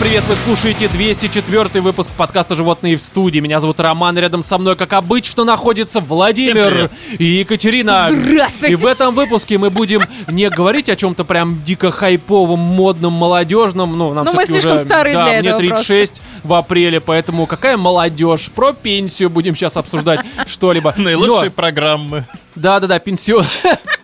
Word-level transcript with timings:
привет! 0.00 0.24
Вы 0.28 0.34
слушаете 0.34 0.88
204 0.88 1.82
выпуск 1.82 2.10
подкаста 2.16 2.54
«Животные 2.54 2.96
в 2.96 3.02
студии». 3.02 3.38
Меня 3.38 3.60
зовут 3.60 3.80
Роман, 3.80 4.16
рядом 4.16 4.42
со 4.42 4.56
мной, 4.56 4.74
как 4.74 4.94
обычно, 4.94 5.44
находится 5.44 6.00
Владимир 6.00 6.90
и 7.18 7.24
Екатерина. 7.24 8.08
Здравствуйте! 8.10 8.72
И 8.72 8.76
в 8.76 8.86
этом 8.86 9.14
выпуске 9.14 9.58
мы 9.58 9.68
будем 9.68 10.02
не 10.26 10.48
говорить 10.48 10.88
о 10.88 10.96
чем-то 10.96 11.24
прям 11.24 11.62
дико 11.62 11.90
хайповом, 11.90 12.58
модном, 12.60 13.12
молодежном. 13.12 13.96
Ну, 13.98 14.14
нам 14.14 14.24
Ну, 14.24 14.32
мы 14.32 14.46
слишком 14.46 14.76
уже, 14.76 14.84
старые 14.84 15.14
да, 15.14 15.24
для 15.24 15.40
мне 15.40 15.48
этого 15.50 15.60
36 15.60 16.22
в 16.44 16.54
апреле, 16.54 17.00
поэтому 17.00 17.46
какая 17.46 17.76
молодежь? 17.76 18.50
Про 18.54 18.72
пенсию 18.72 19.28
будем 19.28 19.54
сейчас 19.54 19.76
обсуждать 19.76 20.20
что-либо. 20.46 20.94
Наилучшие 20.96 21.50
Но- 21.50 21.50
программы. 21.50 22.24
Да-да-да, 22.54 22.98
пенсион. 22.98 23.44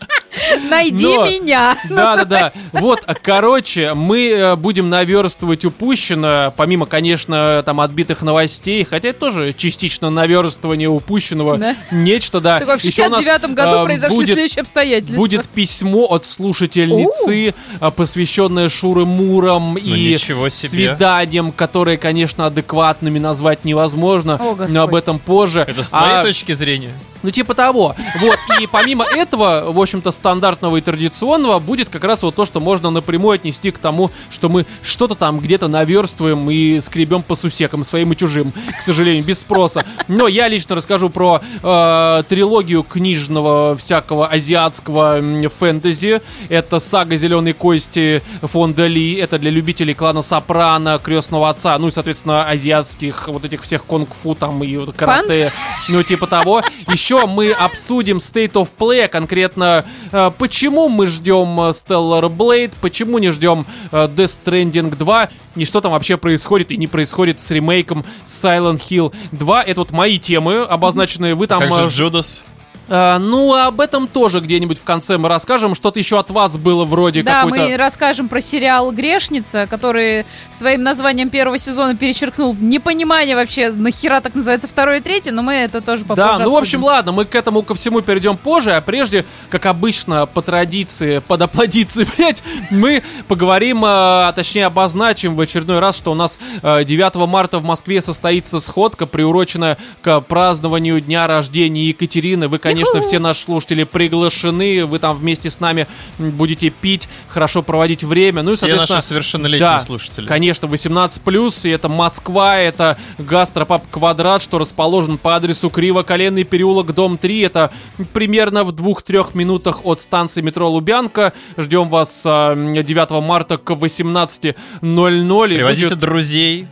Найди 0.70 1.04
Но- 1.16 1.26
меня. 1.26 1.76
Да, 1.88 2.16
да, 2.16 2.24
да. 2.24 2.52
Вот, 2.72 3.00
короче, 3.22 3.94
мы 3.94 4.28
э, 4.28 4.56
будем 4.56 4.88
наверстывать 4.88 5.64
упущенное, 5.64 6.50
помимо, 6.50 6.86
конечно, 6.86 7.62
там 7.64 7.80
отбитых 7.80 8.22
новостей, 8.22 8.84
хотя 8.84 9.08
это 9.10 9.20
тоже 9.20 9.54
частично 9.56 10.10
наверстывание 10.10 10.88
упущенного. 10.88 11.56
Да. 11.58 11.76
Нечто, 11.90 12.40
да. 12.40 12.58
Так, 12.60 12.80
в 12.80 12.84
Ещё 12.84 13.06
у 13.06 13.10
нас, 13.10 13.20
69 13.24 13.54
году 13.54 13.76
э, 13.78 13.84
произошли 13.84 14.16
будет, 14.16 14.26
следующие 14.34 14.60
обстоятельства. 14.62 15.16
Будет 15.16 15.48
письмо 15.48 16.04
от 16.06 16.24
слушательницы, 16.24 17.54
э, 17.80 17.90
посвященное 17.90 18.68
Шуры-Мурам 18.68 19.78
и 19.78 20.12
ничего 20.12 20.48
себе. 20.48 20.68
свиданиям, 20.68 21.52
которые, 21.52 21.98
конечно, 21.98 22.46
адекватными 22.46 23.18
назвать 23.18 23.64
невозможно. 23.64 24.34
О, 24.34 24.54
Господь. 24.54 24.74
но 24.74 24.82
об 24.82 24.94
этом 24.94 25.18
позже. 25.18 25.64
Это 25.66 25.82
с 25.84 25.90
твоей 25.90 26.16
А- 26.16 26.22
точки 26.22 26.52
зрения? 26.52 26.90
Ну, 27.26 27.32
типа 27.32 27.54
того. 27.54 27.96
Вот. 28.20 28.38
И 28.60 28.68
помимо 28.68 29.04
этого, 29.04 29.72
в 29.72 29.80
общем-то, 29.80 30.12
стандартного 30.12 30.76
и 30.76 30.80
традиционного 30.80 31.58
будет 31.58 31.88
как 31.88 32.04
раз 32.04 32.22
вот 32.22 32.36
то, 32.36 32.46
что 32.46 32.60
можно 32.60 32.90
напрямую 32.90 33.34
отнести 33.34 33.72
к 33.72 33.78
тому, 33.78 34.12
что 34.30 34.48
мы 34.48 34.64
что-то 34.80 35.16
там 35.16 35.40
где-то 35.40 35.66
наверстываем 35.66 36.48
и 36.48 36.80
скребем 36.80 37.24
по 37.24 37.34
сусекам 37.34 37.82
своим 37.82 38.12
и 38.12 38.16
чужим, 38.16 38.52
к 38.78 38.80
сожалению, 38.80 39.24
без 39.24 39.40
спроса. 39.40 39.84
Но 40.06 40.28
я 40.28 40.46
лично 40.46 40.76
расскажу 40.76 41.10
про 41.10 41.42
э, 41.62 42.22
трилогию 42.28 42.84
книжного 42.84 43.76
всякого 43.76 44.28
азиатского 44.28 45.20
фэнтези. 45.58 46.22
Это 46.48 46.78
сага 46.78 47.16
«Зеленой 47.16 47.54
кости» 47.54 48.22
фонда 48.40 48.86
Ли. 48.86 49.14
Это 49.14 49.40
для 49.40 49.50
любителей 49.50 49.94
клана 49.94 50.22
Сопрано, 50.22 51.00
Крестного 51.02 51.50
Отца, 51.50 51.76
ну 51.78 51.88
и, 51.88 51.90
соответственно, 51.90 52.44
азиатских 52.44 53.26
вот 53.26 53.44
этих 53.44 53.62
всех 53.62 53.84
кунг-фу 53.84 54.36
там 54.36 54.62
и 54.62 54.76
вот 54.76 54.94
карате, 54.94 55.52
ну 55.88 56.04
типа 56.04 56.28
того. 56.28 56.62
Еще 56.86 57.15
мы 57.26 57.52
обсудим 57.52 58.18
State 58.18 58.52
of 58.52 58.68
Play, 58.78 59.08
конкретно 59.08 59.84
э, 60.12 60.30
почему 60.36 60.88
мы 60.88 61.06
ждем 61.06 61.58
э, 61.60 61.70
Stellar 61.70 62.28
Blade, 62.28 62.72
почему 62.80 63.18
не 63.18 63.30
ждем 63.30 63.64
э, 63.92 64.06
Death 64.06 64.40
Stranding 64.44 64.94
2, 64.94 65.28
и 65.54 65.64
что 65.64 65.80
там 65.80 65.92
вообще 65.92 66.16
происходит 66.16 66.70
и 66.70 66.76
не 66.76 66.86
происходит 66.86 67.40
с 67.40 67.50
ремейком 67.50 68.04
Silent 68.24 68.80
Hill 68.88 69.14
2. 69.32 69.62
Это 69.62 69.80
вот 69.80 69.92
мои 69.92 70.18
темы 70.18 70.64
обозначенные. 70.64 71.34
Вы 71.34 71.46
там... 71.46 71.60
как 71.60 71.74
же 71.74 71.88
Джудас? 71.88 72.44
Э, 72.88 73.18
ну, 73.18 73.54
об 73.54 73.80
этом 73.80 74.08
тоже 74.08 74.40
где-нибудь 74.40 74.78
в 74.78 74.84
конце 74.84 75.18
мы 75.18 75.28
расскажем. 75.28 75.74
Что-то 75.74 75.98
еще 75.98 76.18
от 76.18 76.30
вас 76.30 76.56
было 76.56 76.84
вроде 76.84 77.22
Да, 77.22 77.42
какой-то... 77.42 77.64
мы 77.64 77.76
расскажем 77.76 78.28
про 78.28 78.40
сериал 78.40 78.92
«Грешница», 78.92 79.66
который 79.66 80.26
своим 80.50 80.82
названием 80.82 81.28
первого 81.28 81.58
сезона 81.58 81.96
перечеркнул 81.96 82.54
непонимание 82.54 83.36
вообще, 83.36 83.70
нахера 83.70 84.20
так 84.20 84.34
называется 84.34 84.68
второй 84.68 84.98
и 84.98 85.00
третий, 85.00 85.30
но 85.30 85.42
мы 85.42 85.54
это 85.54 85.80
тоже 85.80 86.04
попозже 86.04 86.38
Да, 86.38 86.44
ну 86.44 86.52
в 86.52 86.56
общем, 86.56 86.80
обсудим. 86.80 86.84
ладно, 86.84 87.12
мы 87.12 87.24
к 87.24 87.34
этому 87.34 87.62
ко 87.62 87.74
всему 87.74 88.00
перейдем 88.00 88.36
позже, 88.36 88.72
а 88.72 88.80
прежде, 88.80 89.24
как 89.50 89.66
обычно, 89.66 90.26
по 90.26 90.42
традиции, 90.42 91.18
под 91.18 91.42
аплодиции, 91.42 92.06
блядь, 92.16 92.42
мы 92.70 93.02
поговорим, 93.28 93.84
э, 93.84 93.88
а 93.88 94.32
точнее 94.32 94.66
обозначим 94.66 95.36
в 95.36 95.40
очередной 95.40 95.78
раз, 95.78 95.96
что 95.96 96.12
у 96.12 96.14
нас 96.14 96.38
э, 96.62 96.84
9 96.84 97.16
марта 97.28 97.58
в 97.58 97.64
Москве 97.64 98.00
состоится 98.00 98.60
сходка, 98.60 99.06
приуроченная 99.06 99.78
к 100.02 100.20
празднованию 100.20 101.00
дня 101.00 101.26
рождения 101.26 101.86
Екатерины. 101.88 102.48
Вы, 102.48 102.58
конечно, 102.58 102.75
все 102.84 103.18
наши 103.18 103.42
слушатели 103.42 103.84
приглашены, 103.84 104.84
вы 104.84 104.98
там 104.98 105.16
вместе 105.16 105.50
с 105.50 105.60
нами 105.60 105.86
будете 106.18 106.70
пить, 106.70 107.08
хорошо 107.28 107.62
проводить 107.62 108.04
время, 108.04 108.42
ну 108.42 108.50
и, 108.50 108.54
Все 108.54 108.66
соответственно... 108.66 108.96
наши 108.96 109.06
совершеннолетние 109.06 109.70
Да, 109.70 109.78
слушатели. 109.80 110.26
Конечно, 110.26 110.66
18+, 110.66 111.68
и 111.68 111.70
это 111.70 111.88
Москва, 111.88 112.58
это 112.58 112.98
гастропаб 113.18 113.84
«Квадрат», 113.90 114.42
что 114.42 114.58
расположен 114.58 115.18
по 115.18 115.36
адресу 115.36 115.70
Криво-Коленный 115.70 116.44
переулок, 116.44 116.94
дом 116.94 117.18
3. 117.18 117.40
Это 117.40 117.72
примерно 118.12 118.64
в 118.64 118.70
2-3 118.70 119.30
минутах 119.34 119.84
от 119.84 120.00
станции 120.00 120.40
метро 120.40 120.68
Лубянка. 120.68 121.32
Ждем 121.56 121.88
вас 121.88 122.22
а, 122.24 122.54
9 122.54 123.10
марта 123.22 123.56
к 123.56 123.70
18.00. 123.70 124.56
И 124.82 125.56
Привозите 125.56 125.88
будет 125.88 125.98
друзей. 125.98 126.66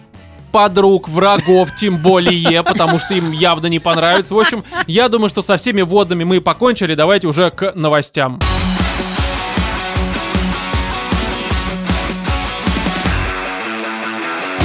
Подруг, 0.54 1.08
врагов, 1.08 1.74
тем 1.74 1.98
более, 1.98 2.62
потому 2.62 3.00
что 3.00 3.14
им 3.14 3.32
явно 3.32 3.66
не 3.66 3.80
понравится. 3.80 4.36
В 4.36 4.38
общем, 4.38 4.62
я 4.86 5.08
думаю, 5.08 5.28
что 5.28 5.42
со 5.42 5.56
всеми 5.56 5.82
вводными 5.82 6.22
мы 6.22 6.40
покончили. 6.40 6.94
Давайте 6.94 7.26
уже 7.26 7.50
к 7.50 7.72
новостям. 7.74 8.38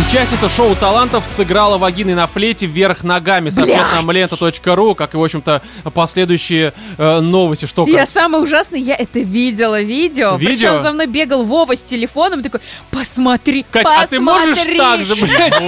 Участница 0.10 0.50
шоу 0.50 0.74
талантов 0.74 1.24
сыграла 1.24 1.78
вагиной 1.78 2.16
на 2.16 2.26
флейте 2.26 2.66
вверх 2.66 3.04
ногами. 3.04 3.52
Сообщает 3.52 3.94
нам 3.94 4.10
лента.ру, 4.10 4.96
как 4.96 5.14
и, 5.14 5.18
в 5.18 5.24
общем-то, 5.24 5.62
последующие 5.94 6.74
э, 6.98 7.20
новости. 7.20 7.68
Что 7.68 7.86
Я 7.86 8.00
как? 8.00 8.10
самое 8.10 8.44
ужасное, 8.44 8.80
я 8.80 8.96
это 8.96 9.20
видела, 9.20 9.80
видео. 9.80 10.36
Видео? 10.36 10.50
Причем 10.50 10.82
за 10.82 10.94
мной 10.94 11.06
бегал 11.06 11.44
Вова 11.44 11.76
с 11.76 11.84
телефоном, 11.84 12.42
такой, 12.42 12.60
посмотри, 12.90 13.64
Кать, 13.70 13.86
а 13.88 14.08
ты 14.08 14.20
можешь 14.20 14.66
так 14.76 15.06
же, 15.06 15.14
блядь? 15.14 15.62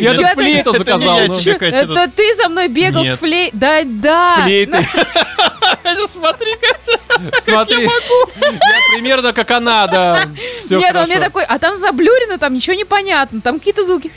Я 0.00 0.14
тут 0.14 0.22
Я 0.22 0.34
флейту 0.34 0.72
заказал. 0.72 1.20
я, 1.20 1.28
ну. 1.28 1.34
Это 1.36 2.10
ты 2.16 2.34
за 2.34 2.48
мной 2.48 2.66
бегал 2.66 3.04
с 3.04 3.16
флей... 3.16 3.50
Да, 3.52 3.82
да. 3.84 4.38
С 4.38 4.42
флейтой. 4.42 4.88
Смотри, 6.06 6.54
Катя. 6.56 6.98
Смотри, 7.40 7.84
я 7.84 7.90
примерно 8.94 9.32
как 9.32 9.50
она, 9.50 9.86
да. 9.86 10.26
Все 10.62 10.78
Нет, 10.78 10.90
он 10.90 10.94
хорошо. 10.94 11.12
мне 11.12 11.20
такой, 11.20 11.44
а 11.44 11.58
там 11.58 11.78
заблюрено, 11.78 12.38
там 12.38 12.54
ничего 12.54 12.74
не 12.74 12.84
понятно, 12.84 13.40
там 13.40 13.58
какие-то 13.58 13.84
звуки. 13.84 14.10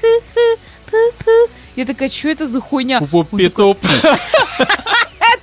Я 1.76 1.86
такая, 1.86 2.10
что 2.10 2.30
это 2.30 2.46
за 2.46 2.62
хуйня? 2.62 3.00
Пупу-питуп. 3.00 3.78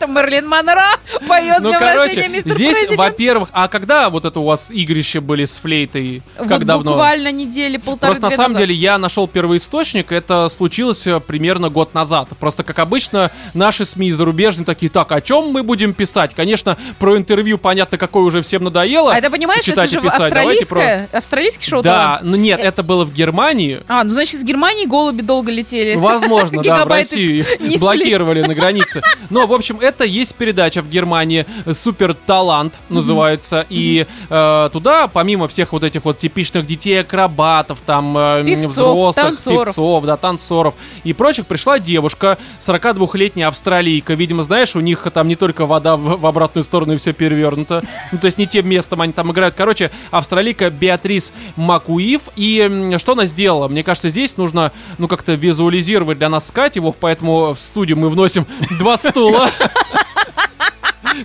Это 0.02 0.10
Мерлин 0.10 0.48
Монро 0.48 0.82
поет 1.28 1.60
Ну, 1.60 1.72
короче, 1.72 2.26
мистер 2.28 2.54
здесь, 2.54 2.76
Президент. 2.76 2.98
во-первых, 2.98 3.48
а 3.52 3.68
когда 3.68 4.10
вот 4.10 4.24
это 4.24 4.40
у 4.40 4.44
вас 4.44 4.72
игрища 4.72 5.20
были 5.20 5.44
с 5.44 5.56
флейтой? 5.56 6.22
Вот 6.38 6.48
Как 6.48 6.64
давно? 6.64 6.92
буквально 6.92 7.30
недели 7.30 7.76
полторы 7.76 8.12
Просто 8.12 8.30
на 8.30 8.36
самом 8.36 8.56
деле 8.56 8.74
я 8.74 8.98
нашел 8.98 9.28
первоисточник, 9.28 10.10
это 10.10 10.48
случилось 10.48 11.06
э, 11.06 11.20
примерно 11.20 11.68
год 11.68 11.94
назад. 11.94 12.28
Просто, 12.40 12.64
как 12.64 12.80
обычно, 12.80 13.30
наши 13.54 13.84
СМИ 13.84 14.12
зарубежные 14.12 14.66
такие, 14.66 14.90
так, 14.90 15.12
о 15.12 15.20
чем 15.20 15.50
мы 15.50 15.62
будем 15.62 15.94
писать? 15.94 16.34
Конечно, 16.34 16.76
про 16.98 17.16
интервью 17.16 17.58
понятно, 17.58 17.96
какое 17.96 18.24
уже 18.24 18.42
всем 18.42 18.64
надоело. 18.64 19.12
А 19.12 19.18
это 19.18 19.30
понимаешь, 19.30 19.68
это 19.68 19.86
же 19.86 20.00
писать. 20.00 20.32
Давайте 20.32 20.66
про- 20.66 20.80
австралийское, 20.80 21.08
австралийский 21.12 21.68
шоу 21.68 21.82
Да, 21.82 22.18
ну 22.22 22.36
нет, 22.36 22.58
это 22.60 22.82
было 22.82 23.04
в 23.04 23.12
Германии. 23.12 23.82
А, 23.86 24.02
ну 24.02 24.12
значит, 24.12 24.40
с 24.40 24.44
Германии 24.44 24.86
голуби 24.86 25.22
долго 25.22 25.52
летели. 25.52 25.94
Возможно, 25.94 26.60
да, 26.64 26.84
в 26.84 26.88
Россию 26.88 27.46
их 27.60 27.80
блокировали 27.80 28.42
на 28.42 28.54
границе. 28.54 29.02
Но, 29.30 29.46
в 29.46 29.52
общем, 29.52 29.78
это 29.80 29.91
есть 30.00 30.34
передача 30.34 30.82
в 30.82 30.88
Германии 30.88 31.46
«Супер 31.70 32.14
Талант» 32.14 32.80
называется. 32.88 33.66
И 33.68 34.06
э, 34.28 34.70
туда, 34.72 35.08
помимо 35.08 35.48
всех 35.48 35.72
вот 35.72 35.84
этих 35.84 36.04
вот 36.04 36.18
типичных 36.18 36.66
детей-акробатов, 36.66 37.80
там, 37.84 38.16
э, 38.16 38.44
Певцов, 38.44 38.72
взрослых, 38.72 39.14
танцоров. 39.14 39.66
певцов, 39.66 40.04
да, 40.04 40.16
танцоров 40.16 40.74
и 41.04 41.12
прочих, 41.12 41.46
пришла 41.46 41.78
девушка, 41.78 42.38
42-летняя 42.60 43.46
австралийка. 43.46 44.14
Видимо, 44.14 44.42
знаешь, 44.42 44.74
у 44.76 44.80
них 44.80 45.06
там 45.12 45.28
не 45.28 45.36
только 45.36 45.66
вода 45.66 45.96
в, 45.96 46.20
в 46.20 46.26
обратную 46.26 46.64
сторону 46.64 46.94
и 46.94 46.96
все 46.96 47.12
перевернуто. 47.12 47.82
Ну, 48.10 48.18
то 48.18 48.26
есть 48.26 48.38
не 48.38 48.46
тем 48.46 48.68
местом 48.68 49.00
они 49.00 49.12
там 49.12 49.30
играют. 49.32 49.54
Короче, 49.54 49.90
австралийка 50.10 50.70
Беатрис 50.70 51.32
Макуив. 51.56 52.22
И 52.36 52.92
что 52.98 53.12
она 53.12 53.26
сделала? 53.26 53.68
Мне 53.68 53.82
кажется, 53.82 54.08
здесь 54.08 54.36
нужно, 54.36 54.72
ну, 54.98 55.08
как-то 55.08 55.34
визуализировать 55.34 56.18
для 56.18 56.28
нас 56.28 56.48
с 56.48 56.50
Катей, 56.50 56.80
Вов, 56.80 56.96
поэтому 56.98 57.54
в 57.54 57.60
студию 57.60 57.98
мы 57.98 58.08
вносим 58.08 58.46
два 58.78 58.96
стула. 58.96 59.50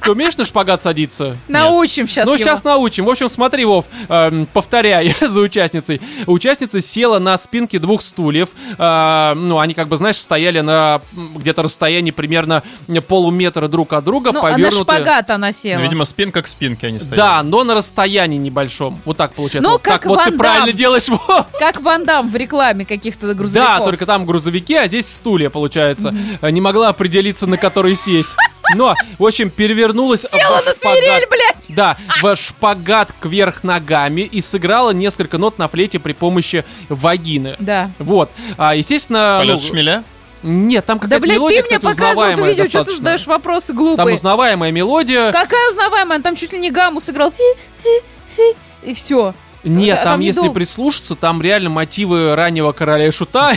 Ты 0.04 0.12
умеешь 0.12 0.38
на 0.38 0.46
шпагат 0.46 0.82
садиться? 0.82 1.38
Научим 1.48 2.08
сейчас 2.08 2.26
Ну, 2.26 2.34
его. 2.34 2.44
сейчас 2.44 2.64
научим. 2.64 3.06
В 3.06 3.10
общем, 3.10 3.30
смотри, 3.30 3.66
Вов, 3.66 3.86
эм, 4.10 4.46
повторяй 4.54 5.16
за 5.22 5.40
участницей. 5.42 6.02
Участница 6.26 6.82
села 6.82 7.20
на 7.20 7.38
спинке 7.38 7.80
двух 7.80 8.02
стульев. 8.02 8.50
Э, 8.78 9.34
ну, 9.36 9.60
они, 9.60 9.74
как 9.74 9.88
бы, 9.88 9.98
знаешь, 9.98 10.18
стояли 10.18 10.62
на 10.62 11.02
где-то 11.36 11.64
расстоянии 11.64 12.12
примерно 12.12 12.64
полуметра 13.08 13.68
друг 13.68 13.94
от 13.94 14.04
друга, 14.04 14.32
Ну, 14.32 14.40
а 14.40 14.44
на 14.50 14.54
повернуты. 14.54 14.78
шпагат 14.84 15.30
она 15.30 15.52
села. 15.52 15.78
Ну, 15.80 15.84
видимо, 15.86 16.06
спинка 16.06 16.42
к 16.42 16.48
спинке 16.48 16.88
они 16.88 17.00
стоят. 17.00 17.16
Да, 17.16 17.44
но 17.44 17.64
на 17.64 17.74
расстоянии 17.76 18.38
небольшом. 18.38 19.00
Вот 19.06 19.18
так 19.18 19.34
получается. 19.34 19.68
Ну, 19.68 19.74
вот 19.76 19.82
как 19.82 20.02
так 20.04 20.06
вот 20.06 20.24
ты 20.26 20.32
правильно 20.38 20.74
делаешь, 20.74 21.08
Вов. 21.08 21.46
Как 21.60 21.82
Ван 21.82 22.06
Дам 22.06 22.30
в 22.30 22.36
рекламе 22.36 22.86
каких-то 22.86 23.34
грузовиков. 23.34 23.80
Да, 23.80 23.84
только 23.86 24.06
там 24.06 24.26
грузовики, 24.26 24.76
а 24.76 24.88
здесь 24.88 25.08
стулья, 25.14 25.50
получается. 25.50 26.14
Э, 26.42 26.50
Не 26.52 26.62
могла 26.62 26.90
определиться, 26.90 27.48
на 27.48 27.58
который 27.58 27.96
сесть. 27.96 28.30
Но, 28.76 28.96
в 29.18 29.26
общем, 29.26 29.50
перевернулась 29.50 30.22
Села 30.22 30.56
на 30.56 30.74
шпагат. 30.74 30.78
свирель, 30.78 31.28
блядь! 31.30 31.66
Да, 31.70 31.98
в 32.22 32.36
шпагат 32.36 33.14
кверх 33.20 33.64
ногами 33.64 34.22
и 34.22 34.42
сыграла 34.42 34.92
несколько 34.92 35.38
нот 35.38 35.58
на 35.58 35.68
флейте 35.68 36.00
при 36.00 36.14
помощи 36.14 36.66
вагины. 36.90 37.56
Да. 37.60 37.92
Вот. 38.00 38.30
А, 38.58 38.76
естественно... 38.76 39.38
Полет 39.40 39.60
ну, 39.62 39.68
шмеля? 39.68 40.04
Нет, 40.44 40.86
там 40.86 40.98
Да, 41.00 41.04
какая-то 41.04 41.22
блядь, 41.24 41.36
мелодия, 41.38 41.64
ты 41.64 41.70
мне 41.70 41.80
кстати, 41.80 41.96
показывал 41.96 42.12
это 42.12 42.34
узнаваемая 42.34 42.50
видео, 42.52 42.64
что 42.66 42.72
ты 42.72 42.78
достаточно. 42.78 42.98
задаешь 43.04 43.28
вопросы 43.28 43.68
Там 43.68 43.76
глупые. 43.78 44.14
узнаваемая 44.14 44.72
мелодия. 44.72 45.32
Какая 45.32 45.70
узнаваемая? 45.72 46.22
Там 46.22 46.36
чуть 46.36 46.54
ли 46.54 46.60
не 46.60 46.70
гамму 46.72 47.02
сыграл. 47.02 47.32
Фи, 47.32 47.44
фи, 47.84 47.90
фи. 48.36 48.56
И 48.90 48.94
все. 48.94 49.34
Нет, 49.64 49.96
А 50.00 50.04
там, 50.04 50.14
там 50.14 50.20
если 50.22 50.40
недолго. 50.42 50.56
прислушаться, 50.60 51.16
там 51.16 51.42
реально 51.42 51.70
мотивы 51.72 52.36
раннего 52.36 52.72
короля 52.72 53.08
и 53.08 53.12
шута. 53.12 53.50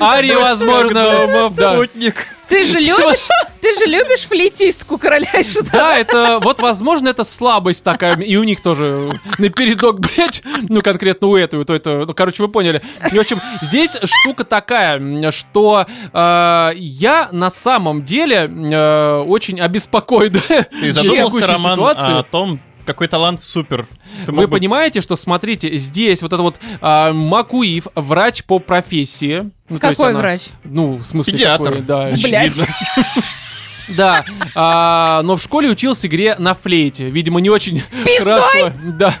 Арии, 0.00 0.34
возможно. 0.34 1.50
Да. 1.50 1.78
Ты 2.54 2.64
же 2.64 2.78
любишь, 2.78 3.28
ты 3.60 3.72
же 3.72 3.86
любишь 3.86 4.20
флейтистку 4.20 4.96
короля 4.96 5.40
и 5.40 5.42
шута. 5.42 5.70
Да, 5.72 5.98
это, 5.98 6.38
вот, 6.40 6.60
возможно, 6.60 7.08
это 7.08 7.24
слабость 7.24 7.82
такая, 7.82 8.16
и 8.20 8.36
у 8.36 8.44
них 8.44 8.60
тоже 8.60 9.20
напередок, 9.38 9.98
блядь, 9.98 10.42
ну, 10.68 10.80
конкретно 10.80 11.28
у 11.28 11.36
этой, 11.36 11.58
вот 11.58 11.70
это, 11.70 12.04
ну, 12.06 12.14
короче, 12.14 12.44
вы 12.44 12.48
поняли. 12.48 12.80
И, 13.10 13.16
в 13.16 13.20
общем, 13.20 13.40
здесь 13.60 13.96
штука 14.04 14.44
такая, 14.44 15.32
что 15.32 15.86
э, 16.12 16.70
я 16.76 17.28
на 17.32 17.50
самом 17.50 18.04
деле 18.04 18.48
э, 18.48 19.24
очень 19.26 19.60
обеспокоен 19.60 20.40
Ты 20.80 20.92
задумался, 20.92 21.46
Роман, 21.48 21.80
о 21.80 22.22
том, 22.22 22.60
какой 22.84 23.08
талант 23.08 23.42
супер. 23.42 23.86
Ты 24.26 24.32
Вы 24.32 24.46
бы- 24.46 24.52
понимаете, 24.52 25.00
что, 25.00 25.16
смотрите, 25.16 25.76
здесь 25.76 26.22
вот 26.22 26.32
это 26.32 26.42
вот 26.42 26.60
а, 26.80 27.12
Макуив, 27.12 27.88
врач 27.94 28.44
по 28.44 28.58
профессии. 28.58 29.50
Ну, 29.74 29.80
Какой 29.80 30.10
она- 30.10 30.18
врач? 30.20 30.42
Ну, 30.62 30.94
в 30.94 31.04
смысле, 31.04 31.32
Педиатр. 31.32 31.64
какой, 31.64 31.80
да. 31.82 32.06
Очевидно. 32.06 32.66
Да, 33.88 34.24
а, 34.54 35.20
но 35.24 35.36
в 35.36 35.42
школе 35.42 35.68
учился 35.68 36.06
игре 36.06 36.36
на 36.38 36.54
флейте. 36.54 37.10
Видимо, 37.10 37.38
не 37.40 37.50
очень 37.50 37.82
хорошо. 38.18 38.72
Да. 38.82 39.14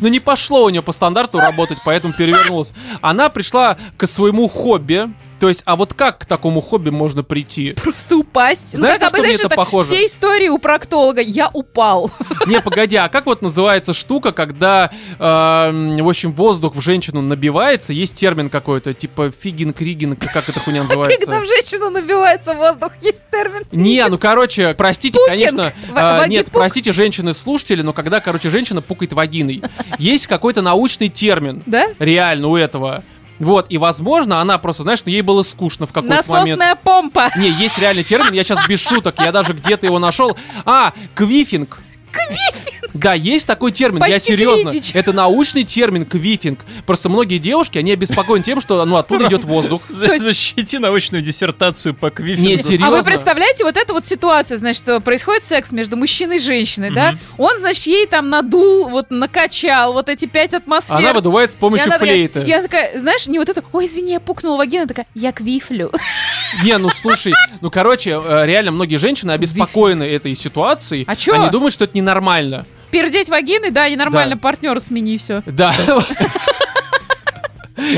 Но 0.00 0.08
не 0.08 0.18
пошло 0.18 0.64
у 0.64 0.68
нее 0.68 0.82
по 0.82 0.90
стандарту 0.90 1.38
работать, 1.38 1.78
поэтому 1.84 2.12
перевернулась. 2.12 2.72
Она 3.02 3.28
пришла 3.28 3.76
к 3.96 4.06
своему 4.08 4.48
хобби. 4.48 5.10
То 5.44 5.48
есть, 5.48 5.60
а 5.66 5.76
вот 5.76 5.92
как 5.92 6.20
к 6.20 6.24
такому 6.24 6.62
хобби 6.62 6.88
можно 6.88 7.22
прийти? 7.22 7.72
Просто 7.82 8.16
упасть. 8.16 8.78
Знаешь, 8.78 8.96
ну, 8.98 9.04
на 9.04 9.10
как 9.10 9.18
что 9.18 9.26
мне 9.26 9.34
это 9.34 9.50
похоже? 9.50 9.88
Все 9.88 10.06
истории 10.06 10.48
у 10.48 10.56
проктолога. 10.56 11.20
Я 11.20 11.50
упал. 11.52 12.10
Не, 12.46 12.62
погоди, 12.62 12.96
а 12.96 13.10
как 13.10 13.26
вот 13.26 13.42
называется 13.42 13.92
штука, 13.92 14.32
когда, 14.32 14.90
э, 15.18 15.98
в 16.00 16.08
общем, 16.08 16.32
воздух 16.32 16.74
в 16.76 16.80
женщину 16.80 17.20
набивается? 17.20 17.92
Есть 17.92 18.14
термин 18.18 18.48
какой-то, 18.48 18.94
типа 18.94 19.34
фигинг, 19.38 19.82
ригинг, 19.82 20.18
как 20.32 20.48
эта 20.48 20.60
хуйня 20.60 20.82
называется? 20.84 21.26
там 21.26 21.44
женщина 21.44 21.90
набивается 21.90 22.54
в 22.54 22.56
воздух, 22.56 22.92
есть 23.02 23.22
термин. 23.30 23.64
Не, 23.70 24.02
ну 24.08 24.16
короче, 24.16 24.72
простите, 24.72 25.20
конечно, 25.26 25.74
В- 25.90 25.92
ваги 25.92 26.30
нет, 26.30 26.48
простите, 26.50 26.92
женщины-слушатели, 26.92 27.82
но 27.82 27.92
когда, 27.92 28.20
короче, 28.20 28.48
женщина 28.48 28.80
пукает 28.80 29.12
вагиной, 29.12 29.62
есть 29.98 30.26
какой-то 30.26 30.62
научный 30.62 31.10
термин, 31.10 31.62
Да? 31.66 31.88
реально 31.98 32.48
у 32.48 32.56
этого. 32.56 33.04
Вот, 33.38 33.66
и, 33.68 33.78
возможно, 33.78 34.40
она 34.40 34.58
просто, 34.58 34.82
знаешь, 34.84 35.00
ну 35.04 35.10
ей 35.10 35.22
было 35.22 35.42
скучно 35.42 35.86
в 35.86 35.92
какой-то 35.92 36.14
момент. 36.28 36.28
Насосная 36.28 36.74
помпа. 36.76 37.30
Не, 37.36 37.50
есть 37.50 37.78
реальный 37.78 38.04
термин, 38.04 38.32
я 38.32 38.44
сейчас 38.44 38.66
без 38.68 38.80
шуток, 38.80 39.16
я 39.18 39.32
даже 39.32 39.52
где-то 39.52 39.86
его 39.86 39.98
нашел. 39.98 40.36
А, 40.64 40.92
квифинг. 41.14 41.78
Квифинг? 42.14 42.90
Да, 42.94 43.12
есть 43.14 43.46
такой 43.46 43.72
термин, 43.72 44.02
я 44.04 44.14
Почти 44.14 44.28
серьезно. 44.28 44.70
квиддич. 44.70 44.92
Это 44.94 45.12
научный 45.12 45.64
термин 45.64 46.04
квифинг. 46.06 46.60
Просто 46.86 47.08
многие 47.08 47.38
девушки, 47.38 47.76
они 47.76 47.92
обеспокоены 47.92 48.44
тем, 48.44 48.60
что 48.60 48.84
ну 48.84 48.96
оттуда 48.96 49.26
идет 49.26 49.44
воздух. 49.44 49.82
За- 49.88 50.16
Защити 50.18 50.78
научную 50.78 51.20
диссертацию 51.22 51.94
по 51.94 52.10
квифингу. 52.10 52.48
Не, 52.50 52.56
серьезно. 52.56 52.86
А 52.88 52.90
вы 52.90 53.02
представляете, 53.02 53.64
вот 53.64 53.76
эта 53.76 53.92
вот 53.92 54.06
ситуация, 54.06 54.58
значит, 54.58 54.82
что 54.82 55.00
происходит 55.00 55.44
секс 55.44 55.72
между 55.72 55.96
мужчиной 55.96 56.36
и 56.36 56.38
женщиной, 56.38 56.92
да? 56.92 57.16
Он, 57.36 57.58
значит, 57.58 57.86
ей 57.86 58.06
там 58.06 58.30
надул, 58.30 58.88
вот 58.88 59.10
накачал 59.10 59.92
вот 59.92 60.08
эти 60.08 60.26
пять 60.26 60.54
атмосфер. 60.54 60.96
Она 60.96 61.12
выдувает 61.12 61.50
с 61.50 61.56
помощью 61.56 61.90
флейты. 61.92 62.44
я 62.46 62.62
такая, 62.62 62.96
знаешь, 62.98 63.26
не 63.26 63.38
вот 63.38 63.48
это, 63.48 63.62
ой, 63.72 63.86
извини, 63.86 64.12
я 64.12 64.20
пукнула 64.20 64.56
вагина, 64.58 64.82
она 64.82 64.88
такая, 64.88 65.06
я 65.14 65.32
квифлю. 65.32 65.90
Не, 66.62 66.78
ну 66.78 66.90
слушай, 66.90 67.32
ну 67.60 67.70
короче, 67.70 68.10
э, 68.24 68.46
реально 68.46 68.70
многие 68.70 68.96
женщины 68.96 69.32
обеспокоены 69.32 70.04
этой 70.04 70.34
ситуацией. 70.36 71.04
А 71.08 71.16
чё? 71.16 71.34
Они 71.34 71.50
думают, 71.50 71.74
что 71.74 71.84
это 71.84 71.96
ненормально. 72.04 72.66
Пердеть 72.90 73.28
вагиной, 73.28 73.70
да, 73.70 73.88
ненормально, 73.88 74.36
Да. 74.36 74.40
партнера 74.40 74.78
смени, 74.78 75.18
все. 75.18 75.42
Да. 75.46 75.72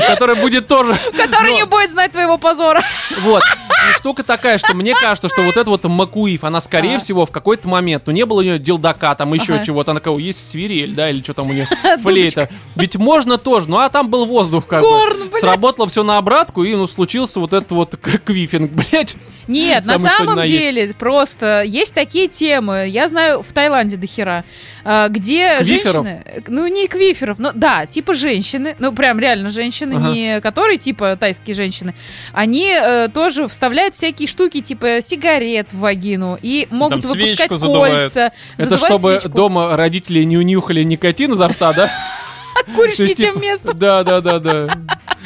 Который 0.07 0.35
будет 0.35 0.67
тоже... 0.67 0.97
Который 1.15 1.53
не 1.53 1.65
будет 1.65 1.91
знать 1.91 2.11
твоего 2.11 2.37
позора. 2.37 2.83
Вот. 3.21 3.43
Штука 3.97 4.23
такая, 4.23 4.57
что 4.57 4.75
мне 4.75 4.93
кажется, 4.93 5.29
что 5.29 5.41
вот 5.41 5.57
это 5.57 5.69
вот 5.69 5.83
Макуив, 5.85 6.43
она, 6.43 6.61
скорее 6.61 6.99
всего, 6.99 7.25
в 7.25 7.31
какой-то 7.31 7.67
момент, 7.67 8.03
ну, 8.05 8.13
не 8.13 8.25
было 8.25 8.39
у 8.39 8.41
нее 8.41 8.59
дилдака, 8.59 9.15
там 9.15 9.33
еще 9.33 9.61
чего-то, 9.63 9.91
она 9.91 9.99
кого 9.99 10.19
есть 10.19 10.49
свирель, 10.49 10.93
да, 10.93 11.09
или 11.09 11.21
что 11.21 11.33
там 11.33 11.49
у 11.49 11.53
нее, 11.53 11.67
флейта. 12.01 12.49
Ведь 12.75 12.95
можно 12.95 13.37
тоже, 13.37 13.69
ну, 13.69 13.77
а 13.77 13.89
там 13.89 14.09
был 14.09 14.25
воздух 14.25 14.67
как 14.67 14.81
бы. 14.81 15.39
Сработало 15.39 15.87
все 15.87 16.03
на 16.03 16.17
обратку, 16.17 16.63
и, 16.63 16.75
ну, 16.75 16.87
случился 16.87 17.39
вот 17.39 17.53
этот 17.53 17.71
вот 17.71 17.95
квифинг, 17.97 18.71
блядь. 18.71 19.15
Нет, 19.47 19.85
на 19.85 19.97
самом 19.97 20.45
деле, 20.45 20.93
просто 20.97 21.63
есть 21.65 21.93
такие 21.93 22.27
темы. 22.27 22.87
Я 22.89 23.07
знаю 23.07 23.41
в 23.41 23.53
Таиланде 23.53 23.95
до 23.97 24.07
хера, 24.07 24.43
а, 24.83 25.07
где 25.09 25.63
женщины... 25.63 26.23
Ну, 26.47 26.67
не 26.67 26.87
квиферов, 26.87 27.39
но 27.39 27.51
да, 27.53 27.85
типа 27.85 28.13
женщины, 28.13 28.75
ну, 28.79 28.91
прям 28.91 29.19
реально 29.19 29.49
женщины, 29.49 29.76
Ага. 29.85 30.11
не 30.11 30.41
которые 30.41 30.77
типа 30.77 31.15
тайские 31.15 31.55
женщины, 31.55 31.93
они 32.33 32.71
э, 32.71 33.09
тоже 33.13 33.47
вставляют 33.47 33.93
всякие 33.93 34.27
штуки, 34.27 34.61
типа 34.61 35.01
сигарет 35.01 35.71
в 35.71 35.79
вагину, 35.79 36.37
и 36.41 36.67
могут 36.69 37.01
Там 37.01 37.11
выпускать 37.11 37.49
кольца. 37.49 38.31
Это 38.57 38.77
задувать 38.77 38.85
чтобы 38.85 39.11
свечку. 39.19 39.29
дома 39.29 39.75
родители 39.77 40.23
не 40.23 40.37
унюхали 40.37 40.83
никотин 40.83 41.33
изо 41.33 41.47
рта, 41.47 41.73
да? 41.73 41.91
Куришь 42.75 42.99
не 42.99 43.15
тем 43.15 43.33
типа, 43.35 43.43
местом. 43.43 43.79
Да, 43.79 44.03
да, 44.03 44.21
да, 44.21 44.39
да. 44.39 44.77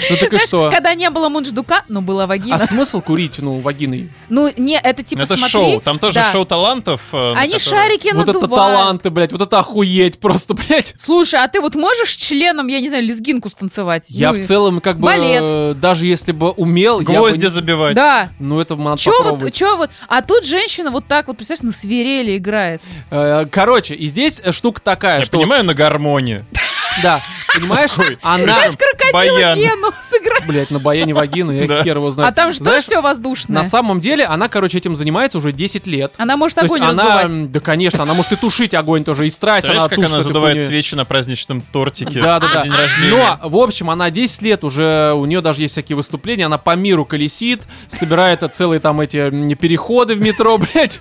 Ну 0.10 0.16
так 0.18 0.34
и 0.34 0.38
что? 0.40 0.70
когда 0.72 0.94
не 0.96 1.10
было 1.10 1.30
мундштука, 1.30 1.84
но 1.88 2.02
была 2.02 2.26
вагина. 2.26 2.56
А 2.56 2.66
смысл 2.66 3.02
курить, 3.02 3.40
ну, 3.40 3.60
вагиной? 3.60 4.10
Ну, 4.30 4.52
не, 4.58 4.80
это 4.80 5.04
типа 5.04 5.22
Это 5.22 5.38
шоу, 5.38 5.80
там 5.82 6.00
тоже 6.00 6.24
шоу 6.32 6.46
талантов. 6.46 7.02
э, 7.12 7.34
Они 7.36 7.60
шарики 7.60 8.12
Вот 8.14 8.28
это 8.30 8.48
таланты, 8.48 9.10
блядь, 9.10 9.32
вот 9.32 9.42
это 9.42 9.60
охуеть 9.60 10.20
просто, 10.20 10.54
блядь. 10.70 10.94
Слушай, 10.98 11.44
а 11.44 11.48
ты 11.48 11.62
вот 11.62 11.76
можешь 11.76 12.12
членом, 12.16 12.68
я 12.68 12.80
не 12.80 12.88
знаю, 12.90 13.04
лезгинку 13.04 13.50
станцевать? 13.50 14.10
Я 14.10 14.32
Ну, 14.34 14.40
в 14.42 14.46
целом 14.46 14.82
как 14.82 14.98
бы, 14.98 15.04
балет. 15.04 15.80
даже 15.80 16.08
если 16.08 16.32
бы 16.32 16.52
умел, 16.52 17.00
я 17.00 17.06
Гвозди 17.06 17.46
забивать. 17.48 17.94
Да. 17.96 18.30
Ну 18.40 18.60
это 18.60 18.76
надо 18.76 18.98
Чё 19.02 19.12
вот, 19.12 19.18
попробовать. 19.24 19.54
чё 19.54 19.78
вот, 19.78 19.90
а 20.08 20.22
тут 20.22 20.46
женщина 20.46 20.90
вот 20.92 21.06
так 21.08 21.28
вот, 21.28 21.38
представляешь, 21.38 21.64
на 21.74 21.78
свирели 21.78 22.38
играет. 22.38 22.82
Э, 23.12 23.46
Короче, 23.52 23.94
и 23.96 24.08
здесь 24.08 24.42
штука 24.52 24.82
такая, 24.82 25.20
Я 25.20 25.26
что... 25.26 25.38
вот- 25.38 25.44
понимаю, 25.44 25.66
на 25.66 25.74
гармоне. 25.74 26.46
Да, 27.02 27.20
понимаешь, 27.56 27.92
она... 28.22 28.54
Знаешь, 28.54 28.74
крокодила. 28.78 29.56
Гену 29.56 29.92
сыграть. 30.10 30.46
Блять, 30.46 30.72
на 30.72 30.80
баяне 30.80 31.14
вагины, 31.14 31.52
я 31.52 31.68
Да. 31.68 31.84
хер 31.84 31.98
его 31.98 32.12
знаю. 32.12 32.30
А 32.30 32.32
там 32.32 32.52
Знаешь, 32.52 32.84
все 32.84 33.02
воздушное. 33.02 33.56
На 33.56 33.64
самом 33.64 34.02
деле, 34.02 34.26
она, 34.26 34.50
короче, 34.50 34.78
этим 34.78 34.96
занимается 34.96 35.38
уже 35.38 35.52
10 35.52 35.88
лет. 35.88 36.14
Она 36.18 36.38
может 36.38 36.56
То 36.58 36.66
огонь 36.66 36.82
раздувать. 36.82 37.52
да, 37.52 37.60
конечно, 37.60 38.04
она 38.04 38.14
может 38.14 38.32
и 38.34 38.36
тушить 38.36 38.74
огонь 38.74 39.04
тоже, 39.04 39.28
и 39.28 39.30
страсть 39.30 39.66
Знаешь, 39.66 39.82
она 39.82 39.90
как 39.90 40.00
она 40.00 40.22
задувает 40.22 40.62
свечи 40.62 40.96
на 40.96 41.06
праздничном 41.06 41.62
тортике 41.62 42.22
Да, 42.22 42.40
да, 42.40 42.48
да. 42.54 42.64
день 42.64 42.74
рождения? 42.74 43.10
Но, 43.42 43.50
в 43.50 43.58
общем, 43.58 43.90
она 43.90 44.10
10 44.10 44.42
лет 44.42 44.64
уже, 44.64 45.14
у 45.16 45.26
нее 45.26 45.42
даже 45.42 45.62
есть 45.62 45.74
всякие 45.74 45.96
выступления, 45.96 46.46
она 46.48 46.58
по 46.58 46.76
миру 46.76 47.06
колесит, 47.06 47.64
собирает 47.88 48.44
целые 48.54 48.80
там 48.80 49.00
эти 49.02 49.30
переходы 49.56 50.16
в 50.16 50.22
метро, 50.22 50.58
блядь. 50.74 51.00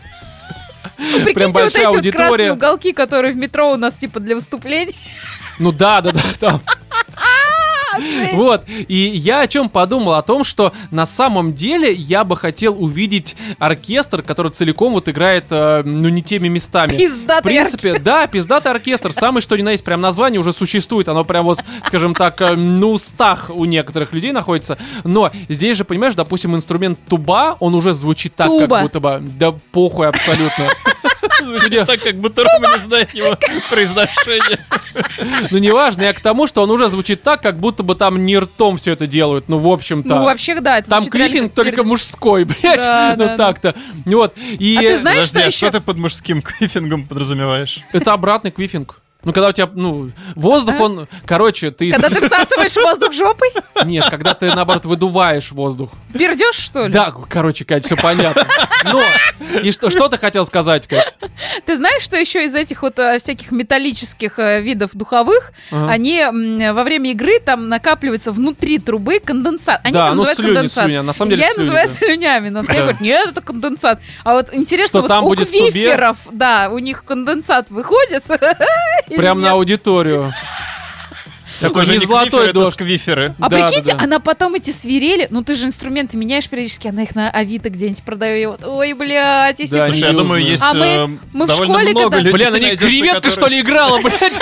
Ну, 0.99 1.05
Прикиньте, 1.13 1.35
прям 1.35 1.53
вот 1.53 1.63
большая 1.63 1.83
эти 1.83 1.87
вот 1.89 1.95
аудитория. 1.97 2.27
красные 2.27 2.53
уголки, 2.53 2.93
которые 2.93 3.33
в 3.33 3.37
метро 3.37 3.73
у 3.73 3.77
нас 3.77 3.95
типа 3.95 4.21
для 4.21 4.35
выступлений. 4.35 4.95
Ну 5.61 5.73
да, 5.73 6.01
да, 6.01 6.11
да, 6.13 6.21
там. 6.41 6.61
Вот, 8.33 8.65
и 8.69 8.95
я 8.95 9.41
о 9.41 9.47
чем 9.47 9.69
подумал? 9.69 10.15
О 10.15 10.23
том, 10.23 10.43
что 10.45 10.73
на 10.91 11.05
самом 11.07 11.55
деле 11.55 11.93
я 11.93 12.25
бы 12.25 12.37
хотел 12.37 12.83
увидеть 12.83 13.37
оркестр, 13.59 14.23
который 14.23 14.53
целиком 14.53 14.93
вот 14.93 15.09
играет, 15.09 15.47
э, 15.51 15.83
ну, 15.85 16.09
не 16.09 16.23
теми 16.23 16.49
местами. 16.49 16.97
Пиздатый 16.97 17.41
В 17.41 17.55
принципе, 17.55 17.99
да, 17.99 18.27
пиздатый 18.27 18.71
оркестр. 18.71 19.13
Самый 19.13 19.43
что 19.43 19.57
ни 19.57 19.63
на 19.63 19.73
есть, 19.73 19.85
прям 19.85 20.01
название 20.01 20.41
уже 20.41 20.53
существует. 20.53 21.09
Оно 21.09 21.25
прям 21.25 21.45
вот, 21.45 21.63
скажем 21.85 22.15
так, 22.15 22.41
э, 22.41 22.55
на 22.55 22.87
устах 22.87 23.51
у 23.51 23.65
некоторых 23.65 24.15
людей 24.15 24.33
находится. 24.33 24.79
Но 25.05 25.31
здесь 25.49 25.77
же, 25.77 25.85
понимаешь, 25.85 26.15
допустим, 26.15 26.55
инструмент 26.55 26.99
туба, 27.09 27.57
он 27.61 27.75
уже 27.75 27.93
звучит 27.93 28.35
так, 28.35 28.47
Туба. 28.47 28.77
как 28.77 28.83
будто 28.85 29.01
бы, 29.01 29.21
да 29.21 29.53
похуй 29.73 30.09
абсолютно. 30.09 30.69
Звучит 31.43 31.87
так, 31.87 32.03
как 32.03 32.17
будто 32.17 32.43
Рома 32.45 32.73
не 32.73 32.79
знает 32.79 33.15
его 33.15 33.37
произношение. 33.71 34.59
Ну, 35.51 35.59
неважно, 35.59 36.03
я 36.03 36.13
к 36.13 36.21
тому, 36.21 36.47
что 36.47 36.63
он 36.63 36.71
уже 36.71 36.89
звучит 36.89 37.23
так, 37.23 37.43
как 37.43 37.59
будто 37.59 37.83
бы 37.83 37.95
там 37.95 38.25
не 38.25 38.39
ртом 38.39 38.77
все 38.77 38.93
это 38.93 39.07
делают. 39.07 39.49
Ну, 39.49 39.59
в 39.59 39.69
общем-то. 39.69 40.17
Ну, 40.17 40.25
вообще, 40.25 40.61
да. 40.61 40.81
Там 40.83 41.07
клифинг 41.07 41.55
только 41.55 41.83
мужской, 41.83 42.45
блядь. 42.63 43.19
Ну 43.19 43.37
так-то. 43.37 43.75
Вот. 44.05 44.35
А 44.37 44.81
ты 44.81 44.99
знаешь, 44.99 45.27
что 45.27 45.41
а 45.41 45.47
еще? 45.47 45.69
что 45.69 45.73
ты 45.73 45.81
под 45.81 45.99
мужским 45.99 46.43
квифингом 46.43 47.07
подразумеваешь? 47.07 47.81
это 47.93 48.13
обратный 48.13 48.51
квифинг. 48.51 49.00
Ну, 49.23 49.33
когда 49.33 49.49
у 49.49 49.53
тебя, 49.53 49.69
ну, 49.75 50.11
воздух, 50.35 50.81
он, 50.81 51.07
короче, 51.27 51.71
ты... 51.71 51.91
Когда 51.91 52.09
ты 52.09 52.21
всасываешь 52.27 52.75
воздух 52.83 53.13
жопой? 53.13 53.51
Нет, 53.85 54.07
когда 54.09 54.35
ты, 54.35 54.47
наоборот, 54.55 54.87
выдуваешь 54.87 55.53
воздух. 55.53 55.91
Пердешь, 56.15 56.55
что 56.57 56.87
ли? 56.87 56.93
Да, 56.93 57.13
короче, 57.29 57.65
Кать, 57.65 57.85
все 57.85 57.97
понятно. 57.97 58.47
Но, 58.85 59.03
и 59.63 59.71
что, 59.73 59.91
что 59.91 60.09
ты 60.09 60.17
хотел 60.17 60.47
сказать, 60.47 60.87
Кать? 60.87 61.15
Ты 61.67 61.77
знаешь, 61.77 62.03
что 62.03 62.17
еще 62.17 62.45
из 62.47 62.55
этих 62.55 62.83
вот 62.83 62.99
э, 62.99 63.19
всяких 63.19 63.51
металлических 63.53 64.39
э, 64.39 64.61
видов 64.63 64.91
духовых, 64.95 65.53
Ага. 65.71 65.91
они 65.91 66.25
во 66.73 66.83
время 66.83 67.11
игры 67.11 67.41
там 67.41 67.69
накапливается 67.69 68.33
внутри 68.33 68.79
трубы 68.79 69.21
конденсат. 69.21 69.81
Они 69.85 69.93
Да, 69.93 70.15
ну, 70.15 70.25
слюни, 70.25 70.55
конденсат. 70.55 70.85
слюни, 70.85 70.97
а 70.97 71.03
на 71.03 71.13
самом 71.13 71.31
деле 71.33 71.43
Я 71.43 71.49
слюни, 71.53 71.67
называю 71.67 71.89
да. 71.89 71.95
слюнями, 71.95 72.49
но 72.49 72.63
все 72.63 72.73
Да. 72.73 72.79
говорят, 72.81 73.01
нет, 73.01 73.29
это 73.31 73.41
конденсат. 73.43 74.01
А 74.25 74.33
вот 74.35 74.49
интересно, 74.53 74.89
Что 74.89 75.01
вот 75.03 75.09
там 75.09 75.25
у 75.25 75.29
будет 75.29 75.51
квиферов, 75.51 76.17
да, 76.33 76.69
у 76.71 76.79
них 76.79 77.05
конденсат 77.05 77.71
выходит. 77.71 78.25
Прям 79.17 79.41
на 79.41 79.53
аудиторию. 79.53 80.33
Такой 81.61 81.83
Тоже 81.83 81.93
не 81.93 81.99
не 81.99 82.07
золотой 82.07 82.53
дождь. 82.55 82.73
сквиферы. 82.73 83.35
А 83.39 83.51
Да, 83.51 83.67
прикиньте, 83.69 83.93
да. 83.95 84.03
она 84.03 84.19
потом 84.19 84.55
эти 84.55 84.71
свирели, 84.71 85.27
ну 85.31 85.43
ты 85.45 85.57
же 85.57 85.67
инструменты 85.67 86.17
меняешь 86.17 86.49
периодически, 86.49 86.89
она 86.89 87.03
их 87.03 87.15
на 87.15 87.29
Авито 87.31 87.69
где-нибудь 87.69 88.03
продает. 88.03 88.65
Ой, 88.65 88.95
блядь, 88.95 89.61
если 89.61 89.77
Да, 89.77 89.89
бы- 89.89 89.95
я 89.95 90.09
не 90.13 90.17
думаю, 90.17 90.43
есть 90.43 90.63
А 90.63 90.73
мы- 90.73 90.87
э, 90.87 91.07
мы 91.35 91.45
в 91.45 91.49
довольно 91.49 91.75
школе, 91.75 91.91
много 91.93 92.11
когда- 92.17 92.31
Бля, 92.33 92.45
на 92.47 92.51
найдется, 92.53 92.87
креветка, 92.87 93.17
которые- 93.17 93.33
что 93.37 93.47
ли, 93.49 93.61
играла, 93.61 93.99
блядь? 94.01 94.41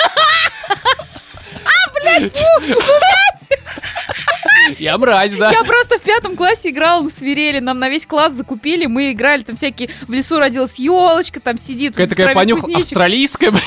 Я 4.77 4.97
мразь, 4.97 5.33
да. 5.33 5.51
Я 5.51 5.63
просто 5.63 5.97
в 5.97 6.01
пятом 6.01 6.35
классе 6.35 6.69
играла 6.69 7.01
на 7.01 7.09
свирели, 7.09 7.59
нам 7.59 7.79
на 7.79 7.89
весь 7.89 8.05
класс 8.05 8.33
закупили, 8.33 8.85
мы 8.85 9.11
играли, 9.11 9.41
там 9.43 9.55
всякие, 9.55 9.89
в 10.07 10.11
лесу 10.13 10.39
родилась 10.39 10.75
елочка, 10.77 11.39
там 11.39 11.57
сидит. 11.57 11.93
Какая 11.93 12.07
такая 12.07 12.25
траве 12.27 12.35
понюх 12.35 12.59
кузнечик. 12.61 12.83
австралийская, 12.83 13.51
блядь. 13.51 13.63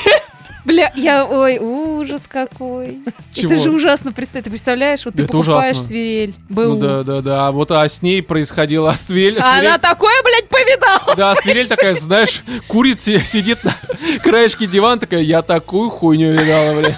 Бля, 0.65 0.91
я, 0.95 1.25
ой, 1.25 1.57
ужас 1.59 2.23
какой. 2.27 2.99
Чего? 3.33 3.51
Это 3.53 3.61
же 3.61 3.69
ужасно, 3.71 4.11
представь, 4.13 4.45
ты 4.45 4.49
представляешь, 4.49 5.03
вот 5.05 5.13
ты 5.15 5.23
Это 5.23 5.31
покупаешь 5.33 5.71
ужасно. 5.71 5.87
свирель, 5.87 6.33
БУ. 6.49 6.61
Ну 6.61 6.75
да, 6.77 7.03
да, 7.03 7.21
да. 7.21 7.47
А 7.47 7.51
вот 7.51 7.71
а 7.71 7.87
с 7.87 8.01
ней 8.01 8.23
происходило 8.23 8.91
свирель. 8.97 9.39
А 9.39 9.51
свирель- 9.59 9.67
она 9.67 9.77
такое, 9.77 10.13
блядь, 10.23 10.47
повидала. 10.47 11.15
Да, 11.17 11.35
свирель 11.35 11.67
такая, 11.67 11.95
знаешь, 11.95 12.43
курица 12.67 13.19
сидит 13.25 13.63
на 13.63 13.75
краешке 14.23 14.65
дивана, 14.67 14.99
такая, 14.99 15.21
я 15.21 15.41
такую 15.41 15.89
хуйню 15.89 16.31
видала, 16.31 16.79
бля. 16.79 16.97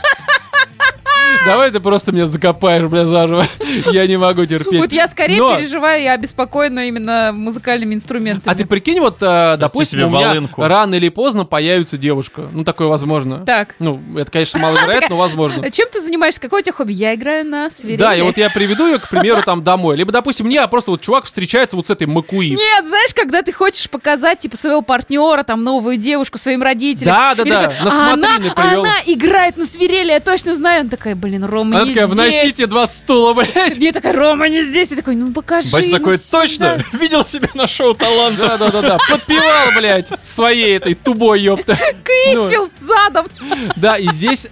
Давай 1.46 1.72
ты 1.72 1.80
просто 1.80 2.12
меня 2.12 2.25
закопаешь, 2.25 2.86
бля, 2.86 3.06
заживо. 3.06 3.46
Я 3.92 4.08
не 4.08 4.18
могу 4.18 4.46
терпеть. 4.46 4.80
Вот 4.80 4.92
я 4.92 5.08
скорее 5.08 5.38
Но- 5.39 5.56
переживаю, 5.58 6.01
я 6.01 6.13
обеспокоена 6.13 6.88
именно 6.88 7.32
музыкальными 7.34 7.94
инструментами. 7.96 8.51
А 8.51 8.56
ты 8.56 8.65
прикинь, 8.65 9.00
вот, 9.00 9.18
э, 9.22 9.58
допустим, 9.58 10.04
у 10.06 10.10
меня 10.10 10.30
волынку. 10.30 10.63
рано 10.63 10.96
или 10.96 11.10
поздно 11.10 11.46
появится 11.46 11.98
девушка. 11.98 12.50
Ну, 12.51 12.63
такое 12.63 12.88
возможно. 12.88 13.46
Так. 13.46 13.75
Ну, 13.80 14.01
это, 14.18 14.32
конечно, 14.32 14.60
маловероятно, 14.60 15.10
но 15.12 15.18
возможно. 15.18 15.63
А 15.65 15.70
Чем 15.75 15.88
ты 15.92 16.00
занимаешься? 16.01 16.39
Какое 16.42 16.62
у 16.62 16.63
тебя 16.63 16.74
хобби? 16.74 16.94
Я 16.94 17.13
играю 17.15 17.46
на 17.46 17.70
свирели. 17.70 17.98
Да, 17.98 18.15
и 18.15 18.22
вот 18.22 18.38
я 18.38 18.50
приведу 18.50 18.86
ее, 18.88 19.00
к 19.00 19.10
примеру, 19.10 19.42
там 19.44 19.63
домой. 19.63 19.98
Либо, 19.98 20.12
допустим, 20.12 20.46
мне 20.48 20.65
просто 20.68 20.92
вот 20.92 21.01
чувак 21.01 21.25
встречается 21.25 21.75
вот 21.75 21.88
с 21.88 21.89
этой 21.89 22.08
Макуи. 22.08 22.50
Нет, 22.51 22.88
знаешь, 22.88 23.13
когда 23.13 23.42
ты 23.42 23.51
хочешь 23.51 23.89
показать, 23.89 24.39
типа, 24.39 24.58
своего 24.58 24.82
партнера, 24.82 25.44
там, 25.44 25.63
новую 25.63 25.98
девушку 25.98 26.38
своим 26.38 26.63
родителям. 26.63 27.13
Да, 27.13 27.36
да, 27.36 27.44
да, 27.44 27.74
«А 27.80 27.82
она, 27.82 27.92
смотрины 27.92 28.56
привел». 28.56 28.82
она 28.82 28.94
играет 29.06 29.58
на 29.58 29.65
свирели, 29.65 30.12
я 30.12 30.20
точно 30.20 30.56
знаю. 30.56 30.82
Она 30.82 30.89
такая, 30.89 31.15
блин, 31.25 31.44
Рома 31.46 31.77
Она 31.77 31.86
не 31.86 31.94
такая, 31.94 32.08
здесь. 32.08 32.15
вносите 32.15 32.67
два 32.67 32.88
стула, 32.88 33.34
блядь. 33.34 33.77
Не 33.77 33.91
такая, 33.91 34.13
Рома 34.13 34.48
не 34.48 34.63
здесь. 34.63 34.89
Ты 34.89 34.96
такой, 34.96 35.15
ну 35.15 35.32
покажи. 35.32 35.72
Батя 35.72 35.88
ну, 35.88 35.98
такой, 35.98 36.17
сюда». 36.17 36.41
точно, 36.41 36.84
видел 36.94 37.25
себя 37.25 37.50
на 37.53 37.67
шоу 37.67 37.94
талантов. 37.96 38.48
Да-да-да-да, 38.48 38.98
подпевал, 39.10 39.77
блядь, 39.77 40.10
своей 40.22 40.75
этой 40.77 40.94
тубой, 40.94 41.41
ёпта. 41.41 41.77
Ну, 42.34 42.48
Кыфил 42.48 42.70
задом. 42.79 43.27
Да, 43.75 43.98
и 43.98 44.12
здесь... 44.12 44.48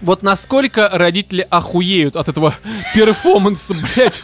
вот 0.00 0.22
насколько 0.22 0.88
родители 0.92 1.46
охуеют 1.50 2.16
от 2.16 2.28
этого 2.28 2.54
перформанса, 2.94 3.74
блядь. 3.74 4.22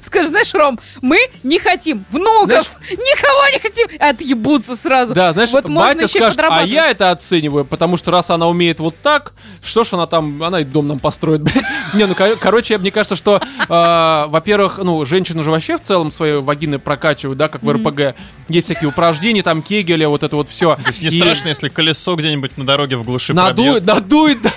Скажи, 0.00 0.28
знаешь, 0.28 0.52
Ром, 0.52 0.80
мы 1.00 1.18
не 1.42 1.58
хотим 1.60 2.04
внуков, 2.10 2.72
никого 2.90 3.48
не 3.52 3.58
хотим. 3.60 3.88
Отъебутся 4.00 4.74
сразу. 4.74 5.14
Да, 5.14 5.32
знаешь, 5.32 5.50
вот 5.52 5.68
можно 5.68 5.94
батя 5.94 6.04
еще 6.06 6.18
и 6.18 6.20
скажет, 6.22 6.38
а 6.38 6.42
подрабатывать. 6.42 6.72
я 6.72 6.90
это 6.90 7.10
оцениваю, 7.10 7.64
потому 7.64 7.96
что 7.96 8.10
раз 8.10 8.30
она 8.30 8.48
умеет 8.48 8.80
вот 8.80 8.96
так, 9.00 9.32
что 9.62 9.84
ж 9.84 9.92
она 9.92 10.06
там, 10.06 10.42
она 10.42 10.60
и 10.60 10.64
дом 10.64 10.88
нам 10.88 10.98
построит, 10.98 11.42
блядь. 11.42 11.64
Не, 11.94 12.06
ну, 12.06 12.14
кор- 12.14 12.36
короче, 12.36 12.78
мне 12.78 12.90
кажется, 12.90 13.14
что, 13.16 13.36
э, 13.40 14.24
во-первых, 14.28 14.78
ну, 14.78 15.04
женщины 15.04 15.42
же 15.44 15.50
вообще 15.50 15.76
в 15.76 15.80
целом 15.82 16.10
свои 16.10 16.32
вагины 16.34 16.78
прокачивают, 16.78 17.38
да, 17.38 17.48
как 17.48 17.62
в 17.62 17.70
РПГ. 17.70 18.16
Есть 18.48 18.66
всякие 18.66 18.88
упражнения, 18.88 19.42
там, 19.42 19.62
кегеля, 19.62 20.08
вот 20.08 20.24
это 20.24 20.34
вот 20.36 20.48
все. 20.50 20.74
То 20.76 20.88
есть 20.88 21.00
не 21.00 21.10
страшно, 21.10 21.48
если 21.48 21.68
колесо 21.68 22.16
где-нибудь 22.16 22.56
на 22.58 22.66
дороге 22.66 22.96
в 22.96 23.04
глуши 23.04 23.34
Надует, 23.34 23.84
пробьет. 23.84 24.02
надует, 24.02 24.42
да. 24.42 24.50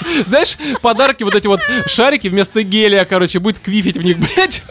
Знаешь, 0.26 0.56
подарки, 0.82 1.22
вот 1.22 1.34
эти 1.34 1.46
вот 1.46 1.60
шарики 1.86 2.28
вместо 2.28 2.62
гелия, 2.62 3.04
короче, 3.04 3.38
будет 3.38 3.58
квифить 3.58 3.96
в 3.96 4.02
них, 4.02 4.18
блядь. 4.18 4.62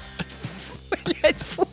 Блядь, 1.05 1.43
фу. 1.55 1.67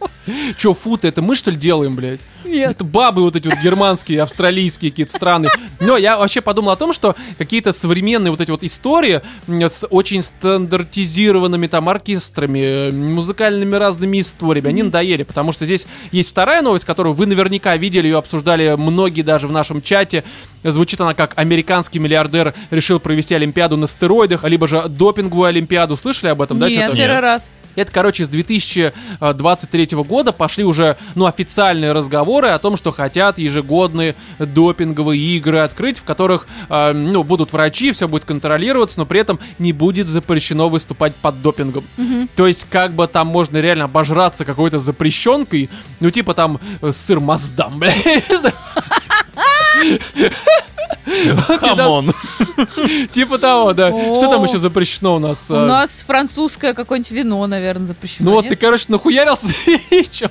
Че, 0.57 0.75
фу-то, 0.75 1.09
это 1.09 1.23
мы 1.23 1.35
что 1.37 1.51
ли 1.51 1.57
делаем, 1.57 1.95
блядь? 1.95 2.21
Нет. 2.45 2.71
Это 2.73 2.85
бабы 2.85 3.23
вот 3.23 3.37
эти 3.37 3.49
вот 3.49 3.59
германские, 3.59 4.23
австралийские 4.23 4.91
какие-то 4.91 5.13
страны. 5.13 5.49
Но 5.81 5.97
я 5.97 6.17
вообще 6.19 6.41
подумал 6.41 6.71
о 6.71 6.77
том, 6.77 6.93
что 6.93 7.17
какие-то 7.39 7.73
современные 7.73 8.31
вот 8.31 8.41
эти 8.41 8.51
вот 8.51 8.63
истории 8.63 9.21
с 9.49 9.87
очень 9.91 10.23
стандартизированными 10.23 11.67
там 11.67 11.89
оркестрами, 11.89 12.91
музыкальными 12.91 13.75
разными 13.77 14.21
историями, 14.21 14.69
они 14.69 14.83
надоели, 14.85 15.25
потому 15.25 15.53
что 15.53 15.65
здесь 15.65 15.87
есть 16.13 16.31
вторая 16.31 16.63
новость, 16.63 16.85
которую 16.85 17.15
вы 17.15 17.27
наверняка 17.27 17.77
видели, 17.77 18.07
ее 18.07 18.19
обсуждали 18.19 18.75
многие 18.77 19.23
даже 19.23 19.49
в 19.49 19.53
нашем 19.53 19.83
чате. 19.83 20.23
Звучит 20.63 21.01
она 21.01 21.15
как 21.15 21.33
«Американский 21.37 21.99
миллиардер 21.99 22.55
решил 22.71 23.01
провести 23.01 23.35
Олимпиаду 23.35 23.77
на 23.77 23.87
стероидах», 23.87 24.45
либо 24.45 24.67
же 24.69 24.85
допинговую 24.89 25.49
Олимпиаду. 25.49 25.97
Слышали 25.97 26.31
об 26.31 26.43
этом, 26.43 26.59
да? 26.59 26.69
Нет, 26.69 26.93
первый 26.93 26.99
Нет. 26.99 27.21
раз. 27.21 27.55
Это, 27.77 27.93
короче, 27.93 28.25
с 28.25 28.29
2023 28.29 29.89
года 29.93 30.16
пошли 30.25 30.65
уже, 30.65 30.97
ну, 31.15 31.27
официальные 31.27 31.93
разговоры 31.93 32.49
о 32.49 32.59
том, 32.59 32.77
что 32.77 32.91
хотят 32.91 33.39
ежегодные 33.39 34.15
допинговые 34.39 35.21
игры 35.37 35.59
открыть, 35.59 35.99
в 35.99 36.05
которых, 36.05 36.47
э, 36.69 36.93
ну, 36.93 37.23
будут 37.23 37.53
врачи, 37.53 37.93
все 37.93 38.09
будет 38.09 38.25
контролироваться, 38.25 38.99
но 38.99 39.07
при 39.07 39.21
этом 39.21 39.39
не 39.59 39.73
будет 39.73 40.09
запрещено 40.09 40.69
выступать 40.69 41.15
под 41.17 41.43
допингом. 41.43 41.85
То 42.35 42.47
есть, 42.47 42.67
как 42.71 42.95
бы 42.95 43.07
там 43.07 43.29
можно 43.29 43.59
реально 43.59 43.85
обожраться 43.85 44.45
какой-то 44.45 44.79
запрещенкой, 44.79 45.71
ну, 46.01 46.11
типа 46.11 46.35
там 46.35 46.61
э, 46.81 46.93
сыр 46.93 47.21
Маздам, 47.21 47.79
бля, 47.79 47.93
я 48.05 48.15
не 48.17 48.39
знаю. 48.39 48.55
Хамон. 51.47 52.15
Типа 53.13 53.39
того, 53.39 53.73
да. 53.73 53.91
Что 53.91 54.29
там 54.29 54.45
еще 54.45 54.59
запрещено 54.59 55.17
у 55.17 55.19
нас? 55.19 55.51
У 55.51 55.55
э? 55.55 55.67
нас 55.67 56.05
французское 56.07 56.75
какое-нибудь 56.75 57.11
вино, 57.13 57.47
наверное, 57.47 57.87
запрещено. 57.87 58.31
Ну 58.31 58.37
вот 58.37 58.49
ты, 58.49 58.57
короче, 58.57 58.87
нахуярился 58.89 59.53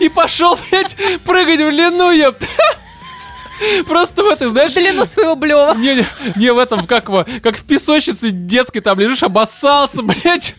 и 0.00 0.08
пошел, 0.08 0.58
блядь, 0.70 0.96
прыгать 1.24 1.60
в 1.60 1.70
длину, 1.70 2.10
ёпта. 2.10 2.46
Просто 3.86 4.22
в 4.22 4.28
этой, 4.28 4.48
знаешь, 4.48 4.72
Длину 4.72 5.04
своего 5.04 5.36
блева. 5.36 5.74
не, 5.76 5.94
не, 5.94 6.06
не 6.36 6.52
в 6.52 6.58
этом, 6.58 6.86
как, 6.86 7.08
его, 7.08 7.24
как 7.42 7.56
в 7.56 7.64
песочнице 7.64 8.30
детской 8.30 8.80
там 8.80 8.98
лежишь, 8.98 9.22
обоссался, 9.22 10.02
блядь. 10.02 10.56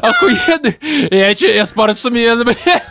Охуенный. 0.00 0.78
Я 1.10 1.34
че, 1.34 1.54
я 1.54 1.66
спортсмен, 1.66 2.44
блядь. 2.44 2.82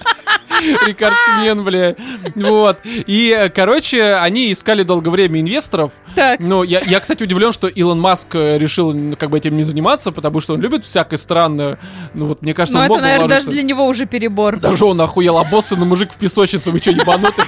Рекордсмен, 0.86 1.64
бля. 1.64 1.94
Вот. 2.34 2.78
И, 2.84 3.50
короче, 3.54 4.14
они 4.14 4.52
искали 4.52 4.82
долгое 4.82 5.10
время 5.10 5.40
инвесторов. 5.40 5.92
Так. 6.14 6.40
Ну, 6.40 6.62
я, 6.62 6.80
я, 6.80 7.00
кстати, 7.00 7.22
удивлен, 7.22 7.52
что 7.52 7.66
Илон 7.68 8.00
Маск 8.00 8.34
э, 8.34 8.58
решил 8.58 8.94
как 9.16 9.30
бы 9.30 9.38
этим 9.38 9.56
не 9.56 9.62
заниматься, 9.62 10.12
потому 10.12 10.40
что 10.40 10.54
он 10.54 10.60
любит 10.60 10.84
всякое 10.84 11.16
странное. 11.16 11.78
Ну, 12.14 12.26
вот, 12.26 12.42
мне 12.42 12.52
кажется, 12.52 12.78
Но 12.78 12.84
он 12.84 12.90
это, 12.92 13.00
наверное, 13.00 13.28
даже 13.28 13.46
вложиться. 13.46 13.50
для 13.52 13.62
него 13.62 13.86
уже 13.86 14.06
перебор. 14.06 14.58
Даже 14.58 14.84
он 14.84 15.00
охуел, 15.00 15.38
обоссанный 15.38 15.86
мужик 15.86 16.12
в 16.12 16.16
песочнице, 16.16 16.70
вы 16.70 16.78
что, 16.78 16.90
ебанутый? 16.90 17.44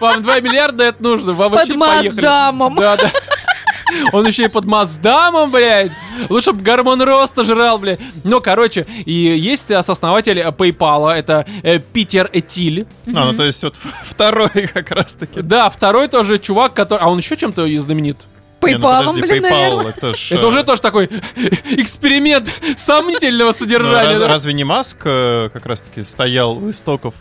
Вам 0.00 0.22
2 0.22 0.40
миллиарда 0.40 0.84
это 0.84 1.02
нужно, 1.02 1.32
вам 1.32 1.50
Под 1.50 1.60
вообще 1.60 1.78
поехали. 1.78 2.08
Маздамом. 2.08 2.74
Да, 2.76 2.96
да. 2.96 3.10
Он 4.12 4.26
еще 4.26 4.44
и 4.44 4.48
под 4.48 4.64
Маздамом, 4.64 5.50
блядь. 5.50 5.92
Лучше 6.28 6.52
бы 6.52 6.62
гормон 6.62 7.00
роста 7.02 7.44
жрал, 7.44 7.78
блядь. 7.78 8.00
Ну, 8.24 8.40
короче, 8.40 8.86
и 9.04 9.12
есть 9.12 9.70
а, 9.70 9.82
сооснователь 9.82 10.38
э, 10.38 10.50
PayPal, 10.50 11.10
это 11.10 11.46
э, 11.62 11.78
Питер 11.78 12.30
Этиль. 12.32 12.86
А, 13.06 13.32
ну 13.32 13.36
то 13.36 13.44
есть 13.44 13.62
вот 13.62 13.76
второй 14.04 14.48
как 14.72 14.90
раз-таки. 14.90 15.42
Да, 15.42 15.70
второй 15.70 16.08
тоже 16.08 16.38
чувак, 16.38 16.74
который... 16.74 17.00
А 17.00 17.08
он 17.08 17.18
еще 17.18 17.36
чем-то 17.36 17.66
знаменит? 17.80 18.18
Не, 18.60 18.74
ну 18.74 19.12
блин, 19.14 19.44
PayPal, 19.44 19.50
наверное. 19.50 19.94
это 19.96 20.14
ж... 20.14 20.32
Это 20.32 20.46
э, 20.46 20.48
уже 20.48 20.64
тоже 20.64 20.82
такой 20.82 21.06
эксперимент 21.70 22.52
сомнительного 22.76 23.48
ну, 23.48 23.52
содержания. 23.52 24.10
раз- 24.10 24.18
да? 24.18 24.28
Разве 24.28 24.52
не 24.52 24.64
Маск 24.64 24.98
э, 25.04 25.48
как 25.52 25.64
раз-таки 25.66 26.04
стоял 26.04 26.56
у 26.56 26.70
истоков? 26.70 27.14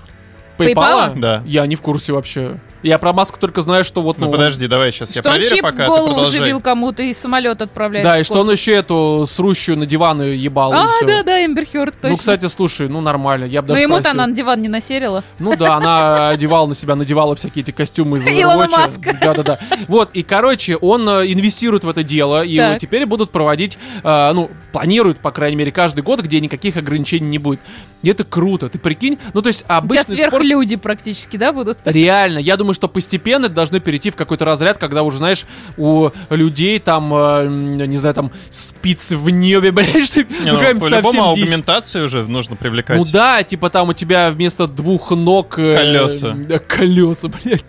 PayPal? 0.58 0.74
PayPal? 0.74 1.20
Да. 1.20 1.44
Я 1.46 1.66
не 1.68 1.76
в 1.76 1.82
курсе 1.82 2.14
вообще. 2.14 2.60
Я 2.84 2.98
про 3.00 3.12
Маск 3.14 3.38
только 3.38 3.62
знаю, 3.62 3.84
что 3.84 4.02
вот... 4.02 4.18
Ну, 4.20 4.32
подожди, 4.32 4.68
давай 4.68 4.92
сейчас 4.92 5.16
я 5.16 5.24
проверю, 5.24 5.50
чип 5.50 5.62
пока 5.62 5.84
в 5.84 5.86
ты 5.86 5.86
голову 5.88 6.08
продолжай. 6.10 6.40
вживил 6.40 6.62
кому-то 6.62 7.04
и 7.04 7.14
самолет 7.14 7.62
отправляет. 7.62 8.04
Да, 8.04 8.20
и 8.20 8.24
что 8.24 8.40
он 8.42 8.52
еще 8.52 8.74
эту 8.74 9.26
срущую 9.28 9.78
на 9.78 9.86
диван 9.86 10.22
ебал. 10.22 10.74
А, 10.74 10.88
да, 11.06 11.24
да, 11.24 11.44
Эмбер 11.46 11.66
Хёрд, 11.66 11.96
точно. 11.96 12.10
Ну, 12.10 12.18
кстати, 12.18 12.46
слушай, 12.48 12.88
ну 12.88 13.02
нормально, 13.02 13.46
я 13.46 13.62
бы 13.62 13.70
Но 13.70 13.74
даже 13.74 13.82
ему-то 13.84 14.02
простил. 14.04 14.20
она 14.22 14.28
на 14.28 14.36
диван 14.36 14.62
не 14.62 14.70
насерила. 14.70 15.24
Ну 15.40 15.56
да, 15.56 15.76
она 15.76 16.30
одевала 16.30 16.68
на 16.68 16.76
себя, 16.76 16.96
надевала 16.96 17.36
всякие 17.36 17.64
эти 17.64 17.72
костюмы 17.72 18.20
из 18.20 18.28
Илона 18.28 18.66
Overwatch. 18.66 18.72
Маска. 18.72 19.18
Да-да-да. 19.20 19.60
Вот, 19.88 20.12
и, 20.14 20.24
короче, 20.24 20.78
он 20.78 21.08
э, 21.10 21.32
инвестирует 21.32 21.84
в 21.84 21.90
это 21.90 22.04
дело, 22.04 22.44
и 22.44 22.58
Так. 22.58 22.80
теперь 22.80 23.06
будут 23.06 23.32
проводить, 23.32 23.78
э, 24.04 24.32
ну, 24.34 24.52
планируют, 24.72 25.20
по 25.20 25.32
крайней 25.32 25.56
мере, 25.56 25.72
каждый 25.72 26.02
год, 26.02 26.20
где 26.22 26.40
никаких 26.40 26.78
ограничений 26.78 27.28
не 27.28 27.38
будет. 27.40 27.60
И 28.04 28.10
это 28.10 28.24
круто, 28.24 28.70
ты 28.70 28.78
прикинь? 28.78 29.18
Ну, 29.34 29.42
то 29.42 29.48
есть 29.48 29.62
У 29.62 29.66
тебя 29.66 29.78
обычный 29.78 30.04
спорт... 30.18 30.20
сверхлюди 30.20 30.76
практически, 30.76 31.38
да, 31.38 31.52
будут? 31.52 31.80
Реально, 31.86 32.38
я 32.38 32.56
думаю, 32.56 32.67
что 32.74 32.88
постепенно 32.88 33.46
это 33.46 33.56
должно 33.56 33.80
перейти 33.80 34.10
в 34.10 34.16
какой-то 34.16 34.46
разряд, 34.46 34.78
когда 34.78 35.04
уже, 35.04 35.18
знаешь, 35.18 35.46
у 35.78 36.10
людей 36.30 36.80
там, 36.80 37.14
э, 37.14 37.48
не 37.48 37.98
знаю, 37.98 38.16
там 38.16 38.32
спицы 38.50 39.18
в 39.18 39.30
небе, 39.30 39.72
блядь, 39.72 40.06
что 40.06 40.24
Не, 40.24 40.52
ну, 40.52 40.56
какая-нибудь 40.56 40.90
по-любому 40.90 41.24
аугментации 41.24 42.02
уже 42.02 42.24
нужно 42.24 42.56
привлекать. 42.56 42.98
Ну 42.98 43.06
да, 43.06 43.44
типа 43.44 43.70
там 43.70 43.90
у 43.90 43.94
тебя 43.94 44.30
вместо 44.32 44.68
двух 44.68 45.12
ног... 45.12 45.58
э, 45.60 45.76
Колеса. 45.76 46.36
э, 46.50 46.60
колеса, 46.60 47.28
блядь. 47.28 47.64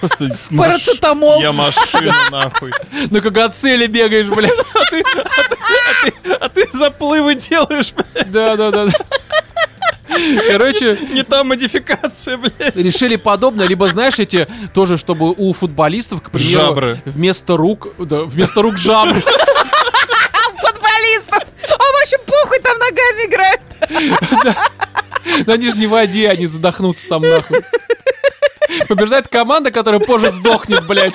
Просто 0.00 0.38
Парацетамол. 0.56 1.40
Я 1.40 1.52
машина, 1.52 2.14
нахуй. 2.30 2.72
На 3.10 3.20
когоцеле 3.20 3.86
бегаешь, 3.86 4.26
блядь. 4.26 4.52
А 6.40 6.48
ты 6.48 6.66
заплывы 6.72 7.34
делаешь, 7.34 7.92
блядь. 7.92 8.30
Да, 8.30 8.56
да, 8.56 8.70
да. 8.70 8.86
да. 8.86 8.92
Короче, 10.50 10.98
Не 11.10 11.22
та 11.22 11.44
модификация, 11.44 12.36
блядь. 12.38 12.76
решили 12.76 13.16
подобное, 13.16 13.66
либо, 13.66 13.88
знаешь, 13.88 14.18
эти 14.18 14.46
тоже, 14.74 14.96
чтобы 14.96 15.32
у 15.36 15.52
футболистов, 15.52 16.22
к 16.22 16.30
примеру, 16.30 16.60
Жабры. 16.60 17.02
вместо 17.04 17.56
рук, 17.56 17.88
да, 17.98 18.22
вместо 18.24 18.62
рук 18.62 18.76
жабры. 18.78 19.22
Футболистов! 20.56 21.44
А 21.70 21.92
вообще 22.00 22.18
похуй 22.26 22.58
там 22.60 22.78
ногами 22.78 23.26
играют. 23.26 23.60
Да 25.46 25.52
они 25.52 25.70
же 25.70 25.76
не 25.76 25.86
в 25.86 25.90
воде, 25.90 26.28
они 26.30 26.46
задохнутся 26.46 27.06
там 27.08 27.22
нахуй. 27.22 27.60
Побеждает 28.88 29.28
команда, 29.28 29.70
которая 29.70 30.00
позже 30.00 30.30
сдохнет, 30.30 30.86
блядь. 30.86 31.14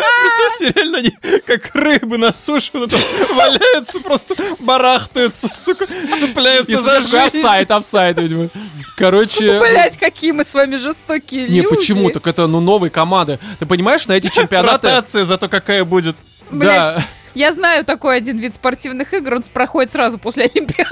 Представь, 0.00 0.74
реально 0.76 0.98
они 0.98 1.10
как 1.46 1.74
рыбы 1.74 2.18
на 2.18 2.32
суше 2.32 2.70
валяются, 2.74 4.00
просто 4.00 4.34
барахтаются, 4.58 5.48
сука, 5.52 5.86
цепляются 6.18 6.78
за 6.78 7.00
жизнь. 7.00 7.18
офсайд, 7.18 7.70
офсайд, 7.70 8.18
видимо. 8.18 8.48
Короче... 8.96 9.60
Блять, 9.60 9.96
какие 9.96 10.32
мы 10.32 10.44
с 10.44 10.54
вами 10.54 10.76
жестокие 10.76 11.48
Не, 11.48 11.62
люди. 11.62 11.74
почему? 11.74 12.10
Так 12.10 12.26
это, 12.26 12.46
ну, 12.46 12.60
новые 12.60 12.90
команды. 12.90 13.38
Ты 13.58 13.66
понимаешь, 13.66 14.06
на 14.06 14.12
эти 14.12 14.28
чемпионаты... 14.28 14.88
Ротация 14.88 15.24
зато 15.24 15.48
какая 15.48 15.84
будет. 15.84 16.16
Да. 16.50 17.02
Я 17.34 17.52
знаю 17.52 17.84
такой 17.84 18.16
один 18.16 18.38
вид 18.38 18.54
спортивных 18.54 19.12
игр, 19.14 19.34
он 19.34 19.42
проходит 19.42 19.92
сразу 19.92 20.18
после 20.18 20.44
Олимпиады. 20.54 20.88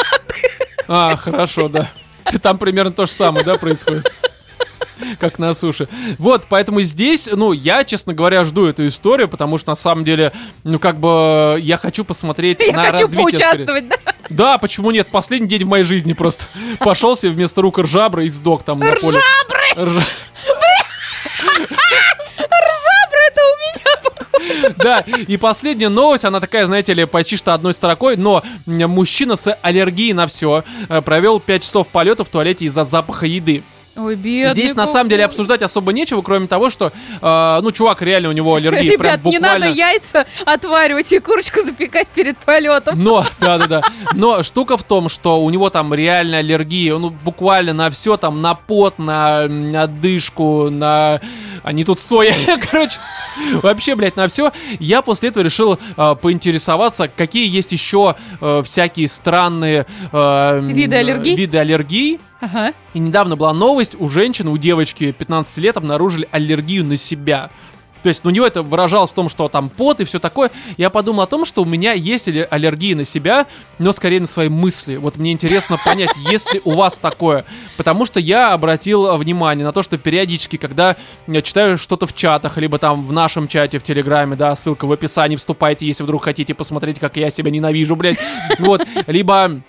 А, 0.86 1.16
хорошо, 1.16 1.68
да. 1.68 1.90
Там 2.42 2.58
примерно 2.58 2.92
то 2.92 3.06
же 3.06 3.12
самое, 3.12 3.44
да, 3.44 3.56
происходит? 3.56 4.12
Как 5.20 5.38
на 5.38 5.54
суше. 5.54 5.88
Вот, 6.18 6.46
поэтому 6.48 6.82
здесь, 6.82 7.28
ну, 7.32 7.52
я, 7.52 7.84
честно 7.84 8.14
говоря, 8.14 8.44
жду 8.44 8.66
эту 8.66 8.86
историю, 8.86 9.28
потому 9.28 9.58
что 9.58 9.70
на 9.70 9.76
самом 9.76 10.04
деле, 10.04 10.32
ну, 10.64 10.78
как 10.78 10.98
бы, 10.98 11.58
я 11.60 11.76
хочу 11.76 12.04
посмотреть 12.04 12.60
Я 12.60 12.72
на 12.72 12.84
хочу 12.84 13.02
развитие. 13.02 13.22
поучаствовать, 13.22 13.88
да? 13.88 13.96
Да, 14.28 14.58
почему 14.58 14.90
нет? 14.90 15.08
Последний 15.10 15.48
день 15.48 15.64
в 15.64 15.68
моей 15.68 15.84
жизни 15.84 16.12
просто. 16.12 16.46
Пошел 16.78 17.16
себе 17.16 17.32
вместо 17.32 17.62
рук 17.62 17.78
ржабры 17.78 18.26
и 18.26 18.28
сдох 18.28 18.64
там 18.64 18.80
на 18.80 18.92
поле. 18.92 19.20
Ржабры! 19.76 20.02
Это 23.28 23.40
у 23.40 23.56
меня. 23.58 24.72
Да, 24.78 25.00
и 25.00 25.36
последняя 25.36 25.88
новость, 25.88 26.24
она 26.24 26.38
такая, 26.40 26.66
знаете 26.66 26.94
ли, 26.94 27.04
почти 27.04 27.36
что 27.36 27.54
одной 27.54 27.74
строкой, 27.74 28.16
но 28.16 28.42
мужчина 28.66 29.34
с 29.36 29.52
аллергией 29.62 30.12
на 30.12 30.26
все 30.26 30.64
провел 31.04 31.40
5 31.40 31.62
часов 31.62 31.88
полета 31.88 32.24
в 32.24 32.28
туалете 32.28 32.66
из-за 32.66 32.84
запаха 32.84 33.26
еды. 33.26 33.64
Ой, 33.96 34.14
бедный. 34.14 34.52
Здесь 34.52 34.74
на 34.74 34.86
самом 34.86 35.08
деле 35.08 35.24
обсуждать 35.24 35.62
особо 35.62 35.92
нечего, 35.92 36.20
кроме 36.20 36.46
того, 36.46 36.68
что, 36.68 36.92
э, 37.20 37.58
ну, 37.62 37.70
чувак 37.72 38.02
реально 38.02 38.28
у 38.28 38.32
него 38.32 38.54
аллергия 38.54 38.98
прям 38.98 39.14
Ребят, 39.14 39.24
не 39.24 39.38
буквально... 39.38 39.66
надо 39.66 39.78
яйца 39.78 40.26
отваривать 40.44 41.12
и 41.12 41.18
курочку 41.18 41.62
запекать 41.62 42.08
перед 42.10 42.36
полетом. 42.38 43.02
Но, 43.02 43.24
да-да-да. 43.40 43.82
Но 44.14 44.42
штука 44.42 44.76
в 44.76 44.82
том, 44.82 45.08
что 45.08 45.42
у 45.42 45.48
него 45.50 45.70
там 45.70 45.94
реально 45.94 46.38
аллергия, 46.38 46.96
ну, 46.98 47.10
буквально 47.10 47.72
на 47.72 47.90
все, 47.90 48.16
там, 48.16 48.42
на 48.42 48.54
пот, 48.54 48.98
на, 48.98 49.48
на 49.48 49.86
дышку, 49.86 50.68
на... 50.70 51.20
Не 51.64 51.84
тут 51.84 52.00
соя, 52.00 52.34
короче. 52.70 52.98
Вообще, 53.62 53.94
блядь, 53.94 54.16
на 54.16 54.28
все. 54.28 54.52
Я 54.78 55.02
после 55.02 55.28
этого 55.28 55.44
решил 55.44 55.78
э, 55.96 56.14
поинтересоваться, 56.20 57.08
какие 57.08 57.48
есть 57.48 57.72
еще 57.72 58.16
э, 58.40 58.62
всякие 58.64 59.08
странные... 59.08 59.86
э, 60.12 60.60
Виды 60.62 60.96
аллергий? 60.96 61.36
Виды 61.36 61.58
аллергий. 61.58 62.20
Ага. 62.40 62.72
И 62.94 62.98
недавно 62.98 63.36
была 63.36 63.52
новость, 63.52 63.96
у 63.98 64.08
женщины, 64.08 64.50
у 64.50 64.58
девочки 64.58 65.12
15 65.12 65.56
лет 65.58 65.76
обнаружили 65.76 66.28
аллергию 66.30 66.84
на 66.84 66.96
себя. 66.96 67.50
То 68.06 68.10
есть, 68.10 68.22
ну, 68.22 68.30
у 68.30 68.32
него 68.32 68.46
это 68.46 68.62
выражалось 68.62 69.10
в 69.10 69.14
том, 69.14 69.28
что 69.28 69.48
там 69.48 69.68
пот 69.68 69.98
и 69.98 70.04
все 70.04 70.20
такое. 70.20 70.52
Я 70.76 70.90
подумал 70.90 71.22
о 71.24 71.26
том, 71.26 71.44
что 71.44 71.62
у 71.62 71.64
меня 71.64 71.92
есть 71.92 72.28
аллергия 72.28 72.94
на 72.94 73.02
себя, 73.02 73.48
но 73.80 73.90
скорее 73.90 74.20
на 74.20 74.28
свои 74.28 74.48
мысли. 74.48 74.94
Вот 74.94 75.16
мне 75.16 75.32
интересно 75.32 75.76
понять, 75.84 76.10
есть 76.30 76.54
ли 76.54 76.60
у 76.64 76.70
вас 76.70 77.00
такое. 77.00 77.44
Потому 77.76 78.06
что 78.06 78.20
я 78.20 78.52
обратил 78.52 79.06
э, 79.06 79.16
внимание 79.16 79.66
на 79.66 79.72
то, 79.72 79.82
что 79.82 79.98
периодически, 79.98 80.56
когда 80.56 80.94
я 81.26 81.42
читаю 81.42 81.76
что-то 81.78 82.06
в 82.06 82.14
чатах, 82.14 82.58
либо 82.58 82.78
там 82.78 83.04
в 83.04 83.12
нашем 83.12 83.48
чате 83.48 83.80
в 83.80 83.82
Телеграме, 83.82 84.36
да, 84.36 84.54
ссылка 84.54 84.86
в 84.86 84.92
описании, 84.92 85.34
вступайте, 85.34 85.84
если 85.84 86.04
вдруг 86.04 86.22
хотите 86.22 86.54
посмотреть, 86.54 87.00
как 87.00 87.16
я 87.16 87.28
себя 87.30 87.50
ненавижу, 87.50 87.96
блядь. 87.96 88.18
Вот, 88.60 88.86
либо 89.08 89.62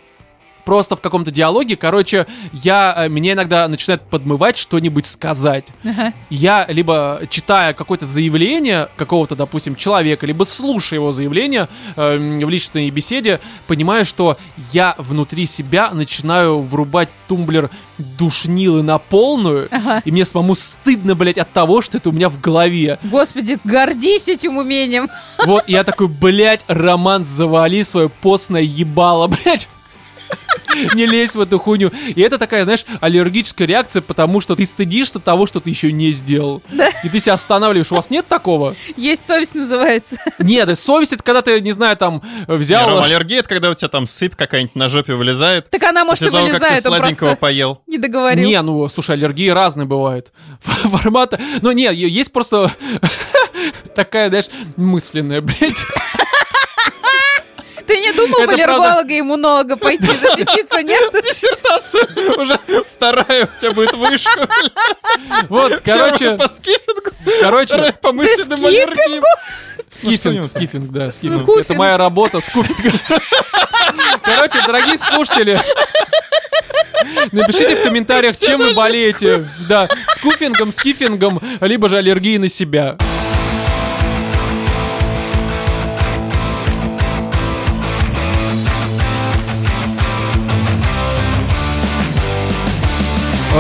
просто 0.67 0.97
в 0.97 1.01
каком-то 1.01 1.32
диалоге, 1.32 1.77
короче, 1.77 2.27
я, 2.51 2.93
э, 2.97 3.08
меня 3.08 3.32
иногда 3.32 3.65
начинает 3.69 4.01
подмывать 4.01 4.58
что-нибудь 4.58 5.06
сказать. 5.06 5.67
Ага. 5.86 6.12
Я 6.30 6.65
либо 6.67 7.21
читая 7.30 7.73
какое-то 7.73 8.06
заявление 8.06 8.89
какого-то, 8.97 9.38
допустим, 9.38 9.77
человека, 9.77 10.25
либо 10.25 10.43
слушая 10.43 10.99
его 10.99 11.13
заявление 11.13 11.69
э, 11.95 12.17
в 12.17 12.49
личной 12.49 12.89
беседе, 12.89 13.39
понимаю, 13.65 14.03
что 14.03 14.36
я 14.73 14.93
внутри 14.97 15.45
себя 15.45 15.91
начинаю 15.93 16.60
врубать 16.60 17.12
тумблер 17.30 17.69
душнилы 17.97 18.84
на 18.84 18.97
полную, 18.97 19.69
Ага. 19.71 20.01
и 20.03 20.12
мне 20.12 20.25
самому 20.25 20.53
стыдно, 20.53 21.15
блядь, 21.15 21.38
от 21.38 21.49
того, 21.53 21.82
что 21.82 21.97
это 21.97 22.10
у 22.10 22.12
меня 22.12 22.27
в 22.27 22.41
голове. 22.41 22.99
Господи, 23.03 23.58
гордись 23.63 24.27
этим 24.27 24.58
умением. 24.58 25.08
Вот, 25.45 25.63
я 25.69 25.86
такой, 25.86 26.10
блядь, 26.10 26.65
Роман, 26.67 27.23
завали 27.23 27.84
свое 27.84 28.10
постное 28.10 28.63
ебало, 28.63 29.27
блядь. 29.45 29.69
Не 30.93 31.06
лезь 31.06 31.36
в 31.36 31.41
эту 31.41 31.60
хуйню. 31.60 31.91
И 32.08 32.21
это 32.21 32.38
такая, 32.38 32.63
знаешь, 32.63 32.86
аллергическая 33.01 33.67
реакция, 33.67 34.01
потому 34.01 34.41
что 34.41 34.56
ты 34.56 34.65
стыдишься 34.65 35.19
того, 35.19 35.47
что 35.47 35.60
ты 35.60 35.69
еще 35.69 35.91
не 35.91 36.12
сделал. 36.12 36.62
Да. 36.71 36.89
И 37.03 37.10
ты 37.10 37.19
себя 37.19 37.34
останавливаешь. 37.34 37.91
У 37.91 37.95
вас 37.95 38.10
нет 38.10 38.27
такого? 38.27 38.75
Есть 38.95 39.25
совесть 39.25 39.56
называется. 39.56 40.17
Нет, 40.39 40.77
совесть 40.77 41.13
это 41.13 41.23
когда 41.23 41.41
ты, 41.41 41.60
не 41.62 41.71
знаю, 41.71 41.97
там 41.97 42.21
Не, 42.23 42.45
Ром, 42.47 42.58
взял... 42.58 43.01
аллергия, 43.03 43.39
это 43.39 43.49
когда 43.49 43.69
у 43.69 43.73
тебя 43.73 43.88
там 43.89 44.06
сыпь 44.06 44.36
какая-нибудь 44.36 44.75
на 44.75 44.88
жопе 44.88 45.13
вылезает. 45.15 45.69
Так 45.69 45.84
она, 45.84 46.03
может, 46.03 46.23
и 46.23 46.25
того, 46.25 46.38
как 46.38 46.45
ты 46.45 46.51
вылезает, 46.60 46.86
он 46.86 46.97
сладенького 46.97 47.36
поел. 47.36 47.82
не 47.88 47.97
договорил. 47.97 48.47
Не, 48.47 48.62
ну, 48.62 48.88
слушай, 48.89 49.12
аллергии 49.15 49.49
разные 49.49 49.86
бывают. 49.86 50.32
Формата... 50.62 51.39
Ну, 51.62 51.71
не, 51.71 51.84
е- 51.84 52.10
есть 52.10 52.32
просто 52.32 52.71
такая, 53.95 54.30
знаешь, 54.30 54.47
мысленная, 54.75 55.41
блядь. 55.41 55.75
Ты 57.97 58.01
не 58.01 58.12
думал 58.13 58.47
аллерголога, 58.47 59.19
иммунолога 59.19 59.75
пойти 59.75 60.05
защититься, 60.21 60.83
нет? 60.83 61.12
Диссертация 61.13 62.07
уже 62.38 62.60
вторая 62.93 63.45
у 63.45 63.60
тебя 63.60 63.71
будет 63.71 63.93
вышка. 63.93 64.47
Вот, 65.49 65.81
короче, 65.83 66.36
по 66.36 66.47
скипингу, 66.47 67.12
короче, 67.41 67.95
по 68.01 68.12
мысленным 68.12 68.63
аллергиям. 68.65 69.23
Скифинг, 69.89 70.19
что-нибудь. 70.19 70.49
скифинг, 70.51 70.91
да, 70.91 71.12
скифинг. 71.12 71.49
Это 71.49 71.73
моя 71.73 71.97
работа, 71.97 72.39
скуфинг. 72.41 72.77
Короче, 74.21 74.62
дорогие 74.65 74.97
слушатели, 74.97 75.62
напишите 77.31 77.77
в 77.77 77.83
комментариях, 77.83 78.38
чем 78.38 78.60
вы 78.60 78.73
болеете. 78.73 79.47
Да, 79.67 79.89
скуфингом, 80.15 80.71
скифингом, 80.73 81.41
либо 81.62 81.89
же 81.89 81.97
аллергией 81.97 82.38
на 82.38 82.49
себя. 82.49 82.97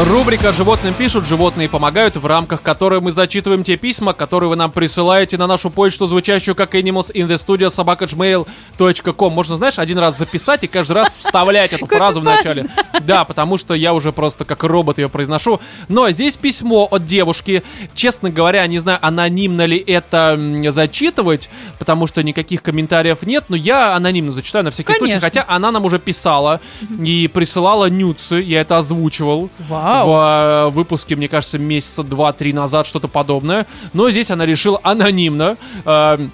Рубрика 0.03 0.53
«Животным 0.53 0.93
пишут, 0.93 1.25
животные 1.25 1.67
помогают», 1.67 2.17
в 2.17 2.25
рамках 2.27 2.61
которой 2.61 3.01
мы 3.01 3.11
зачитываем 3.11 3.63
те 3.63 3.77
письма, 3.77 4.13
которые 4.13 4.47
вы 4.47 4.55
нам 4.55 4.71
присылаете 4.71 5.37
на 5.37 5.47
нашу 5.47 5.71
почту, 5.71 6.05
звучащую 6.05 6.53
как 6.53 6.75
animals 6.75 7.11
in 7.11 7.27
the 7.27 7.35
studio 7.35 7.71
собака.gmail.com. 7.71 9.33
Можно, 9.33 9.55
знаешь, 9.55 9.79
один 9.79 9.97
раз 9.97 10.15
записать 10.19 10.63
и 10.63 10.67
каждый 10.67 10.93
раз 10.93 11.17
вставлять 11.17 11.73
эту 11.73 11.85
фразу 11.87 12.19
в 12.19 12.23
начале. 12.23 12.67
Да, 13.01 13.25
потому 13.25 13.57
что 13.57 13.73
я 13.73 13.95
уже 13.95 14.11
просто 14.11 14.45
как 14.45 14.63
робот 14.63 14.99
ее 14.99 15.09
произношу. 15.09 15.59
Но 15.87 16.11
здесь 16.11 16.37
письмо 16.37 16.87
от 16.91 17.05
девушки. 17.05 17.63
Честно 17.95 18.29
говоря, 18.29 18.67
не 18.67 18.77
знаю, 18.77 18.99
анонимно 19.01 19.65
ли 19.65 19.77
это 19.77 20.39
зачитывать, 20.69 21.49
потому 21.79 22.05
что 22.05 22.21
никаких 22.21 22.61
комментариев 22.61 23.23
нет, 23.23 23.45
но 23.47 23.55
я 23.55 23.95
анонимно 23.95 24.31
зачитаю 24.31 24.63
на 24.65 24.69
всякий 24.69 24.93
случай, 24.93 25.19
хотя 25.19 25.43
она 25.47 25.71
нам 25.71 25.85
уже 25.85 25.97
писала 25.97 26.61
и 27.03 27.27
присылала 27.33 27.89
нюцы, 27.89 28.35
я 28.35 28.61
это 28.61 28.77
озвучивал 28.77 29.49
Вау. 29.67 29.86
В 30.05 30.67
э, 30.67 30.69
выпуске, 30.69 31.15
мне 31.15 31.27
кажется, 31.27 31.57
месяца 31.57 32.03
два-три 32.03 32.53
назад, 32.53 32.87
что-то 32.87 33.07
подобное. 33.07 33.67
Но 33.93 34.09
здесь 34.09 34.31
она 34.31 34.45
решила 34.45 34.79
анонимно 34.83 35.57
э, 35.85 36.27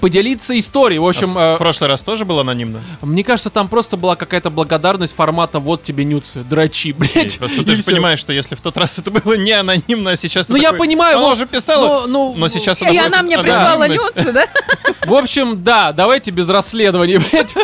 поделиться 0.00 0.58
историей. 0.58 0.98
В 0.98 1.06
общем, 1.06 1.28
А 1.36 1.52
э, 1.52 1.54
в 1.54 1.58
прошлый 1.58 1.88
раз 1.88 2.02
тоже 2.02 2.24
был 2.24 2.38
анонимно? 2.40 2.80
мне 3.02 3.22
кажется, 3.24 3.50
там 3.50 3.68
просто 3.68 3.96
была 3.96 4.16
какая-то 4.16 4.50
благодарность 4.50 5.14
формата 5.14 5.60
«вот 5.60 5.82
тебе 5.82 6.04
нюцы, 6.04 6.42
дрочи, 6.42 6.92
блядь». 6.92 7.38
Просто 7.38 7.60
И 7.62 7.64
ты 7.64 7.74
же 7.74 7.82
понимаешь, 7.82 8.18
что 8.18 8.32
если 8.32 8.54
в 8.54 8.60
тот 8.60 8.76
раз 8.76 8.98
это 8.98 9.10
было 9.10 9.34
не 9.34 9.52
анонимно, 9.52 10.12
а 10.12 10.16
сейчас 10.16 10.46
ты 10.46 10.52
Ну, 10.52 10.58
я 10.58 10.70
такой, 10.70 10.80
понимаю, 10.80 11.18
Она 11.18 11.26
вот, 11.26 11.36
уже 11.36 11.46
писала, 11.46 12.00
но- 12.02 12.06
ну, 12.06 12.34
но 12.36 12.48
сейчас 12.48 12.82
И 12.82 12.86
она 12.86 13.00
она 13.06 13.08
просит 13.08 13.24
мне 13.24 13.38
прислала 13.38 13.86
люцы, 13.88 14.32
да? 14.32 14.46
В 15.06 15.14
общем, 15.14 15.62
да, 15.62 15.92
давайте 15.92 16.30
без 16.30 16.48
расследований, 16.48 17.18
блядь. 17.18 17.54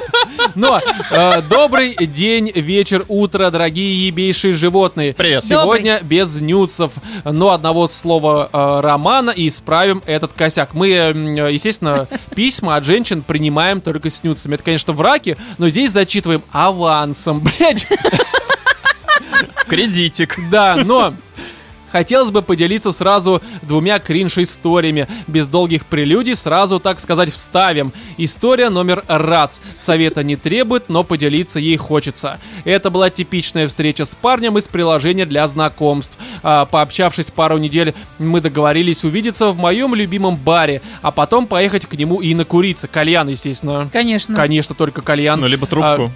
Но 0.55 0.81
э, 1.11 1.43
добрый 1.43 1.95
день, 2.07 2.51
вечер, 2.55 3.05
утро, 3.09 3.51
дорогие 3.51 4.07
ебейшие 4.07 4.53
животные. 4.53 5.15
Привет. 5.15 5.45
Сегодня 5.45 6.01
без 6.03 6.41
нюцев, 6.41 6.93
но 7.25 7.51
одного 7.51 7.89
слова 7.89 8.49
э, 8.53 8.81
романа 8.81 9.31
и 9.31 9.49
исправим 9.49 10.03
этот 10.07 10.33
косяк. 10.33 10.75
Мы, 10.75 10.91
м, 10.93 11.35
естественно, 11.49 12.09
письма 12.35 12.77
от 12.77 12.85
женщин 12.85 13.23
принимаем 13.23 13.81
только 13.81 14.11
с 14.11 14.23
нюцами. 14.23 14.55
Это, 14.55 14.65
конечно, 14.65 14.93
в 14.93 15.01
раке, 15.01 15.37
но 15.59 15.69
здесь 15.69 15.93
зачитываем 15.93 16.43
авансом, 16.51 17.41
блядь. 17.59 17.87
Кредитик. 19.69 20.37
Да, 20.51 20.77
но 20.77 21.15
хотелось 21.97 22.31
бы 22.31 22.43
поделиться 22.43 22.93
сразу 22.93 23.41
двумя 23.63 23.99
кринж-историями. 23.99 25.09
Без 25.27 25.47
долгих 25.47 25.87
прелюдий 25.87 26.35
сразу, 26.35 26.79
так 26.79 27.01
сказать, 27.01 27.33
вставим. 27.33 27.91
История 28.19 28.69
номер 28.69 29.03
раз. 29.09 29.63
Совета 29.77 30.23
не 30.23 30.37
требует, 30.37 30.91
но 30.91 31.05
поделиться 31.05 31.59
ей 31.59 31.79
хочется. 31.79 32.39
Это 32.65 32.91
была 32.91 33.09
типичная 33.09 33.67
встреча 33.67 34.05
с 34.05 34.15
парнем 34.15 34.59
из 34.59 34.69
приложения 34.69 35.25
для 35.25 35.49
знакомств. 35.49 36.19
А, 36.43 36.67
пообщавшись 36.67 37.31
пару 37.31 37.57
недель, 37.57 37.95
мы 38.19 38.43
договорились 38.43 39.03
увидеться 39.05 39.49
в 39.49 39.57
моем 39.57 39.95
любимом 39.95 40.37
баре, 40.37 40.83
а 41.01 41.11
потом 41.11 41.47
поехать 41.47 41.87
к 41.87 41.95
нему 41.95 42.21
и 42.21 42.35
накуриться. 42.35 42.89
Кальян, 42.89 43.29
естественно. 43.29 43.89
Конечно. 43.91 44.37
Конечно, 44.37 44.75
только 44.75 45.01
кальян. 45.01 45.41
Ну, 45.41 45.47
либо 45.47 45.67
трубку. 45.67 46.13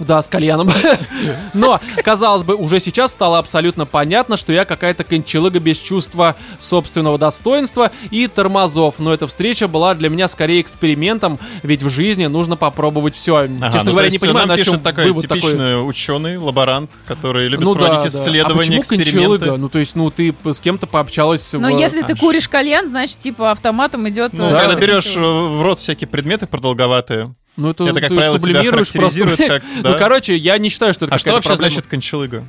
Да, 0.00 0.22
с 0.22 0.28
кальяном. 0.28 0.70
Но, 1.54 1.78
казалось 2.02 2.42
бы, 2.42 2.54
уже 2.54 2.80
сейчас 2.80 3.12
стало 3.12 3.38
абсолютно 3.38 3.84
понятно, 3.86 4.36
что 4.36 4.52
я 4.52 4.64
какая-то 4.64 5.04
кончалыга 5.04 5.58
без 5.60 5.78
чувства 5.78 6.36
собственного 6.58 7.18
достоинства 7.18 7.90
и 8.10 8.26
тормозов. 8.26 8.96
Но 8.98 9.12
эта 9.12 9.26
встреча 9.26 9.68
была 9.68 9.94
для 9.94 10.08
меня 10.08 10.26
скорее 10.28 10.60
экспериментом, 10.62 11.38
ведь 11.62 11.82
в 11.82 11.90
жизни 11.90 12.26
нужно 12.26 12.56
попробовать 12.56 13.14
все. 13.14 13.36
Ага, 13.36 13.66
Честно 13.72 13.90
ну, 13.90 13.92
говоря, 13.92 14.10
не 14.10 14.18
понимаю, 14.18 14.48
на 14.48 14.56
чем 14.56 14.80
такой 14.80 15.04
вывод 15.06 15.22
такой. 15.28 15.40
типичный 15.40 15.88
ученый, 15.88 16.36
лаборант, 16.38 16.90
который 17.06 17.48
любит 17.48 17.64
Ну 17.64 17.74
да, 17.74 17.80
проводить 17.86 18.12
да. 18.12 18.18
исследования, 18.18 18.54
а 18.54 18.58
почему 18.58 18.80
эксперименты. 18.80 19.56
Ну, 19.56 19.68
то 19.68 19.78
есть, 19.78 19.94
ну, 19.94 20.10
ты 20.10 20.34
с 20.44 20.60
кем-то 20.60 20.86
пообщалась 20.86 21.52
Но 21.52 21.68
в- 21.68 21.78
если 21.78 22.00
ты 22.02 22.14
Аж. 22.14 22.18
куришь 22.18 22.48
кальян, 22.48 22.88
значит, 22.88 23.18
типа, 23.18 23.50
автоматом 23.50 24.08
идет... 24.08 24.32
Ну, 24.32 24.46
э, 24.46 24.50
когда 24.50 24.68
вот 24.72 24.80
берешь 24.80 25.14
э, 25.16 25.20
в 25.20 25.62
рот 25.62 25.78
всякие 25.78 26.08
предметы 26.08 26.46
продолговатые, 26.46 27.34
Ну, 27.56 27.70
это, 27.70 27.84
это, 27.84 28.00
как 28.00 28.08
ты 28.08 28.16
правило, 28.16 28.38
тебя 28.38 28.54
сублимируешь 28.54 28.92
просто. 28.92 29.36
как... 29.36 29.62
Ну, 29.76 29.82
да? 29.82 29.94
короче, 29.94 30.36
я 30.36 30.56
не 30.58 30.68
считаю, 30.68 30.94
что 30.94 31.06
это 31.06 31.14
А 31.14 31.18
что 31.18 31.32
вообще 31.32 31.48
проблема. 31.48 31.70
значит 31.70 31.86
кончалыга? 31.88 32.44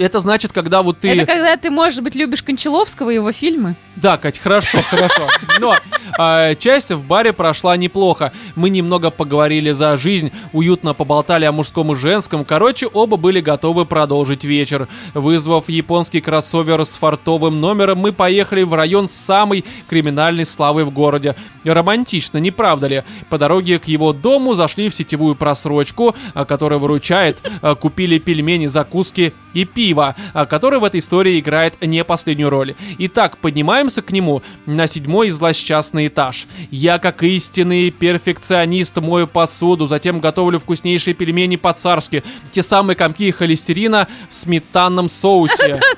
Это 0.00 0.20
значит, 0.20 0.52
когда 0.54 0.82
вот 0.82 0.98
ты... 1.00 1.10
Это 1.10 1.26
когда 1.26 1.56
ты, 1.58 1.70
может 1.70 2.02
быть, 2.02 2.14
любишь 2.14 2.42
Кончаловского 2.42 3.10
и 3.10 3.16
его 3.16 3.32
фильмы? 3.32 3.74
Да, 3.96 4.16
Кать, 4.16 4.38
хорошо, 4.38 4.78
хорошо. 4.90 5.28
Но 5.60 5.76
а, 6.18 6.54
часть 6.54 6.90
в 6.90 7.04
баре 7.04 7.34
прошла 7.34 7.76
неплохо. 7.76 8.32
Мы 8.56 8.70
немного 8.70 9.10
поговорили 9.10 9.72
за 9.72 9.98
жизнь, 9.98 10.32
уютно 10.54 10.94
поболтали 10.94 11.44
о 11.44 11.52
мужском 11.52 11.92
и 11.92 11.96
женском. 11.96 12.46
Короче, 12.46 12.86
оба 12.86 13.18
были 13.18 13.42
готовы 13.42 13.84
продолжить 13.84 14.42
вечер. 14.42 14.88
Вызвав 15.12 15.68
японский 15.68 16.22
кроссовер 16.22 16.82
с 16.86 16.94
фартовым 16.94 17.60
номером, 17.60 17.98
мы 17.98 18.12
поехали 18.12 18.62
в 18.62 18.72
район 18.72 19.06
с 19.06 19.12
самой 19.12 19.66
криминальной 19.88 20.46
славой 20.46 20.84
в 20.84 20.90
городе. 20.90 21.36
Романтично, 21.64 22.38
не 22.38 22.50
правда 22.50 22.86
ли? 22.86 23.02
По 23.28 23.36
дороге 23.36 23.78
к 23.78 23.84
его 23.84 24.14
дому 24.14 24.54
зашли 24.54 24.88
в 24.88 24.94
сетевую 24.94 25.34
просрочку, 25.34 26.14
а, 26.32 26.46
которая 26.46 26.78
выручает. 26.78 27.42
А, 27.60 27.74
Купили 27.74 28.18
пельмени, 28.18 28.66
закуски 28.66 29.34
и 29.52 29.64
пиво, 29.64 29.89
а, 29.98 30.46
которое 30.46 30.78
в 30.78 30.84
этой 30.84 31.00
истории 31.00 31.38
играет 31.38 31.80
не 31.80 32.04
последнюю 32.04 32.50
роль. 32.50 32.74
Итак, 32.98 33.38
поднимаемся 33.38 34.02
к 34.02 34.12
нему 34.12 34.42
на 34.66 34.86
седьмой 34.86 35.30
злосчастный 35.30 36.08
этаж. 36.08 36.46
Я, 36.70 36.98
как 36.98 37.22
истинный 37.22 37.90
перфекционист, 37.90 38.96
мою 38.98 39.26
посуду, 39.26 39.86
затем 39.86 40.20
готовлю 40.20 40.58
вкуснейшие 40.58 41.14
пельмени 41.14 41.56
по-царски. 41.56 42.22
Те 42.52 42.62
самые 42.62 42.96
комки 42.96 43.30
холестерина 43.30 44.08
в 44.28 44.34
сметанном 44.34 45.08
соусе. 45.08 45.80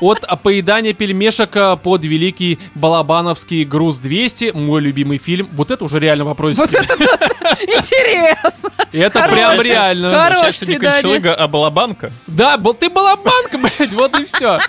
От 0.00 0.42
поедания 0.42 0.92
пельмешек 0.92 1.56
а, 1.56 1.76
под 1.76 2.04
великий 2.04 2.58
балабановский 2.74 3.64
груз 3.64 3.98
200, 3.98 4.52
мой 4.54 4.80
любимый 4.80 5.18
фильм. 5.18 5.48
Вот 5.52 5.70
это 5.70 5.84
уже 5.84 5.98
реально 5.98 6.24
вопрос. 6.24 6.56
Вот 6.56 6.72
это 6.72 6.96
просто 6.96 7.30
интересно. 7.76 8.70
Это 8.92 9.20
Хорош. 9.20 9.34
прям 9.34 9.60
реально. 9.60 10.10
Хорош. 10.10 10.40
Счастье 10.40 10.68
не 10.68 10.74
свидание. 10.74 11.02
кончалыга, 11.02 11.34
а 11.34 11.48
балабанка. 11.48 12.12
Да, 12.26 12.56
был 12.56 12.74
ты 12.74 12.88
балабанка, 12.90 13.58
блядь, 13.58 13.92
вот 13.92 14.18
и 14.18 14.24
все. 14.24 14.60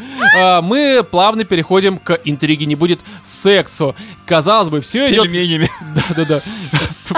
Мы 0.62 1.04
плавно 1.10 1.44
переходим 1.44 1.98
к 1.98 2.20
интриге, 2.26 2.66
не 2.66 2.76
будет 2.76 3.02
сексу. 3.24 3.96
Казалось 4.26 4.70
бы, 4.70 4.82
С 4.82 4.88
все 4.88 5.08
идет... 5.08 5.24
пельменями. 5.24 5.70
Да-да-да. 5.96 6.42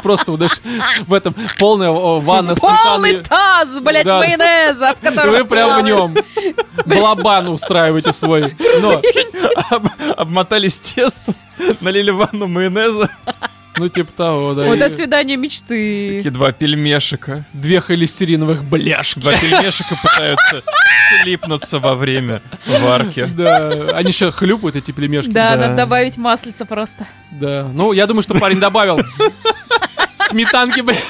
Просто, 0.03 0.31
вот, 0.31 0.37
знаешь, 0.37 0.61
в 1.05 1.13
этом 1.13 1.35
полная 1.59 1.91
ванна 1.91 2.55
с 2.55 2.59
Полный 2.59 3.17
таз, 3.17 3.77
блядь, 3.81 4.05
майонеза, 4.05 4.93
в 4.93 5.03
И 5.03 5.05
котором... 5.05 5.33
Вы 5.33 5.43
прям 5.43 5.81
в 5.81 5.83
нем 5.83 6.15
балабан 6.85 7.49
устраиваете 7.49 8.13
свой. 8.13 8.55
Обмотались 10.17 10.79
тестом, 10.79 11.35
налили 11.81 12.11
ванну 12.11 12.47
майонеза. 12.47 13.09
Ну, 13.77 13.89
типа 13.89 14.11
того, 14.11 14.53
да. 14.53 14.63
Вот 14.65 14.77
И 14.77 14.79
это 14.79 14.95
свидание 14.95 15.37
мечты. 15.37 16.07
Такие 16.17 16.31
два 16.31 16.51
пельмешика. 16.51 17.43
Две 17.53 17.79
холестериновых 17.81 18.63
бляшки. 18.63 19.19
Два 19.19 19.33
пельмешика 19.33 19.95
пытаются 20.01 20.63
слипнуться 21.21 21.79
во 21.79 21.95
время 21.95 22.41
варки. 22.67 23.25
Да, 23.33 23.69
они 23.93 24.09
еще 24.09 24.31
хлюпают, 24.31 24.75
эти 24.75 24.91
племешки. 24.91 25.29
Да, 25.31 25.55
Да. 25.55 25.61
надо 25.61 25.75
добавить 25.75 26.17
маслица 26.17 26.65
просто. 26.65 27.07
Да. 27.31 27.69
Ну, 27.73 27.93
я 27.93 28.07
думаю, 28.07 28.23
что 28.23 28.33
парень 28.35 28.59
добавил 28.59 28.99
сметанки, 30.29 30.81
блядь. 30.81 31.03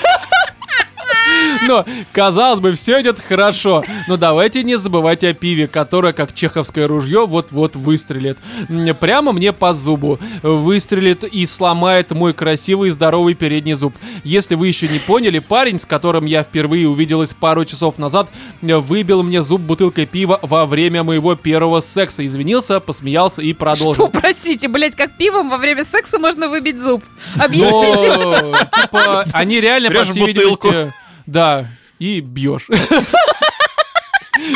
Но, 1.68 1.86
казалось 2.12 2.60
бы, 2.60 2.74
все 2.74 3.02
идет 3.02 3.20
хорошо. 3.20 3.84
Но 4.08 4.18
давайте 4.18 4.64
не 4.64 4.78
забывать 4.78 5.24
о 5.24 5.34
пиве, 5.34 5.68
которое, 5.68 6.12
как 6.14 6.34
чеховское 6.34 6.88
ружье, 6.88 7.26
вот-вот 7.28 7.76
выстрелит. 7.76 8.38
Прямо 9.00 9.32
мне 9.32 9.54
по 9.54 9.74
зубу. 9.74 10.20
Выстрелит 10.42 11.24
и 11.24 11.46
сломает 11.46 12.12
мой 12.12 12.34
красивый 12.34 12.90
и 12.90 12.92
здоровый 12.92 13.36
передний 13.36 13.74
зуб. 13.74 13.94
Если 14.24 14.56
вы 14.56 14.68
еще 14.68 14.88
не 14.88 15.00
поняли, 15.00 15.40
парень, 15.40 15.80
с 15.80 15.86
которым 15.86 16.26
я 16.26 16.44
впервые 16.44 16.90
увиделась 16.90 17.34
пару 17.34 17.66
часов 17.66 17.98
назад, 17.98 18.30
выбил 18.62 19.24
мне 19.24 19.44
зуб 19.44 19.62
бутылкой 19.62 20.06
пива 20.08 20.40
во 20.42 20.66
время 20.66 21.04
моего 21.04 21.36
первого 21.36 21.80
секса. 21.82 22.26
Извинился, 22.26 22.80
посмеялся 22.80 23.42
и 23.42 23.54
продолжил. 23.54 23.94
Что, 23.94 24.08
простите, 24.08 24.68
блядь, 24.68 24.96
как 24.96 25.18
пивом 25.18 25.50
во 25.50 25.58
время 25.58 25.84
секса 25.84 26.18
можно 26.18 26.50
выбить 26.50 26.82
зуб? 26.82 27.04
Объясните. 27.40 28.18
Ну, 28.18 28.54
типа, 28.82 29.26
они 29.34 29.62
реально, 29.62 29.90
по 29.90 29.94
Берешь 29.94 30.08
всей 30.08 30.22
бутылку. 30.28 30.68
видимости, 30.68 30.94
да, 31.32 31.68
и 32.00 32.20
бьешь. 32.20 32.68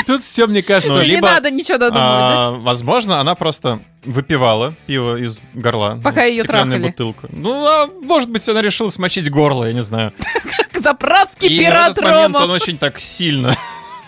Тут 0.08 0.24
все, 0.24 0.48
мне 0.48 0.64
кажется, 0.64 0.98
Ну, 0.98 1.02
Не 1.04 1.10
либо, 1.10 1.28
надо 1.28 1.52
ничего 1.52 1.78
додумывать, 1.78 2.10
да? 2.10 2.48
А, 2.48 2.52
возможно, 2.52 3.20
она 3.20 3.36
просто 3.36 3.80
выпивала 4.04 4.74
пиво 4.88 5.16
из 5.18 5.42
горла. 5.54 6.00
Пока 6.04 6.26
ну, 6.26 6.34
стеклянную 6.34 6.80
трахали. 6.80 6.92
бутылку. 6.92 7.28
Ну, 7.30 7.66
а 7.66 7.88
может 8.02 8.30
быть, 8.32 8.48
она 8.50 8.62
решила 8.62 8.90
смочить 8.90 9.30
горло, 9.30 9.66
я 9.66 9.74
не 9.74 9.82
знаю. 9.82 10.14
Заправский 10.74 11.50
И 11.50 11.58
в 11.58 11.60
пират 11.60 11.92
этот 11.92 12.04
момент 12.04 12.36
он 12.36 12.42
Рома. 12.44 12.54
очень 12.54 12.78
так 12.78 13.00
сильно 13.00 13.56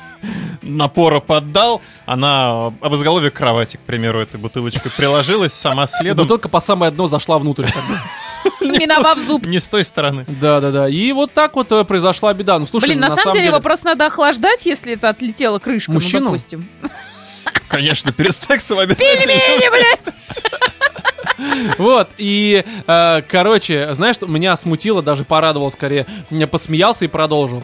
напора 0.61 1.19
поддал. 1.19 1.81
Она 2.05 2.67
об 2.67 2.95
изголовье 2.95 3.29
кровати, 3.31 3.77
к 3.77 3.81
примеру, 3.81 4.19
этой 4.19 4.39
бутылочкой 4.39 4.91
приложилась, 4.91 5.53
сама 5.53 5.85
следом. 5.87 6.25
бутылка 6.25 6.49
по 6.49 6.59
самое 6.59 6.91
дно 6.91 7.07
зашла 7.07 7.37
внутрь. 7.39 7.65
миновав 8.61 9.19
зуб. 9.19 9.45
Не 9.45 9.59
с 9.59 9.67
той 9.67 9.83
стороны. 9.83 10.25
Да-да-да. 10.27 10.89
И 10.89 11.11
вот 11.11 11.33
так 11.33 11.55
вот 11.55 11.71
э, 11.71 11.83
произошла 11.83 12.33
беда. 12.33 12.59
Ну, 12.59 12.65
слушай, 12.65 12.85
Блин, 12.85 12.99
на, 12.99 13.15
самом 13.15 13.33
деле 13.33 13.47
его 13.47 13.59
просто 13.59 13.87
надо 13.87 14.05
охлаждать, 14.07 14.65
если 14.65 14.93
это 14.93 15.09
отлетела 15.09 15.59
крышка, 15.59 15.91
Мужчину? 15.91 16.25
ну, 16.25 16.31
допустим. 16.31 16.67
Конечно, 17.67 18.11
перед 18.11 18.35
сексом 18.35 18.79
обязательно. 18.79 19.33
Пельмени, 19.33 19.69
блядь! 19.69 20.15
Вот, 21.77 22.09
и, 22.17 22.65
э, 22.87 23.21
короче, 23.27 23.93
знаешь, 23.93 24.15
что 24.15 24.25
меня 24.25 24.55
смутило, 24.57 25.03
даже 25.03 25.23
порадовал 25.23 25.71
скорее. 25.71 26.07
Я 26.31 26.47
посмеялся 26.47 27.05
и 27.05 27.07
продолжил. 27.07 27.63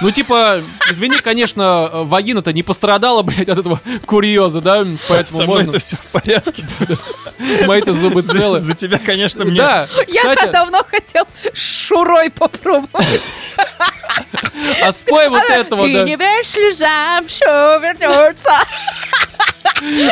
Ну, 0.00 0.10
типа, 0.10 0.60
извини, 0.90 1.16
конечно, 1.20 1.88
э, 1.92 2.02
вагина-то 2.02 2.52
не 2.52 2.62
пострадала, 2.62 3.22
блядь, 3.24 3.48
от 3.48 3.58
этого 3.58 3.80
курьеза, 4.06 4.60
да? 4.60 4.84
Поэтому 5.08 5.38
Со 5.38 5.44
мной 5.44 5.56
можно... 5.58 5.70
это 5.70 5.78
все 5.78 5.96
в 5.96 6.06
порядке. 6.08 6.64
Мои-то 7.66 7.92
зубы 7.92 8.22
За, 8.22 8.32
целы. 8.32 8.60
за 8.60 8.74
тебя, 8.74 8.98
конечно, 8.98 9.44
мне. 9.44 9.56
Да, 9.56 9.88
Я 10.08 10.22
кстати, 10.22 10.50
давно 10.50 10.82
хотел 10.84 11.26
шурой 11.52 12.30
попробовать. 12.30 13.22
а 14.82 14.92
спой 14.92 15.28
вот 15.28 15.42
этого, 15.44 15.86
Ты 15.86 15.94
да. 15.94 16.02
не 16.04 16.16
веришь 16.16 16.54
ли, 16.56 16.72
жам, 16.74 17.28
что 17.28 17.78
вернется? 17.78 18.52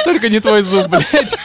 Только 0.05 0.29
не 0.29 0.41
твой 0.41 0.63
зуб, 0.63 0.89
блядь. 0.89 1.37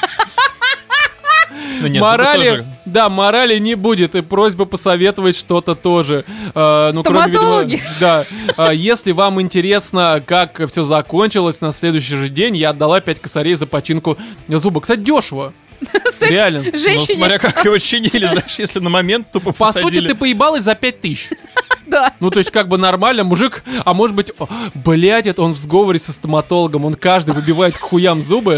Ну, 1.81 1.87
нет, 1.87 2.01
морали, 2.01 2.49
тоже. 2.49 2.65
да, 2.85 3.09
морали 3.09 3.57
не 3.59 3.75
будет, 3.75 4.15
и 4.15 4.21
просьба 4.21 4.65
посоветовать 4.65 5.35
что-то 5.35 5.75
тоже. 5.75 6.25
Э, 6.55 6.91
ну, 6.93 7.03
кроме, 7.03 7.25
видимо, 7.27 7.41
Стоматологи. 7.43 7.83
да. 7.99 8.25
Э, 8.57 8.75
если 8.75 9.11
вам 9.11 9.41
интересно, 9.41 10.23
как 10.25 10.67
все 10.69 10.83
закончилось, 10.83 11.61
на 11.61 11.71
следующий 11.71 12.15
же 12.15 12.29
день 12.29 12.57
я 12.57 12.71
отдала 12.71 12.99
5 12.99 13.19
косарей 13.19 13.55
за 13.55 13.67
починку 13.67 14.17
зуба. 14.47 14.81
Кстати, 14.81 14.99
дешево. 14.99 15.53
Секс 16.11 16.31
Реально. 16.31 16.63
Ну, 16.63 16.77
женщине. 16.77 17.15
смотря 17.15 17.39
как 17.39 17.63
его 17.63 17.77
чинили, 17.77 18.27
знаешь, 18.27 18.57
если 18.57 18.79
на 18.79 18.89
момент 18.89 19.31
тупо 19.31 19.51
По 19.51 19.67
сути, 19.67 19.83
посадили. 19.83 20.07
ты 20.07 20.15
поебалась 20.15 20.63
за 20.63 20.75
5 20.75 21.01
тысяч. 21.01 21.29
Да. 21.85 22.11
Ну, 22.19 22.29
то 22.31 22.39
есть, 22.39 22.51
как 22.51 22.67
бы 22.67 22.77
нормально, 22.77 23.23
мужик, 23.23 23.63
а 23.85 23.93
может 23.93 24.13
быть, 24.13 24.33
блять, 24.73 25.25
это 25.25 25.41
он 25.41 25.53
в 25.53 25.57
сговоре 25.57 25.97
со 25.99 26.11
стоматологом, 26.11 26.83
он 26.83 26.95
каждый 26.95 27.33
выбивает 27.33 27.77
к 27.77 27.79
хуям 27.79 28.21
зубы, 28.21 28.57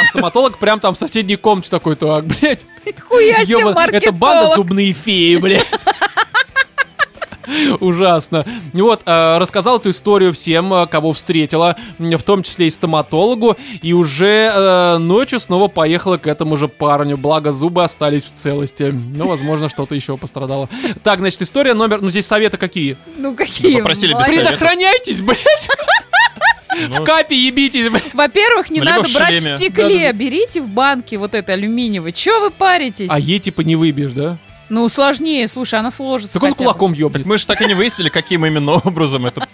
а 0.00 0.04
стоматолог 0.06 0.58
прям 0.58 0.80
там 0.80 0.94
в 0.94 0.98
соседней 0.98 1.36
комнате 1.36 1.70
такой, 1.70 1.96
так, 1.96 2.26
блядь, 2.26 2.66
Хуя 3.08 3.44
себе 3.44 3.96
это 3.96 4.12
банда 4.12 4.54
зубные 4.54 4.92
феи, 4.92 5.36
бля. 5.36 5.60
Ужасно. 7.80 8.46
Вот, 8.72 9.02
э, 9.06 9.38
рассказал 9.38 9.78
эту 9.78 9.90
историю 9.90 10.32
всем, 10.32 10.72
э, 10.72 10.86
кого 10.86 11.12
встретила, 11.12 11.76
в 11.98 12.22
том 12.22 12.42
числе 12.42 12.66
и 12.66 12.70
стоматологу, 12.70 13.56
и 13.82 13.92
уже 13.92 14.50
э, 14.52 14.98
ночью 14.98 15.38
снова 15.40 15.68
поехала 15.68 16.16
к 16.16 16.26
этому 16.26 16.56
же 16.56 16.68
парню, 16.68 17.16
благо 17.16 17.52
зубы 17.52 17.84
остались 17.84 18.24
в 18.24 18.32
целости. 18.34 18.92
Ну, 18.92 19.26
возможно, 19.26 19.68
что-то 19.68 19.94
еще 19.94 20.16
пострадало. 20.16 20.68
Так, 21.02 21.18
значит, 21.18 21.42
история 21.42 21.74
номер... 21.74 22.00
Ну, 22.00 22.10
здесь 22.10 22.26
советы 22.26 22.56
какие? 22.56 22.96
Ну 23.16 23.34
какие? 23.34 23.76
Попросили 23.76 24.14
без. 24.14 24.28
Предохраняйтесь, 24.28 25.20
блядь! 25.20 25.68
В 26.74 26.98
Ну, 26.98 27.04
капе 27.04 27.36
ебитесь! 27.36 27.90
Во-первых, 28.12 28.70
не 28.70 28.80
надо 28.80 29.08
брать 29.14 29.42
в 29.42 29.56
стекле. 29.56 30.12
Берите 30.12 30.60
в 30.60 30.68
банке 30.68 31.16
вот 31.18 31.34
это 31.34 31.52
алюминиевое. 31.52 32.12
Че 32.12 32.40
вы 32.40 32.50
паритесь? 32.50 33.08
А 33.10 33.18
ей 33.18 33.38
типа 33.38 33.62
не 33.62 33.76
выбьешь, 33.76 34.12
да? 34.12 34.38
Ну, 34.70 34.88
сложнее, 34.88 35.46
слушай, 35.46 35.78
она 35.78 35.90
сложится 35.90 36.34
Так 36.34 36.42
он 36.42 36.54
кулаком 36.54 36.94
ёбнет. 36.94 37.26
мы 37.26 37.36
же 37.36 37.46
так 37.46 37.60
и 37.60 37.66
не 37.66 37.74
выяснили, 37.74 38.08
каким 38.08 38.46
именно 38.46 38.72
образом 38.84 39.26
это. 39.26 39.46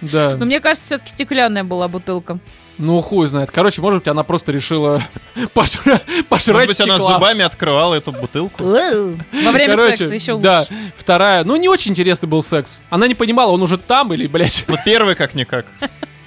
Да. 0.00 0.36
Но 0.36 0.46
мне 0.46 0.60
кажется, 0.60 0.86
все-таки 0.86 1.10
стеклянная 1.10 1.64
была 1.64 1.88
бутылка. 1.88 2.38
Ну, 2.78 3.00
хуй 3.02 3.26
знает. 3.26 3.50
Короче, 3.50 3.82
может 3.82 4.00
быть, 4.00 4.08
она 4.08 4.22
просто 4.22 4.50
решила 4.52 5.02
пожра- 5.54 6.00
пожрать 6.28 6.68
Может 6.68 6.68
быть, 6.68 6.80
она 6.80 6.94
стекла. 6.98 7.14
зубами 7.14 7.44
открывала 7.44 7.94
эту 7.96 8.12
бутылку. 8.12 8.62
Во 8.64 9.50
время 9.50 9.74
Короче, 9.76 9.96
секса 9.98 10.14
еще 10.14 10.32
лучше. 10.32 10.42
Да, 10.44 10.66
вторая. 10.96 11.44
Ну, 11.44 11.56
не 11.56 11.68
очень 11.68 11.90
интересный 11.90 12.28
был 12.28 12.42
секс. 12.42 12.80
Она 12.88 13.06
не 13.08 13.14
понимала, 13.14 13.50
он 13.50 13.62
уже 13.62 13.78
там 13.78 14.12
или, 14.14 14.26
блядь. 14.26 14.64
Ну, 14.68 14.76
первый 14.84 15.16
как-никак. 15.16 15.66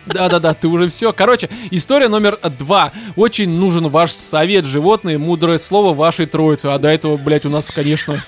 Да-да-да, 0.06 0.54
ты 0.54 0.68
уже 0.68 0.89
все. 0.89 1.13
Короче, 1.13 1.50
история 1.72 2.08
номер 2.08 2.38
два. 2.60 2.91
Очень 3.15 3.50
нужен 3.50 3.88
ваш 3.88 4.12
совет, 4.12 4.65
животные, 4.65 5.18
мудрое 5.18 5.58
слово 5.58 5.94
вашей 5.94 6.26
троицы. 6.26 6.68
А 6.68 6.78
до 6.78 6.89
этого, 6.89 7.18
блядь, 7.18 7.46
у 7.46 7.50
нас, 7.50 7.72
конечно... 7.72 8.24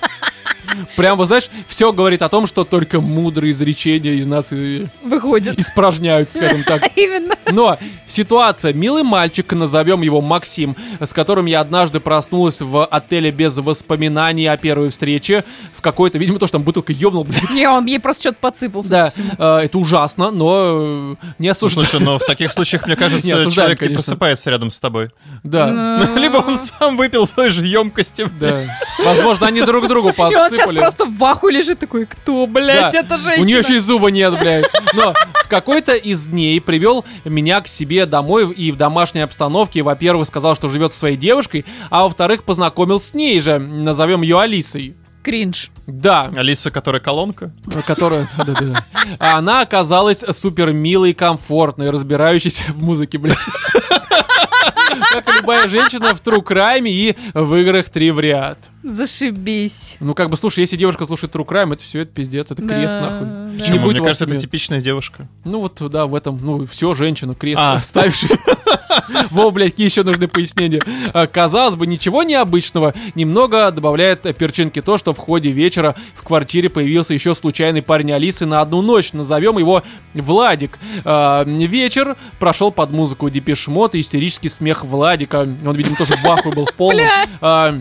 Прям, 0.96 1.16
вот 1.18 1.26
знаешь, 1.26 1.48
все 1.66 1.92
говорит 1.92 2.22
о 2.22 2.28
том, 2.28 2.46
что 2.46 2.64
только 2.64 3.00
мудрые 3.00 3.52
изречения 3.52 4.12
из 4.12 4.26
нас 4.26 4.52
и 4.52 4.86
Выходит. 5.02 5.58
испражняют, 5.58 6.30
скажем 6.30 6.64
так. 6.64 6.90
Именно. 6.96 7.36
Но 7.50 7.78
ситуация. 8.06 8.72
Милый 8.72 9.02
мальчик, 9.02 9.52
назовем 9.52 10.02
его 10.02 10.20
Максим, 10.20 10.76
с 11.00 11.12
которым 11.12 11.46
я 11.46 11.60
однажды 11.60 12.00
проснулась 12.00 12.60
в 12.60 12.84
отеле 12.84 13.30
без 13.30 13.56
воспоминаний 13.56 14.46
о 14.46 14.56
первой 14.56 14.90
встрече. 14.90 15.44
В 15.74 15.80
какой-то, 15.80 16.18
видимо, 16.18 16.38
то, 16.38 16.46
что 16.46 16.58
там 16.58 16.62
бутылка 16.62 16.92
ёбнул, 16.92 17.24
блядь. 17.24 17.50
Не, 17.50 17.68
он 17.68 17.86
ей 17.86 18.00
просто 18.00 18.22
что-то 18.22 18.38
подсыпался. 18.40 18.88
Да, 18.88 19.10
э, 19.38 19.64
это 19.64 19.78
ужасно, 19.78 20.30
но 20.30 20.54
э, 20.56 21.14
не 21.38 21.48
осуждаю. 21.48 21.86
слушай, 21.86 22.04
но 22.04 22.18
в 22.18 22.22
таких 22.26 22.52
случаях, 22.52 22.84
мне 22.86 22.94
Не 22.94 22.96
кажется, 22.96 23.50
человек 23.50 23.80
не 23.82 23.94
просыпается 23.94 24.50
рядом 24.50 24.70
с 24.70 24.78
тобой. 24.78 25.10
Да, 25.42 26.08
Либо 26.16 26.38
он 26.38 26.56
сам 26.56 26.96
выпил 26.96 27.26
в 27.26 27.30
той 27.30 27.48
же 27.50 27.64
емкости. 27.64 28.26
да. 28.40 28.60
Возможно, 29.04 29.46
они 29.46 29.62
друг 29.62 29.88
другу 29.88 30.10
И 30.10 30.36
он 30.36 30.50
сейчас 30.66 30.72
просто 30.74 31.04
в 31.06 31.24
аху 31.24 31.48
лежит 31.48 31.78
такой, 31.78 32.06
кто, 32.06 32.46
блядь, 32.46 32.92
Да. 32.92 32.98
это 33.00 33.18
женщина? 33.18 33.42
У 33.42 33.46
нее 33.46 33.58
еще 33.58 33.76
и 33.76 33.78
зуба 33.78 34.10
нет, 34.10 34.38
блядь. 34.38 34.66
Но 34.94 35.14
в 35.44 35.48
какой-то 35.48 35.94
из 35.94 36.26
дней 36.26 36.60
привел 36.60 37.04
меня 37.24 37.60
к 37.60 37.68
себе 37.68 38.06
домой 38.06 38.52
и 38.52 38.70
в 38.72 38.76
домашней 38.76 39.20
обстановке. 39.22 39.82
Во-первых, 39.82 40.26
сказал, 40.26 40.54
что 40.56 40.68
живет 40.68 40.92
со 40.92 40.98
своей 41.00 41.16
девушкой, 41.16 41.64
а 41.90 42.04
во-вторых, 42.04 42.44
познакомил 42.44 43.00
с 43.00 43.14
ней 43.14 43.40
же. 43.40 43.58
Назовем 43.58 44.22
ее 44.22 44.40
Алисой. 44.40 44.94
Кринж. 45.22 45.70
Да, 45.86 46.30
Алиса, 46.36 46.70
которая 46.70 47.00
колонка. 47.02 47.50
которая... 47.86 48.28
да-да-да. 48.38 48.84
А 49.18 49.38
Она 49.38 49.60
оказалась 49.62 50.24
супер 50.32 50.72
милой, 50.72 51.12
комфортной, 51.12 51.90
разбирающейся 51.90 52.72
в 52.72 52.82
музыке, 52.82 53.18
блядь. 53.18 53.36
Как 55.12 55.28
и 55.28 55.32
любая 55.40 55.68
женщина 55.68 56.14
в 56.14 56.22
True 56.22 56.42
Crime 56.42 56.88
и 56.88 57.16
в 57.34 57.54
играх 57.56 57.88
три 57.90 58.10
в 58.10 58.20
ряд. 58.20 58.58
Зашибись. 58.92 59.96
Ну, 60.00 60.14
как 60.14 60.30
бы, 60.30 60.36
слушай, 60.36 60.60
если 60.60 60.76
девушка 60.76 61.04
слушает 61.04 61.34
True 61.34 61.46
Crime, 61.46 61.72
это 61.74 61.82
все, 61.82 62.00
это 62.00 62.12
пиздец, 62.12 62.50
это 62.50 62.62
крест, 62.62 62.94
Да, 62.96 63.00
нахуй. 63.00 63.26
да. 63.26 63.50
Не 63.52 63.58
Почему? 63.58 63.80
будь 63.84 63.92
Мне 63.92 64.00
вас 64.00 64.06
кажется, 64.18 64.24
это 64.24 64.38
типичная 64.38 64.80
девушка. 64.80 65.28
Ну 65.44 65.60
вот, 65.60 65.80
да, 65.90 66.06
в 66.06 66.14
этом, 66.14 66.38
ну, 66.40 66.66
все, 66.66 66.94
женщина, 66.94 67.34
крест 67.34 67.60
А. 67.60 67.80
ставишь. 67.80 68.24
Во, 69.30 69.50
блядь, 69.50 69.72
какие 69.72 69.86
еще 69.86 70.02
нужны 70.02 70.28
пояснения. 70.28 70.80
А, 71.12 71.26
Казалось 71.26 71.76
бы, 71.76 71.86
ничего 71.86 72.22
необычного. 72.22 72.94
Немного 73.14 73.70
добавляет 73.70 74.26
э, 74.26 74.32
перчинки 74.32 74.80
то, 74.82 74.98
что 74.98 75.14
в 75.14 75.18
ходе 75.18 75.50
вечера 75.50 75.94
в 76.14 76.24
квартире 76.24 76.68
появился 76.68 77.14
еще 77.14 77.34
случайный 77.34 77.82
парень 77.82 78.12
Алисы 78.12 78.46
на 78.46 78.60
одну 78.60 78.82
ночь. 78.82 79.12
Назовем 79.12 79.58
его 79.58 79.82
Владик. 80.14 80.78
А, 81.04 81.44
Вечер 81.44 82.16
прошел 82.38 82.70
под 82.72 82.90
музыку 82.90 83.28
Depeche 83.30 83.68
Mode 83.68 83.94
и 83.94 84.00
истерический 84.00 84.48
смех 84.48 84.84
Владика. 84.84 85.46
Он, 85.66 85.74
видимо, 85.76 85.96
тоже 85.96 86.16
в 86.16 86.24
ахуе 86.26 86.54
был 86.54 86.66
в 86.66 86.74
полном. 86.74 86.98
Блядь. 87.06 87.28
А, 87.40 87.78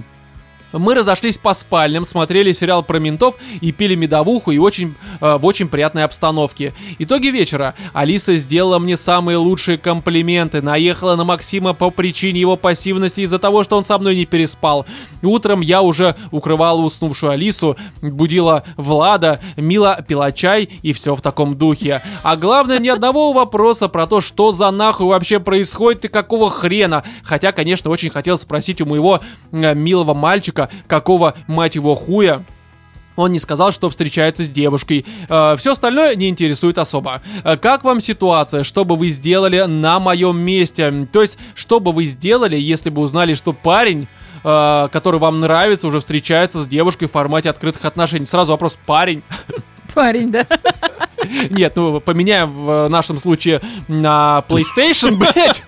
мы 0.78 0.96
разошлись 0.96 1.38
по 1.38 1.54
спальням, 1.54 2.06
смотрели 2.06 2.52
сериал 2.52 2.84
про 2.84 3.00
ментов 3.00 3.36
и 3.62 3.72
пили 3.72 3.96
медовуху 3.96 4.52
и 4.52 4.58
очень, 4.58 4.96
э, 5.22 5.38
в 5.38 5.46
очень 5.46 5.68
приятной 5.68 6.04
обстановке. 6.04 6.74
Итоги 7.00 7.28
вечера. 7.28 7.76
Алиса 7.94 8.36
сделала 8.38 8.80
мне 8.80 8.98
самые 8.98 9.38
лучшие 9.38 9.78
комплименты. 9.78 10.62
Наехала 10.62 11.16
на 11.16 11.24
Максима 11.24 11.74
по 11.74 11.90
причине 11.90 12.40
его 12.40 12.56
пассивности 12.56 13.22
из-за 13.22 13.40
того, 13.40 13.64
что 13.64 13.78
он 13.78 13.86
со 13.86 13.98
мной 13.98 14.16
не 14.16 14.26
переспал. 14.26 14.86
Утром 15.22 15.62
я 15.62 15.82
уже 15.82 16.16
укрывала 16.32 16.82
уснувшую 16.82 17.32
Алису, 17.32 17.76
будила 18.02 18.64
Влада, 18.76 19.40
мило 19.56 20.04
пила 20.08 20.32
чай 20.32 20.70
и 20.82 20.94
все 20.94 21.16
в 21.16 21.22
таком 21.22 21.58
духе. 21.58 22.02
А 22.24 22.36
главное, 22.36 22.80
ни 22.80 22.88
одного 22.88 23.34
вопроса 23.34 23.88
про 23.88 24.08
то, 24.08 24.22
что 24.22 24.52
за 24.52 24.72
нахуй 24.72 25.08
вообще 25.08 25.40
происходит 25.40 26.06
и 26.06 26.08
какого 26.08 26.50
хрена. 26.50 27.04
Хотя, 27.24 27.52
конечно, 27.52 27.92
очень 27.92 28.10
хотел 28.10 28.38
спросить 28.38 28.82
у 28.82 28.86
моего 28.86 29.20
э, 29.52 29.76
милого 29.76 30.14
мальчика, 30.14 30.67
какого, 30.88 31.36
мать 31.48 31.76
его, 31.76 31.96
хуя, 31.96 32.44
он 33.16 33.32
не 33.32 33.40
сказал, 33.40 33.72
что 33.72 33.90
встречается 33.90 34.46
с 34.46 34.50
девушкой. 34.50 35.06
все 35.28 35.72
остальное 35.72 36.16
не 36.16 36.30
интересует 36.30 36.78
особо. 36.78 37.22
Э, 37.44 37.58
как 37.58 37.84
вам 37.84 38.00
ситуация? 38.00 38.64
Что 38.64 38.86
бы 38.86 38.96
вы 38.96 39.10
сделали 39.10 39.64
на 39.64 40.00
моем 40.00 40.38
месте? 40.38 41.08
То 41.12 41.22
есть, 41.22 41.38
что 41.56 41.80
бы 41.80 41.92
вы 41.92 42.06
сделали, 42.06 42.56
если 42.56 42.90
бы 42.90 43.02
узнали, 43.02 43.34
что 43.34 43.54
парень 43.54 44.08
э, 44.44 44.88
который 44.92 45.20
вам 45.20 45.40
нравится, 45.40 45.88
уже 45.88 46.00
встречается 46.00 46.62
с 46.62 46.68
девушкой 46.68 47.08
в 47.08 47.12
формате 47.12 47.50
открытых 47.50 47.84
отношений. 47.86 48.28
Сразу 48.28 48.52
вопрос 48.52 48.78
парень. 48.86 49.24
Парень, 49.94 50.32
да. 50.32 50.46
Нет, 51.50 51.74
ну 51.76 52.00
поменяем 52.00 52.52
в 52.52 52.88
нашем 52.88 53.20
случае 53.20 53.62
на 53.88 54.44
PlayStation, 54.48 55.16
блядь. 55.16 55.64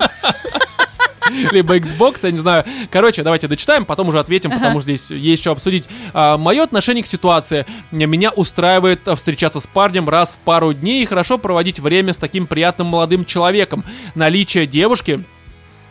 Либо 1.51 1.77
Xbox, 1.77 2.19
я 2.23 2.31
не 2.31 2.37
знаю. 2.37 2.65
Короче, 2.91 3.23
давайте 3.23 3.47
дочитаем, 3.47 3.85
потом 3.85 4.09
уже 4.09 4.19
ответим, 4.19 4.51
потому 4.51 4.79
что 4.79 4.91
здесь 4.91 5.09
есть 5.09 5.41
что 5.41 5.51
обсудить. 5.51 5.85
мое 6.13 6.63
отношение 6.63 7.03
к 7.03 7.07
ситуации. 7.07 7.65
Меня 7.91 8.31
устраивает 8.31 9.07
а, 9.07 9.15
встречаться 9.15 9.59
с 9.59 9.67
парнем 9.67 10.09
раз 10.09 10.35
в 10.35 10.39
пару 10.39 10.73
дней 10.73 11.03
и 11.03 11.05
хорошо 11.05 11.37
проводить 11.37 11.79
время 11.79 12.13
с 12.13 12.17
таким 12.17 12.47
приятным 12.47 12.87
молодым 12.87 13.25
человеком. 13.25 13.83
Наличие 14.15 14.65
девушки 14.65 15.23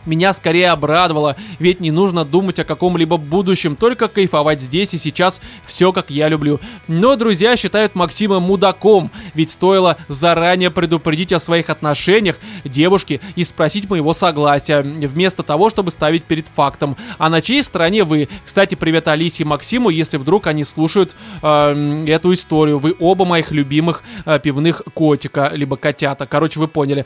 меня 0.05 0.33
скорее 0.33 0.71
обрадовало, 0.71 1.35
ведь 1.59 1.79
не 1.79 1.91
нужно 1.91 2.25
думать 2.25 2.59
о 2.59 2.63
каком-либо 2.63 3.17
будущем, 3.17 3.75
только 3.75 4.07
кайфовать 4.07 4.61
здесь 4.61 4.93
и 4.93 4.97
сейчас 4.97 5.41
все 5.65 5.91
как 5.91 6.09
я 6.09 6.27
люблю. 6.27 6.59
Но 6.87 7.15
друзья 7.15 7.55
считают 7.55 7.95
Максима 7.95 8.39
мудаком, 8.39 9.11
ведь 9.33 9.51
стоило 9.51 9.97
заранее 10.07 10.71
предупредить 10.71 11.33
о 11.33 11.39
своих 11.39 11.69
отношениях 11.69 12.37
девушке 12.63 13.19
и 13.35 13.43
спросить 13.43 13.89
моего 13.89 14.13
согласия, 14.13 14.81
вместо 14.81 15.43
того, 15.43 15.69
чтобы 15.69 15.91
ставить 15.91 16.23
перед 16.23 16.47
фактом. 16.47 16.95
А 17.17 17.29
на 17.29 17.41
чьей 17.41 17.63
стороне 17.63 18.03
вы? 18.03 18.29
Кстати, 18.45 18.75
привет 18.75 19.07
Алисе 19.07 19.43
и 19.43 19.45
Максиму, 19.45 19.89
если 19.89 20.17
вдруг 20.17 20.47
они 20.47 20.63
слушают 20.63 21.15
э, 21.41 22.05
эту 22.07 22.33
историю. 22.33 22.79
Вы 22.79 22.95
оба 22.99 23.25
моих 23.25 23.51
любимых 23.51 24.03
э, 24.25 24.39
пивных 24.39 24.81
котика, 24.93 25.51
либо 25.53 25.77
котята. 25.77 26.25
Короче, 26.25 26.59
вы 26.59 26.67
поняли. 26.67 27.05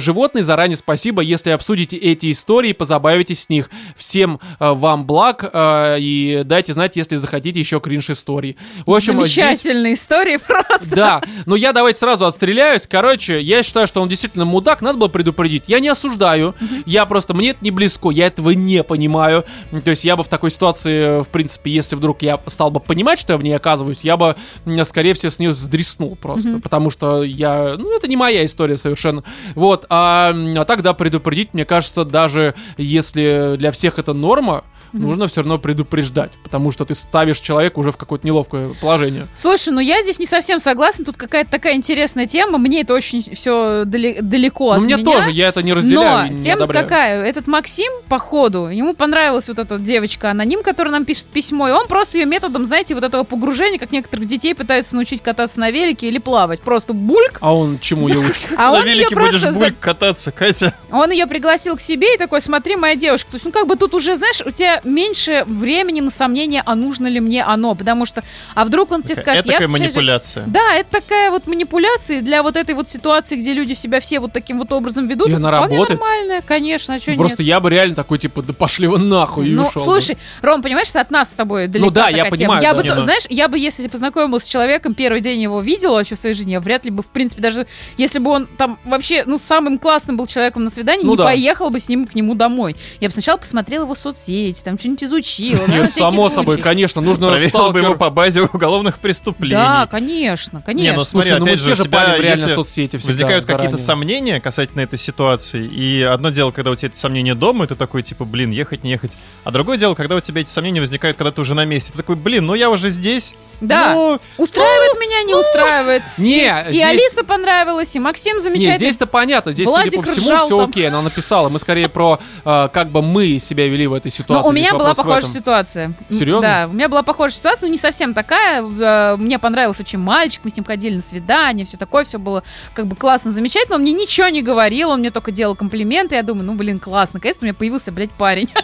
Животные, 0.00 0.44
заранее 0.44 0.76
спасибо, 0.76 1.22
если 1.22 1.50
обсудите 1.50 1.96
эти 1.96 2.29
истории, 2.32 2.72
позабавитесь 2.72 3.44
с 3.44 3.48
них. 3.48 3.70
Всем 3.96 4.40
э, 4.58 4.72
вам 4.72 5.06
благ 5.06 5.48
э, 5.52 5.96
и 6.00 6.42
дайте 6.44 6.72
знать, 6.72 6.96
если 6.96 7.16
захотите 7.16 7.60
еще 7.60 7.80
кринж 7.80 8.10
историй. 8.10 8.56
В 8.86 8.92
общем, 8.94 9.22
здесь- 9.24 9.34
Замечательные 9.34 9.94
истории 9.94 10.36
просто. 10.36 10.94
да, 10.94 11.22
но 11.46 11.56
я 11.56 11.72
давайте 11.72 11.98
сразу 11.98 12.26
отстреляюсь. 12.26 12.86
Короче, 12.86 13.40
я 13.40 13.62
считаю, 13.62 13.86
что 13.86 14.00
он 14.02 14.08
действительно 14.08 14.44
мудак, 14.44 14.82
надо 14.82 14.98
было 14.98 15.08
предупредить. 15.08 15.64
Я 15.68 15.80
не 15.80 15.88
осуждаю, 15.88 16.54
я 16.86 17.06
просто, 17.06 17.34
мне 17.34 17.50
это 17.50 17.58
не 17.62 17.70
близко, 17.70 18.10
я 18.10 18.26
этого 18.26 18.50
не 18.50 18.82
понимаю. 18.82 19.44
То 19.84 19.90
есть 19.90 20.04
я 20.04 20.16
бы 20.16 20.24
в 20.24 20.28
такой 20.28 20.50
ситуации, 20.50 21.22
в 21.22 21.28
принципе, 21.28 21.70
если 21.70 21.96
вдруг 21.96 22.22
я 22.22 22.40
стал 22.46 22.70
бы 22.70 22.80
понимать, 22.80 23.18
что 23.18 23.32
я 23.34 23.36
в 23.38 23.42
ней 23.42 23.52
оказываюсь, 23.54 24.00
я 24.02 24.16
бы, 24.16 24.36
скорее 24.84 25.14
всего, 25.14 25.30
с 25.30 25.38
нее 25.38 25.52
сдреснул 25.52 26.16
просто. 26.16 26.58
Потому 26.58 26.90
что 26.90 27.22
я, 27.22 27.76
ну, 27.78 27.96
это 27.96 28.08
не 28.08 28.16
моя 28.16 28.44
история 28.44 28.76
совершенно. 28.76 29.22
Вот, 29.54 29.86
а, 29.88 30.32
а 30.56 30.64
так, 30.64 30.82
да, 30.82 30.94
предупредить, 30.94 31.54
мне 31.54 31.64
кажется, 31.64 32.04
даже 32.20 32.54
если 32.76 33.56
для 33.56 33.70
всех 33.70 33.98
это 33.98 34.12
норма, 34.12 34.64
нужно 34.92 35.26
все 35.26 35.40
равно 35.42 35.58
предупреждать, 35.58 36.32
потому 36.42 36.70
что 36.70 36.84
ты 36.84 36.94
ставишь 36.94 37.40
человека 37.40 37.78
уже 37.78 37.92
в 37.92 37.96
какое-то 37.96 38.26
неловкое 38.26 38.70
положение. 38.80 39.26
Слушай, 39.36 39.70
ну 39.70 39.80
я 39.80 40.02
здесь 40.02 40.18
не 40.18 40.26
совсем 40.26 40.58
согласна. 40.60 41.04
Тут 41.04 41.16
какая-то 41.16 41.50
такая 41.50 41.74
интересная 41.74 42.26
тема. 42.26 42.58
Мне 42.58 42.82
это 42.82 42.94
очень 42.94 43.34
все 43.34 43.84
далеко 43.84 44.66
Ну, 44.74 44.80
от 44.80 44.84
мне 44.86 44.94
меня. 44.96 45.04
тоже, 45.04 45.30
я 45.30 45.48
это 45.48 45.62
не 45.62 45.72
разделяю 45.72 46.28
Но 46.28 46.34
не 46.36 46.40
тема 46.42 46.64
одобряю. 46.64 46.84
какая? 46.86 47.24
Этот 47.24 47.46
Максим, 47.46 47.90
походу, 48.08 48.68
ему 48.68 48.94
понравилась 48.94 49.48
вот 49.48 49.58
эта 49.58 49.78
девочка-аноним, 49.78 50.62
которая 50.62 50.92
нам 50.92 51.04
пишет 51.04 51.26
письмо, 51.26 51.68
и 51.68 51.72
он 51.72 51.86
просто 51.86 52.18
ее 52.18 52.26
методом, 52.26 52.64
знаете, 52.64 52.94
вот 52.94 53.04
этого 53.04 53.24
погружения, 53.24 53.78
как 53.78 53.92
некоторых 53.92 54.26
детей 54.26 54.54
пытаются 54.54 54.94
научить 54.94 55.22
кататься 55.22 55.60
на 55.60 55.70
велике 55.70 56.08
или 56.08 56.18
плавать. 56.18 56.60
Просто 56.60 56.92
бульк, 56.92 57.38
А 57.40 57.54
он 57.54 57.78
чему 57.78 58.08
ее 58.08 58.18
учит? 58.20 58.48
а 58.56 58.72
На 58.72 58.72
он 58.72 58.84
ее 58.86 58.94
велике 58.94 59.14
будешь 59.16 59.44
бульк 59.54 59.78
кататься, 59.78 60.32
Катя. 60.32 60.74
Он 60.90 61.10
ее 61.10 61.26
пригласил 61.26 61.76
к 61.76 61.80
себе 61.80 62.14
и 62.14 62.18
такой, 62.18 62.40
смотри, 62.40 62.76
моя 62.76 62.96
девушка. 62.96 63.30
То 63.30 63.36
есть, 63.36 63.44
ну, 63.44 63.52
как 63.52 63.66
бы 63.66 63.76
тут 63.76 63.94
уже, 63.94 64.16
знаешь, 64.16 64.42
у 64.44 64.50
тебя 64.50 64.79
меньше 64.84 65.44
времени 65.46 66.00
на 66.00 66.10
сомнение, 66.10 66.62
а 66.64 66.74
нужно 66.74 67.06
ли 67.06 67.20
мне 67.20 67.42
оно. 67.42 67.74
Потому 67.74 68.04
что, 68.06 68.22
а 68.54 68.64
вдруг 68.64 68.90
он 68.92 69.02
тебе 69.02 69.14
скажет, 69.14 69.44
Это 69.44 69.52
такая 69.54 69.68
манипуляция. 69.68 70.44
Да, 70.46 70.74
это 70.74 70.90
такая 70.90 71.30
вот 71.30 71.46
манипуляция 71.46 72.20
для 72.22 72.42
вот 72.42 72.56
этой 72.56 72.74
вот 72.74 72.88
ситуации, 72.88 73.36
где 73.36 73.52
люди 73.52 73.74
себя 73.74 74.00
все 74.00 74.20
вот 74.20 74.32
таким 74.32 74.58
вот 74.58 74.72
образом 74.72 75.06
ведут. 75.08 75.28
И 75.28 75.32
это 75.32 75.48
она 75.48 75.58
вполне 75.58 75.76
работает? 75.76 76.00
нормально, 76.00 76.42
конечно, 76.46 76.94
а 76.94 77.00
что 77.00 77.14
Просто 77.16 77.42
нет? 77.42 77.48
я 77.48 77.60
бы 77.60 77.70
реально 77.70 77.94
такой, 77.94 78.18
типа, 78.18 78.42
да 78.42 78.52
пошли 78.52 78.86
вы 78.86 78.98
нахуй, 78.98 79.48
и 79.48 79.52
Ну, 79.52 79.66
ушел 79.66 79.82
бы. 79.84 79.84
слушай, 80.00 80.18
Ром, 80.42 80.62
понимаешь, 80.62 80.88
что 80.88 81.00
от 81.00 81.10
нас 81.10 81.30
с 81.30 81.32
тобой 81.32 81.66
далеко 81.68 81.90
да, 81.90 82.02
такая 82.06 82.16
я 82.16 82.24
тема. 82.24 82.36
понимаю, 82.36 82.62
Я 82.62 82.72
да. 82.72 82.76
бы, 82.78 82.82
Не, 82.88 82.94
ну- 82.94 83.00
знаешь, 83.02 83.22
я 83.28 83.48
бы, 83.48 83.58
если 83.58 83.88
познакомилась 83.88 84.44
с 84.44 84.46
человеком, 84.46 84.94
первый 84.94 85.20
день 85.20 85.40
его 85.40 85.60
видела 85.60 85.94
вообще 85.96 86.14
в 86.14 86.18
своей 86.18 86.34
жизни, 86.34 86.52
я 86.52 86.60
вряд 86.60 86.84
ли 86.84 86.90
бы, 86.90 87.02
в 87.02 87.08
принципе, 87.08 87.42
даже 87.42 87.66
если 87.96 88.18
бы 88.18 88.30
он 88.30 88.46
там 88.46 88.78
вообще, 88.84 89.24
ну, 89.26 89.38
самым 89.38 89.78
классным 89.78 90.16
был 90.16 90.26
человеком 90.26 90.64
на 90.64 90.70
свидании, 90.70 91.04
Ну 91.04 91.12
не 91.12 91.16
да. 91.16 91.24
поехала 91.24 91.70
бы 91.70 91.78
с 91.80 91.88
ним 91.88 92.06
к 92.06 92.14
нему 92.14 92.34
домой. 92.34 92.76
Я 93.00 93.08
бы 93.08 93.12
сначала 93.12 93.36
посмотрела 93.36 93.84
его 93.84 93.94
соцсети, 93.94 94.62
там 94.70 94.78
что-нибудь 94.78 95.04
изучила. 95.04 95.66
Нет, 95.66 95.92
само 95.92 96.28
собой, 96.30 96.58
конечно, 96.58 97.00
нужно 97.00 97.28
Проверил 97.28 97.72
бы 97.72 97.78
его 97.80 97.96
по 97.96 98.10
базе 98.10 98.42
уголовных 98.42 98.98
преступлений. 98.98 99.54
Да, 99.54 99.86
конечно, 99.90 100.58
Не, 100.58 100.62
конечно. 100.62 100.96
ну 100.98 101.04
смотри, 101.04 101.30
Слушай, 101.30 101.38
ну 101.40 101.44
мы 101.44 101.50
опять 101.50 101.60
все 101.60 101.70
же, 101.70 101.74
же 101.76 101.82
у 101.82 101.84
тебя, 101.86 101.98
палим 101.98 102.22
реально 102.22 102.48
соцсети 102.48 102.96
всегда 102.96 103.06
возникают 103.12 103.46
какие-то 103.46 103.76
сомнения 103.76 104.40
касательно 104.40 104.80
этой 104.82 104.98
ситуации, 104.98 105.64
и 105.66 106.02
одно 106.02 106.30
дело, 106.30 106.50
когда 106.52 106.70
у 106.70 106.76
тебя 106.76 106.88
эти 106.90 106.96
сомнения 106.98 107.34
дома, 107.34 107.64
и 107.64 107.68
ты 107.68 107.74
такой, 107.74 108.02
типа, 108.02 108.24
блин, 108.24 108.50
ехать, 108.50 108.84
не 108.84 108.90
ехать, 108.90 109.16
а 109.44 109.50
другое 109.50 109.76
дело, 109.76 109.94
когда 109.94 110.16
у 110.16 110.20
тебя 110.20 110.40
эти 110.40 110.50
сомнения 110.50 110.80
возникают, 110.80 111.16
когда 111.16 111.30
ты 111.32 111.40
уже 111.40 111.54
на 111.54 111.64
месте, 111.64 111.92
ты 111.92 111.98
такой, 111.98 112.16
блин, 112.16 112.46
ну 112.46 112.54
я 112.54 112.70
уже 112.70 112.90
здесь, 112.90 113.34
Да. 113.60 113.92
ну, 113.94 114.20
Устраивает 114.38 114.98
меня, 115.00 115.22
не 115.24 115.34
устраивает. 115.34 116.02
Не, 116.18 116.46
И 116.68 116.72
здесь- 116.72 116.84
Алиса 116.84 117.24
понравилась, 117.24 117.94
и 117.96 117.98
Максим 117.98 118.36
Не, 118.36 118.42
замечательный. 118.42 118.76
здесь-то 118.76 119.06
понятно, 119.06 119.52
здесь, 119.52 119.68
Владик 119.68 119.92
судя 119.92 120.02
по 120.06 120.10
всему, 120.20 120.36
все 120.38 120.58
там. 120.60 120.70
окей, 120.70 120.88
она 120.88 121.02
написала. 121.02 121.48
Мы 121.48 121.58
скорее 121.58 121.88
про, 121.88 122.18
э, 122.44 122.68
как 122.72 122.90
бы 122.90 123.02
мы 123.02 123.38
себя 123.38 123.66
вели 123.66 123.86
в 123.86 123.92
этой 123.94 124.10
ситуации. 124.10 124.42
Ну, 124.44 124.48
у 124.48 124.52
меня 124.60 124.74
была 124.74 124.94
похожая 124.94 125.30
ситуация. 125.30 125.92
Серьезно? 126.08 126.40
Да, 126.42 126.68
у 126.70 126.74
меня 126.74 126.88
была 126.88 127.02
похожая 127.02 127.36
ситуация, 127.36 127.68
но 127.68 127.72
не 127.72 127.78
совсем 127.78 128.14
такая. 128.14 128.62
Э, 128.62 129.16
Мне 129.16 129.38
понравился 129.38 129.82
очень 129.82 129.98
мальчик, 129.98 130.40
мы 130.44 130.50
с 130.50 130.56
ним 130.56 130.64
ходили 130.64 130.94
на 130.94 131.00
свидание, 131.00 131.66
все 131.66 131.76
такое, 131.76 132.04
все 132.04 132.18
было 132.18 132.42
как 132.74 132.86
бы 132.86 132.96
классно, 132.96 133.30
замечательно. 133.32 133.76
Он 133.76 133.82
мне 133.82 133.92
ничего 133.92 134.28
не 134.28 134.42
говорил, 134.42 134.90
он 134.90 135.00
мне 135.00 135.10
только 135.10 135.32
делал 135.32 135.54
комплименты. 135.54 136.14
Я 136.14 136.22
думаю, 136.22 136.44
ну, 136.46 136.54
блин, 136.54 136.78
классно, 136.78 137.18
наконец-то 137.18 137.44
у 137.44 137.46
меня 137.46 137.54
появился, 137.54 137.92
блядь, 137.92 138.12
парень. 138.12 138.48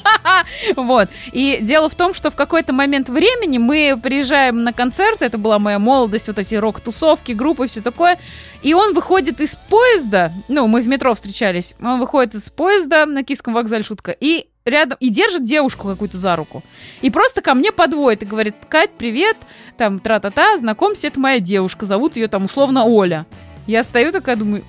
Вот. 0.76 1.08
И 1.32 1.58
дело 1.62 1.88
в 1.88 1.94
том, 1.94 2.14
что 2.14 2.30
в 2.30 2.36
какой-то 2.36 2.72
момент 2.72 3.08
времени 3.08 3.58
мы 3.58 3.98
приезжаем 4.00 4.64
на 4.64 4.72
концерт, 4.72 5.22
это 5.22 5.38
была 5.38 5.58
моя 5.58 5.78
молодость, 5.78 6.28
вот 6.28 6.38
эти 6.38 6.54
рок-тусовки, 6.54 7.32
группы, 7.32 7.66
все 7.68 7.80
такое. 7.80 8.18
И 8.62 8.74
он 8.74 8.94
выходит 8.94 9.40
из 9.40 9.56
поезда, 9.68 10.32
ну, 10.48 10.66
мы 10.66 10.80
в 10.82 10.88
метро 10.88 11.14
встречались, 11.14 11.74
он 11.80 12.00
выходит 12.00 12.34
из 12.34 12.50
поезда 12.50 13.06
на 13.06 13.22
Киевском 13.22 13.54
вокзале, 13.54 13.82
шутка, 13.82 14.12
и 14.18 14.48
рядом, 14.66 14.98
и 15.00 15.08
держит 15.08 15.44
девушку 15.44 15.88
какую-то 15.88 16.18
за 16.18 16.36
руку. 16.36 16.62
И 17.00 17.10
просто 17.10 17.40
ко 17.40 17.54
мне 17.54 17.72
подводит 17.72 18.24
и 18.24 18.26
говорит, 18.26 18.56
Кать, 18.68 18.90
привет, 18.90 19.36
там, 19.78 20.00
тра-та-та, 20.00 20.58
знакомься, 20.58 21.06
это 21.06 21.18
моя 21.20 21.40
девушка, 21.40 21.86
зовут 21.86 22.16
ее 22.16 22.28
там 22.28 22.44
условно 22.44 22.84
Оля. 22.84 23.26
Я 23.66 23.82
стою 23.82 24.12
такая, 24.12 24.36
думаю, 24.36 24.64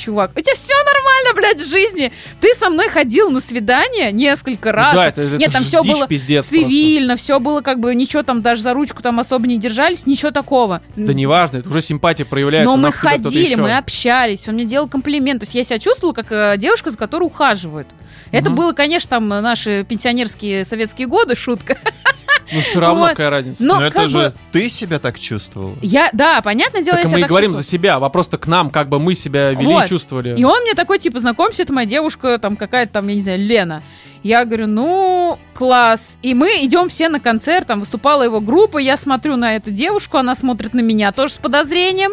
чувак, 0.00 0.32
у 0.36 0.40
тебя 0.40 0.54
все 0.54 0.74
нормально, 0.84 1.34
блядь, 1.34 1.62
в 1.62 1.68
жизни. 1.70 2.12
Ты 2.40 2.54
со 2.54 2.70
мной 2.70 2.88
ходил 2.88 3.30
на 3.30 3.40
свидание 3.40 4.12
несколько 4.12 4.72
раз. 4.72 4.94
Да, 4.94 5.06
это, 5.08 5.22
это 5.22 5.36
Нет, 5.36 5.52
там 5.52 5.62
все 5.62 5.82
было 5.82 6.06
цивильно, 6.06 7.16
все 7.16 7.38
было 7.38 7.60
как 7.60 7.80
бы, 7.80 7.94
ничего 7.94 8.22
там 8.22 8.42
даже 8.42 8.62
за 8.62 8.74
ручку 8.74 9.02
там 9.02 9.20
особо 9.20 9.46
не 9.46 9.58
держались, 9.58 10.06
ничего 10.06 10.30
такого. 10.30 10.82
Да 10.96 11.12
неважно, 11.12 11.58
это 11.58 11.68
уже 11.68 11.80
симпатия 11.80 12.24
проявляется. 12.24 12.70
Но 12.74 12.80
мы 12.80 12.92
ходили, 12.92 13.54
мы 13.54 13.76
общались, 13.76 14.48
он 14.48 14.54
мне 14.54 14.64
делал 14.64 14.88
комплимент. 14.88 15.40
То 15.40 15.44
есть 15.44 15.54
я 15.54 15.64
себя 15.64 15.78
чувствовала 15.78 16.14
как 16.14 16.32
э, 16.32 16.54
девушка, 16.56 16.90
за 16.90 16.98
которой 16.98 17.24
ухаживают. 17.24 17.88
Это 18.32 18.50
Мгм. 18.50 18.56
было, 18.56 18.72
конечно, 18.72 19.08
там 19.10 19.32
э, 19.32 19.40
наши 19.40 19.84
пенсионерские 19.84 20.64
советские 20.64 21.06
годы, 21.06 21.34
шутка. 21.36 21.76
Ну 22.52 22.60
все 22.60 22.80
равно 22.80 23.00
Вот. 23.02 23.10
какая 23.10 23.30
разница. 23.30 23.64
Но 23.64 23.78
но 23.78 23.86
это 23.86 24.08
же 24.08 24.16
бы- 24.18 24.34
ты 24.52 24.68
себя 24.68 24.98
так 24.98 25.18
чувствовал. 25.18 25.76
Я, 25.82 26.10
да, 26.12 26.40
понятное 26.42 26.82
дело, 26.82 26.96
так 26.96 27.04
я 27.04 27.08
себя 27.08 27.18
мы 27.20 27.24
и 27.24 27.28
говорим 27.28 27.50
чувствовала. 27.50 27.62
за 27.62 27.68
себя, 27.70 27.98
вопрос-то 27.98 28.38
к 28.38 28.46
нам, 28.46 28.70
как 28.70 28.88
бы 28.88 28.98
мы 28.98 29.14
себя 29.14 29.50
вели 29.50 29.66
Вот. 29.66 29.86
и 29.86 29.88
чувствовали. 29.88 30.36
И 30.38 30.44
он 30.44 30.62
мне 30.62 30.74
такой, 30.74 30.98
типа, 30.98 31.18
знакомься, 31.20 31.62
это 31.62 31.72
моя 31.72 31.86
девушка, 31.86 32.38
там 32.38 32.56
какая-то 32.56 32.92
там, 32.94 33.08
я 33.08 33.14
не 33.14 33.20
знаю, 33.20 33.38
Лена. 33.38 33.82
Я 34.22 34.44
говорю, 34.44 34.66
ну, 34.66 35.38
класс. 35.54 36.18
И 36.22 36.34
мы 36.34 36.48
идем 36.62 36.88
все 36.88 37.08
на 37.08 37.20
концерт, 37.20 37.66
там 37.66 37.80
выступала 37.80 38.22
его 38.22 38.40
группа, 38.40 38.78
я 38.78 38.96
смотрю 38.96 39.36
на 39.36 39.56
эту 39.56 39.70
девушку, 39.70 40.18
она 40.18 40.34
смотрит 40.34 40.74
на 40.74 40.80
меня 40.80 41.12
тоже 41.12 41.34
с 41.34 41.38
подозрением. 41.38 42.12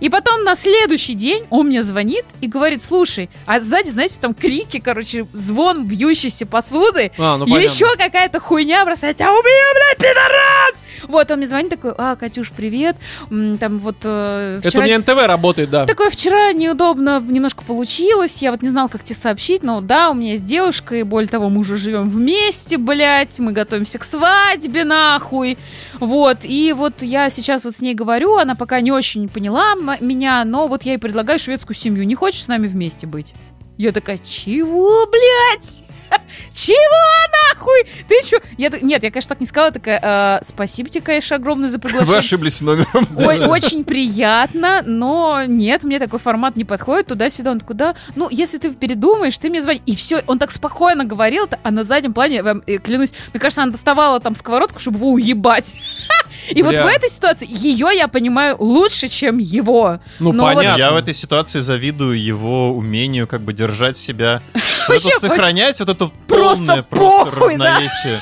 И 0.00 0.08
потом 0.08 0.44
на 0.44 0.54
следующий 0.54 1.14
день 1.14 1.44
он 1.50 1.66
мне 1.68 1.82
звонит 1.82 2.24
и 2.40 2.46
говорит, 2.46 2.82
слушай, 2.84 3.28
а 3.46 3.58
сзади, 3.58 3.90
знаете, 3.90 4.18
там 4.20 4.34
крики, 4.34 4.78
короче, 4.78 5.26
звон 5.32 5.84
бьющейся 5.84 6.46
посуды, 6.46 7.10
А, 7.18 7.36
ну 7.36 7.46
и 7.46 7.50
понятно. 7.50 7.72
еще 7.74 7.96
какая-то 7.96 8.38
хуйня 8.38 8.84
бросает, 8.84 9.20
а 9.20 9.30
убью, 9.32 9.42
блядь, 9.74 9.98
пидорас! 9.98 10.74
Вот, 11.08 11.30
он 11.30 11.38
мне 11.38 11.46
звонит 11.46 11.70
такой, 11.70 11.92
а, 11.96 12.16
Катюш, 12.16 12.50
привет, 12.50 12.96
там 13.28 13.78
вот 13.78 13.96
э, 14.04 14.58
Это 14.58 14.68
у 14.68 14.70
вчера 14.70 14.84
меня 14.84 14.98
НТВ 14.98 15.26
работает, 15.26 15.70
да. 15.70 15.86
Такое 15.86 16.10
вчера 16.10 16.52
неудобно 16.52 17.20
немножко 17.26 17.64
получилось. 17.64 18.40
Я 18.42 18.50
вот 18.52 18.62
не 18.62 18.68
знала, 18.68 18.88
как 18.88 19.02
тебе 19.04 19.16
сообщить, 19.16 19.62
но 19.62 19.80
да, 19.80 20.10
у 20.10 20.14
меня 20.14 20.32
есть 20.32 20.44
девушка, 20.44 20.96
и 20.96 21.02
более 21.04 21.28
того, 21.28 21.47
мы 21.48 21.60
уже 21.60 21.76
живем 21.76 22.08
вместе, 22.08 22.78
блядь, 22.78 23.38
мы 23.38 23.52
готовимся 23.52 23.98
к 23.98 24.04
свадьбе, 24.04 24.84
нахуй. 24.84 25.58
Вот, 26.00 26.38
и 26.44 26.72
вот 26.72 27.02
я 27.02 27.30
сейчас 27.30 27.64
вот 27.64 27.74
с 27.74 27.80
ней 27.80 27.94
говорю, 27.94 28.36
она 28.36 28.54
пока 28.54 28.80
не 28.80 28.92
очень 28.92 29.28
поняла 29.28 29.74
меня, 30.00 30.44
но 30.44 30.66
вот 30.66 30.84
я 30.84 30.92
ей 30.92 30.98
предлагаю 30.98 31.38
шведскую 31.38 31.76
семью. 31.76 32.04
Не 32.04 32.14
хочешь 32.14 32.42
с 32.42 32.48
нами 32.48 32.66
вместе 32.66 33.06
быть? 33.06 33.34
Я 33.76 33.92
такая, 33.92 34.18
чего, 34.18 35.06
блядь? 35.06 35.84
Чего 36.52 37.54
нахуй? 37.54 37.84
Ты 38.08 38.20
чё? 38.24 38.38
Я, 38.56 38.70
нет, 38.80 39.02
я, 39.02 39.10
конечно, 39.10 39.28
так 39.28 39.40
не 39.40 39.46
сказала, 39.46 39.70
такая, 39.70 40.00
«Э, 40.02 40.44
спасибо 40.44 40.88
тебе, 40.88 41.02
конечно, 41.02 41.36
огромное 41.36 41.68
за 41.68 41.78
приглашение. 41.78 42.12
Вы 42.12 42.18
ошиблись 42.18 42.60
номером. 42.60 43.06
Ой, 43.16 43.46
очень 43.46 43.84
приятно, 43.84 44.82
но 44.84 45.42
нет, 45.46 45.84
мне 45.84 45.98
такой 45.98 46.18
формат 46.18 46.56
не 46.56 46.64
подходит, 46.64 47.08
туда-сюда. 47.08 47.52
Он 47.52 47.60
такой, 47.60 47.76
да, 47.76 47.94
ну, 48.16 48.28
если 48.30 48.58
ты 48.58 48.70
передумаешь, 48.70 49.36
ты 49.38 49.50
мне 49.50 49.60
звони. 49.60 49.82
И 49.86 49.94
все, 49.96 50.22
он 50.26 50.38
так 50.38 50.50
спокойно 50.50 51.04
говорил, 51.04 51.48
а 51.62 51.70
на 51.70 51.84
заднем 51.84 52.12
плане, 52.12 52.36
я 52.36 52.42
вам 52.42 52.62
э, 52.66 52.78
клянусь, 52.78 53.12
мне 53.32 53.40
кажется, 53.40 53.62
она 53.62 53.72
доставала 53.72 54.20
там 54.20 54.34
сковородку, 54.34 54.78
чтобы 54.78 54.98
его 54.98 55.12
уебать. 55.12 55.74
И 56.50 56.62
вот 56.62 56.76
в 56.76 56.86
этой 56.86 57.10
ситуации 57.10 57.46
ее 57.48 57.88
я 57.94 58.08
понимаю 58.08 58.56
лучше, 58.58 59.08
чем 59.08 59.38
его. 59.38 60.00
Ну 60.18 60.32
понятно. 60.32 60.78
Я 60.78 60.92
в 60.92 60.96
этой 60.96 61.14
ситуации 61.14 61.60
завидую 61.60 62.20
его 62.20 62.72
умению 62.72 63.26
как 63.26 63.42
бы 63.42 63.52
держать 63.52 63.96
себя 63.96 64.42
сохранять 65.18 65.78
вот 65.80 65.88
это 66.06 66.12
Просто 66.26 66.64
полное 66.64 66.82
просто 66.82 67.30
похуй, 67.30 67.56
да. 67.56 67.64
равновесие. 67.74 68.20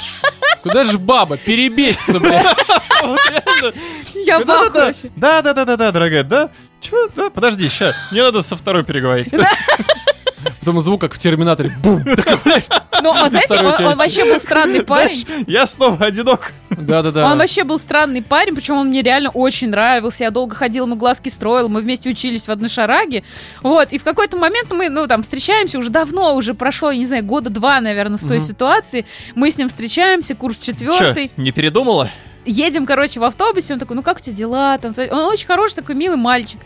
Куда 0.62 0.84
же 0.84 0.98
баба? 0.98 1.36
Перебесится, 1.36 2.18
блядь. 2.18 2.46
я 4.14 4.38
вообще. 4.40 5.10
Да, 5.16 5.42
да, 5.42 5.52
да, 5.52 5.64
да, 5.64 5.76
да, 5.76 5.92
дорогая, 5.92 6.24
да. 6.24 6.50
Чё? 6.80 7.08
Да, 7.14 7.30
подожди, 7.30 7.68
ща. 7.68 7.94
Мне 8.10 8.22
надо 8.22 8.42
со 8.42 8.56
второй 8.56 8.84
переговорить. 8.84 9.32
Потом 10.66 10.80
звук, 10.80 11.00
как 11.00 11.14
в 11.14 11.18
Терминаторе. 11.20 11.72
Бум! 11.80 12.04
Ну, 13.02 13.12
а 13.12 13.28
знаете, 13.28 13.58
он, 13.58 13.84
он 13.84 13.94
вообще 13.94 14.24
был 14.24 14.40
странный 14.40 14.82
парень. 14.82 15.18
Знаешь, 15.18 15.44
я 15.46 15.66
снова 15.66 16.06
одинок. 16.06 16.50
Да-да-да. 16.70 17.30
Он 17.30 17.38
вообще 17.38 17.62
был 17.62 17.78
странный 17.78 18.22
парень, 18.22 18.54
причем 18.54 18.78
он 18.78 18.88
мне 18.88 19.02
реально 19.02 19.30
очень 19.30 19.68
нравился. 19.68 20.24
Я 20.24 20.30
долго 20.30 20.56
ходила, 20.56 20.86
ему 20.86 20.96
глазки 20.96 21.28
строила, 21.28 21.68
мы 21.68 21.82
вместе 21.82 22.08
учились 22.08 22.48
в 22.48 22.50
одной 22.50 22.70
шараге. 22.70 23.22
Вот, 23.62 23.92
и 23.92 23.98
в 23.98 24.02
какой-то 24.02 24.38
момент 24.38 24.72
мы, 24.72 24.88
ну, 24.88 25.06
там, 25.06 25.22
встречаемся, 25.22 25.78
уже 25.78 25.90
давно, 25.90 26.34
уже 26.34 26.54
прошло, 26.54 26.90
я 26.90 26.98
не 26.98 27.06
знаю, 27.06 27.22
года 27.22 27.50
два, 27.50 27.80
наверное, 27.80 28.18
с 28.18 28.22
той 28.22 28.40
ситуации. 28.40 29.04
Мы 29.36 29.50
с 29.52 29.58
ним 29.58 29.68
встречаемся, 29.68 30.34
курс 30.34 30.58
четвертый. 30.58 31.30
не 31.36 31.52
передумала? 31.52 32.10
Едем, 32.46 32.86
короче, 32.86 33.20
в 33.20 33.24
автобусе, 33.24 33.74
он 33.74 33.78
такой, 33.78 33.96
ну 33.96 34.02
как 34.02 34.18
у 34.18 34.20
тебя 34.20 34.34
дела? 34.34 34.78
Там, 34.78 34.94
он 35.10 35.26
очень 35.32 35.46
хороший 35.46 35.74
такой 35.74 35.94
милый 35.94 36.16
мальчик. 36.16 36.60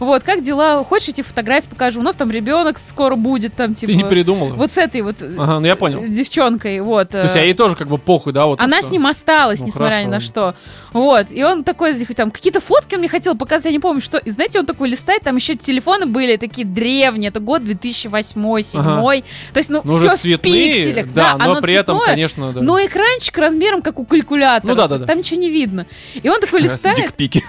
Вот, 0.00 0.22
как 0.22 0.42
дела? 0.42 0.82
Хочешь, 0.84 1.08
я 1.08 1.14
тебе 1.14 1.24
фотографии 1.24 1.68
покажу? 1.68 2.00
У 2.00 2.02
нас 2.02 2.16
там 2.16 2.30
ребенок 2.30 2.78
скоро 2.78 3.16
будет, 3.16 3.54
там, 3.54 3.74
типа... 3.74 3.92
Ты 3.92 3.96
не 3.98 4.04
передумала? 4.04 4.54
Вот 4.54 4.72
с 4.72 4.78
этой 4.78 5.02
вот 5.02 5.22
э, 5.22 5.34
Ага, 5.38 5.60
ну 5.60 5.66
я 5.66 5.76
понял. 5.76 6.04
девчонкой, 6.06 6.80
вот. 6.80 7.10
То 7.10 7.22
есть, 7.22 7.36
а 7.36 7.42
ей 7.42 7.54
тоже 7.54 7.76
как 7.76 7.88
бы 7.88 7.98
похуй, 7.98 8.32
да? 8.32 8.46
Вот 8.46 8.60
Она 8.60 8.82
с 8.82 8.90
ним 8.90 9.06
осталась, 9.06 9.60
Ну, 9.60 9.66
несмотря 9.66 9.96
ни 10.02 10.06
на 10.06 10.12
хорошо. 10.12 10.26
что. 10.26 10.54
Вот. 10.92 11.26
И 11.30 11.44
он 11.44 11.62
такой, 11.64 11.94
там, 12.06 12.30
какие-то 12.30 12.60
фотки 12.60 12.94
он 12.94 13.00
мне 13.00 13.08
хотел 13.08 13.36
показать, 13.36 13.66
я 13.66 13.72
не 13.72 13.78
помню, 13.78 14.00
что. 14.00 14.18
И 14.18 14.30
знаете, 14.30 14.58
он 14.58 14.66
такой 14.66 14.88
листает, 14.88 15.22
там 15.22 15.36
еще 15.36 15.54
телефоны 15.54 16.06
были 16.06 16.36
такие 16.36 16.66
древние, 16.66 17.28
это 17.28 17.40
год 17.40 17.62
2008-2007. 17.62 18.78
Ага. 18.80 19.22
То 19.52 19.58
есть, 19.58 19.70
ну, 19.70 19.80
Ну, 19.84 19.98
все 19.98 20.14
в 20.14 20.18
цветные, 20.18 20.72
пикселях. 20.72 21.12
да, 21.12 21.36
но 21.36 21.44
оно 21.52 21.60
при 21.60 21.74
этом, 21.74 21.96
цветное, 21.96 22.14
конечно, 22.14 22.52
да. 22.52 22.62
Но 22.62 22.78
экранчик 22.84 23.36
размером, 23.38 23.82
как 23.82 23.98
у 23.98 24.04
калькулятора. 24.04 24.70
Ну 24.70 24.76
да, 24.76 24.88
да, 24.88 24.98
да. 24.98 25.06
Там 25.06 25.22
ничего 25.26 25.40
не 25.40 25.50
видно. 25.50 25.86
И 26.14 26.28
он 26.28 26.40
такой 26.40 26.62
листает, 26.62 26.96
Дикпики. 26.96 27.44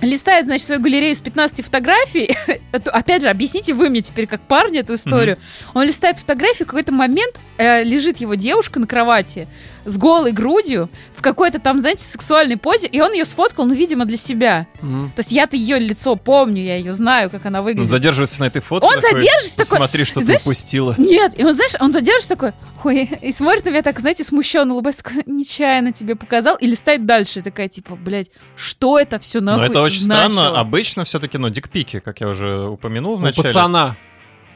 листает, 0.00 0.46
значит, 0.46 0.66
свою 0.66 0.80
галерею 0.80 1.14
с 1.14 1.20
15 1.20 1.64
фотографий. 1.64 2.36
Опять 2.72 3.22
же, 3.22 3.28
объясните 3.28 3.74
вы 3.74 3.88
мне 3.88 4.02
теперь, 4.02 4.26
как 4.26 4.40
парни, 4.40 4.80
эту 4.80 4.94
историю. 4.94 5.38
Он 5.74 5.84
листает 5.84 6.18
фотографии, 6.18 6.64
в 6.64 6.66
какой-то 6.66 6.92
момент 6.92 7.38
э, 7.58 7.82
лежит 7.84 8.18
его 8.18 8.34
девушка 8.34 8.78
на 8.80 8.86
кровати 8.86 9.48
с 9.84 9.96
голой 9.98 10.32
грудью 10.32 10.88
в 11.14 11.22
какой-то 11.22 11.60
там, 11.60 11.78
знаете, 11.78 12.02
сексуальной 12.02 12.56
позе, 12.56 12.88
и 12.88 13.00
он 13.00 13.12
ее 13.12 13.24
сфоткал, 13.24 13.66
ну, 13.66 13.74
видимо, 13.74 14.04
для 14.04 14.16
себя. 14.16 14.66
Мгм. 14.82 15.12
То 15.14 15.20
есть 15.20 15.30
я-то 15.30 15.56
ее 15.56 15.78
лицо 15.78 16.16
помню, 16.16 16.60
я 16.62 16.76
ее 16.76 16.92
знаю, 16.94 17.30
как 17.30 17.46
она 17.46 17.60
Он 17.60 17.66
выглядит. 17.66 17.88
задерживается 17.90 18.40
на 18.40 18.46
этой 18.46 18.60
фотке. 18.60 18.84
Он 18.86 18.94
такой, 18.96 19.20
задержится 19.20 19.50
такой, 19.56 19.70
Посмотри, 19.70 20.04
что 20.04 20.22
знаешь, 20.22 20.42
ты 20.42 20.48
упустила. 20.48 20.94
Нет, 20.98 21.38
и 21.38 21.44
он, 21.44 21.52
знаешь, 21.54 21.72
он 21.78 21.92
задержится 21.92 22.30
такой, 22.30 22.52
ой, 22.82 23.08
и 23.22 23.32
смотрит 23.32 23.64
на 23.64 23.70
меня 23.70 23.82
так, 23.82 24.00
знаете, 24.00 24.24
смущенно 24.24 24.72
улыбается, 24.74 25.04
такой, 25.04 25.22
нечаянно 25.26 25.92
тебе 25.92 26.16
показал, 26.16 26.56
и 26.56 26.66
листает 26.66 27.06
дальше, 27.06 27.40
такая, 27.40 27.68
типа, 27.68 27.94
блядь, 27.94 28.30
что 28.56 28.98
это 28.98 29.20
все 29.20 29.40
Но 29.40 29.52
нахуй 29.52 29.66
это 29.70 29.82
очень 29.82 30.00
значило? 30.02 30.32
странно. 30.32 30.58
Обычно 30.60 31.04
все-таки, 31.04 31.38
ну, 31.38 31.48
дикпики, 31.48 32.00
как 32.00 32.20
я 32.20 32.28
уже 32.28 32.66
упомянул 32.68 33.16
в 33.16 33.20
Ну, 33.20 33.26
начале. 33.26 33.46
пацана 33.48 33.94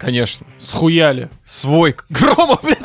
Конечно. 0.01 0.47
схуяли. 0.59 1.29
Свой. 1.45 1.95
Громов, 2.09 2.63
блядь. 2.63 2.79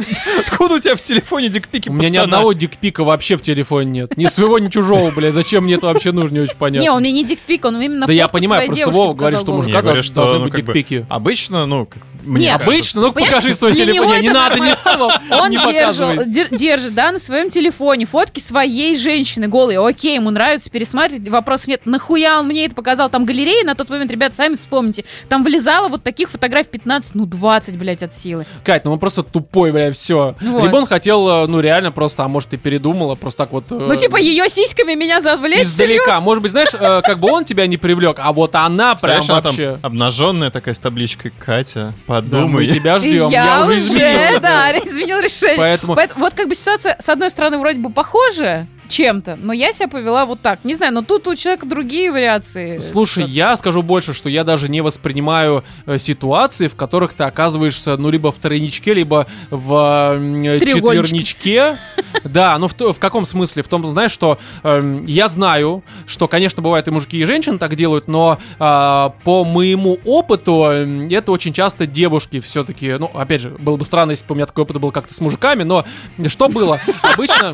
Откуда 0.46 0.76
у 0.76 0.80
тебя 0.80 0.98
в 0.98 1.02
телефоне 1.02 1.48
дикпики 1.48 1.88
У 1.88 1.94
меня 1.94 2.10
ни 2.10 2.12
пацана? 2.12 2.24
одного 2.26 2.52
дикпика 2.54 3.06
вообще 3.06 3.38
в 3.38 3.42
телефоне 3.42 3.90
нет. 3.90 4.18
Ни 4.18 4.28
своего, 4.28 4.60
ни 4.60 4.68
чужого, 4.68 5.12
блядь. 5.12 5.34
Зачем 5.34 5.64
мне 5.64 5.76
это 5.76 5.88
вообще 5.88 6.12
нужно, 6.12 6.36
не 6.36 6.42
очень 6.42 6.58
понятно. 6.58 6.84
Не, 6.84 6.92
он 6.92 7.00
мне 7.00 7.14
не 7.14 7.24
дикпик, 7.24 7.64
он 7.64 7.82
именно 7.82 8.06
Да 8.06 8.12
я 8.12 8.26
фотку 8.26 8.38
понимаю, 8.40 8.60
своей 8.60 8.68
просто 8.68 8.84
девушки 8.84 8.98
Вова 8.98 9.14
говорит, 9.14 9.40
что 9.40 9.46
показал 9.46 9.58
мужика 9.58 9.78
я 9.78 9.82
говорю, 9.82 9.96
дол- 9.96 10.04
что, 10.04 10.16
должны 10.16 10.38
ну, 10.40 10.44
быть 10.44 10.54
как 10.54 10.66
бы, 10.66 10.74
дикпики. 10.74 11.06
Обычно, 11.08 11.66
ну, 11.66 11.86
как 11.86 12.04
мне 12.26 12.48
Нет, 12.48 12.62
Обычно, 12.62 13.02
ну 13.02 13.12
покажи 13.12 13.54
свой 13.54 13.76
телефон. 13.76 14.16
Не, 14.16 14.22
не 14.22 14.30
надо, 14.30 14.60
не 14.60 14.74
надо. 14.84 15.22
Он 15.32 15.50
не 15.50 15.58
держал, 15.58 16.26
держит, 16.26 16.94
да, 16.94 17.12
на 17.12 17.20
своем 17.20 17.50
телефоне 17.50 18.06
фотки 18.06 18.40
своей 18.40 18.96
женщины 18.96 19.48
голой. 19.48 19.78
Окей, 19.78 20.16
ему 20.16 20.30
нравится 20.30 20.70
пересматривать, 20.70 21.28
вопросов 21.30 21.68
нет. 21.68 21.82
Нахуя 21.86 22.40
он 22.40 22.48
мне 22.48 22.66
это 22.66 22.76
показал? 22.76 23.10
Там 23.10 23.26
галерея 23.26 23.64
на 23.64 23.76
тот 23.76 23.90
момент, 23.90 24.12
ребят, 24.12 24.36
сами 24.36 24.56
вспомните. 24.56 25.06
Там 25.30 25.44
влезало 25.44 25.88
вот 25.88 26.04
таких 26.04 26.30
фотографий 26.30 26.70
15, 26.70 27.16
ну 27.16 27.26
20, 27.26 27.78
блядь, 27.78 28.04
от 28.04 28.16
силы. 28.16 28.46
Кать, 28.64 28.86
ну 28.86 28.94
он 28.94 29.00
просто 29.00 29.24
тупой, 29.24 29.72
бля, 29.72 29.92
все. 29.92 30.36
Вот. 30.42 30.64
Либо 30.64 30.76
он 30.78 30.86
хотел, 30.86 31.28
э, 31.44 31.48
ну 31.48 31.60
реально 31.60 31.92
просто, 31.92 32.24
а 32.24 32.28
может 32.28 32.54
и 32.54 32.58
передумала, 32.58 33.16
просто 33.16 33.44
так 33.44 33.52
вот... 33.52 33.66
э, 33.72 33.76
Ну, 33.76 33.96
типа, 33.96 34.18
ее 34.18 34.50
сиськами 34.50 34.94
меня 34.96 35.22
завлечь, 35.22 35.62
Издалека. 35.66 36.20
Может 36.20 36.42
быть, 36.42 36.52
знаешь, 36.52 36.70
э, 36.74 37.02
как 37.04 37.20
бы 37.20 37.30
он 37.30 37.46
тебя 37.46 37.68
не 37.68 37.78
привлек, 37.78 38.18
а 38.20 38.32
вот 38.34 38.56
она 38.56 38.96
прям 38.96 39.22
вообще... 39.26 39.78
обнаженная 39.82 40.50
такая 40.52 40.74
с 40.74 40.80
табличкой 40.80 41.32
Катя, 41.38 41.94
Да, 42.22 42.38
мы 42.40 42.46
подумай. 42.46 42.68
тебя 42.72 43.00
ждем. 43.00 43.30
Я, 43.30 43.62
уже 43.64 43.78
изменил. 43.80 44.40
да, 44.42 44.72
изменил 44.78 45.20
решение. 45.20 45.58
Поэтому- 45.58 45.96
Поэт- 45.96 46.12
Вот 46.16 46.34
как 46.34 46.48
бы 46.48 46.56
ситуация, 46.56 46.98
с 47.00 47.10
одной 47.10 47.30
стороны, 47.30 47.58
вроде 47.60 47.80
бы 47.80 47.90
похожая 47.90 48.68
чем-то, 48.88 49.38
но 49.42 49.54
я 49.54 49.74
себя 49.74 49.88
повела 49.88 50.26
вот 50.26 50.42
так. 50.42 50.60
Не 50.64 50.76
знаю, 50.76 50.94
но 50.94 51.02
тут 51.02 51.28
у 51.28 51.36
человека 51.36 51.66
другие 51.66 52.12
вариации. 52.12 52.80
Слушай, 52.80 53.26
я 53.26 53.56
скажу 53.58 53.82
больше, 53.82 54.14
что 54.14 54.30
я 54.30 54.44
даже 54.44 54.70
не 54.70 54.82
воспринимаю 54.82 55.64
э, 55.86 55.98
ситуации, 55.98 56.68
в 56.68 56.76
которых 56.76 57.14
ты 57.14 57.24
оказываешься, 57.24 57.98
ну, 57.98 58.10
либо 58.10 58.32
в 58.32 58.38
тройничке, 58.38 58.94
либо 58.94 59.28
в 59.50 60.18
э, 60.18 60.60
четверничке. 60.60 61.78
Да, 62.24 62.58
ну 62.58 62.68
в, 62.68 63.00
каком 63.00 63.26
смысле? 63.26 63.64
В 63.64 63.68
том, 63.68 63.86
знаешь, 63.88 64.12
что 64.12 64.40
эм, 64.64 65.06
я 65.06 65.28
знаю, 65.28 65.84
что, 66.08 66.28
конечно, 66.28 66.62
бывает 66.64 66.88
и 66.88 66.92
мужики, 66.92 67.20
и 67.20 67.26
женщины 67.26 67.58
так 67.58 67.76
делают, 67.76 68.08
но 68.08 68.40
а, 68.60 69.14
по 69.24 69.44
моему 69.44 70.00
опыту 70.06 70.66
эм, 70.66 71.10
это 71.10 71.32
очень 71.32 71.54
часто 71.54 71.86
девушки 71.86 72.40
все-таки, 72.40 72.96
ну, 73.00 73.12
опять 73.14 73.42
же, 73.42 73.50
было 73.60 73.76
бы 73.76 73.86
странно, 73.86 74.12
если 74.12 74.26
бы 74.26 74.34
у 74.34 74.36
меня 74.36 74.46
такой 74.46 74.64
опыт 74.64 74.78
был 74.78 74.92
как-то 74.92 75.14
с 75.14 75.22
мужиками, 75.22 75.64
но 75.64 75.86
что 76.28 76.50
было? 76.50 76.80
Обычно... 77.02 77.54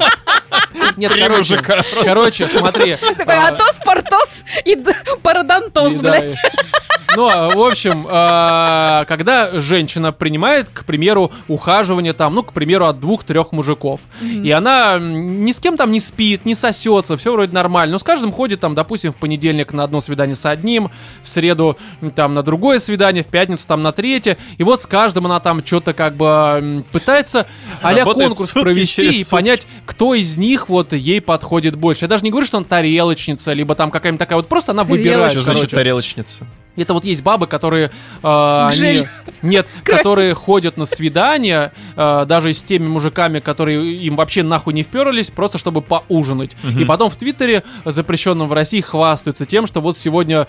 Нет, 0.98 1.16
короче, 1.22 1.58
короче, 2.04 2.48
смотри. 2.48 2.96
Такой 2.96 3.36
а, 3.36 3.48
Атос, 3.50 3.80
Портос 3.84 4.44
и 4.66 4.78
Парадонтос, 5.24 6.00
блядь. 6.00 6.36
Ну, 7.16 7.30
а, 7.30 7.50
в 7.50 7.62
общем, 7.62 8.06
а, 8.10 9.06
когда 9.06 9.60
женщина 9.60 10.12
принимает, 10.12 10.70
к 10.70 10.86
примеру, 10.86 11.32
ухаживание 11.48 12.14
там, 12.14 12.36
ну, 12.36 12.44
к 12.44 12.54
примеру, 12.54 12.86
от 12.86 13.00
двух-трех 13.00 13.52
мужиков, 13.52 14.02
и 14.22 14.52
она 14.52 14.98
ни 15.00 15.52
с 15.52 15.60
кем 15.60 15.78
там 15.78 15.92
не 15.92 16.00
спит, 16.00 16.46
не 16.46 16.56
сосется, 16.56 17.18
все 17.18 17.32
вроде 17.32 17.54
нормально, 17.54 17.94
но 17.94 18.00
с 18.00 18.04
каждым 18.04 18.32
ходит 18.32 18.60
там, 18.60 18.76
допустим, 18.76 19.12
в 19.12 19.16
понедельник 19.16 19.74
на 19.74 19.84
одно 19.84 20.02
свидание 20.02 20.36
с 20.36 20.46
одним, 20.46 20.90
в 21.24 21.30
среду 21.30 21.78
там 22.16 22.34
на 22.34 22.44
другое 22.44 22.80
свидание, 22.80 23.24
в 23.24 23.28
пятницу 23.28 23.66
там 23.68 23.82
на 23.82 23.92
третье, 23.92 24.38
и 24.58 24.64
вот 24.64 24.82
с 24.82 24.86
каждым 24.86 25.26
она 25.26 25.40
там 25.40 25.66
что-то 25.66 25.94
как 25.94 26.16
бы 26.16 26.84
пытается 26.92 27.48
а 27.82 27.94
Работает 27.94 28.30
конкурс 28.30 28.52
провести 28.52 29.22
и 29.22 29.26
понять, 29.30 29.68
кто 29.86 30.14
из 30.14 30.38
них 30.38 30.70
вот 30.70 30.94
ей 30.94 31.22
подходит 31.22 31.76
больше. 31.76 32.06
Я 32.06 32.08
даже 32.08 32.24
не 32.24 32.32
говорю, 32.32 32.46
что 32.46 32.58
он 32.58 32.66
тарелочница, 32.66 33.54
либо 33.54 33.76
там 33.76 33.92
какая-нибудь 33.92 34.20
такая 34.20 34.38
вот, 34.38 34.48
просто 34.48 34.72
она 34.72 34.84
выбирает. 34.84 35.32
Что 35.32 35.42
значит 35.42 35.72
тарелочница? 35.72 36.46
Это 36.76 36.94
вот 36.94 37.04
есть 37.04 37.22
бабы, 37.22 37.48
которые... 37.48 37.92
э, 38.24 38.68
они, 38.72 39.08
нет, 39.42 39.68
Красит. 39.84 39.98
которые 39.98 40.34
ходят 40.34 40.78
на 40.78 40.86
свидания, 40.86 41.74
э, 41.96 42.26
даже 42.26 42.54
с 42.54 42.64
теми 42.64 42.88
мужиками, 42.88 43.40
которые 43.40 43.96
им 43.96 44.16
вообще 44.16 44.44
нахуй 44.44 44.74
не 44.74 44.84
вперлись, 44.84 45.30
просто 45.30 45.58
чтобы 45.58 45.82
поужинать. 45.82 46.56
И 46.78 46.86
потом 46.86 47.10
в 47.10 47.16
Твиттере, 47.16 47.64
запрещенном 47.86 48.48
в 48.48 48.54
России, 48.54 48.82
хвастаются 48.82 49.46
тем, 49.46 49.68
что 49.68 49.82
вот 49.82 49.98
сегодня 49.98 50.48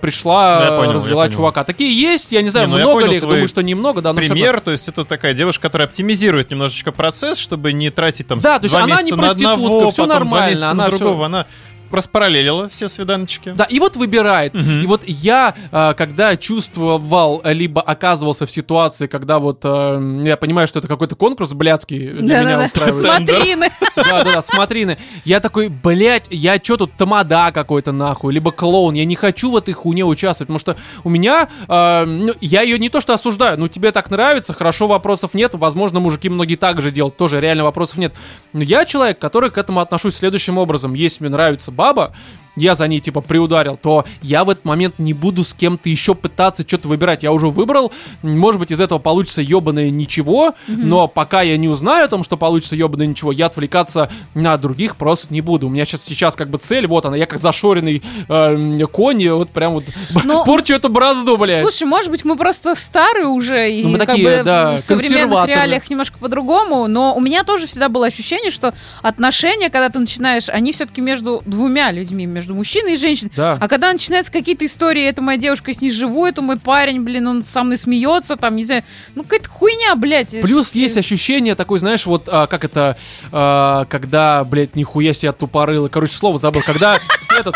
пришла, 0.00 0.60
э, 0.62 0.76
понял, 0.78 0.92
развела 0.92 1.28
чувака. 1.28 1.64
Такие 1.64 1.98
есть, 1.98 2.32
я 2.32 2.42
не 2.42 2.48
знаю, 2.48 2.66
Не, 2.66 2.74
ну 2.74 2.78
много 2.80 3.00
понял 3.00 3.12
ли, 3.12 3.20
думаю, 3.20 3.48
что 3.48 3.62
немного, 3.62 4.02
да, 4.02 4.12
но 4.12 4.20
всё 4.20 4.30
равно. 4.30 4.42
Пример, 4.42 4.60
то 4.60 4.72
есть 4.72 4.88
это 4.88 5.04
такая 5.04 5.34
девушка, 5.34 5.62
которая 5.62 5.86
оптимизирует 5.88 6.50
немножечко 6.50 6.92
процесс, 6.92 7.38
чтобы 7.38 7.72
не 7.72 7.90
тратить 7.90 8.26
там 8.26 8.40
Да, 8.40 8.58
то 8.58 8.64
есть 8.64 8.74
два 8.74 8.84
она 8.84 8.96
месяца 8.96 9.14
не 9.14 9.20
на 9.20 9.28
проститутка, 9.28 9.52
одного, 9.52 9.92
два 9.92 10.06
нормально, 10.06 10.50
месяца 10.50 10.70
она 10.70 10.84
на 10.84 10.90
другого. 10.90 11.26
Она 11.26 11.46
распараллелила 11.90 12.68
все 12.68 12.88
свиданочки. 12.88 13.52
Да, 13.54 13.64
и 13.64 13.78
вот 13.78 13.96
выбирает. 13.96 14.54
Мгм. 14.54 14.82
И 14.82 14.86
вот 14.86 15.02
я, 15.06 15.54
э, 15.72 15.94
когда 15.94 16.36
чувствовал, 16.36 17.40
э, 17.44 17.52
либо 17.52 17.80
оказывался 17.82 18.46
в 18.46 18.50
ситуации, 18.50 19.06
когда 19.06 19.38
вот 19.38 19.60
э, 19.64 20.22
я 20.24 20.36
понимаю, 20.36 20.66
что 20.68 20.78
это 20.78 20.88
какой-то 20.88 21.16
конкурс 21.16 21.52
блядский 21.52 22.12
для 22.12 22.40
меня 22.40 22.44
Да-да-да. 22.44 22.64
устраивает. 22.64 23.06
Смотрины. 23.06 23.70
Да, 23.96 24.24
да, 24.24 24.24
да, 24.24 24.42
смотрины. 24.42 24.98
Я 25.24 25.40
такой, 25.40 25.68
блядь, 25.68 26.26
я 26.30 26.58
чё 26.58 26.76
тут 26.76 26.92
тамада 26.92 27.50
какой-то 27.52 27.92
нахуй, 27.92 28.32
либо 28.32 28.52
клоун. 28.52 28.94
Я 28.94 29.04
не 29.04 29.16
хочу 29.16 29.50
в 29.50 29.56
этой 29.56 29.74
хуйне 29.74 30.04
участвовать, 30.04 30.48
потому 30.48 30.58
что 30.58 30.76
у 31.04 31.08
меня, 31.08 31.48
ну, 31.68 32.32
я 32.40 32.62
ее 32.62 32.78
не 32.78 32.88
то 32.88 33.00
что 33.00 33.12
осуждаю, 33.12 33.58
ну 33.58 33.68
тебе 33.68 33.92
так 33.92 34.10
нравится, 34.10 34.52
хорошо, 34.52 34.86
вопросов 34.86 35.34
нет. 35.34 35.54
Возможно, 35.54 36.00
мужики 36.00 36.28
многие 36.28 36.56
так 36.56 36.80
же 36.80 36.90
делают, 36.90 37.16
тоже 37.16 37.40
реально 37.40 37.64
вопросов 37.64 37.98
нет. 37.98 38.14
Но 38.52 38.62
я 38.62 38.84
человек, 38.84 39.18
который 39.18 39.50
к 39.50 39.58
этому 39.58 39.80
отношусь 39.80 40.16
следующим 40.16 40.58
образом. 40.58 40.94
Если 40.94 41.24
мне 41.24 41.30
нравится 41.32 41.72
баба, 41.80 42.12
я 42.56 42.74
за 42.74 42.88
ней, 42.88 43.00
типа, 43.00 43.20
приударил, 43.20 43.78
то 43.80 44.04
я 44.22 44.44
в 44.44 44.50
этот 44.50 44.64
момент 44.64 44.98
не 44.98 45.14
буду 45.14 45.44
с 45.44 45.54
кем-то 45.54 45.88
еще 45.88 46.14
пытаться 46.14 46.64
что-то 46.66 46.88
выбирать. 46.88 47.22
Я 47.22 47.32
уже 47.32 47.48
выбрал, 47.48 47.92
может 48.22 48.60
быть, 48.60 48.70
из 48.70 48.80
этого 48.80 48.98
получится 48.98 49.42
ебаное 49.42 49.90
ничего, 49.90 50.54
но 50.66 51.08
пока 51.08 51.42
я 51.42 51.56
не 51.56 51.68
узнаю 51.68 52.04
о 52.04 52.08
том, 52.08 52.24
что 52.24 52.36
получится 52.36 52.76
ебаное 52.76 53.06
ничего, 53.06 53.32
я 53.32 53.46
отвлекаться 53.46 54.10
на 54.34 54.56
других 54.56 54.96
просто 54.96 55.32
не 55.32 55.40
буду. 55.40 55.66
У 55.66 55.70
меня 55.70 55.84
сейчас, 55.84 56.02
сейчас 56.04 56.36
как 56.36 56.50
бы 56.50 56.58
цель, 56.58 56.86
вот 56.86 57.06
она, 57.06 57.16
я 57.16 57.26
как 57.26 57.38
зашоренный 57.38 58.02
э, 58.28 58.86
конь, 58.92 59.28
вот 59.28 59.50
прям 59.50 59.74
вот 59.74 59.84
Ну, 60.24 60.44
порчу 60.44 60.74
эту 60.74 60.88
бразду, 60.88 61.36
блядь. 61.36 61.62
Слушай, 61.62 61.84
может 61.84 62.10
быть, 62.10 62.24
мы 62.24 62.36
просто 62.36 62.74
старые 62.74 63.26
уже, 63.26 63.70
и 63.70 63.82
Ну, 63.82 63.90
мы 63.90 63.98
как 63.98 64.08
такие, 64.08 64.38
бы 64.38 64.42
да, 64.44 64.76
в 64.76 64.80
современных 64.80 65.46
реалиях 65.46 65.88
немножко 65.90 66.18
по-другому, 66.18 66.86
но 66.86 67.14
у 67.14 67.20
меня 67.20 67.44
тоже 67.44 67.66
всегда 67.66 67.88
было 67.88 68.06
ощущение, 68.06 68.50
что 68.50 68.74
отношения, 69.02 69.70
когда 69.70 69.88
ты 69.88 69.98
начинаешь, 69.98 70.48
они 70.48 70.72
все-таки 70.72 71.00
между 71.00 71.42
двумя 71.44 71.90
людьми, 71.90 72.26
между 72.40 72.54
мужчиной 72.54 72.94
и 72.94 72.96
женщиной. 72.96 73.30
Да. 73.36 73.58
А 73.60 73.68
когда 73.68 73.92
начинаются 73.92 74.32
какие-то 74.32 74.64
истории, 74.64 75.04
это 75.04 75.20
моя 75.20 75.38
девушка, 75.38 75.72
с 75.72 75.80
ней 75.80 75.90
живу, 75.90 76.24
это 76.26 76.40
мой 76.42 76.58
парень, 76.58 77.02
блин, 77.02 77.26
он 77.26 77.44
со 77.46 77.62
мной 77.62 77.76
смеется, 77.76 78.36
там, 78.36 78.56
не 78.56 78.64
знаю, 78.64 78.82
ну 79.14 79.22
какая-то 79.22 79.48
хуйня, 79.48 79.94
блядь. 79.94 80.40
Плюс 80.40 80.72
есть 80.72 80.96
ощущение 80.96 81.54
такое, 81.54 81.78
знаешь, 81.78 82.06
вот 82.06 82.28
а, 82.28 82.46
как 82.46 82.64
это, 82.64 82.96
а, 83.30 83.84
когда, 83.86 84.44
блядь, 84.44 84.74
нихуя 84.74 85.12
себе 85.12 85.32
тупорыло. 85.32 85.88
Короче, 85.88 86.14
слово 86.14 86.38
забыл. 86.38 86.62
Когда 86.64 86.98
этот... 87.38 87.54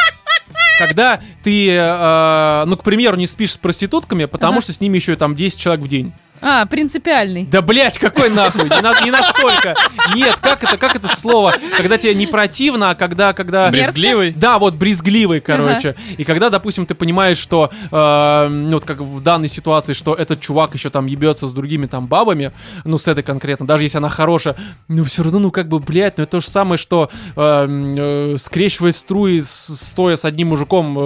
Когда 0.76 1.20
ты, 1.44 1.68
э, 1.70 2.64
ну, 2.66 2.76
к 2.76 2.82
примеру, 2.82 3.16
не 3.16 3.28
спишь 3.28 3.52
с 3.52 3.56
проститутками, 3.56 4.24
потому 4.24 4.54
Ага. 4.54 4.62
что 4.62 4.72
с 4.72 4.80
ними 4.80 4.96
еще 4.98 5.14
там 5.14 5.36
10 5.36 5.56
человек 5.58 5.84
в 5.84 5.88
день. 5.88 6.12
А, 6.46 6.66
принципиальный. 6.66 7.44
Да, 7.50 7.62
блядь, 7.62 7.98
какой 7.98 8.28
нахуй? 8.28 8.64
Не, 8.64 8.80
на- 8.82 9.00
не 9.02 9.10
настолько. 9.10 9.74
Нет, 10.14 10.36
как 10.42 10.62
это, 10.62 10.76
как 10.76 10.94
это 10.94 11.08
слово? 11.16 11.54
Когда 11.78 11.96
тебе 11.96 12.14
не 12.14 12.26
противно, 12.26 12.90
а 12.90 12.94
когда, 12.94 13.32
когда... 13.32 13.70
Брезгливый. 13.70 14.32
Да, 14.36 14.58
вот 14.58 14.74
брезгливый, 14.74 15.40
короче. 15.40 15.96
И 16.18 16.24
когда, 16.24 16.50
допустим, 16.50 16.84
ты 16.84 16.94
понимаешь, 16.94 17.38
что, 17.38 17.70
э, 17.90 18.48
ну, 18.48 18.72
вот 18.72 18.84
как 18.84 18.98
в 19.00 19.22
данной 19.22 19.48
ситуации, 19.48 19.94
что 19.94 20.14
этот 20.14 20.40
чувак 20.40 20.74
еще 20.74 20.90
там 20.90 21.06
ебется 21.06 21.48
с 21.48 21.52
другими 21.54 21.86
там 21.86 22.06
бабами, 22.06 22.52
ну, 22.84 22.98
с 22.98 23.08
этой 23.08 23.22
конкретно, 23.24 23.66
даже 23.66 23.84
если 23.84 23.96
она 23.98 24.10
хорошая, 24.10 24.56
ну, 24.88 25.04
все 25.04 25.22
равно, 25.22 25.38
ну, 25.38 25.50
как 25.50 25.68
бы, 25.68 25.78
блядь, 25.80 26.18
ну, 26.18 26.24
это 26.24 26.32
то 26.32 26.40
же 26.40 26.46
самое, 26.48 26.76
что 26.76 27.08
э, 27.36 27.66
э, 27.68 28.36
скрещивая 28.38 28.92
струи, 28.92 29.40
стоя 29.42 30.16
с 30.16 30.26
одним 30.26 30.48
мужиком 30.48 30.96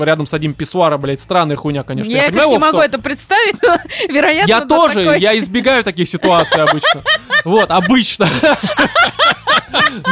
э, 0.00 0.04
рядом 0.04 0.26
с 0.26 0.34
одним 0.34 0.54
писсуаром, 0.54 1.00
блядь, 1.00 1.20
странная 1.20 1.56
хуйня, 1.56 1.82
конечно. 1.82 2.12
Я, 2.12 2.28
понимаю, 2.28 2.32
конечно, 2.32 2.52
не 2.52 2.58
могу 2.58 2.78
что- 2.78 2.84
это 2.86 2.98
представить, 3.00 3.56
но, 3.60 3.76
вероятно, 4.08 4.48
я 4.48 4.60
да, 4.60 4.66
тоже, 4.66 4.83
такое 4.88 5.16
я 5.18 5.38
избегаю 5.38 5.84
таких 5.84 6.08
ситуаций 6.08 6.62
обычно. 6.62 7.02
Вот, 7.44 7.70
обычно. 7.70 8.28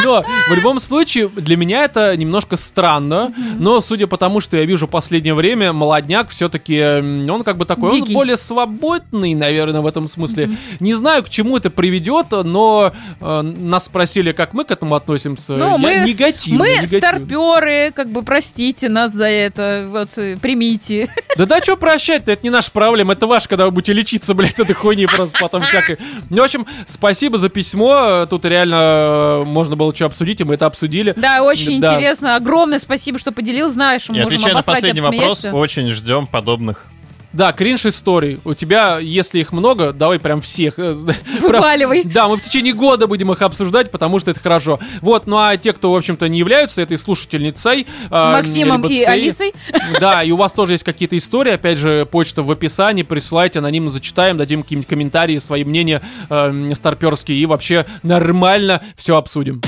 Но 0.04 0.24
в 0.48 0.54
любом 0.54 0.80
случае 0.80 1.28
для 1.28 1.56
меня 1.56 1.84
это 1.84 2.16
немножко 2.16 2.56
странно, 2.56 3.32
но 3.58 3.80
судя 3.80 4.06
по 4.06 4.16
тому, 4.16 4.40
что 4.40 4.56
я 4.56 4.64
вижу 4.64 4.86
в 4.86 4.90
последнее 4.90 5.34
время, 5.34 5.72
молодняк 5.72 6.30
все-таки, 6.30 6.80
он 6.82 7.44
как 7.44 7.56
бы 7.56 7.64
такой, 7.64 7.90
он 7.90 8.00
Дикий. 8.00 8.14
более 8.14 8.36
свободный, 8.36 9.34
наверное, 9.34 9.80
в 9.80 9.86
этом 9.86 10.08
смысле. 10.08 10.56
Не 10.80 10.94
знаю, 10.94 11.22
к 11.22 11.28
чему 11.28 11.56
это 11.56 11.70
приведет, 11.70 12.26
но 12.30 12.92
э, 13.20 13.40
нас 13.42 13.86
спросили, 13.86 14.32
как 14.32 14.54
мы 14.54 14.64
к 14.64 14.70
этому 14.70 14.94
относимся. 14.94 15.54
Ну, 15.54 15.78
мы, 15.78 16.04
негативно, 16.06 16.60
мы 16.60 16.68
негативно. 16.70 16.98
старперы, 16.98 17.92
как 17.94 18.10
бы 18.10 18.22
простите 18.22 18.88
нас 18.88 19.12
за 19.12 19.26
это, 19.26 19.88
вот 19.90 20.16
э, 20.16 20.36
примите. 20.40 21.08
Да 21.36 21.46
да, 21.46 21.62
что 21.62 21.76
прощать-то, 21.76 22.32
это 22.32 22.42
не 22.42 22.50
наша 22.50 22.70
проблема, 22.70 23.14
это 23.14 23.26
ваш, 23.26 23.48
когда 23.48 23.64
вы 23.64 23.70
будете 23.70 23.92
лечиться, 23.92 24.34
блядь, 24.34 24.58
этой 24.58 24.74
хуйни 24.74 25.06
просто 25.06 25.38
потом 25.40 25.62
всякой. 25.62 25.98
Ну, 26.30 26.42
в 26.42 26.44
общем, 26.44 26.66
спасибо 26.86 27.38
за 27.38 27.48
письмо, 27.48 28.26
тут 28.28 28.44
реально 28.44 28.74
э, 28.76 29.41
можно 29.44 29.76
было 29.76 29.94
что 29.94 30.06
обсудить, 30.06 30.40
и 30.40 30.44
мы 30.44 30.54
это 30.54 30.66
обсудили. 30.66 31.12
Да, 31.16 31.42
очень 31.42 31.80
Да. 31.80 31.94
интересно. 31.94 32.36
Огромное 32.36 32.78
спасибо, 32.78 33.18
что 33.18 33.32
поделил. 33.32 33.68
Знаешь, 33.70 34.08
мы 34.08 34.16
И 34.16 34.22
можем 34.22 34.34
отвечая 34.36 34.54
на 34.54 34.62
последний 34.62 35.00
вопрос, 35.00 35.44
очень 35.46 35.88
ждем 35.88 36.26
подобных. 36.26 36.86
Да, 37.32 37.52
кринж 37.52 37.86
историй. 37.86 38.40
У 38.44 38.54
тебя, 38.54 38.98
если 38.98 39.40
их 39.40 39.52
много, 39.52 39.92
давай 39.92 40.18
прям 40.18 40.40
всех. 40.40 40.78
э, 40.78 40.94
Вываливай. 41.40 42.04
Да, 42.04 42.28
мы 42.28 42.36
в 42.36 42.42
течение 42.42 42.72
года 42.72 43.06
будем 43.06 43.32
их 43.32 43.40
обсуждать, 43.42 43.90
потому 43.90 44.18
что 44.18 44.30
это 44.30 44.40
хорошо. 44.40 44.78
Вот, 45.00 45.26
ну 45.26 45.38
а 45.38 45.56
те, 45.56 45.72
кто, 45.72 45.92
в 45.92 45.96
общем-то, 45.96 46.28
не 46.28 46.38
являются 46.38 46.82
этой 46.82 46.98
слушательницей... 46.98 47.86
э, 48.10 48.32
Максимом 48.32 48.86
и 48.86 49.02
Алисой. 49.02 49.54
Да, 50.00 50.22
и 50.22 50.30
у 50.30 50.36
вас 50.36 50.52
тоже 50.52 50.74
есть 50.74 50.84
какие-то 50.84 51.16
истории, 51.16 51.52
опять 51.52 51.78
же, 51.78 52.06
почта 52.10 52.42
в 52.42 52.50
описании, 52.50 53.02
присылайте, 53.02 53.58
анонимно 53.58 53.90
зачитаем, 53.90 54.36
дадим 54.36 54.62
какие-нибудь 54.62 54.88
комментарии, 54.88 55.38
свои 55.38 55.64
мнения 55.64 56.02
э, 56.28 56.70
старперские 56.74 57.38
и 57.38 57.46
вообще 57.46 57.86
нормально 58.02 58.82
все 58.96 59.16
обсудим. 59.16 59.62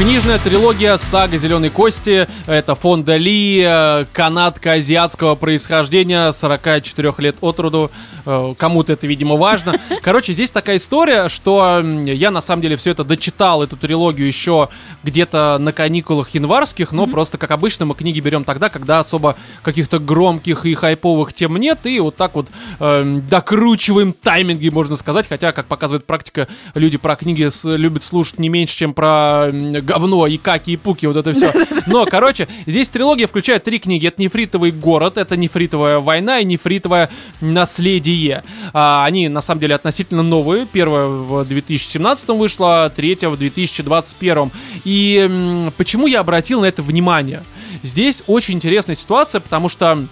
Книжная 0.00 0.38
трилогия 0.38 0.96
«Сага 0.96 1.36
Зеленой 1.36 1.68
Кости»— 1.68 2.26
это 2.46 2.74
фонда 2.74 3.16
Ли, 3.16 3.60
э, 3.62 4.06
канадка 4.14 4.72
азиатского 4.72 5.34
происхождения, 5.34 6.32
44 6.32 7.12
лет 7.18 7.36
от 7.42 7.60
роду. 7.60 7.90
Э, 8.24 8.54
Кому-то 8.56 8.94
это, 8.94 9.06
видимо, 9.06 9.36
важно. 9.36 9.78
Короче, 10.00 10.32
здесь 10.32 10.50
такая 10.50 10.76
история, 10.78 11.28
что 11.28 11.84
я, 12.06 12.30
на 12.30 12.40
самом 12.40 12.62
деле, 12.62 12.76
все 12.76 12.92
это 12.92 13.04
дочитал, 13.04 13.62
эту 13.62 13.76
трилогию 13.76 14.26
еще 14.26 14.70
где-то 15.02 15.58
на 15.60 15.70
каникулах 15.72 16.30
январских, 16.30 16.92
но 16.92 17.06
просто, 17.06 17.36
как 17.36 17.50
обычно, 17.50 17.84
мы 17.84 17.94
книги 17.94 18.20
берем 18.20 18.44
тогда, 18.44 18.70
когда 18.70 19.00
особо 19.00 19.36
каких-то 19.62 19.98
громких 19.98 20.64
и 20.64 20.72
хайповых 20.72 21.34
тем 21.34 21.58
нет, 21.58 21.84
и 21.84 22.00
вот 22.00 22.16
так 22.16 22.34
вот 22.36 22.48
эм, 22.78 23.26
докручиваем 23.28 24.14
тайминги, 24.14 24.70
можно 24.70 24.96
сказать, 24.96 25.28
хотя, 25.28 25.52
как 25.52 25.66
показывает 25.66 26.06
практика, 26.06 26.48
люди 26.72 26.96
про 26.96 27.16
книги 27.16 27.46
с- 27.50 27.68
любят 27.76 28.02
слушать 28.02 28.38
не 28.38 28.48
меньше, 28.48 28.74
чем 28.78 28.94
про 28.94 29.50
говно 29.90 30.26
и 30.26 30.36
каки 30.36 30.72
и 30.72 30.76
пуки, 30.76 31.06
вот 31.06 31.16
это 31.16 31.32
все. 31.32 31.52
Но, 31.86 32.06
короче, 32.06 32.48
здесь 32.66 32.88
трилогия 32.88 33.26
включает 33.26 33.64
три 33.64 33.78
книги. 33.78 34.06
Это 34.06 34.22
«Нефритовый 34.22 34.70
город», 34.70 35.18
это 35.18 35.36
«Нефритовая 35.36 35.98
война» 35.98 36.38
и 36.38 36.44
«Нефритовое 36.44 37.10
наследие». 37.40 38.44
А, 38.72 39.04
они, 39.04 39.28
на 39.28 39.40
самом 39.40 39.60
деле, 39.60 39.74
относительно 39.74 40.22
новые. 40.22 40.66
Первая 40.66 41.06
в 41.06 41.44
2017 41.44 42.28
вышла, 42.30 42.92
третья 42.94 43.28
в 43.28 43.36
2021. 43.36 44.52
И 44.84 45.28
м, 45.28 45.72
почему 45.76 46.06
я 46.06 46.20
обратил 46.20 46.60
на 46.60 46.66
это 46.66 46.82
внимание? 46.82 47.42
Здесь 47.82 48.22
очень 48.26 48.54
интересная 48.54 48.94
ситуация, 48.94 49.40
потому 49.40 49.68
что 49.68 50.06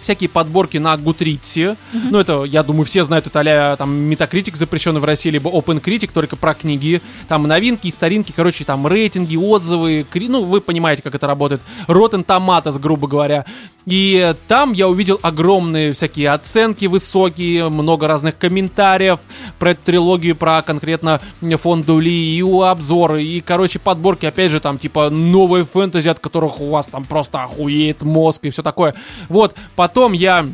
всякие 0.00 0.28
подборки 0.28 0.78
на 0.78 0.96
Гутритсе. 0.96 1.76
Ну, 1.92 2.18
это, 2.18 2.44
я 2.44 2.62
думаю, 2.62 2.84
все 2.84 3.04
знают, 3.04 3.26
это 3.26 3.40
а 3.40 3.76
там 3.76 4.10
Metacritic 4.10 4.56
запрещенный 4.56 5.00
в 5.00 5.04
России, 5.04 5.30
либо 5.30 5.50
OpenCritic, 5.50 6.10
только 6.12 6.36
про 6.36 6.54
книги. 6.54 7.00
Там 7.28 7.44
новинки 7.44 7.88
старинки, 7.90 8.32
короче, 8.32 8.64
там 8.64 8.86
рейтинги, 8.86 9.36
отзывы, 9.36 10.06
кри- 10.08 10.28
ну, 10.28 10.44
вы 10.44 10.60
понимаете, 10.60 11.02
как 11.02 11.14
это 11.14 11.26
работает. 11.26 11.62
Rotten 11.86 12.24
Tomatoes, 12.24 12.78
грубо 12.78 13.08
говоря. 13.08 13.44
И 13.86 14.34
там 14.48 14.74
я 14.74 14.86
увидел 14.86 15.18
огромные 15.22 15.94
всякие 15.94 16.30
оценки 16.30 16.84
высокие, 16.84 17.68
много 17.70 18.06
разных 18.06 18.36
комментариев 18.36 19.18
про 19.58 19.70
эту 19.70 19.80
трилогию, 19.84 20.36
про 20.36 20.60
конкретно 20.62 21.20
фонду 21.56 21.98
Ли, 21.98 22.36
и 22.36 22.42
обзоры, 22.42 23.22
и, 23.22 23.40
короче, 23.40 23.78
подборки, 23.78 24.26
опять 24.26 24.50
же, 24.50 24.60
там, 24.60 24.78
типа, 24.78 25.10
новые 25.10 25.64
фэнтези, 25.64 26.08
от 26.08 26.18
которых 26.18 26.60
у 26.60 26.68
вас 26.68 26.86
там 26.86 27.04
просто 27.04 27.42
охуеет 27.42 28.02
мозг 28.02 28.44
и 28.44 28.50
все 28.50 28.62
такое. 28.62 28.94
Вот, 29.28 29.54
потом 29.88 30.12
я 30.12 30.46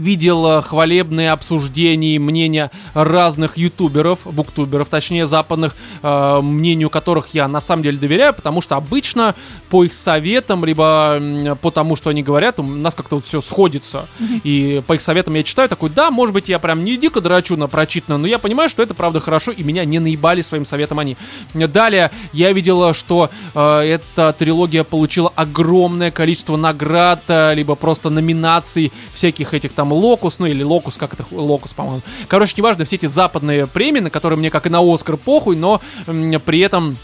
видел 0.00 0.46
э, 0.46 0.62
хвалебные 0.62 1.30
обсуждения 1.30 2.16
и 2.16 2.18
мнения 2.18 2.70
разных 2.94 3.56
ютуберов, 3.56 4.20
буктуберов, 4.24 4.88
точнее 4.88 5.26
западных, 5.26 5.76
э, 6.02 6.40
мнению 6.40 6.90
которых 6.90 7.28
я 7.34 7.46
на 7.48 7.60
самом 7.60 7.82
деле 7.82 7.98
доверяю, 7.98 8.34
потому 8.34 8.60
что 8.60 8.76
обычно 8.76 9.34
по 9.68 9.84
их 9.84 9.94
советам, 9.94 10.64
либо 10.64 11.56
по 11.60 11.70
тому, 11.70 11.96
что 11.96 12.10
они 12.10 12.22
говорят, 12.22 12.58
у 12.58 12.62
нас 12.62 12.94
как-то 12.94 13.16
вот 13.16 13.26
все 13.26 13.40
сходится. 13.40 14.06
И 14.44 14.82
по 14.86 14.94
их 14.94 15.00
советам 15.00 15.34
я 15.34 15.42
читаю, 15.42 15.68
такой, 15.68 15.90
да, 15.90 16.10
может 16.10 16.34
быть, 16.34 16.48
я 16.48 16.58
прям 16.58 16.84
не 16.84 16.96
дико 16.96 17.20
драчу 17.20 17.56
на 17.56 17.68
прочитанное, 17.68 18.18
но 18.18 18.26
я 18.26 18.38
понимаю, 18.38 18.68
что 18.68 18.82
это 18.82 18.94
правда 18.94 19.20
хорошо, 19.20 19.52
и 19.52 19.62
меня 19.62 19.84
не 19.84 19.98
наебали 19.98 20.42
своим 20.42 20.64
советом 20.64 20.98
они. 20.98 21.16
Далее 21.54 22.10
я 22.32 22.52
видел, 22.52 22.94
что 22.94 23.30
э, 23.54 23.80
эта 23.80 24.32
трилогия 24.32 24.84
получила 24.84 25.32
огромное 25.36 26.10
количество 26.10 26.56
наград, 26.56 27.22
э, 27.28 27.54
либо 27.54 27.74
просто 27.74 28.10
номинаций 28.10 28.92
всяких 29.14 29.54
этих 29.54 29.72
там 29.72 29.89
локус, 29.94 30.38
ну 30.38 30.46
или 30.46 30.62
локус, 30.62 30.96
как 30.96 31.14
это, 31.14 31.24
локус, 31.30 31.72
по-моему. 31.72 32.02
Короче, 32.28 32.54
неважно, 32.56 32.84
все 32.84 32.96
эти 32.96 33.06
западные 33.06 33.66
премии, 33.66 34.00
на 34.00 34.10
которые 34.10 34.38
мне 34.38 34.50
как 34.50 34.66
и 34.66 34.70
на 34.70 34.80
Оскар 34.80 35.16
похуй, 35.16 35.56
но 35.56 35.80
при 36.06 36.60
этом 36.60 36.96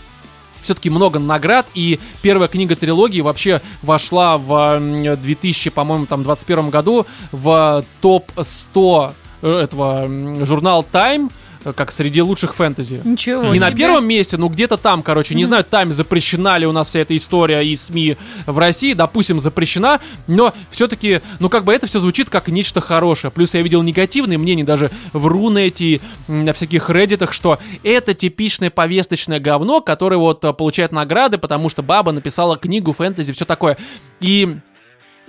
все-таки 0.62 0.90
много 0.90 1.18
наград, 1.20 1.66
и 1.74 2.00
первая 2.22 2.48
книга 2.48 2.74
трилогии 2.74 3.20
вообще 3.20 3.60
вошла 3.82 4.36
в 4.36 4.52
м, 4.52 5.20
2000, 5.22 5.70
по-моему, 5.70 6.06
там, 6.06 6.24
21 6.24 6.70
году 6.70 7.06
в 7.30 7.84
топ-100 8.00 9.12
этого 9.42 10.04
м, 10.04 10.44
журнал 10.44 10.84
Time, 10.90 11.28
э, 11.28 11.30
как 11.74 11.90
среди 11.90 12.22
лучших 12.22 12.54
фэнтези. 12.54 13.00
Ничего 13.04 13.44
Не 13.52 13.58
на 13.58 13.68
себе. 13.68 13.78
первом 13.78 14.06
месте, 14.06 14.36
но 14.36 14.48
где-то 14.48 14.76
там, 14.76 15.02
короче. 15.02 15.34
Не 15.34 15.44
знаю, 15.44 15.64
там 15.64 15.92
запрещена 15.92 16.58
ли 16.58 16.66
у 16.66 16.72
нас 16.72 16.88
вся 16.88 17.00
эта 17.00 17.16
история 17.16 17.62
и 17.62 17.74
СМИ 17.74 18.16
в 18.46 18.58
России. 18.58 18.92
Допустим, 18.92 19.40
запрещена, 19.40 20.00
но 20.26 20.52
все-таки, 20.70 21.20
ну 21.40 21.48
как 21.48 21.64
бы 21.64 21.72
это 21.74 21.86
все 21.86 21.98
звучит 21.98 22.30
как 22.30 22.48
нечто 22.48 22.80
хорошее. 22.80 23.30
Плюс 23.30 23.54
я 23.54 23.62
видел 23.62 23.82
негативные 23.82 24.38
мнения 24.38 24.64
даже 24.64 24.90
в 25.12 25.26
Рунете, 25.26 26.00
на 26.28 26.52
всяких 26.52 26.90
реддитах, 26.90 27.32
что 27.32 27.58
это 27.82 28.14
типичное 28.14 28.70
повесточное 28.70 29.40
говно, 29.40 29.80
которое 29.80 30.16
вот 30.16 30.44
э, 30.44 30.52
получает 30.52 30.92
награды, 30.92 31.38
потому 31.38 31.68
что 31.68 31.82
баба 31.82 32.12
написала 32.12 32.56
книгу 32.56 32.92
фэнтези, 32.92 33.32
все 33.32 33.44
такое. 33.44 33.76
И 34.20 34.58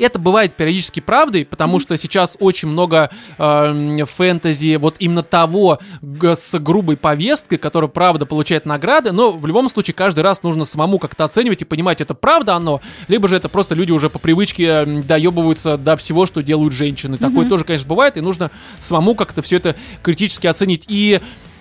это 0.04 0.20
бывает 0.20 0.56
периодически 0.56 1.00
правдой, 1.00 1.46
потому 1.46 1.80
что 1.80 1.98
сейчас 1.98 2.38
очень 2.40 2.68
много 2.68 3.10
э, 3.38 4.06
фэнтези 4.06 4.76
вот 4.76 4.96
именно 5.00 5.24
того 5.24 5.80
с 6.02 6.60
грубой 6.60 6.98
повесткой, 6.98 7.58
которая 7.58 7.90
правда 7.90 8.26
получает 8.26 8.66
награды, 8.66 9.12
но 9.12 9.32
в 9.32 9.46
любом 9.48 9.70
случае 9.70 9.94
каждый 9.94 10.22
раз 10.22 10.44
нужно 10.44 10.66
самому 10.66 11.00
как-то 11.00 11.24
оценивать 11.24 11.62
и 11.62 11.66
понимать, 11.66 12.02
это 12.02 12.14
правда 12.14 12.56
оно, 12.56 12.82
либо 13.08 13.28
же 13.28 13.36
это 13.36 13.50
просто 13.50 13.76
люди 13.76 13.92
уже 13.92 14.10
по 14.10 14.20
привычке 14.20 14.66
э, 14.66 14.86
доебываются 15.04 15.78
до 15.78 15.96
всего, 15.98 16.26
что 16.26 16.42
делают 16.42 16.74
женщины. 16.74 17.18
Такое 17.18 17.48
тоже, 17.48 17.64
конечно, 17.64 17.88
бывает, 17.88 18.18
и 18.18 18.22
нужно 18.22 18.52
самому 18.80 19.16
как-то 19.16 19.42
все 19.42 19.58
это 19.58 19.76
критически 20.04 20.48
оценить. 20.48 20.86
И 20.88 21.20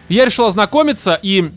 я 0.09 0.24
решил 0.24 0.47
ознакомиться, 0.47 1.18
и 1.22 1.51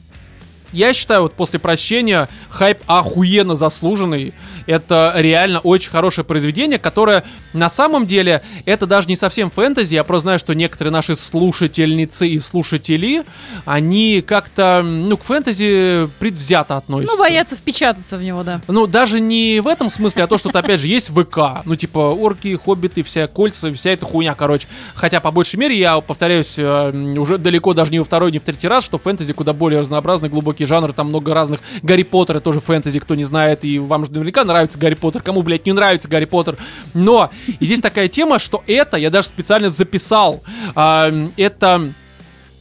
я 0.72 0.94
считаю, 0.94 1.24
вот 1.24 1.34
после 1.34 1.60
прощения 1.60 2.30
хайп 2.50 2.80
охуенно 2.88 3.56
заслуженный. 3.56 4.34
Это 4.66 5.14
реально 5.16 5.60
очень 5.60 5.90
хорошее 5.90 6.26
произведение, 6.26 6.80
которое 6.80 7.24
на 7.54 7.70
самом 7.70 8.06
деле 8.06 8.42
это 8.66 8.86
даже 8.86 9.08
не 9.08 9.16
совсем 9.16 9.50
фэнтези. 9.50 9.96
Я 9.96 10.04
просто 10.04 10.24
знаю, 10.24 10.40
что 10.40 10.54
некоторые 10.54 10.92
наши 10.92 11.16
слушательницы 11.16 12.28
и 12.28 12.40
слушатели, 12.40 13.26
они 13.66 14.24
как-то, 14.26 14.82
ну, 14.84 15.18
к 15.18 15.24
фэнтези 15.24 16.10
предвзято 16.20 16.78
относятся. 16.78 17.16
Ну, 17.16 17.22
боятся 17.22 17.56
впечататься 17.56 18.18
в 18.18 18.24
него, 18.24 18.44
да. 18.44 18.62
Ну, 18.68 18.88
даже 18.88 19.20
не 19.20 19.60
в 19.60 19.68
этом 19.68 19.90
смысле, 19.90 20.24
а 20.24 20.28
то, 20.28 20.38
что, 20.38 20.50
опять 20.50 20.80
же, 20.80 20.88
есть 20.88 21.10
ВК. 21.10 21.64
Ну, 21.66 21.76
типа, 21.76 22.00
орки, 22.00 22.56
хоббиты, 22.56 23.04
вся 23.04 23.28
кольца, 23.28 23.74
вся 23.74 23.92
эта 23.92 24.06
хуйня, 24.06 24.36
короче. 24.36 24.68
Хотя, 24.96 25.20
по 25.20 25.32
большей 25.32 25.58
мере, 25.58 25.78
я 25.78 26.00
повторяюсь, 26.02 26.54
э, 26.58 26.92
уже 27.18 27.38
далеко 27.38 27.74
даже 27.74 27.92
не 27.92 28.00
во 28.00 28.06
второй, 28.06 28.32
не 28.32 28.40
в 28.40 28.44
третий 28.44 28.68
раз, 28.68 28.84
что 28.84 28.98
фэнтези 28.98 29.34
куда 29.34 29.54
более 29.54 29.80
разнообразный, 29.80 30.30
глубокий 30.30 30.59
жанр, 30.66 30.94
там 30.94 31.08
много 31.08 31.34
разных. 31.34 31.60
Гарри 31.82 32.04
Поттер 32.04 32.40
тоже 32.40 32.60
фэнтези, 32.60 33.00
кто 33.00 33.16
не 33.16 33.24
знает, 33.24 33.64
и 33.64 33.80
вам 33.80 34.06
же 34.06 34.12
наверняка 34.12 34.44
нравится 34.44 34.80
Гарри 34.80 34.96
Поттер. 34.96 35.22
Кому, 35.22 35.42
блядь, 35.42 35.66
не 35.66 35.74
нравится 35.74 36.08
Гарри 36.08 36.26
Поттер? 36.26 36.58
Но, 36.94 37.32
и 37.60 37.66
здесь 37.66 37.80
такая 37.80 38.08
тема, 38.08 38.40
что 38.40 38.64
это, 38.68 38.98
я 38.98 39.10
даже 39.10 39.28
специально 39.28 39.70
записал, 39.70 40.44
а, 40.76 41.12
это 41.38 41.94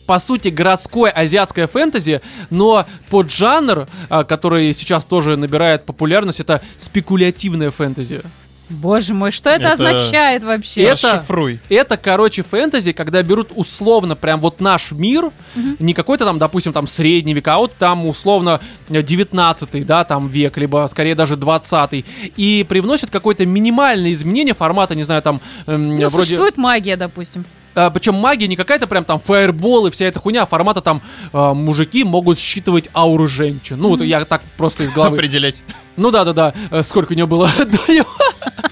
по 0.06 0.18
сути, 0.18 0.48
городское 0.48 1.10
азиатское 1.10 1.66
фэнтези, 1.66 2.22
но 2.48 2.86
под 3.10 3.30
жанр, 3.30 3.86
а, 4.08 4.24
который 4.24 4.72
сейчас 4.72 5.04
тоже 5.04 5.36
набирает 5.36 5.84
популярность, 5.84 6.40
это 6.40 6.62
спекулятивное 6.78 7.70
фэнтези. 7.70 8.22
Боже 8.70 9.14
мой, 9.14 9.30
что 9.30 9.50
это, 9.50 9.64
Это- 9.68 9.72
означает 9.72 10.44
вообще? 10.44 10.82
Это- 10.82 11.12
Расшифруй. 11.14 11.60
Это, 11.68 11.96
короче, 11.96 12.42
фэнтези, 12.42 12.92
когда 12.92 13.22
берут 13.22 13.50
условно 13.54 14.14
прям 14.14 14.40
вот 14.40 14.60
наш 14.60 14.92
мир, 14.92 15.30
не 15.78 15.94
какой-то 15.94 16.24
там, 16.24 16.38
допустим, 16.38 16.72
там 16.72 16.86
средний 16.86 17.34
век, 17.34 17.48
а 17.48 17.58
вот 17.58 17.74
там 17.76 18.06
условно 18.06 18.60
19 18.88 19.84
да, 19.84 20.04
там 20.04 20.28
век, 20.28 20.56
либо 20.58 20.86
скорее 20.90 21.14
даже 21.14 21.36
20 21.36 22.04
и 22.36 22.66
привносят 22.68 23.10
какое-то 23.10 23.46
минимальное 23.46 24.12
изменение 24.12 24.54
формата, 24.54 24.94
не 24.94 25.02
знаю, 25.02 25.22
там 25.22 25.40
эм, 25.66 25.98
Ну, 25.98 26.08
вроде... 26.08 26.24
существует 26.24 26.56
магия, 26.56 26.96
допустим. 26.96 27.44
А, 27.74 27.90
причем 27.90 28.14
магия 28.14 28.48
не 28.48 28.56
какая-то 28.56 28.86
прям 28.86 29.04
там 29.04 29.20
фаербол 29.20 29.86
и 29.86 29.90
вся 29.90 30.06
эта 30.06 30.18
хуйня, 30.18 30.42
а 30.42 30.46
формата 30.46 30.80
там 30.80 31.00
а, 31.32 31.54
мужики 31.54 32.02
могут 32.02 32.38
считывать 32.38 32.88
ауру 32.92 33.28
женщин. 33.28 33.78
Ну, 33.78 33.90
вот 33.90 34.02
я 34.02 34.24
так 34.24 34.42
просто 34.56 34.84
из 34.84 34.92
головы. 34.92 35.16
Определять. 35.18 35.62
Ну 35.98 36.12
да, 36.12 36.24
да, 36.24 36.32
да. 36.32 36.54
Э, 36.70 36.82
Сколько 36.82 37.12
у 37.12 37.16
него 37.16 37.26
было 37.26 37.50
до 37.58 37.92
него? 37.92 38.06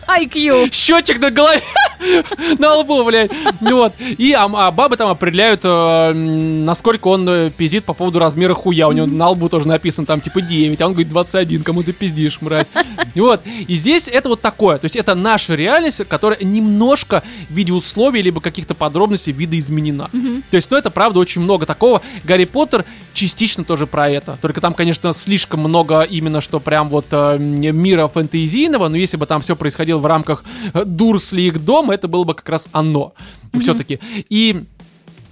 IQ. 0.09 0.73
Счетчик 0.73 1.21
на 1.21 1.31
голове, 1.31 1.61
на 2.59 2.75
лбу, 2.75 3.05
блядь. 3.05 3.31
Вот. 3.61 3.93
И 3.99 4.33
а, 4.33 4.45
а 4.45 4.71
бабы 4.71 4.97
там 4.97 5.11
определяют, 5.11 5.63
э, 5.65 6.13
насколько 6.13 7.09
он 7.09 7.29
э, 7.29 7.51
пиздит 7.51 7.85
по 7.85 7.95
поводу 7.95 8.19
размера 8.19 8.55
хуя. 8.55 8.89
У 8.89 8.93
него 8.93 9.07
на 9.07 9.31
лбу 9.31 9.49
тоже 9.49 9.69
написано 9.69 10.07
там 10.07 10.21
типа 10.21 10.41
9, 10.41 10.81
а 10.81 10.87
он 10.87 10.93
говорит 10.93 11.09
21, 11.09 11.63
кому 11.63 11.83
ты 11.83 11.93
пиздишь, 11.93 12.41
мразь. 12.41 12.67
Вот. 13.15 13.41
И 13.67 13.75
здесь 13.75 14.09
это 14.09 14.29
вот 14.29 14.41
такое. 14.41 14.79
То 14.79 14.85
есть 14.85 14.97
это 14.97 15.15
наша 15.15 15.55
реальность, 15.55 16.05
которая 16.09 16.39
немножко 16.43 17.23
в 17.49 17.55
виде 17.55 17.73
условий 17.73 18.23
либо 18.23 18.41
каких-то 18.41 18.75
подробностей 18.75 19.33
видоизменена. 19.33 20.09
То 20.51 20.57
есть, 20.57 20.71
ну 20.71 20.77
это 20.77 20.91
правда 20.91 21.19
очень 21.19 21.41
много 21.41 21.67
такого. 21.67 22.03
Гарри 22.25 22.45
Поттер 22.45 22.85
частично 23.13 23.65
тоже 23.65 23.87
про 23.87 24.09
это. 24.09 24.39
Только 24.41 24.61
там, 24.61 24.75
конечно, 24.75 25.13
слишком 25.13 25.61
много 25.61 26.03
именно, 26.03 26.41
что 26.41 26.61
прям 26.61 26.89
вот 26.89 27.07
э, 27.11 27.39
мира 27.39 28.09
фэнтезийного, 28.09 28.89
но 28.89 28.97
если 28.97 29.17
бы 29.17 29.27
там 29.27 29.41
все 29.41 29.57
происходило 29.57 29.96
в 29.99 30.07
рамках 30.07 30.45
Дурсли 30.85 31.43
их 31.43 31.65
дома, 31.65 31.95
это 31.95 32.09
было 32.09 32.25
бы 32.25 32.35
как 32.35 32.49
раз 32.49 32.69
оно. 32.73 33.15
Все-таки. 33.59 34.01
И 34.29 34.65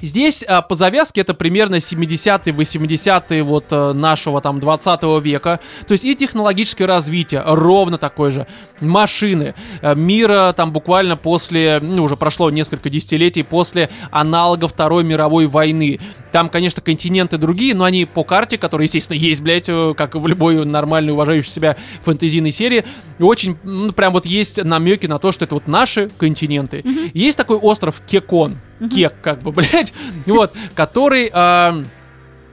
Здесь 0.04 0.44
а, 0.46 0.60
по 0.60 0.74
завязке 0.74 1.22
это 1.22 1.32
примерно 1.32 1.76
70-е, 1.76 2.52
80-е 2.52 3.42
вот 3.42 3.64
э, 3.70 3.92
нашего 3.94 4.42
там 4.42 4.60
20 4.60 5.02
века. 5.22 5.60
То 5.86 5.92
есть 5.92 6.04
и 6.04 6.14
технологическое 6.14 6.86
развитие 6.86 7.42
ровно 7.46 7.96
такое 7.96 8.30
же. 8.30 8.46
Машины. 8.82 9.54
Э, 9.80 9.94
мира 9.94 10.52
там 10.54 10.72
буквально 10.72 11.16
после, 11.16 11.80
ну 11.80 12.04
уже 12.04 12.16
прошло 12.16 12.50
несколько 12.50 12.90
десятилетий 12.90 13.42
после 13.42 13.88
аналога 14.10 14.68
Второй 14.68 15.04
мировой 15.04 15.46
войны. 15.46 16.00
Там, 16.32 16.50
конечно, 16.50 16.82
континенты 16.82 17.38
другие, 17.38 17.74
но 17.74 17.84
они 17.84 18.04
по 18.04 18.24
карте, 18.24 18.58
которая, 18.58 18.86
естественно, 18.86 19.16
есть, 19.16 19.40
блядь, 19.40 19.70
э, 19.70 19.94
как 19.96 20.16
в 20.16 20.26
любой 20.26 20.66
нормальной, 20.66 21.14
уважающей 21.14 21.50
себя 21.50 21.76
фэнтезийной 22.02 22.50
серии, 22.50 22.84
очень, 23.18 23.56
ну, 23.62 23.90
прям 23.92 24.12
вот 24.12 24.26
есть 24.26 24.62
намеки 24.62 25.06
на 25.06 25.18
то, 25.18 25.32
что 25.32 25.46
это 25.46 25.54
вот 25.54 25.66
наши 25.66 26.10
континенты. 26.18 26.84
Есть 27.14 27.38
такой 27.38 27.56
остров 27.56 28.02
Кекон. 28.06 28.56
Кек, 28.88 29.14
как 29.22 29.42
бы, 29.42 29.52
блядь, 29.52 29.92
вот, 30.26 30.52
который... 30.74 31.30
а, 31.32 31.82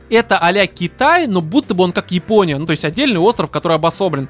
это 0.10 0.38
а 0.38 0.68
Китай, 0.68 1.26
но 1.26 1.40
будто 1.40 1.74
бы 1.74 1.86
он 1.86 1.94
как 1.94 2.12
Япония, 2.12 2.58
ну 2.58 2.66
то 2.66 2.72
есть 2.72 2.84
отдельный 2.84 3.20
остров, 3.20 3.50
который 3.50 3.78
обособлен. 3.78 4.28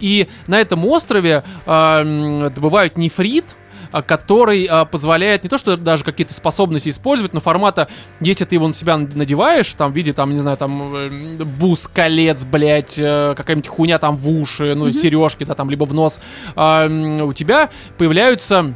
И 0.00 0.26
на 0.48 0.60
этом 0.60 0.84
острове 0.84 1.44
добывают 1.64 2.96
нефрит, 2.96 3.44
а, 3.92 4.02
который 4.02 4.66
а, 4.66 4.84
позволяет 4.84 5.42
не 5.42 5.48
то, 5.48 5.58
что 5.58 5.76
даже 5.76 6.04
какие-то 6.04 6.32
способности 6.32 6.90
использовать, 6.90 7.34
но 7.34 7.40
формата, 7.40 7.88
если 8.20 8.44
ты 8.44 8.54
его 8.54 8.66
на 8.68 8.72
себя 8.72 8.96
надеваешь, 8.96 9.72
там 9.74 9.92
в 9.92 9.96
виде, 9.96 10.12
там, 10.12 10.32
не 10.32 10.38
знаю, 10.38 10.56
там, 10.56 10.94
э, 10.94 11.44
бус, 11.44 11.88
колец, 11.88 12.44
блядь, 12.44 12.98
э, 12.98 13.34
какая-нибудь 13.36 13.68
хуйня 13.68 13.98
там 13.98 14.16
в 14.16 14.28
уши, 14.28 14.74
ну, 14.76 14.92
сережки, 14.92 15.42
да, 15.44 15.54
там, 15.54 15.70
либо 15.70 15.84
в 15.84 15.94
нос, 15.94 16.20
а, 16.54 16.86
у 16.86 17.32
тебя 17.32 17.70
появляются 17.98 18.74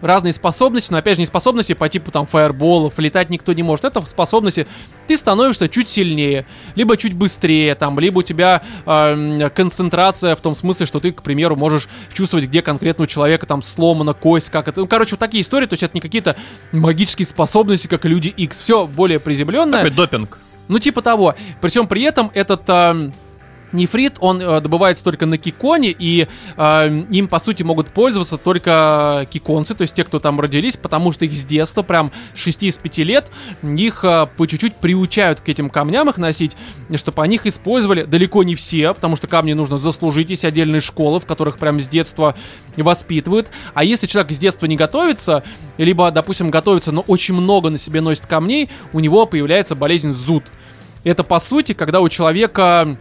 разные 0.00 0.32
способности, 0.32 0.92
но 0.92 0.98
опять 0.98 1.16
же 1.16 1.20
не 1.20 1.26
способности 1.26 1.72
по 1.72 1.88
типу 1.88 2.10
там 2.10 2.26
фаерболов, 2.26 2.98
летать 2.98 3.30
никто 3.30 3.52
не 3.52 3.62
может. 3.62 3.84
Это 3.84 4.00
способности, 4.02 4.66
ты 5.06 5.16
становишься 5.16 5.68
чуть 5.68 5.88
сильнее, 5.88 6.46
либо 6.74 6.96
чуть 6.96 7.14
быстрее, 7.14 7.74
там, 7.74 7.98
либо 7.98 8.18
у 8.18 8.22
тебя 8.22 8.62
эм, 8.84 9.50
концентрация 9.50 10.36
в 10.36 10.40
том 10.40 10.54
смысле, 10.54 10.86
что 10.86 11.00
ты, 11.00 11.12
к 11.12 11.22
примеру, 11.22 11.56
можешь 11.56 11.88
чувствовать, 12.12 12.46
где 12.46 12.62
конкретно 12.62 13.04
у 13.04 13.06
человека 13.06 13.46
там 13.46 13.62
сломана 13.62 14.14
кость, 14.14 14.50
как 14.50 14.68
это. 14.68 14.80
Ну, 14.80 14.86
короче, 14.86 15.12
вот 15.12 15.20
такие 15.20 15.42
истории, 15.42 15.66
то 15.66 15.74
есть 15.74 15.82
это 15.82 15.94
не 15.94 16.00
какие-то 16.00 16.36
магические 16.72 17.26
способности, 17.26 17.86
как 17.86 18.04
люди 18.04 18.28
X. 18.28 18.60
Все 18.60 18.86
более 18.86 19.20
приземленное. 19.20 19.84
Такой 19.84 19.96
допинг. 19.96 20.38
Ну, 20.68 20.78
типа 20.78 21.02
того. 21.02 21.34
Причем 21.60 21.86
при 21.86 22.02
этом 22.02 22.30
этот 22.34 22.62
эм, 22.68 23.12
нефрит, 23.76 24.16
он 24.20 24.40
э, 24.40 24.60
добывается 24.60 25.04
только 25.04 25.26
на 25.26 25.38
киконе, 25.38 25.94
и 25.96 26.26
э, 26.56 27.02
им, 27.10 27.28
по 27.28 27.38
сути, 27.38 27.62
могут 27.62 27.88
пользоваться 27.88 28.36
только 28.38 29.26
киконцы, 29.30 29.74
то 29.74 29.82
есть 29.82 29.94
те, 29.94 30.04
кто 30.04 30.18
там 30.18 30.40
родились, 30.40 30.76
потому 30.76 31.12
что 31.12 31.24
их 31.24 31.32
с 31.32 31.44
детства, 31.44 31.82
прям 31.82 32.10
с 32.34 32.40
6 32.40 32.64
из 32.64 32.78
5 32.78 32.98
лет, 32.98 33.30
их 33.62 34.04
э, 34.04 34.26
по 34.36 34.46
чуть-чуть 34.46 34.74
приучают 34.76 35.40
к 35.40 35.48
этим 35.48 35.70
камням 35.70 36.08
их 36.08 36.18
носить, 36.18 36.56
чтобы 36.94 37.22
они 37.22 37.36
их 37.36 37.46
использовали 37.46 38.02
далеко 38.04 38.42
не 38.42 38.54
все, 38.54 38.94
потому 38.94 39.16
что 39.16 39.26
камни 39.26 39.52
нужно 39.52 39.78
заслужить, 39.78 40.30
есть 40.30 40.44
отдельные 40.44 40.80
школы, 40.80 41.20
в 41.20 41.26
которых 41.26 41.58
прям 41.58 41.80
с 41.80 41.88
детства 41.88 42.34
воспитывают, 42.76 43.50
а 43.74 43.84
если 43.84 44.06
человек 44.06 44.32
с 44.32 44.38
детства 44.38 44.66
не 44.66 44.76
готовится, 44.76 45.44
либо, 45.78 46.10
допустим, 46.10 46.50
готовится, 46.50 46.92
но 46.92 47.02
очень 47.02 47.34
много 47.34 47.70
на 47.70 47.78
себе 47.78 48.00
носит 48.00 48.26
камней, 48.26 48.70
у 48.92 49.00
него 49.00 49.26
появляется 49.26 49.74
болезнь 49.74 50.12
зуд. 50.12 50.44
Это, 51.04 51.22
по 51.22 51.38
сути, 51.38 51.72
когда 51.72 52.00
у 52.00 52.08
человека 52.08 52.98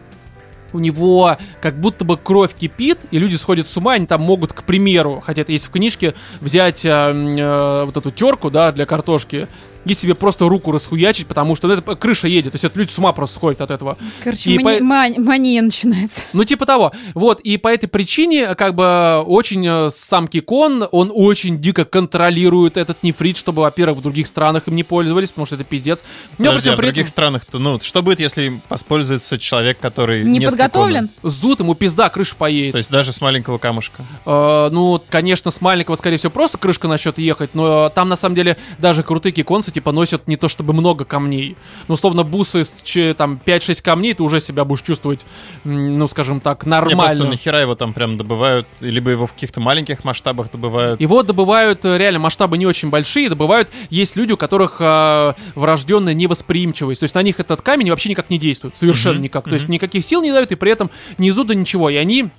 у 0.75 0.79
него 0.79 1.37
как 1.61 1.79
будто 1.79 2.03
бы 2.03 2.17
кровь 2.17 2.53
кипит, 2.53 3.05
и 3.11 3.17
люди 3.17 3.35
сходят 3.35 3.67
с 3.67 3.77
ума, 3.77 3.93
они 3.93 4.05
там 4.05 4.21
могут, 4.21 4.51
к 4.53 4.63
примеру, 4.63 5.23
хотя 5.25 5.41
это 5.41 5.53
есть 5.53 5.67
в 5.67 5.71
книжке, 5.71 6.13
взять 6.41 6.83
э, 6.85 6.89
э, 6.89 7.85
вот 7.85 7.95
эту 7.95 8.11
терку, 8.11 8.51
да, 8.51 8.71
для 8.73 8.85
картошки, 8.85 9.47
и 9.85 9.93
себе 9.93 10.15
просто 10.15 10.47
руку 10.47 10.71
расхуячить, 10.71 11.27
потому 11.27 11.55
что 11.55 11.67
ну, 11.67 11.73
это 11.75 11.95
крыша 11.95 12.27
едет, 12.27 12.51
то 12.53 12.55
есть 12.55 12.65
это 12.65 12.77
люди 12.79 12.91
с 12.91 12.97
ума 12.99 13.13
просто 13.13 13.35
сходят 13.35 13.61
от 13.61 13.71
этого. 13.71 13.97
Короче, 14.23 14.51
И 14.51 14.57
мани- 14.59 14.79
по- 14.79 14.83
мань- 14.83 15.19
мания 15.19 15.61
начинается. 15.61 16.21
Ну, 16.33 16.43
типа 16.43 16.65
того. 16.65 16.91
Вот, 17.13 17.39
и 17.41 17.57
по 17.57 17.67
этой 17.69 17.87
причине, 17.87 18.55
как 18.55 18.75
бы, 18.75 19.21
очень 19.25 19.65
э, 19.67 19.89
сам 19.91 20.27
Кикон, 20.27 20.87
он 20.91 21.11
очень 21.13 21.59
дико 21.59 21.85
контролирует 21.85 22.77
этот 22.77 23.03
нефрит, 23.03 23.37
чтобы, 23.37 23.61
во-первых, 23.61 23.99
в 23.99 24.01
других 24.01 24.27
странах 24.27 24.67
им 24.67 24.75
не 24.75 24.83
пользовались, 24.83 25.29
потому 25.29 25.45
что 25.45 25.55
это 25.55 25.63
пиздец. 25.63 26.03
Него 26.37 26.51
Подожди, 26.51 26.69
а 26.69 26.73
в 26.73 26.77
других 26.77 27.03
этом 27.03 27.09
странах-то, 27.09 27.59
ну, 27.59 27.79
что 27.81 28.01
будет, 28.01 28.19
если 28.19 28.43
им 28.43 28.61
воспользуется 28.69 29.37
человек, 29.37 29.79
который 29.79 30.23
Не 30.23 30.39
подготовлен? 30.41 31.09
зуд 31.23 31.59
ему 31.59 31.75
пизда, 31.75 32.09
крыша 32.09 32.35
поедет. 32.35 32.71
То 32.73 32.77
есть 32.77 32.89
даже 32.89 33.11
с 33.13 33.21
маленького 33.21 33.57
камушка. 33.57 34.03
Э, 34.25 34.69
ну, 34.71 35.01
конечно, 35.09 35.51
с 35.51 35.61
маленького, 35.61 35.95
скорее 35.95 36.17
всего, 36.17 36.31
просто 36.31 36.57
крышка 36.57 36.87
начнет 36.87 37.17
ехать, 37.17 37.51
но 37.53 37.89
там, 37.89 38.09
на 38.09 38.15
самом 38.15 38.35
деле, 38.35 38.57
даже 38.79 39.03
крутые 39.03 39.33
киконцы, 39.33 39.71
типа, 39.75 39.91
носят 39.91 40.27
не 40.27 40.37
то 40.37 40.47
чтобы 40.47 40.71
много 40.73 41.03
камней. 41.03 41.57
Ну, 41.89 41.93
условно, 41.95 42.23
бусы 42.23 42.63
с 42.63 42.81
че- 42.81 43.13
там 43.13 43.37
5-6 43.45 43.81
камней, 43.81 44.13
ты 44.13 44.23
уже 44.23 44.39
себя 44.39 44.63
будешь 44.63 44.81
чувствовать, 44.81 45.25
ну, 45.65 46.07
скажем 46.07 46.39
так, 46.39 46.65
Не, 46.65 46.71
просто 46.79 46.95
нормально. 46.95 47.25
нахера 47.25 47.59
его 47.59 47.75
там 47.75 47.93
прям 47.93 48.17
добывают, 48.17 48.67
либо 48.79 49.11
его 49.11 49.27
в 49.27 49.33
каких-то 49.33 49.59
маленьких 49.59 50.05
масштабах 50.05 50.49
добывают. 50.49 51.01
Его 51.01 51.23
добывают, 51.23 51.83
э, 51.83 51.97
реально, 51.97 52.19
масштабы 52.19 52.57
не 52.57 52.65
очень 52.65 52.89
большие, 52.89 53.27
добывают, 53.27 53.69
есть 53.89 54.15
люди, 54.15 54.31
у 54.31 54.37
которых 54.37 54.77
э, 54.79 55.33
врожденная 55.55 56.13
невосприимчивость, 56.13 57.01
то 57.01 57.03
есть 57.03 57.15
на 57.15 57.21
них 57.21 57.39
этот 57.41 57.61
камень 57.61 57.89
вообще 57.89 58.09
никак 58.09 58.29
не 58.29 58.39
действует, 58.39 58.77
совершенно 58.77 59.15
Мгм, 59.15 59.23
никак, 59.23 59.43
то 59.43 59.53
есть 59.53 59.67
никаких 59.67 60.05
сил 60.05 60.21
не 60.21 60.31
дают, 60.31 60.51
и 60.53 60.55
при 60.55 60.71
этом 60.71 60.89
ни 61.17 61.29
зуда, 61.31 61.53
ничего, 61.53 61.89
и 61.89 61.95
они 61.97 62.29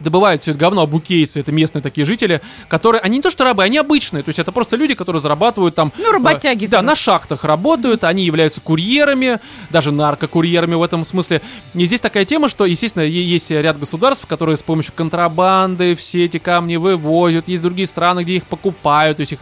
добывают 0.00 0.42
все 0.42 0.52
это 0.52 0.60
говно, 0.60 0.82
абукейцы, 0.82 1.40
это 1.40 1.52
местные 1.52 1.82
такие 1.82 2.04
жители, 2.04 2.40
которые, 2.68 3.00
они 3.00 3.18
не 3.18 3.22
то 3.22 3.30
что 3.30 3.44
рабы, 3.44 3.62
они 3.62 3.78
обычные, 3.78 4.22
то 4.22 4.28
есть 4.28 4.38
это 4.38 4.52
просто 4.52 4.76
люди, 4.76 4.94
которые 4.94 5.20
зарабатывают 5.20 5.74
там... 5.74 5.92
Ну, 5.98 6.12
работяги, 6.12 6.66
э, 6.66 6.68
да, 6.68 6.82
на 6.82 6.94
шахтах 6.94 7.44
работают, 7.44 8.04
они 8.04 8.24
являются 8.24 8.60
курьерами, 8.60 9.38
даже 9.70 9.92
наркокурьерами 9.92 10.74
в 10.74 10.82
этом 10.82 11.04
смысле. 11.04 11.42
И 11.74 11.86
здесь 11.86 12.00
такая 12.00 12.24
тема, 12.24 12.48
что, 12.48 12.64
естественно, 12.64 13.02
есть 13.02 13.50
ряд 13.50 13.78
государств, 13.78 14.26
которые 14.26 14.56
с 14.56 14.62
помощью 14.62 14.92
контрабанды 14.94 15.94
все 15.94 16.24
эти 16.24 16.38
камни 16.38 16.76
вывозят, 16.76 17.48
есть 17.48 17.62
другие 17.62 17.86
страны, 17.86 18.22
где 18.22 18.36
их 18.36 18.44
покупают, 18.44 19.18
то 19.18 19.22
есть 19.22 19.32
их 19.32 19.38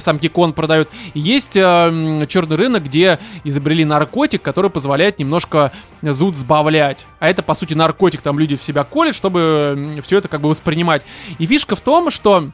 сам 0.00 0.18
Кикон 0.18 0.52
продают. 0.52 0.88
Есть 1.14 1.54
черный 1.54 2.56
рынок, 2.56 2.84
где 2.84 3.18
изобрели 3.44 3.84
наркотик, 3.84 4.42
который 4.42 4.70
позволяет 4.70 5.18
немножко 5.18 5.72
зуд 6.02 6.36
сбавлять. 6.36 7.06
А 7.18 7.28
это, 7.28 7.42
по 7.42 7.54
сути, 7.54 7.74
наркотик, 7.74 8.22
там 8.22 8.38
люди 8.38 8.56
в 8.56 8.62
себя 8.62 8.84
колят, 8.84 9.14
чтобы 9.14 9.89
все 10.00 10.18
это 10.18 10.28
как 10.28 10.40
бы 10.40 10.48
воспринимать. 10.48 11.04
И 11.38 11.46
фишка 11.46 11.76
в 11.76 11.80
том, 11.80 12.10
что 12.10 12.50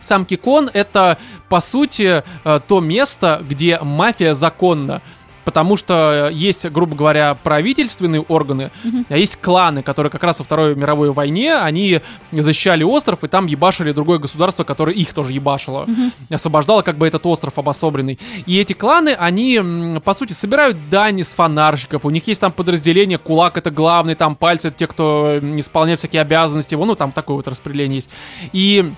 сам 0.00 0.24
Кикон 0.24 0.70
это, 0.72 1.18
по 1.48 1.60
сути, 1.60 2.24
э, 2.44 2.60
то 2.66 2.80
место, 2.80 3.42
где 3.46 3.78
мафия 3.80 4.34
законна. 4.34 5.02
Потому 5.44 5.76
что 5.76 6.30
э, 6.30 6.34
есть, 6.34 6.68
грубо 6.70 6.96
говоря, 6.96 7.34
правительственные 7.34 8.20
органы, 8.22 8.70
а 9.08 9.16
есть 9.16 9.36
кланы, 9.36 9.82
которые 9.82 10.10
как 10.10 10.22
раз 10.22 10.38
во 10.38 10.44
Второй 10.44 10.74
мировой 10.74 11.12
войне, 11.12 11.54
они 11.56 12.00
защищали 12.32 12.82
остров, 12.82 13.24
и 13.24 13.28
там 13.28 13.46
ебашили 13.46 13.92
другое 13.92 14.18
государство, 14.18 14.64
которое 14.64 14.94
их 14.94 15.12
тоже 15.14 15.32
ебашило. 15.32 15.86
Освобождало 16.30 16.82
как 16.82 16.96
бы 16.98 17.06
этот 17.06 17.24
остров 17.26 17.58
обособленный. 17.58 18.18
И 18.46 18.58
эти 18.58 18.72
кланы, 18.72 19.10
они, 19.10 19.60
по 20.04 20.14
сути, 20.14 20.32
собирают 20.32 20.88
дани 20.88 21.22
с 21.22 21.34
фонарщиков. 21.34 22.04
У 22.04 22.10
них 22.10 22.26
есть 22.26 22.40
там 22.40 22.52
подразделение, 22.52 23.18
кулак 23.18 23.56
это 23.56 23.70
главный, 23.70 24.14
там 24.14 24.34
пальцы 24.36 24.68
это 24.68 24.78
те, 24.78 24.86
кто 24.86 25.38
исполняет 25.56 25.98
всякие 25.98 26.22
обязанности. 26.22 26.74
Ну, 26.74 26.94
там 26.94 27.12
такое 27.12 27.36
вот 27.36 27.48
распределение 27.48 27.96
есть. 27.96 28.10
И 28.52 28.92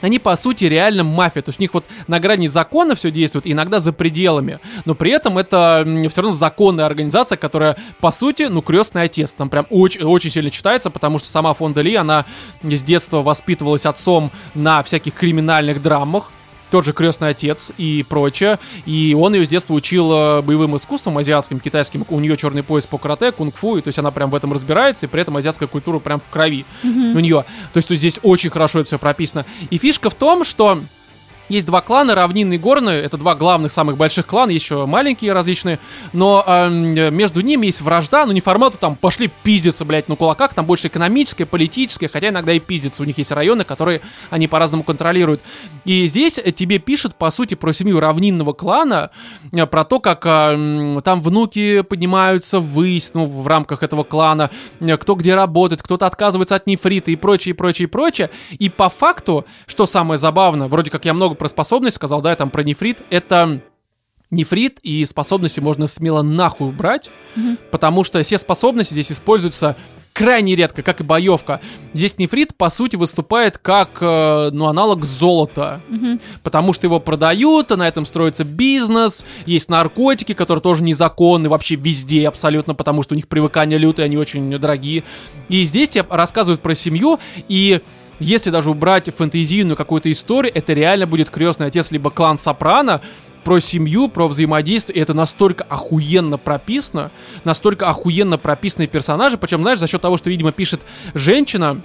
они, 0.00 0.18
по 0.18 0.36
сути, 0.36 0.64
реально 0.64 1.04
мафия. 1.04 1.42
То 1.42 1.50
есть 1.50 1.58
у 1.58 1.62
них 1.62 1.74
вот 1.74 1.84
на 2.06 2.20
грани 2.20 2.46
закона 2.46 2.94
все 2.94 3.10
действует, 3.10 3.46
иногда 3.46 3.80
за 3.80 3.92
пределами. 3.92 4.60
Но 4.84 4.94
при 4.94 5.12
этом 5.12 5.38
это 5.38 5.84
все 6.08 6.22
равно 6.22 6.36
законная 6.36 6.86
организация, 6.86 7.36
которая, 7.36 7.76
по 8.00 8.10
сути, 8.10 8.44
ну, 8.44 8.62
крестный 8.62 9.02
отец. 9.02 9.32
Там 9.32 9.50
прям 9.50 9.66
очень, 9.70 10.02
очень 10.02 10.30
сильно 10.30 10.50
читается, 10.50 10.90
потому 10.90 11.18
что 11.18 11.28
сама 11.28 11.54
Фонда 11.54 11.82
Ли, 11.82 11.94
она 11.94 12.26
с 12.62 12.82
детства 12.82 13.22
воспитывалась 13.22 13.86
отцом 13.86 14.30
на 14.54 14.82
всяких 14.82 15.14
криминальных 15.14 15.82
драмах. 15.82 16.30
Тот 16.70 16.84
же 16.84 16.92
крестный 16.92 17.30
отец 17.30 17.72
и 17.76 18.04
прочее. 18.08 18.58
И 18.86 19.16
он 19.18 19.34
ее 19.34 19.44
с 19.44 19.48
детства 19.48 19.74
учил 19.74 20.12
э, 20.12 20.42
боевым 20.42 20.76
искусствам 20.76 21.18
азиатским, 21.18 21.60
китайским. 21.60 22.04
У 22.08 22.20
нее 22.20 22.36
черный 22.36 22.62
пояс 22.62 22.86
по 22.86 22.98
карате, 22.98 23.32
кунг-фу, 23.32 23.76
и 23.76 23.80
то 23.80 23.88
есть 23.88 23.98
она 23.98 24.10
прям 24.10 24.30
в 24.30 24.34
этом 24.34 24.52
разбирается, 24.52 25.06
и 25.06 25.08
при 25.08 25.22
этом 25.22 25.36
азиатская 25.36 25.68
культура 25.68 25.98
прям 25.98 26.20
в 26.20 26.28
крови 26.28 26.64
у 26.82 27.18
нее. 27.18 27.44
То 27.72 27.76
есть, 27.76 27.88
то 27.88 27.92
есть 27.92 28.00
здесь 28.00 28.20
очень 28.22 28.50
хорошо 28.50 28.80
это 28.80 28.86
все 28.86 28.98
прописано. 28.98 29.44
И 29.70 29.78
фишка 29.78 30.10
в 30.10 30.14
том, 30.14 30.44
что 30.44 30.80
есть 31.50 31.66
два 31.66 31.80
клана, 31.80 32.14
равнинные 32.14 32.56
и 32.56 32.60
горные, 32.60 33.02
это 33.02 33.18
два 33.18 33.34
главных, 33.34 33.72
самых 33.72 33.96
больших 33.96 34.26
клана, 34.26 34.52
еще 34.52 34.86
маленькие 34.86 35.32
различные, 35.32 35.80
но 36.12 36.44
эм, 36.46 36.94
между 37.14 37.40
ними 37.40 37.66
есть 37.66 37.80
вражда, 37.80 38.24
но 38.24 38.32
не 38.32 38.40
формату 38.40 38.78
там 38.78 38.94
пошли 38.94 39.30
пиздиться, 39.42 39.84
блядь, 39.84 40.08
на 40.08 40.14
кулаках, 40.14 40.54
там 40.54 40.64
больше 40.64 40.86
экономическая, 40.86 41.46
политическая, 41.46 42.08
хотя 42.08 42.28
иногда 42.28 42.52
и 42.52 42.60
пиздятся, 42.60 43.02
у 43.02 43.06
них 43.06 43.18
есть 43.18 43.32
районы, 43.32 43.64
которые 43.64 44.00
они 44.30 44.46
по-разному 44.46 44.84
контролируют. 44.84 45.42
И 45.84 46.06
здесь 46.06 46.38
э, 46.38 46.52
тебе 46.52 46.78
пишут, 46.78 47.16
по 47.16 47.30
сути, 47.30 47.54
про 47.54 47.72
семью 47.72 47.98
равнинного 47.98 48.52
клана, 48.52 49.10
э, 49.50 49.66
про 49.66 49.84
то, 49.84 49.98
как 49.98 50.24
эм, 50.26 51.00
там 51.02 51.20
внуки 51.20 51.82
поднимаются 51.82 52.60
ввысь, 52.60 53.10
ну, 53.12 53.26
в 53.26 53.46
рамках 53.48 53.82
этого 53.82 54.04
клана, 54.04 54.50
э, 54.78 54.96
кто 54.96 55.16
где 55.16 55.34
работает, 55.34 55.82
кто-то 55.82 56.06
отказывается 56.06 56.54
от 56.54 56.68
нефрита 56.68 57.10
и 57.10 57.16
прочее, 57.16 57.54
и 57.54 57.56
прочее, 57.56 57.88
и 57.88 57.90
прочее. 57.90 58.30
И 58.52 58.68
по 58.68 58.88
факту, 58.88 59.46
что 59.66 59.84
самое 59.84 60.16
забавное, 60.16 60.68
вроде 60.68 60.90
как 60.90 61.04
я 61.04 61.12
много 61.12 61.34
про 61.40 61.48
способность 61.48 61.96
сказал, 61.96 62.20
да, 62.20 62.30
я 62.30 62.36
там 62.36 62.50
про 62.50 62.62
нефрит, 62.62 63.02
это 63.08 63.62
нефрит 64.30 64.78
и 64.82 65.06
способности 65.06 65.58
можно 65.58 65.86
смело 65.86 66.20
нахуй 66.20 66.68
убрать, 66.68 67.10
потому 67.70 68.04
что 68.04 68.22
все 68.22 68.36
способности 68.36 68.92
здесь 68.92 69.10
используются 69.10 69.74
крайне 70.12 70.54
редко, 70.54 70.82
как 70.82 71.00
и 71.00 71.04
боевка. 71.04 71.62
Здесь 71.94 72.18
нефрит, 72.18 72.54
по 72.54 72.68
сути, 72.68 72.96
выступает 72.96 73.56
как, 73.56 73.98
э, 74.02 74.50
ну, 74.52 74.66
аналог 74.66 75.04
золота. 75.04 75.80
Потому 76.42 76.74
что 76.74 76.86
его 76.86 77.00
продают, 77.00 77.72
а 77.72 77.76
на 77.78 77.88
этом 77.88 78.04
строится 78.04 78.44
бизнес, 78.44 79.24
есть 79.46 79.70
наркотики, 79.70 80.34
которые 80.34 80.60
тоже 80.60 80.82
незаконны 80.82 81.48
вообще 81.48 81.76
везде 81.76 82.28
абсолютно, 82.28 82.74
потому 82.74 83.02
что 83.02 83.14
у 83.14 83.16
них 83.16 83.28
привыкание 83.28 83.78
лютое, 83.78 84.06
они 84.06 84.18
очень 84.18 84.58
дорогие. 84.58 85.04
И 85.48 85.64
здесь 85.64 85.88
тебе 85.88 86.04
рассказывают 86.10 86.60
про 86.60 86.74
семью, 86.74 87.18
и 87.48 87.80
если 88.20 88.50
даже 88.50 88.70
убрать 88.70 89.14
фэнтезийную 89.14 89.76
какую-то 89.76 90.10
историю, 90.12 90.52
это 90.54 90.72
реально 90.72 91.06
будет 91.06 91.30
крестный 91.30 91.66
отец, 91.66 91.90
либо 91.90 92.10
клан 92.10 92.38
Сопрано, 92.38 93.00
про 93.44 93.58
семью, 93.58 94.08
про 94.08 94.28
взаимодействие, 94.28 94.98
и 94.98 95.00
это 95.00 95.14
настолько 95.14 95.64
охуенно 95.64 96.36
прописано, 96.38 97.10
настолько 97.44 97.88
охуенно 97.88 98.38
прописанные 98.38 98.86
персонажи, 98.86 99.38
причем, 99.38 99.62
знаешь, 99.62 99.78
за 99.78 99.86
счет 99.86 100.00
того, 100.00 100.16
что, 100.16 100.30
видимо, 100.30 100.52
пишет 100.52 100.82
женщина, 101.14 101.80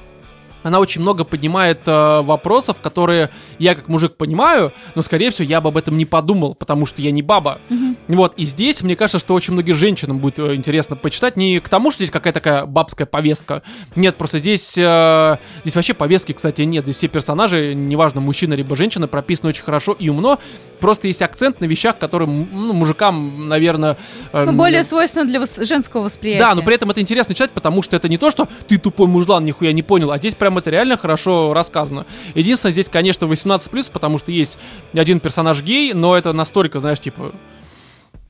она 0.63 0.79
очень 0.79 1.01
много 1.01 1.23
поднимает 1.23 1.81
э, 1.85 2.21
вопросов, 2.21 2.81
которые 2.81 3.29
я 3.59 3.75
как 3.75 3.87
мужик 3.87 4.15
понимаю, 4.15 4.73
но, 4.95 5.01
скорее 5.03 5.29
всего, 5.29 5.47
я 5.47 5.61
бы 5.61 5.69
об 5.69 5.77
этом 5.77 5.97
не 5.97 6.05
подумал, 6.05 6.55
потому 6.55 6.85
что 6.85 7.01
я 7.01 7.11
не 7.11 7.21
баба. 7.21 7.59
Вот, 8.07 8.33
и 8.37 8.45
здесь, 8.45 8.83
мне 8.83 8.95
кажется, 8.95 9.17
что 9.17 9.33
очень 9.33 9.53
многим 9.53 9.75
женщинам 9.75 10.19
будет 10.19 10.37
э, 10.37 10.53
интересно 10.55 10.95
почитать, 10.95 11.37
не 11.37 11.59
к 11.59 11.69
тому, 11.69 11.89
что 11.89 11.99
здесь 11.99 12.11
какая-то 12.11 12.39
такая 12.39 12.65
бабская 12.67 13.07
повестка. 13.07 13.63
Нет, 13.95 14.15
просто 14.15 14.37
здесь, 14.37 14.77
э, 14.77 15.37
здесь 15.63 15.75
вообще 15.75 15.93
повестки, 15.95 16.31
кстати, 16.31 16.61
нет. 16.61 16.83
Здесь 16.83 16.97
все 16.97 17.07
персонажи, 17.07 17.73
неважно, 17.73 18.21
мужчина 18.21 18.53
либо 18.53 18.75
женщина, 18.75 19.07
прописаны 19.07 19.49
очень 19.49 19.63
хорошо 19.63 19.93
и 19.97 20.09
умно. 20.09 20.39
Просто 20.79 21.07
есть 21.07 21.21
акцент 21.23 21.61
на 21.61 21.65
вещах, 21.65 21.97
которые 21.97 22.29
ну, 22.29 22.73
мужикам, 22.73 23.47
наверное... 23.49 23.97
э, 24.33 24.45
Ну, 24.45 24.53
более 24.53 24.83
свойственно 24.83 25.25
для 25.25 25.39
вос- 25.39 25.65
женского 25.65 26.03
восприятия. 26.03 26.43
да, 26.43 26.53
но 26.53 26.61
при 26.61 26.75
этом 26.75 26.91
это 26.91 27.01
интересно 27.01 27.33
читать, 27.33 27.51
потому 27.51 27.81
что 27.81 27.95
это 27.95 28.07
не 28.07 28.19
то, 28.19 28.29
что 28.29 28.47
ты 28.67 28.77
тупой 28.77 29.07
мужлан, 29.07 29.45
нихуя 29.45 29.71
не 29.71 29.81
понял, 29.83 30.11
а 30.11 30.17
здесь 30.19 30.35
прям 30.35 30.57
это 30.59 30.69
реально 30.69 30.95
хорошо 30.97 31.53
рассказано. 31.55 32.05
Единственное, 32.35 32.71
здесь, 32.71 32.89
конечно, 32.89 33.25
18+, 33.25 33.91
потому 33.91 34.19
что 34.19 34.31
есть 34.31 34.59
один 34.93 35.19
персонаж 35.19 35.63
гей, 35.63 35.93
но 35.93 36.15
это 36.15 36.33
настолько, 36.33 36.79
знаешь, 36.79 36.99
типа... 36.99 37.31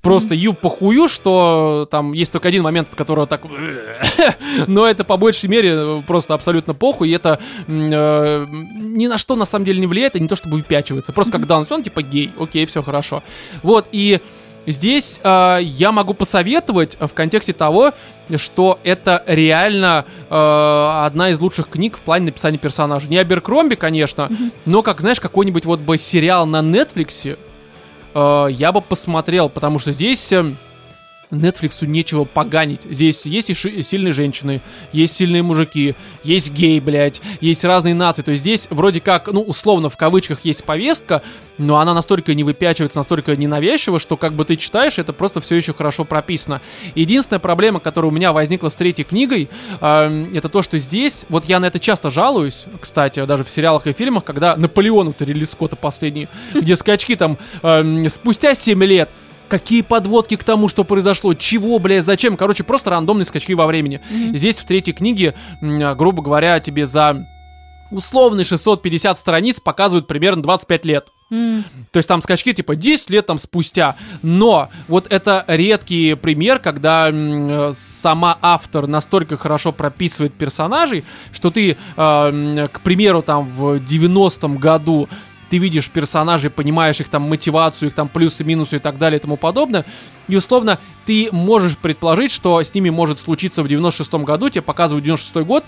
Просто 0.05 0.35
ю 0.35 0.53
похую, 0.53 1.07
что 1.07 1.87
там 1.89 2.13
есть 2.13 2.31
только 2.31 2.47
один 2.47 2.61
момент, 2.61 2.89
от 2.89 2.95
которого 2.95 3.25
так... 3.25 3.41
Но 4.67 4.85
это 4.85 5.03
по 5.03 5.17
большей 5.17 5.49
мере 5.49 6.03
просто 6.05 6.35
абсолютно 6.35 6.75
похуй, 6.75 7.09
и 7.09 7.11
это 7.11 7.39
э, 7.67 8.45
ни 8.47 9.07
на 9.07 9.17
что 9.17 9.35
на 9.35 9.45
самом 9.45 9.65
деле 9.65 9.79
не 9.79 9.87
влияет, 9.87 10.15
и 10.15 10.19
не 10.19 10.27
то 10.27 10.35
чтобы 10.35 10.57
выпячивается. 10.57 11.11
Просто 11.11 11.33
как 11.33 11.47
данный 11.47 11.65
он 11.71 11.81
типа 11.81 12.03
гей, 12.03 12.31
окей, 12.39 12.67
все 12.67 12.83
хорошо. 12.83 13.23
Вот, 13.63 13.87
и 13.91 14.21
Здесь 14.67 15.19
э, 15.23 15.59
я 15.61 15.91
могу 15.91 16.13
посоветовать 16.13 16.97
в 16.99 17.13
контексте 17.13 17.53
того, 17.53 17.93
что 18.35 18.79
это 18.83 19.23
реально 19.27 20.05
э, 20.29 21.05
одна 21.05 21.29
из 21.29 21.39
лучших 21.39 21.69
книг 21.69 21.97
в 21.97 22.01
плане 22.01 22.25
написания 22.25 22.57
персонажей. 22.57 23.09
Не 23.09 23.17
Аберкромби, 23.17 23.75
конечно, 23.75 24.29
но 24.65 24.81
как, 24.81 25.01
знаешь, 25.01 25.19
какой-нибудь 25.19 25.65
вот 25.65 25.81
бы 25.81 25.97
сериал 25.97 26.47
на 26.47 26.61
э, 26.61 27.35
я 28.15 28.71
бы 28.71 28.81
посмотрел, 28.81 29.49
потому 29.49 29.79
что 29.79 29.91
здесь... 29.91 30.33
Netflix 31.39 31.85
нечего 31.85 32.25
поганить. 32.25 32.83
Здесь 32.89 33.25
есть 33.25 33.49
и 33.49 33.53
ши- 33.53 33.81
сильные 33.81 34.13
женщины, 34.13 34.61
есть 34.91 35.15
сильные 35.15 35.43
мужики, 35.43 35.95
есть 36.23 36.51
гей, 36.51 36.79
блядь, 36.79 37.21
есть 37.41 37.63
разные 37.63 37.93
нации. 37.93 38.21
То 38.21 38.31
есть 38.31 38.41
здесь 38.43 38.67
вроде 38.69 38.99
как, 38.99 39.27
ну, 39.31 39.41
условно, 39.41 39.89
в 39.89 39.97
кавычках 39.97 40.39
есть 40.43 40.63
повестка, 40.63 41.21
но 41.57 41.77
она 41.77 41.93
настолько 41.93 42.33
не 42.33 42.43
выпячивается, 42.43 42.99
настолько 42.99 43.35
ненавязчива, 43.35 43.99
что 43.99 44.17
как 44.17 44.33
бы 44.33 44.45
ты 44.45 44.55
читаешь, 44.55 44.99
это 44.99 45.13
просто 45.13 45.41
все 45.41 45.55
еще 45.55 45.73
хорошо 45.73 46.03
прописано. 46.05 46.61
Единственная 46.95 47.39
проблема, 47.39 47.79
которая 47.79 48.11
у 48.11 48.13
меня 48.13 48.33
возникла 48.33 48.69
с 48.69 48.75
третьей 48.75 49.05
книгой, 49.05 49.49
э, 49.79 50.25
это 50.33 50.49
то, 50.49 50.61
что 50.61 50.77
здесь, 50.77 51.25
вот 51.29 51.45
я 51.45 51.59
на 51.59 51.65
это 51.65 51.79
часто 51.79 52.09
жалуюсь, 52.09 52.65
кстати, 52.79 53.25
даже 53.25 53.43
в 53.43 53.49
сериалах 53.49 53.87
и 53.87 53.93
фильмах, 53.93 54.23
когда 54.23 54.55
Наполеон, 54.57 55.09
это 55.09 55.25
Ридли 55.25 55.45
Скотта 55.45 55.75
последний, 55.75 56.27
где 56.53 56.75
скачки 56.75 57.15
там 57.15 57.37
э, 57.63 58.09
спустя 58.09 58.53
7 58.53 58.83
лет, 58.83 59.09
Какие 59.47 59.81
подводки 59.81 60.35
к 60.35 60.43
тому, 60.43 60.67
что 60.67 60.83
произошло, 60.83 61.33
чего, 61.33 61.79
бля, 61.79 62.01
зачем. 62.01 62.37
Короче, 62.37 62.63
просто 62.63 62.89
рандомные 62.89 63.25
скачки 63.25 63.53
во 63.53 63.67
времени. 63.67 64.01
Здесь 64.33 64.55
в 64.55 64.65
третьей 64.65 64.93
книге, 64.93 65.35
м, 65.61 65.95
грубо 65.97 66.23
говоря, 66.23 66.59
тебе 66.59 66.85
за 66.85 67.27
условные 67.91 68.45
650 68.45 69.17
страниц 69.17 69.59
показывают 69.59 70.07
примерно 70.07 70.41
25 70.41 70.85
лет. 70.85 71.07
М. 71.31 71.63
То 71.91 71.97
есть 71.97 72.07
там 72.09 72.21
скачки 72.21 72.53
типа 72.53 72.75
10 72.75 73.09
лет 73.09 73.25
там 73.25 73.37
спустя. 73.37 73.95
Но 74.21 74.69
вот 74.87 75.07
это 75.11 75.43
редкий 75.47 76.15
пример, 76.15 76.59
когда 76.59 77.09
э, 77.11 77.71
сама 77.73 78.37
автор 78.41 78.87
настолько 78.87 79.37
хорошо 79.37 79.71
прописывает 79.71 80.33
персонажей, 80.33 81.03
что 81.31 81.51
ты, 81.51 81.77
э, 81.97 82.67
к 82.71 82.79
примеру, 82.81 83.21
там 83.21 83.45
в 83.49 83.79
90-м 83.79 84.57
году 84.57 85.09
ты 85.49 85.57
видишь 85.57 85.89
персонажей, 85.89 86.49
понимаешь 86.49 86.99
их 86.99 87.09
там 87.09 87.23
мотивацию, 87.23 87.89
их 87.89 87.95
там 87.95 88.07
плюсы, 88.07 88.43
минусы 88.43 88.77
и 88.77 88.79
так 88.79 88.97
далее 88.97 89.19
и 89.19 89.21
тому 89.21 89.37
подобное. 89.37 89.85
И 90.27 90.35
условно 90.35 90.79
ты 91.05 91.29
можешь 91.31 91.77
предположить, 91.77 92.31
что 92.31 92.61
с 92.61 92.73
ними 92.73 92.89
может 92.89 93.19
случиться 93.19 93.63
в 93.63 93.67
96-м 93.67 94.23
году, 94.23 94.49
тебе 94.49 94.61
показывают 94.61 95.05
96-й 95.05 95.43
год, 95.43 95.63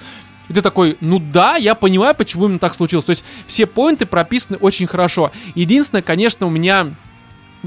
и 0.49 0.53
ты 0.53 0.61
такой, 0.61 0.97
ну 1.01 1.19
да, 1.19 1.57
я 1.57 1.75
понимаю, 1.75 2.15
почему 2.15 2.45
именно 2.45 2.59
так 2.59 2.73
случилось. 2.73 3.05
То 3.05 3.11
есть 3.11 3.23
все 3.47 3.65
поинты 3.65 4.05
прописаны 4.05 4.57
очень 4.57 4.88
хорошо. 4.88 5.32
Единственное, 5.55 6.01
конечно, 6.01 6.47
у 6.47 6.49
меня 6.49 6.95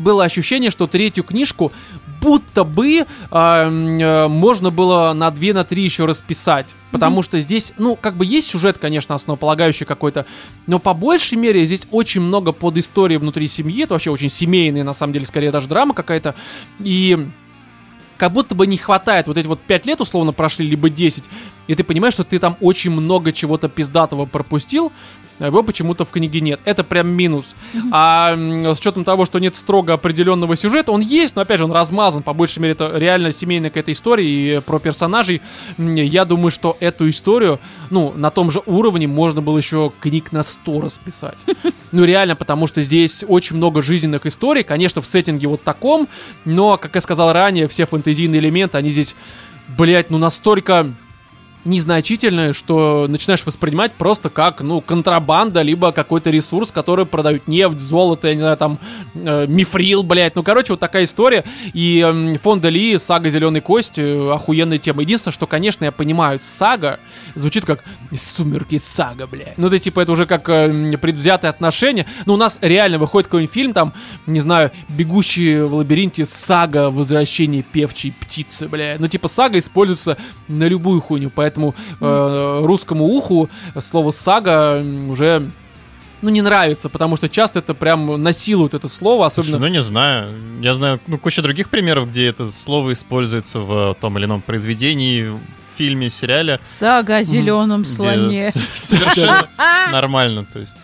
было 0.00 0.24
ощущение, 0.24 0.70
что 0.70 0.86
третью 0.86 1.24
книжку 1.24 1.72
будто 2.20 2.64
бы 2.64 2.98
э, 2.98 3.04
э, 3.30 4.28
можно 4.28 4.70
было 4.70 5.12
на 5.12 5.30
2 5.30 5.52
на 5.52 5.64
3 5.64 5.82
еще 5.82 6.04
расписать. 6.04 6.66
Потому 6.90 7.22
что 7.22 7.38
здесь, 7.38 7.72
ну, 7.78 7.94
как 7.94 8.16
бы 8.16 8.26
есть 8.26 8.48
сюжет, 8.48 8.78
конечно, 8.78 9.14
основополагающий 9.14 9.84
какой-то, 9.84 10.26
но 10.66 10.80
по 10.80 10.92
большей 10.92 11.38
мере 11.38 11.64
здесь 11.64 11.86
очень 11.90 12.20
много 12.20 12.52
под 12.52 12.78
истории 12.78 13.16
внутри 13.16 13.46
семьи. 13.46 13.84
Это 13.84 13.94
вообще 13.94 14.10
очень 14.10 14.28
семейная, 14.28 14.82
на 14.82 14.92
самом 14.92 15.12
деле, 15.12 15.26
скорее 15.26 15.52
даже 15.52 15.68
драма 15.68 15.94
какая-то. 15.94 16.34
И 16.80 17.28
как 18.20 18.32
будто 18.32 18.54
бы 18.54 18.66
не 18.66 18.76
хватает. 18.76 19.28
Вот 19.28 19.38
эти 19.38 19.46
вот 19.46 19.62
5 19.62 19.86
лет 19.86 20.00
условно 20.00 20.32
прошли, 20.32 20.68
либо 20.68 20.90
10, 20.90 21.24
и 21.70 21.74
ты 21.76 21.84
понимаешь, 21.84 22.14
что 22.14 22.24
ты 22.24 22.40
там 22.40 22.56
очень 22.60 22.90
много 22.90 23.30
чего-то 23.30 23.68
пиздатого 23.68 24.26
пропустил, 24.26 24.90
а 25.38 25.46
его 25.46 25.62
почему-то 25.62 26.04
в 26.04 26.10
книге 26.10 26.40
нет. 26.40 26.60
Это 26.64 26.82
прям 26.82 27.08
минус. 27.10 27.54
А 27.92 28.34
с 28.34 28.80
учетом 28.80 29.04
того, 29.04 29.24
что 29.24 29.38
нет 29.38 29.54
строго 29.54 29.92
определенного 29.92 30.56
сюжета, 30.56 30.90
он 30.90 31.00
есть, 31.00 31.36
но 31.36 31.42
опять 31.42 31.58
же 31.58 31.66
он 31.66 31.70
размазан. 31.70 32.24
По 32.24 32.32
большей 32.32 32.58
мере, 32.58 32.72
это 32.72 32.92
реально 32.96 33.30
семейная 33.30 33.70
какая-то 33.70 33.92
история 33.92 34.28
и 34.28 34.60
про 34.60 34.80
персонажей. 34.80 35.42
Я 35.78 36.24
думаю, 36.24 36.50
что 36.50 36.76
эту 36.80 37.08
историю, 37.08 37.60
ну, 37.88 38.12
на 38.16 38.30
том 38.30 38.50
же 38.50 38.62
уровне 38.66 39.06
можно 39.06 39.40
было 39.40 39.56
еще 39.56 39.92
книг 40.00 40.32
на 40.32 40.42
100 40.42 40.80
расписать. 40.80 41.38
Ну, 41.92 42.04
реально, 42.04 42.36
потому 42.36 42.68
что 42.68 42.82
здесь 42.82 43.24
очень 43.26 43.56
много 43.56 43.82
жизненных 43.82 44.24
историй. 44.24 44.62
Конечно, 44.62 45.02
в 45.02 45.06
сеттинге 45.06 45.48
вот 45.48 45.64
таком, 45.64 46.06
но, 46.44 46.76
как 46.76 46.94
я 46.94 47.00
сказал 47.00 47.32
ранее, 47.32 47.66
все 47.66 47.84
фэнтезийные 47.84 48.38
элементы, 48.38 48.78
они 48.78 48.90
здесь, 48.90 49.16
блять, 49.76 50.08
ну 50.08 50.16
настолько 50.18 50.94
незначительные, 51.64 52.52
что 52.52 53.06
начинаешь 53.08 53.44
воспринимать 53.44 53.92
просто 53.92 54.30
как, 54.30 54.60
ну, 54.60 54.80
контрабанда, 54.80 55.62
либо 55.62 55.92
какой-то 55.92 56.30
ресурс, 56.30 56.72
который 56.72 57.06
продают 57.06 57.48
нефть, 57.48 57.80
золото, 57.80 58.28
я 58.28 58.34
не 58.34 58.40
знаю, 58.40 58.56
там, 58.56 58.78
э, 59.14 59.46
мифрил, 59.46 60.02
блядь. 60.02 60.36
Ну, 60.36 60.42
короче, 60.42 60.72
вот 60.72 60.80
такая 60.80 61.04
история. 61.04 61.44
И 61.74 62.00
эм, 62.00 62.38
Фонда 62.38 62.68
Ли, 62.68 62.96
сага 62.98 63.28
Зеленой 63.30 63.60
Кости, 63.60 64.00
э, 64.00 64.32
охуенная 64.32 64.78
тема. 64.78 65.02
Единственное, 65.02 65.34
что, 65.34 65.46
конечно, 65.46 65.84
я 65.84 65.92
понимаю, 65.92 66.38
сага 66.40 66.98
звучит 67.34 67.64
как 67.64 67.84
Сумерки 68.16 68.78
сага, 68.78 69.26
блядь. 69.26 69.58
Ну, 69.58 69.66
это 69.66 69.78
типа, 69.78 70.00
это 70.00 70.12
уже 70.12 70.26
как 70.26 70.48
э, 70.48 70.68
м, 70.70 70.98
предвзятое 70.98 71.50
отношение. 71.50 72.06
Ну, 72.26 72.34
у 72.34 72.36
нас 72.36 72.58
реально 72.60 72.98
выходит 72.98 73.28
какой-нибудь 73.28 73.54
фильм, 73.54 73.72
там, 73.72 73.92
не 74.26 74.40
знаю, 74.40 74.70
бегущие 74.88 75.66
в 75.66 75.74
лабиринте 75.74 76.24
сага 76.24 76.90
возвращение 76.90 77.62
певчей 77.62 78.12
птицы, 78.18 78.68
бля. 78.68 78.96
Ну, 78.98 79.08
типа, 79.08 79.28
сага 79.28 79.58
используется 79.58 80.16
на 80.48 80.66
любую 80.66 81.00
хуйню, 81.00 81.30
поэтому 81.34 81.49
э, 81.58 82.60
русскому 82.64 83.04
уху 83.04 83.48
слово 83.78 84.10
сага 84.10 84.82
уже 85.08 85.50
ну, 86.22 86.28
не 86.28 86.42
нравится, 86.42 86.88
потому 86.88 87.16
что 87.16 87.28
часто 87.28 87.60
это 87.60 87.74
прям 87.74 88.22
насилуют 88.22 88.74
это 88.74 88.88
слово, 88.88 89.28
Слушай, 89.28 89.48
особенно... 89.48 89.66
ну 89.66 89.72
не 89.72 89.80
знаю. 89.80 90.34
Я 90.60 90.74
знаю 90.74 91.00
ну, 91.06 91.18
куча 91.18 91.42
других 91.42 91.70
примеров, 91.70 92.10
где 92.10 92.26
это 92.28 92.50
слово 92.50 92.92
используется 92.92 93.58
в 93.60 93.96
том 94.00 94.18
или 94.18 94.26
ином 94.26 94.42
произведении, 94.42 95.28
в 95.28 95.40
фильме, 95.78 96.10
сериале. 96.10 96.58
Сага 96.62 97.16
о 97.16 97.22
зеленом 97.22 97.86
слоне. 97.86 98.52
Совершенно 98.74 99.48
нормально, 99.92 100.46
то 100.52 100.58
есть. 100.58 100.76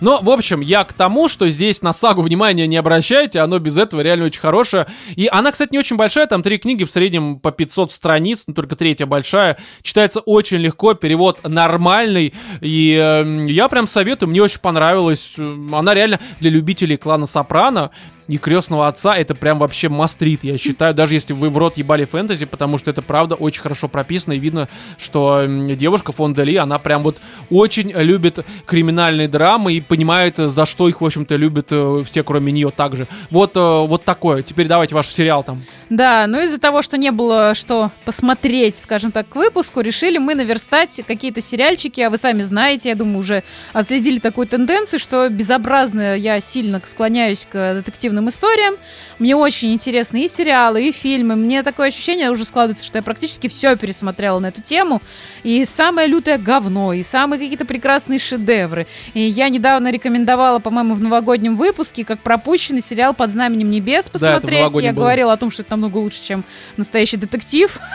Но, 0.00 0.20
в 0.22 0.30
общем, 0.30 0.60
я 0.60 0.84
к 0.84 0.92
тому, 0.92 1.28
что 1.28 1.48
здесь 1.48 1.82
на 1.82 1.92
сагу 1.92 2.22
внимания 2.22 2.66
не 2.66 2.76
обращайте, 2.76 3.40
оно 3.40 3.58
без 3.58 3.78
этого 3.78 4.00
реально 4.00 4.26
очень 4.26 4.40
хорошее. 4.40 4.86
И 5.14 5.28
она, 5.30 5.52
кстати, 5.52 5.72
не 5.72 5.78
очень 5.78 5.96
большая, 5.96 6.26
там 6.26 6.42
три 6.42 6.58
книги 6.58 6.84
в 6.84 6.90
среднем 6.90 7.38
по 7.38 7.50
500 7.52 7.92
страниц, 7.92 8.44
но 8.46 8.54
только 8.54 8.76
третья 8.76 9.06
большая. 9.06 9.56
Читается 9.82 10.20
очень 10.20 10.58
легко, 10.58 10.94
перевод 10.94 11.46
нормальный, 11.46 12.34
и 12.60 12.98
э, 13.00 13.46
я 13.48 13.68
прям 13.68 13.86
советую, 13.86 14.30
мне 14.30 14.42
очень 14.42 14.60
понравилась. 14.60 15.34
Э, 15.38 15.56
Она 15.72 15.94
реально 15.94 16.20
для 16.40 16.50
любителей 16.50 16.96
клана 16.96 17.26
Сопрано 17.26 17.90
и 18.28 18.38
крестного 18.38 18.88
отца 18.88 19.16
это 19.16 19.34
прям 19.34 19.58
вообще 19.58 19.88
мастрит, 19.88 20.44
я 20.44 20.58
считаю, 20.58 20.94
даже 20.94 21.14
если 21.14 21.32
вы 21.32 21.48
в 21.48 21.58
рот 21.58 21.76
ебали 21.76 22.04
фэнтези, 22.04 22.44
потому 22.46 22.78
что 22.78 22.90
это 22.90 23.02
правда 23.02 23.34
очень 23.34 23.60
хорошо 23.60 23.88
прописано, 23.88 24.32
и 24.32 24.38
видно, 24.38 24.68
что 24.98 25.44
девушка 25.46 26.12
Фонда 26.12 26.42
Ли, 26.42 26.56
она 26.56 26.78
прям 26.78 27.02
вот 27.02 27.18
очень 27.50 27.90
любит 27.92 28.44
криминальные 28.66 29.28
драмы 29.28 29.74
и 29.74 29.80
понимает, 29.80 30.36
за 30.36 30.66
что 30.66 30.88
их, 30.88 31.00
в 31.00 31.06
общем-то, 31.06 31.36
любят 31.36 31.68
э, 31.70 32.02
все, 32.04 32.22
кроме 32.24 32.52
нее 32.52 32.70
также. 32.70 33.06
Вот, 33.30 33.56
э, 33.56 33.60
вот 33.60 34.04
такое. 34.04 34.42
Теперь 34.42 34.66
давайте 34.66 34.94
ваш 34.94 35.08
сериал 35.08 35.44
там. 35.44 35.62
Да, 35.88 36.26
ну 36.26 36.42
из-за 36.42 36.58
того, 36.58 36.82
что 36.82 36.98
не 36.98 37.10
было 37.12 37.54
что 37.54 37.90
посмотреть, 38.04 38.76
скажем 38.76 39.12
так, 39.12 39.28
к 39.28 39.36
выпуску, 39.36 39.80
решили 39.80 40.18
мы 40.18 40.34
наверстать 40.34 41.00
какие-то 41.06 41.40
сериальчики, 41.40 42.00
а 42.00 42.10
вы 42.10 42.18
сами 42.18 42.42
знаете, 42.42 42.88
я 42.88 42.94
думаю, 42.94 43.18
уже 43.18 43.42
отследили 43.72 44.18
такую 44.18 44.46
тенденцию, 44.46 44.98
что 44.98 45.28
безобразно 45.28 46.16
я 46.16 46.40
сильно 46.40 46.82
склоняюсь 46.84 47.46
к 47.48 47.74
детективным 47.74 48.15
историям. 48.28 48.74
Мне 49.18 49.34
очень 49.36 49.72
интересны 49.72 50.24
и 50.24 50.28
сериалы, 50.28 50.88
и 50.88 50.92
фильмы. 50.92 51.36
Мне 51.36 51.62
такое 51.62 51.88
ощущение 51.88 52.30
уже 52.30 52.44
складывается, 52.44 52.84
что 52.84 52.98
я 52.98 53.02
практически 53.02 53.48
все 53.48 53.76
пересмотрела 53.76 54.38
на 54.38 54.46
эту 54.46 54.62
тему. 54.62 55.00
И 55.42 55.64
самое 55.64 56.08
лютое 56.08 56.38
говно, 56.38 56.92
и 56.92 57.02
самые 57.02 57.38
какие-то 57.40 57.64
прекрасные 57.64 58.18
шедевры. 58.18 58.86
И 59.14 59.20
я 59.20 59.48
недавно 59.48 59.90
рекомендовала, 59.90 60.58
по-моему, 60.58 60.94
в 60.94 61.00
новогоднем 61.00 61.56
выпуске, 61.56 62.04
как 62.04 62.20
пропущенный 62.20 62.82
сериал 62.82 63.14
«Под 63.14 63.30
знаменем 63.30 63.70
небес» 63.70 64.06
это 64.06 64.08
в 64.08 64.12
посмотреть. 64.12 64.60
новогоднем 64.60 64.88
я 64.88 64.92
было. 64.92 65.02
говорила 65.04 65.32
о 65.32 65.36
том, 65.36 65.50
что 65.50 65.62
это 65.62 65.72
намного 65.72 65.98
лучше, 65.98 66.22
чем 66.22 66.44
настоящий 66.76 67.16
детектив. 67.16 67.78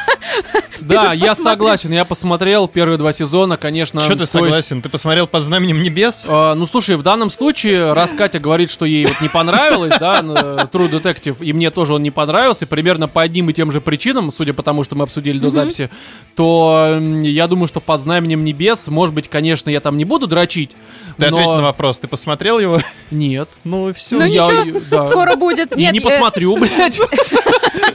Да, 0.82 1.14
я 1.14 1.36
согласен, 1.36 1.92
я 1.92 2.06
посмотрел 2.06 2.68
первые 2.68 2.98
два 2.98 3.14
сезона, 3.14 3.56
конечно. 3.56 4.02
Что 4.02 4.16
ты 4.16 4.26
согласен? 4.26 4.82
Ты 4.82 4.90
посмотрел 4.90 5.28
под 5.28 5.44
знаменем 5.44 5.82
небес? 5.84 6.26
А, 6.28 6.56
ну, 6.56 6.66
слушай, 6.66 6.96
в 6.96 7.04
данном 7.04 7.30
случае, 7.30 7.94
раз 7.94 8.14
Катя 8.14 8.40
говорит, 8.40 8.70
что 8.72 8.86
ей 8.86 9.06
вот 9.06 9.22
не 9.22 9.30
понравилось, 9.30 9.94
да, 10.00 10.11
н- 10.20 10.32
True 10.68 10.90
Detective, 10.92 11.38
и 11.44 11.54
мне 11.54 11.70
тоже 11.72 11.94
он 11.94 12.04
не 12.04 12.12
понравился, 12.12 12.68
примерно 12.68 13.08
по 13.08 13.22
одним 13.22 13.50
и 13.50 13.54
тем 13.54 13.72
же 13.72 13.82
причинам, 13.82 14.32
судя 14.32 14.54
по 14.54 14.64
тому, 14.64 14.84
что 14.84 14.96
мы 14.96 15.04
обсудили 15.04 15.40
до 15.40 15.50
записи, 15.50 15.90
то 16.36 17.00
я 17.24 17.48
думаю, 17.48 17.68
что 17.68 17.80
под 17.80 18.02
знаменем 18.02 18.44
небес, 18.44 18.88
может 18.88 19.14
быть, 19.16 19.28
конечно, 19.30 19.70
я 19.70 19.80
там 19.80 19.98
не 19.98 20.06
буду 20.06 20.28
дрочить, 20.28 20.72
Ты 21.18 21.30
но... 21.30 21.38
ответь 21.38 21.48
на 21.48 21.62
вопрос. 21.62 22.00
Ты 22.00 22.08
посмотрел 22.08 22.60
его? 22.60 22.80
Нет. 23.12 23.50
Ну 23.64 23.90
и 23.90 23.94
все. 23.94 24.18
Ну 24.18 24.26
я- 24.26 24.44
ничего, 24.64 24.80
да. 24.90 25.04
скоро 25.04 25.36
будет. 25.36 25.76
Нет, 25.76 25.94
не 25.94 26.00
э, 26.00 26.02
посмотрю, 26.02 26.58
блядь. 26.58 27.00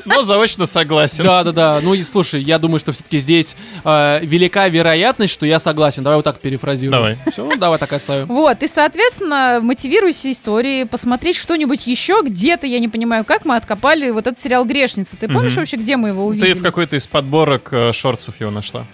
Но 0.04 0.22
заочно 0.22 0.66
согласен. 0.66 1.24
Да, 1.24 1.42
да, 1.44 1.52
да. 1.52 1.80
Ну 1.82 1.94
и 1.94 2.02
слушай, 2.04 2.40
я 2.42 2.58
думаю, 2.58 2.78
что 2.78 2.92
все-таки 2.92 3.18
здесь 3.18 3.56
э, 3.84 4.20
велика 4.22 4.68
вероятность, 4.68 5.32
что 5.32 5.46
я 5.46 5.58
согласен. 5.58 6.02
Давай 6.04 6.16
вот 6.16 6.24
так 6.24 6.38
перефразирую. 6.40 6.92
Давай. 6.92 7.18
Все, 7.32 7.56
давай 7.56 7.78
так 7.78 7.92
оставим. 7.92 8.26
Вот, 8.28 8.62
и, 8.62 8.68
соответственно, 8.68 9.58
мотивируйся 9.62 10.30
историей, 10.30 10.84
посмотреть 10.84 11.36
что-нибудь 11.36 11.86
еще 11.86 12.05
где-то, 12.22 12.66
я 12.66 12.78
не 12.78 12.88
понимаю, 12.88 13.24
как 13.24 13.44
мы 13.44 13.56
откопали 13.56 14.10
вот 14.10 14.26
этот 14.26 14.38
сериал 14.38 14.64
«Грешница». 14.64 15.16
Ты 15.16 15.28
помнишь 15.28 15.52
Мгм. 15.52 15.60
вообще, 15.62 15.76
где 15.76 15.96
мы 15.96 16.08
его 16.08 16.26
увидели? 16.26 16.52
Ты 16.52 16.58
в 16.58 16.62
какой-то 16.62 16.96
из 16.96 17.06
подборок 17.06 17.68
э, 17.72 17.92
шорцев 17.92 18.40
его 18.40 18.50
нашла. 18.50 18.86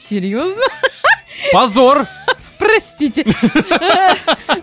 Серьезно? 0.00 0.62
Позор! 1.52 2.06
Простите. 2.58 3.24
Ну, 3.26 3.32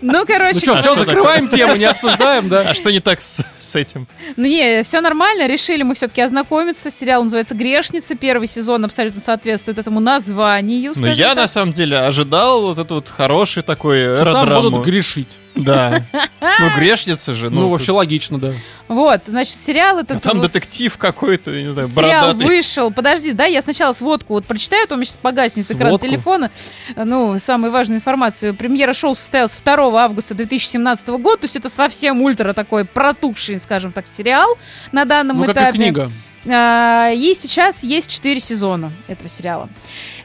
Ну 0.02 0.26
короче, 0.26 0.58
что, 0.58 0.72
А 0.72 0.76
все, 0.76 0.94
что 0.94 1.04
закрываем 1.04 1.46
тему, 1.48 1.76
не 1.76 1.84
обсуждаем, 1.84 2.48
да? 2.48 2.62
А 2.70 2.74
что 2.74 2.90
не 2.90 2.98
так 3.00 3.22
с, 3.22 3.40
с 3.60 3.74
этим? 3.76 4.08
ну 4.36 4.46
не, 4.46 4.82
все 4.82 5.00
нормально. 5.00 5.46
Решили 5.46 5.84
мы 5.84 5.94
все-таки 5.94 6.20
ознакомиться. 6.20 6.90
Сериал 6.90 7.22
называется 7.22 7.54
«Грешница». 7.54 8.16
Первый 8.16 8.48
сезон 8.48 8.84
абсолютно 8.84 9.20
соответствует 9.20 9.78
этому 9.78 10.00
названию, 10.00 10.92
Ну, 10.96 11.06
я 11.06 11.28
так. 11.28 11.36
на 11.36 11.46
самом 11.46 11.72
деле 11.72 11.98
ожидал 11.98 12.62
вот 12.62 12.78
этот 12.78 12.90
вот 12.90 13.08
хороший 13.08 13.62
такой 13.62 14.16
Что 14.16 14.32
там 14.32 14.62
будут 14.62 14.84
грешить. 14.84 15.38
Да. 15.54 16.04
Ну, 16.60 16.70
грешница 16.76 17.34
же. 17.34 17.50
Ну, 17.50 17.68
вообще 17.68 17.90
логично, 17.92 18.38
да. 18.38 18.52
Вот, 18.86 19.22
значит, 19.26 19.58
сериал 19.58 19.98
этот... 19.98 20.22
там 20.22 20.40
детектив 20.40 20.96
какой-то, 20.98 21.50
я 21.50 21.62
не 21.64 21.72
знаю, 21.72 21.88
Сериал 21.88 22.26
бородатый. 22.28 22.46
вышел. 22.46 22.92
Подожди, 22.92 23.32
да, 23.32 23.44
я 23.46 23.60
сначала 23.62 23.92
сводку 23.92 24.34
вот 24.34 24.44
прочитаю, 24.44 24.84
а 24.84 24.86
то 24.86 24.94
у 24.94 24.96
меня 24.98 25.06
сейчас 25.06 25.16
погаснет 25.16 25.68
экран 25.70 25.88
Сводку? 25.90 26.06
телефона. 26.06 26.50
Ну, 26.94 27.38
самую 27.38 27.72
важную 27.72 27.98
информацию. 27.98 28.54
Премьера 28.54 28.92
шоу 28.92 29.14
состоялась 29.16 29.58
2 29.60 30.04
августа 30.04 30.34
2017 30.34 31.08
года, 31.08 31.38
то 31.38 31.44
есть 31.46 31.56
это 31.56 31.70
совсем 31.70 32.20
ультра 32.22 32.52
такой 32.52 32.84
протухший, 32.84 33.58
скажем 33.58 33.90
так, 33.92 34.06
сериал 34.06 34.56
на 34.92 35.04
данном 35.06 35.38
Ну, 35.38 35.44
как 35.44 35.56
этапе. 35.56 35.76
и 35.78 35.80
книга. 35.80 36.10
А, 36.46 37.10
И 37.12 37.34
сейчас 37.34 37.82
есть 37.82 38.10
4 38.10 38.38
сезона 38.40 38.92
этого 39.08 39.28
сериала. 39.28 39.68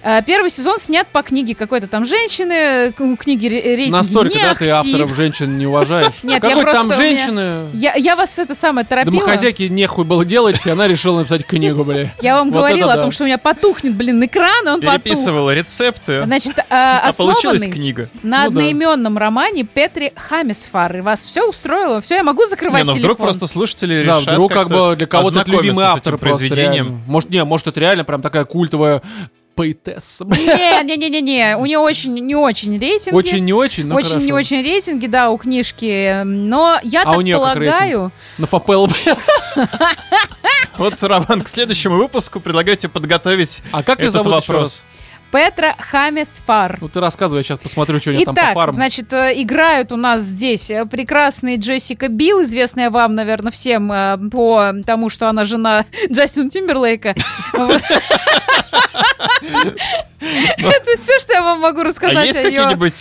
А, 0.02 0.22
Первый 0.22 0.50
сезон 0.50 0.80
снят 0.80 1.08
по 1.08 1.22
книге 1.24 1.56
какой-то 1.56 1.88
там 1.88 2.06
женщины. 2.06 2.92
к- 2.94 3.02
У 3.02 3.16
книги 3.18 3.48
ре- 3.48 3.76
рейтинги 3.76 3.92
Настолько, 3.92 4.36
не 4.38 4.42
да, 4.44 4.56
ты 4.56 4.72
ахти. 4.72 4.92
авторов 4.92 5.16
женщин 5.16 5.58
не 5.58 5.66
уважаешь. 5.68 6.14
Нет, 6.24 6.42
я 6.44 6.50
Какой 6.50 6.64
просто 6.64 6.78
там 6.80 6.86
у 6.88 6.90
меня- 6.90 6.98
женщины... 6.98 7.70
Я, 7.74 7.94
я 7.96 8.16
вас 8.16 8.38
это 8.40 8.56
самое 8.56 8.86
торопила. 8.86 9.20
Домохозяйке 9.20 9.70
нехуй 9.70 10.06
было 10.06 10.24
делать, 10.26 10.66
и 10.66 10.70
она 10.70 10.88
решила 10.88 11.20
написать 11.20 11.46
книгу, 11.46 11.84
бля. 11.84 12.14
Я 12.22 12.36
вам 12.38 12.52
Вот 12.52 12.58
говорила 12.60 12.94
о 12.94 12.96
да. 12.96 13.02
том, 13.04 13.12
что 13.12 13.24
у 13.24 13.28
меня 13.28 13.38
потухнет, 13.38 13.94
блин, 13.96 14.24
экран, 14.24 14.66
и 14.68 14.70
он 14.72 14.82
потух. 14.82 15.04
Переписывала 15.04 15.54
рецепты, 15.54 16.24
Значит, 16.24 16.60
а, 16.70 17.00
а 17.10 17.14
получилась 17.14 17.64
книга. 17.64 18.10
на 18.24 18.38
Ну 18.40 18.44
да. 18.44 18.48
одноименном 18.48 19.18
романе 19.18 19.64
Петри 19.64 20.14
Хамисфар. 20.16 20.98
И 20.98 21.02
вас 21.02 21.24
все 21.26 21.48
устроило? 21.48 22.00
Все, 22.02 22.16
я 22.16 22.24
могу 22.24 22.46
закрывать 22.46 22.84
Не, 22.84 22.88
ну 22.88 22.94
телефон? 22.94 23.02
вдруг 23.12 23.18
просто 23.20 23.48
слушатели 23.48 24.04
Да, 24.06 24.20
решат 24.20 24.34
вдруг 24.34 24.52
как 24.54 24.70
бы 24.70 24.96
для 24.96 25.08
кого-то 25.08 25.44
любимый 25.48 25.86
с 25.86 25.94
автор 26.14 26.30
этим 26.30 26.38
произведением. 26.40 26.86
реально. 26.86 27.02
Может, 27.08 27.30
не, 27.30 27.44
может, 27.44 27.68
это 27.68 27.80
реально 27.80 28.04
прям 28.04 28.22
такая 28.22 28.46
культовая 28.46 29.02
поэтесса. 29.56 30.24
бля. 30.24 30.82
Не, 30.84 30.84
не, 30.84 30.98
не, 30.98 31.10
не, 31.10 31.22
не, 31.22 31.58
у 31.58 31.66
нее 31.66 31.80
очень 31.80 32.14
не 32.14 32.36
очень 32.36 32.80
рейтинги. 32.80 33.14
Очень 33.16 33.44
не 33.44 33.52
очень, 33.52 33.86
но 33.86 33.96
очень 33.96 34.20
не 34.20 34.32
хорошо. 34.32 34.36
очень 34.36 34.62
рейтинги, 34.64 35.08
да, 35.08 35.32
у 35.32 35.38
книжки. 35.38 36.24
Но 36.24 36.80
я 36.84 37.02
А 37.02 37.06
так 37.06 37.18
у 37.18 37.22
как 37.22 37.36
полагаю, 37.36 38.12
На 38.38 38.48
бля. 38.88 39.18
Вот, 40.78 41.04
Роман, 41.04 41.42
к 41.42 41.50
следующему 41.50 41.98
выпуску 41.98 42.40
предлагаю 42.40 42.78
тебе 42.78 42.90
подготовить 42.90 43.62
А 43.74 43.84
как 43.84 44.00
этот 44.00 44.24
зовут 44.24 44.44
еще 44.44 44.54
раз? 44.54 44.86
Петра 45.32 45.76
Хамисфар. 45.78 46.78
Ну 46.82 46.90
ты 46.90 47.00
рассказывай, 47.00 47.40
я 47.40 47.44
сейчас 47.44 47.60
посмотрю, 47.60 48.00
что 48.00 48.10
у 48.12 48.14
нее 48.14 48.26
там 48.26 48.36
по 48.36 48.42
Итак, 48.42 48.54
фарму. 48.54 48.74
значит, 48.74 49.14
э, 49.14 49.34
играют 49.42 49.92
у 49.92 49.96
нас 49.98 50.22
здесь 50.24 50.70
э, 50.72 50.86
прекрасные 50.86 51.58
Джессика 51.58 52.08
Билл, 52.08 52.44
известная 52.44 52.90
вам, 52.90 53.16
наверное, 53.16 53.52
всем 53.52 53.92
э, 53.92 54.18
по 54.32 54.74
тому, 54.86 55.10
что 55.10 55.28
она 55.30 55.46
жена 55.46 55.86
Джастина 56.12 56.50
Тимберлейка. 56.50 57.16
Это 60.20 61.02
все, 61.02 61.20
что 61.20 61.34
я 61.34 61.42
вам 61.42 61.60
могу 61.62 61.82
А 61.82 61.84
рассказать 61.86 62.26
есть 62.28 62.40
о 62.40 62.44
её 62.50 62.64
какие-нибудь 62.70 62.96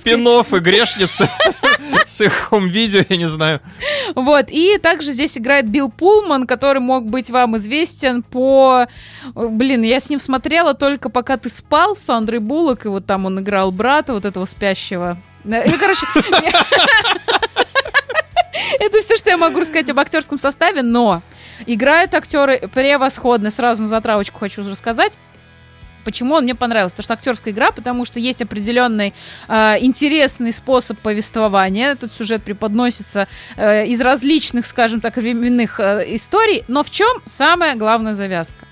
спин 0.00 0.26
и 0.26 0.58
грешницы 0.60 1.28
с 2.06 2.20
их 2.20 2.32
хом-видео, 2.32 3.04
я 3.08 3.16
не 3.16 3.28
знаю. 3.28 3.60
Вот, 4.14 4.46
и 4.50 4.78
также 4.78 5.12
здесь 5.12 5.38
играет 5.38 5.68
Билл 5.68 5.90
Пулман, 5.90 6.46
который 6.46 6.80
мог 6.80 7.06
быть 7.06 7.30
вам 7.30 7.56
известен 7.56 8.22
по... 8.22 8.86
Блин, 9.34 9.82
я 9.82 10.00
с 10.00 10.10
ним 10.10 10.20
смотрела 10.20 10.74
только 10.74 11.08
пока 11.08 11.36
ты 11.36 11.48
спал 11.48 11.96
с 11.96 12.08
Андрей 12.10 12.38
Буллок, 12.40 12.86
и 12.86 12.88
вот 12.88 13.06
там 13.06 13.26
он 13.26 13.40
играл 13.40 13.70
брата 13.70 14.12
вот 14.12 14.24
этого 14.24 14.46
спящего. 14.46 15.16
Э, 15.44 15.68
Ну, 15.70 15.78
короче... 15.78 16.06
Это 18.78 19.00
все, 19.00 19.16
что 19.16 19.30
я 19.30 19.36
могу 19.36 19.60
рассказать 19.60 19.90
об 19.90 19.98
актерском 19.98 20.38
составе, 20.38 20.82
но 20.82 21.22
играют 21.66 22.14
актеры 22.14 22.68
превосходно. 22.72 23.50
Сразу 23.50 23.82
на 23.82 23.88
затравочку 23.88 24.38
хочу 24.38 24.62
рассказать. 24.62 25.18
Почему 26.04 26.34
он 26.34 26.44
мне 26.44 26.54
понравился? 26.54 26.96
Потому 26.96 27.04
что 27.04 27.14
актерская 27.14 27.52
игра, 27.54 27.70
потому 27.70 28.04
что 28.04 28.18
есть 28.20 28.42
определенный 28.42 29.12
э, 29.48 29.76
интересный 29.80 30.52
способ 30.52 30.98
повествования. 30.98 31.94
Тут 31.96 32.12
сюжет 32.12 32.42
преподносится 32.42 33.28
э, 33.56 33.86
из 33.86 34.00
различных, 34.00 34.66
скажем 34.66 35.00
так, 35.00 35.16
временных 35.16 35.80
э, 35.80 36.04
историй. 36.14 36.64
Но 36.68 36.82
в 36.82 36.90
чем 36.90 37.16
самая 37.26 37.74
главная 37.76 38.14
завязка? 38.14 38.66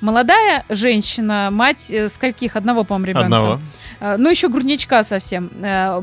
Молодая 0.00 0.64
женщина, 0.68 1.48
мать 1.50 1.90
э, 1.90 2.08
скольких? 2.08 2.54
Одного, 2.56 2.84
по-моему, 2.84 3.06
ребенка. 3.06 3.24
Одного. 3.26 3.60
Э, 4.00 4.16
Ну, 4.16 4.30
еще 4.30 4.48
грудничка 4.48 5.02
совсем. 5.02 5.50
Э, 5.62 6.00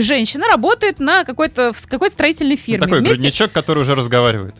Женщина 0.00 0.46
работает 0.48 0.98
на 0.98 1.24
какой-то, 1.24 1.72
в 1.72 1.86
какой-то 1.86 2.14
строительной 2.14 2.56
фирме. 2.56 2.80
Такой 2.86 3.00
Вместе- 3.00 3.14
грудничок, 3.14 3.52
который 3.52 3.80
уже 3.80 3.94
разговаривает. 3.94 4.54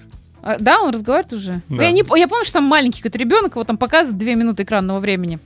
А, 0.48 0.56
Да, 0.58 0.80
он 0.80 0.90
разговаривает 0.90 1.32
уже. 1.32 1.60
Да. 1.68 1.82
Я, 1.82 1.90
не, 1.90 2.02
я 2.16 2.28
помню, 2.28 2.44
что 2.44 2.54
там 2.54 2.64
маленький 2.64 3.02
какой-то 3.02 3.18
ребенок, 3.18 3.54
его 3.54 3.64
там 3.64 3.76
показывают 3.76 4.18
две 4.18 4.34
минуты 4.34 4.62
экранного 4.62 4.98
времени. 4.98 5.38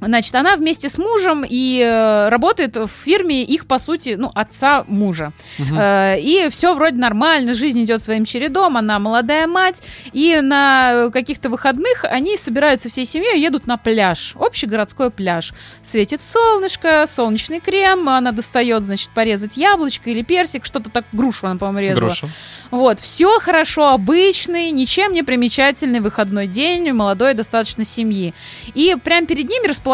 Значит, 0.00 0.34
она 0.34 0.56
вместе 0.56 0.88
с 0.88 0.96
мужем 0.96 1.44
и 1.48 1.80
э, 1.80 2.28
работает 2.28 2.76
в 2.76 2.88
фирме 2.88 3.44
их, 3.44 3.66
по 3.66 3.78
сути, 3.78 4.16
ну, 4.18 4.32
отца 4.34 4.84
мужа. 4.88 5.32
Э, 5.58 6.18
и 6.18 6.48
все 6.50 6.74
вроде 6.74 6.96
нормально, 6.96 7.54
жизнь 7.54 7.84
идет 7.84 8.02
своим 8.02 8.24
чередом, 8.24 8.76
она 8.76 8.98
молодая 8.98 9.46
мать, 9.46 9.82
и 10.12 10.40
на 10.40 11.10
каких-то 11.12 11.50
выходных 11.50 12.04
они 12.04 12.36
собираются 12.36 12.88
всей 12.88 13.04
семьей 13.04 13.40
едут 13.40 13.66
на 13.66 13.76
пляж, 13.76 14.32
общий 14.36 14.66
городской 14.66 15.10
пляж. 15.10 15.52
Светит 15.82 16.20
солнышко, 16.22 17.04
солнечный 17.06 17.60
крем, 17.60 18.08
она 18.08 18.32
достает, 18.32 18.82
значит, 18.84 19.10
порезать 19.10 19.56
яблочко 19.56 20.10
или 20.10 20.22
персик, 20.22 20.64
что-то 20.64 20.90
так, 20.90 21.04
грушу 21.12 21.46
она, 21.46 21.58
по-моему, 21.58 21.90
резала. 21.90 22.00
Груша. 22.00 22.28
Вот, 22.70 23.00
все 23.00 23.38
хорошо, 23.38 23.88
обычный, 23.88 24.70
ничем 24.70 25.12
не 25.12 25.22
примечательный 25.22 26.00
выходной 26.00 26.46
день 26.46 26.90
молодой 26.92 27.34
достаточно 27.34 27.84
семьи. 27.84 28.32
И 28.74 28.96
прямо 29.02 29.26
перед 29.26 29.48
ними 29.48 29.66
располагается 29.66 29.89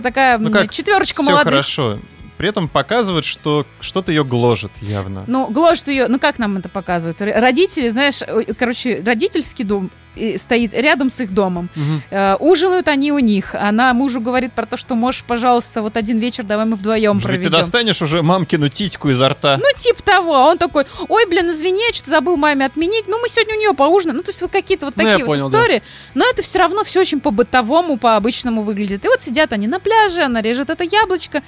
такая 0.00 0.38
Ну 0.38 0.50
как, 0.50 0.70
четверочка 0.72 1.22
Все 1.22 1.30
молодых. 1.30 1.52
хорошо. 1.52 1.98
При 2.38 2.48
этом 2.48 2.68
показывают, 2.68 3.24
что 3.24 3.66
что-то 3.80 4.12
ее 4.12 4.24
гложет 4.24 4.70
явно. 4.80 5.24
Ну, 5.26 5.46
гложет 5.48 5.88
ее, 5.88 6.06
ну 6.08 6.18
как 6.18 6.38
нам 6.38 6.56
это 6.56 6.68
показывают? 6.68 7.20
Родители, 7.20 7.88
знаешь, 7.90 8.22
э, 8.22 8.44
короче, 8.56 9.02
родительский 9.04 9.64
дом 9.64 9.90
э, 10.14 10.38
стоит 10.38 10.72
рядом 10.72 11.10
с 11.10 11.20
их 11.20 11.34
домом. 11.34 11.68
Мгм. 11.74 12.02
Э, 12.10 12.36
ужинают 12.38 12.86
они 12.88 13.10
у 13.12 13.18
них. 13.18 13.54
Она 13.56 13.92
мужу 13.92 14.20
говорит 14.20 14.52
про 14.52 14.66
то, 14.66 14.76
что 14.76 14.94
можешь, 14.94 15.24
пожалуйста, 15.24 15.82
вот 15.82 15.96
один 15.96 16.18
вечер 16.18 16.44
давай 16.44 16.64
мы 16.64 16.76
вдвоем 16.76 17.14
Может 17.14 17.26
быть, 17.28 17.36
ты 17.36 17.42
проведем. 17.42 17.58
достанешь 17.60 18.00
уже 18.02 18.22
мамкину 18.22 18.68
титьку 18.68 19.10
изо 19.10 19.28
рта. 19.30 19.56
Ну, 19.58 19.64
типа 19.76 20.02
того. 20.04 20.34
А 20.36 20.46
он 20.46 20.58
такой, 20.58 20.86
ой, 21.08 21.26
блин, 21.26 21.50
извини, 21.50 21.82
я 21.88 21.92
что-то 21.92 22.10
забыл 22.10 22.36
маме 22.36 22.66
отменить. 22.66 23.08
Ну, 23.08 23.20
мы 23.20 23.28
сегодня 23.28 23.56
у 23.56 23.58
нее 23.58 23.74
поужинаем. 23.74 24.16
Ну, 24.18 24.22
то 24.22 24.30
есть 24.30 24.40
вот 24.42 24.52
какие-то 24.52 24.86
вот 24.86 24.96
Ну, 24.96 25.02
такие 25.02 25.24
вот 25.24 25.26
понял, 25.26 25.48
да. 25.50 25.58
истории. 25.58 25.82
Но 26.14 26.24
это 26.30 26.42
все 26.42 26.60
равно 26.60 26.84
все 26.84 27.00
очень 27.00 27.20
по-бытовому, 27.20 27.96
по-обычному 27.96 28.62
выглядит. 28.62 29.04
И 29.04 29.08
вот 29.08 29.22
сидят 29.22 29.52
они 29.52 29.66
на 29.66 29.80
пляже, 29.80 30.22
она 30.22 30.40
режет 30.40 30.70
это 30.70 30.84
яблочко. 30.84 31.42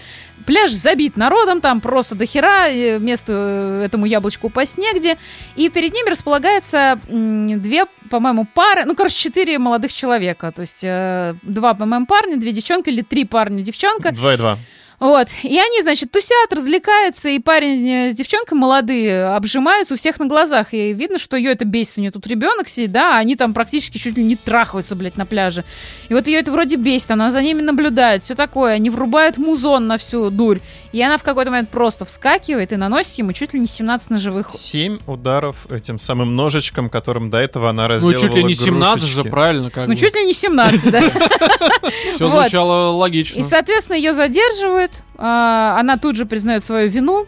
Пляж 0.51 0.73
забит 0.73 1.17
народом, 1.17 1.61
там 1.61 1.81
просто 1.81 2.17
до 2.17 2.27
хера, 2.27 2.69
место 2.99 3.33
э, 3.33 3.85
этому 3.85 4.05
яблочку 4.05 4.49
упасть 4.49 4.79
негде. 4.79 5.17
И 5.55 5.69
перед 5.69 5.95
ними 5.95 6.11
располагается 6.11 6.99
две, 7.07 7.87
по-моему, 8.11 8.49
пары, 8.53 8.85
ну, 8.85 8.97
короче, 8.97 9.15
четыре 9.17 9.61
молодых 9.61 9.93
человека. 9.93 10.51
То 10.51 10.63
есть 10.63 10.83
э, 10.83 11.37
два, 11.43 11.75
по-моему, 11.75 12.05
парня, 12.07 12.37
две 12.37 12.51
девчонки 12.51 12.89
или 12.91 13.03
три 13.03 13.27
парня, 13.27 13.63
девчонка. 13.63 14.11
Два 14.11 14.35
и 14.35 14.37
два. 14.37 14.59
Вот. 15.01 15.29
И 15.43 15.59
они, 15.59 15.83
значит, 15.83 16.13
тусят, 16.13 16.53
развлекаются, 16.53 17.31
и 17.31 17.39
парень 17.39 18.13
с 18.13 18.15
девчонкой 18.15 18.59
молодые 18.59 19.25
обжимаются 19.35 19.95
у 19.95 19.97
всех 19.97 20.19
на 20.21 20.27
глазах. 20.27 20.75
И 20.75 20.93
видно, 20.93 21.19
что 21.19 21.37
ее 21.37 21.53
это 21.53 21.65
бесит. 21.65 21.95
У 21.97 22.01
нее 22.03 22.11
тут 22.11 22.27
ребенок 22.27 22.69
сидит, 22.69 22.93
да, 22.93 23.17
а 23.17 23.19
они 23.19 23.35
там 23.35 23.55
практически 23.55 23.97
чуть 23.99 24.17
ли 24.19 24.23
не 24.23 24.37
трахаются, 24.37 24.95
блядь, 24.95 25.17
на 25.17 25.25
пляже. 25.25 25.65
И 26.11 26.15
вот 26.15 26.27
ее 26.27 26.39
это 26.39 26.53
вроде 26.53 26.77
бесит, 26.77 27.11
она 27.11 27.31
за 27.31 27.41
ними 27.43 27.63
наблюдает, 27.63 28.23
все 28.23 28.35
такое. 28.35 28.75
Они 28.75 28.91
врубают 28.91 29.39
музон 29.39 29.87
на 29.87 29.97
всю 29.97 30.29
дурь. 30.31 30.59
И 30.93 31.01
она 31.01 31.17
в 31.19 31.23
какой-то 31.23 31.51
момент 31.51 31.71
просто 31.71 32.05
вскакивает 32.05 32.73
и 32.73 32.77
наносит 32.77 33.15
ему 33.17 33.33
чуть 33.33 33.55
ли 33.55 33.61
не 33.61 33.67
17 33.67 34.11
ножевых. 34.11 34.51
Семь 34.51 34.99
ударов 35.07 35.71
этим 35.71 35.99
самым 35.99 36.37
ножичком, 36.37 36.91
которым 36.91 37.31
до 37.31 37.39
этого 37.39 37.71
она 37.71 37.85
Ну, 37.85 37.95
разделывала 37.95 38.21
чуть 38.21 38.35
ли 38.35 38.45
не 38.45 38.55
17 38.55 39.01
же, 39.03 39.15
грушечки. 39.15 39.31
правильно? 39.31 39.71
Как 39.71 39.89
Ну, 39.89 39.95
чуть 39.95 40.15
ли 40.15 40.25
не 40.27 40.35
17, 40.35 40.91
да. 40.91 41.01
Все 42.17 42.29
звучало 42.29 42.91
логично. 42.91 43.39
И, 43.39 43.43
соответственно, 43.45 43.97
ее 43.97 44.13
задерживают. 44.13 44.90
А, 45.17 45.77
Она 45.79 45.97
тут 45.97 46.17
же 46.17 46.27
признает 46.27 46.65
свою 46.65 46.89
вину. 46.89 47.27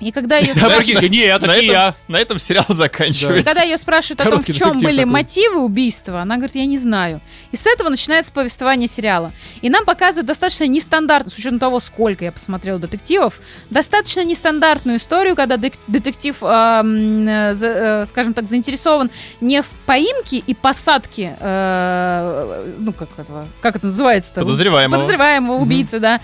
И 0.00 0.12
когда 0.12 0.36
ее 0.36 0.52
Да, 0.54 0.68
прикинь, 0.76 0.98
не, 1.10 1.20
это 1.20 1.46
На 1.46 1.58
не 1.58 1.66
я. 1.68 1.88
этом, 1.88 1.94
на 2.08 2.16
этом 2.18 2.38
сериал 2.38 2.66
И 2.68 2.74
заканчивается. 2.74 3.46
когда 3.46 3.62
ее 3.62 3.78
спрашивают 3.78 4.20
о 4.20 4.30
том, 4.30 4.42
в 4.42 4.52
чем 4.52 4.78
были 4.78 4.98
такой. 4.98 5.04
мотивы 5.10 5.64
убийства, 5.64 6.20
она 6.20 6.36
говорит, 6.36 6.54
я 6.54 6.66
не 6.66 6.76
знаю. 6.76 7.20
И 7.50 7.56
с 7.56 7.66
этого 7.66 7.88
начинается 7.88 8.30
повествование 8.32 8.88
сериала. 8.88 9.32
И 9.62 9.70
нам 9.70 9.86
показывают 9.86 10.26
достаточно 10.26 10.66
нестандартную, 10.66 11.34
с 11.34 11.38
учетом 11.38 11.58
того, 11.58 11.80
сколько 11.80 12.24
я 12.24 12.32
посмотрела 12.32 12.78
детективов, 12.78 13.40
достаточно 13.70 14.22
нестандартную 14.22 14.98
историю, 14.98 15.34
когда 15.34 15.56
детектив, 15.56 16.36
эм, 16.42 17.26
э, 17.26 17.54
э, 17.58 18.04
скажем 18.06 18.34
так, 18.34 18.48
заинтересован 18.48 19.10
не 19.40 19.62
в 19.62 19.70
поимке 19.86 20.38
и 20.38 20.54
посадке, 20.54 21.36
э, 21.40 22.74
ну 22.78 22.92
как 22.92 23.08
это, 23.16 23.48
как 23.62 23.76
это 23.76 23.86
называется-то? 23.86 24.40
Подозреваемого. 24.42 25.00
Подозреваемого 25.00 25.56
убийцы, 25.56 26.00
да. 26.00 26.20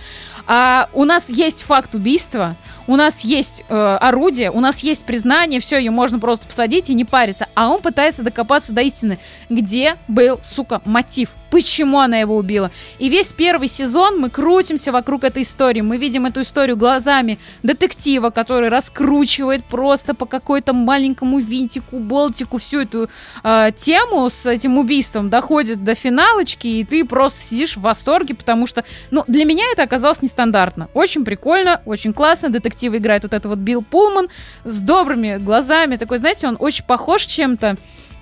А 0.47 0.89
у 0.93 1.05
нас 1.05 1.29
есть 1.29 1.63
факт 1.63 1.95
убийства, 1.95 2.57
у 2.87 2.97
нас 2.97 3.21
есть 3.21 3.65
э, 3.69 3.97
орудие, 4.01 4.51
у 4.51 4.61
нас 4.61 4.81
есть 4.81 5.05
признание, 5.05 5.61
все, 5.61 5.79
ее 5.79 5.91
можно 5.91 6.19
просто 6.19 6.47
посадить 6.47 6.91
и 6.91 6.95
не 6.95 7.05
париться. 7.05 7.47
А 7.55 7.69
он 7.69 7.81
пытается 7.81 8.23
докопаться 8.23 8.73
до 8.73 8.83
истины. 8.83 9.19
Где 9.49 9.97
был, 10.09 10.41
сука, 10.43 10.81
мотив? 10.85 11.37
Почему 11.51 12.01
она 12.01 12.19
его 12.19 12.37
убила? 12.37 12.71
И 12.99 13.09
весь 13.09 13.33
первый 13.33 13.69
сезон 13.69 14.19
мы 14.19 14.31
крутимся 14.31 14.93
вокруг 14.93 15.25
этой 15.25 15.43
истории. 15.43 15.81
Мы 15.81 15.97
видим 15.97 16.27
эту 16.27 16.41
историю 16.41 16.77
глазами 16.77 17.39
детектива, 17.63 18.31
который 18.31 18.69
раскручивает 18.69 19.65
просто 19.65 20.15
по 20.15 20.27
какой-то 20.27 20.73
маленькому 20.73 21.39
винтику, 21.39 21.99
болтику 21.99 22.59
всю 22.59 22.81
эту 22.81 23.09
э, 23.43 23.71
тему 23.77 24.29
с 24.29 24.47
этим 24.47 24.79
убийством, 24.79 25.31
доходит 25.31 25.85
до 25.85 25.95
финалочки, 25.95 26.67
и 26.67 26.85
ты 26.85 27.05
просто 27.05 27.41
сидишь 27.41 27.77
в 27.77 27.83
восторге, 27.83 28.35
потому 28.35 28.67
что, 28.67 28.85
ну, 29.11 29.25
для 29.27 29.45
меня 29.45 29.65
это 29.73 29.83
оказалось 29.83 30.23
нестандартно. 30.23 30.89
Очень 30.95 31.25
прикольно, 31.25 31.83
очень 31.85 32.13
классно. 32.13 32.49
Детектив 32.49 32.72
играет 32.81 33.23
вот 33.23 33.35
это 33.35 33.49
вот 33.49 33.59
Билл 33.59 33.83
Пулман 33.83 34.29
с 34.65 34.81
добрыми 34.81 35.37
глазами. 35.39 35.97
Такой, 35.97 36.19
знаете, 36.19 36.49
он 36.49 36.57
очень 36.59 36.85
похож 36.85 37.23
чем-то 37.27 37.77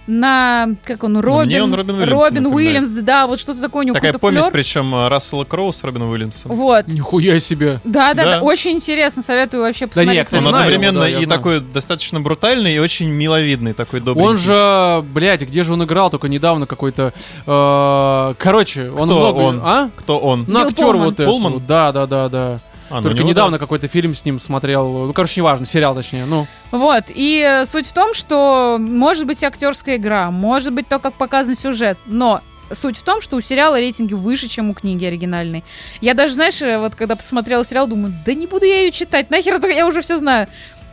на, 0.07 0.71
как 0.85 1.05
он, 1.05 1.19
Робин, 1.21 1.47
мне 1.47 1.63
он 1.63 1.73
Робин 1.73 1.95
Уильямс 2.01 2.25
Робин. 2.25 2.47
Уильямс, 2.47 2.89
да, 2.91 3.29
вот 3.29 3.39
что-то 3.39 3.61
такое 3.61 3.83
у 3.85 3.87
него 3.87 3.95
Такая 3.95 4.13
помесь, 4.15 4.41
флёр. 4.41 4.53
причем 4.53 4.93
э, 4.93 5.09
Рассела 5.09 5.45
Кроу 5.45 5.71
с 5.73 5.85
Робином 5.85 6.11
Уильямсом. 6.11 6.51
Вот. 6.51 6.89
Нихуя 6.89 7.39
себе. 7.39 7.79
Да, 7.85 8.13
да, 8.15 8.25
да, 8.25 8.31
Да. 8.39 8.43
очень 8.43 8.73
интересно, 8.73 9.23
советую 9.23 9.63
вообще 9.63 9.87
Да 9.87 9.91
посмотреть. 9.91 10.25
кстати, 10.25 10.43
Он 10.43 10.49
знаю 10.49 10.55
его, 10.65 10.75
одновременно 10.75 11.01
да, 11.01 11.07
я 11.07 11.21
и 11.21 11.25
знаю. 11.27 11.39
такой 11.39 11.61
достаточно 11.61 12.21
брутальный, 12.21 12.75
и 12.75 12.79
очень 12.81 13.09
миловидный, 13.09 13.73
такой 13.73 14.01
добрый. 14.01 14.27
Он 14.27 14.37
же, 14.37 15.05
блядь, 15.13 15.43
где 15.43 15.63
же 15.63 15.75
он 15.75 15.85
играл 15.85 16.11
только 16.11 16.29
недавно 16.29 16.67
какой-то... 16.67 17.13
э, 17.47 18.35
короче, 18.39 18.91
он 18.91 18.97
Кто 19.09 19.19
много... 19.19 19.37
он? 19.39 19.61
А? 19.63 19.91
Кто 19.95 20.19
он? 20.19 20.45
Ну, 20.49 20.61
актер 20.67 20.97
вот 20.97 21.15
этот. 21.15 21.27
Пулман? 21.27 21.63
Да, 21.69 21.93
да, 21.93 22.07
да, 22.07 22.29
да. 22.29 22.59
А, 22.91 22.97
ну, 22.97 23.03
Только 23.03 23.23
недавно 23.23 23.53
да. 23.53 23.59
какой-то 23.59 23.87
фильм 23.87 24.15
с 24.15 24.25
ним 24.25 24.39
смотрел. 24.39 25.07
Ну, 25.07 25.13
короче, 25.13 25.41
неважно, 25.41 25.65
сериал 25.65 25.95
точнее. 25.95 26.25
Ну, 26.27 26.47
Вот, 26.73 27.05
и 27.09 27.45
э, 27.47 27.67
суть 27.67 27.87
в 27.87 27.93
том, 27.93 28.15
что 28.15 28.79
может 28.81 29.27
быть 29.27 29.43
актерская 29.45 29.97
игра, 29.97 30.31
может 30.31 30.73
быть 30.73 30.89
то, 30.89 30.99
как 30.99 31.15
показан 31.15 31.55
сюжет, 31.55 31.97
но 32.07 32.41
суть 32.73 32.99
в 32.99 33.03
том, 33.03 33.21
что 33.21 33.37
у 33.37 33.41
сериала 33.41 33.79
рейтинги 33.79 34.15
выше, 34.15 34.49
чем 34.49 34.71
у 34.71 34.75
книги 34.75 35.05
оригинальной. 35.05 35.65
Я 36.01 36.15
даже, 36.15 36.35
знаешь, 36.35 36.61
э, 36.63 36.79
вот 36.79 36.97
когда 36.97 37.17
посмотрела 37.17 37.65
сериал, 37.65 37.87
думаю, 37.87 38.13
да 38.27 38.35
не 38.35 38.47
буду 38.47 38.67
я 38.67 38.81
ее 38.81 38.93
читать, 38.93 39.31
нахер 39.31 39.55
это, 39.55 39.69
я 39.69 39.87
уже 39.87 40.03
все 40.03 40.19
знаю. 40.19 40.49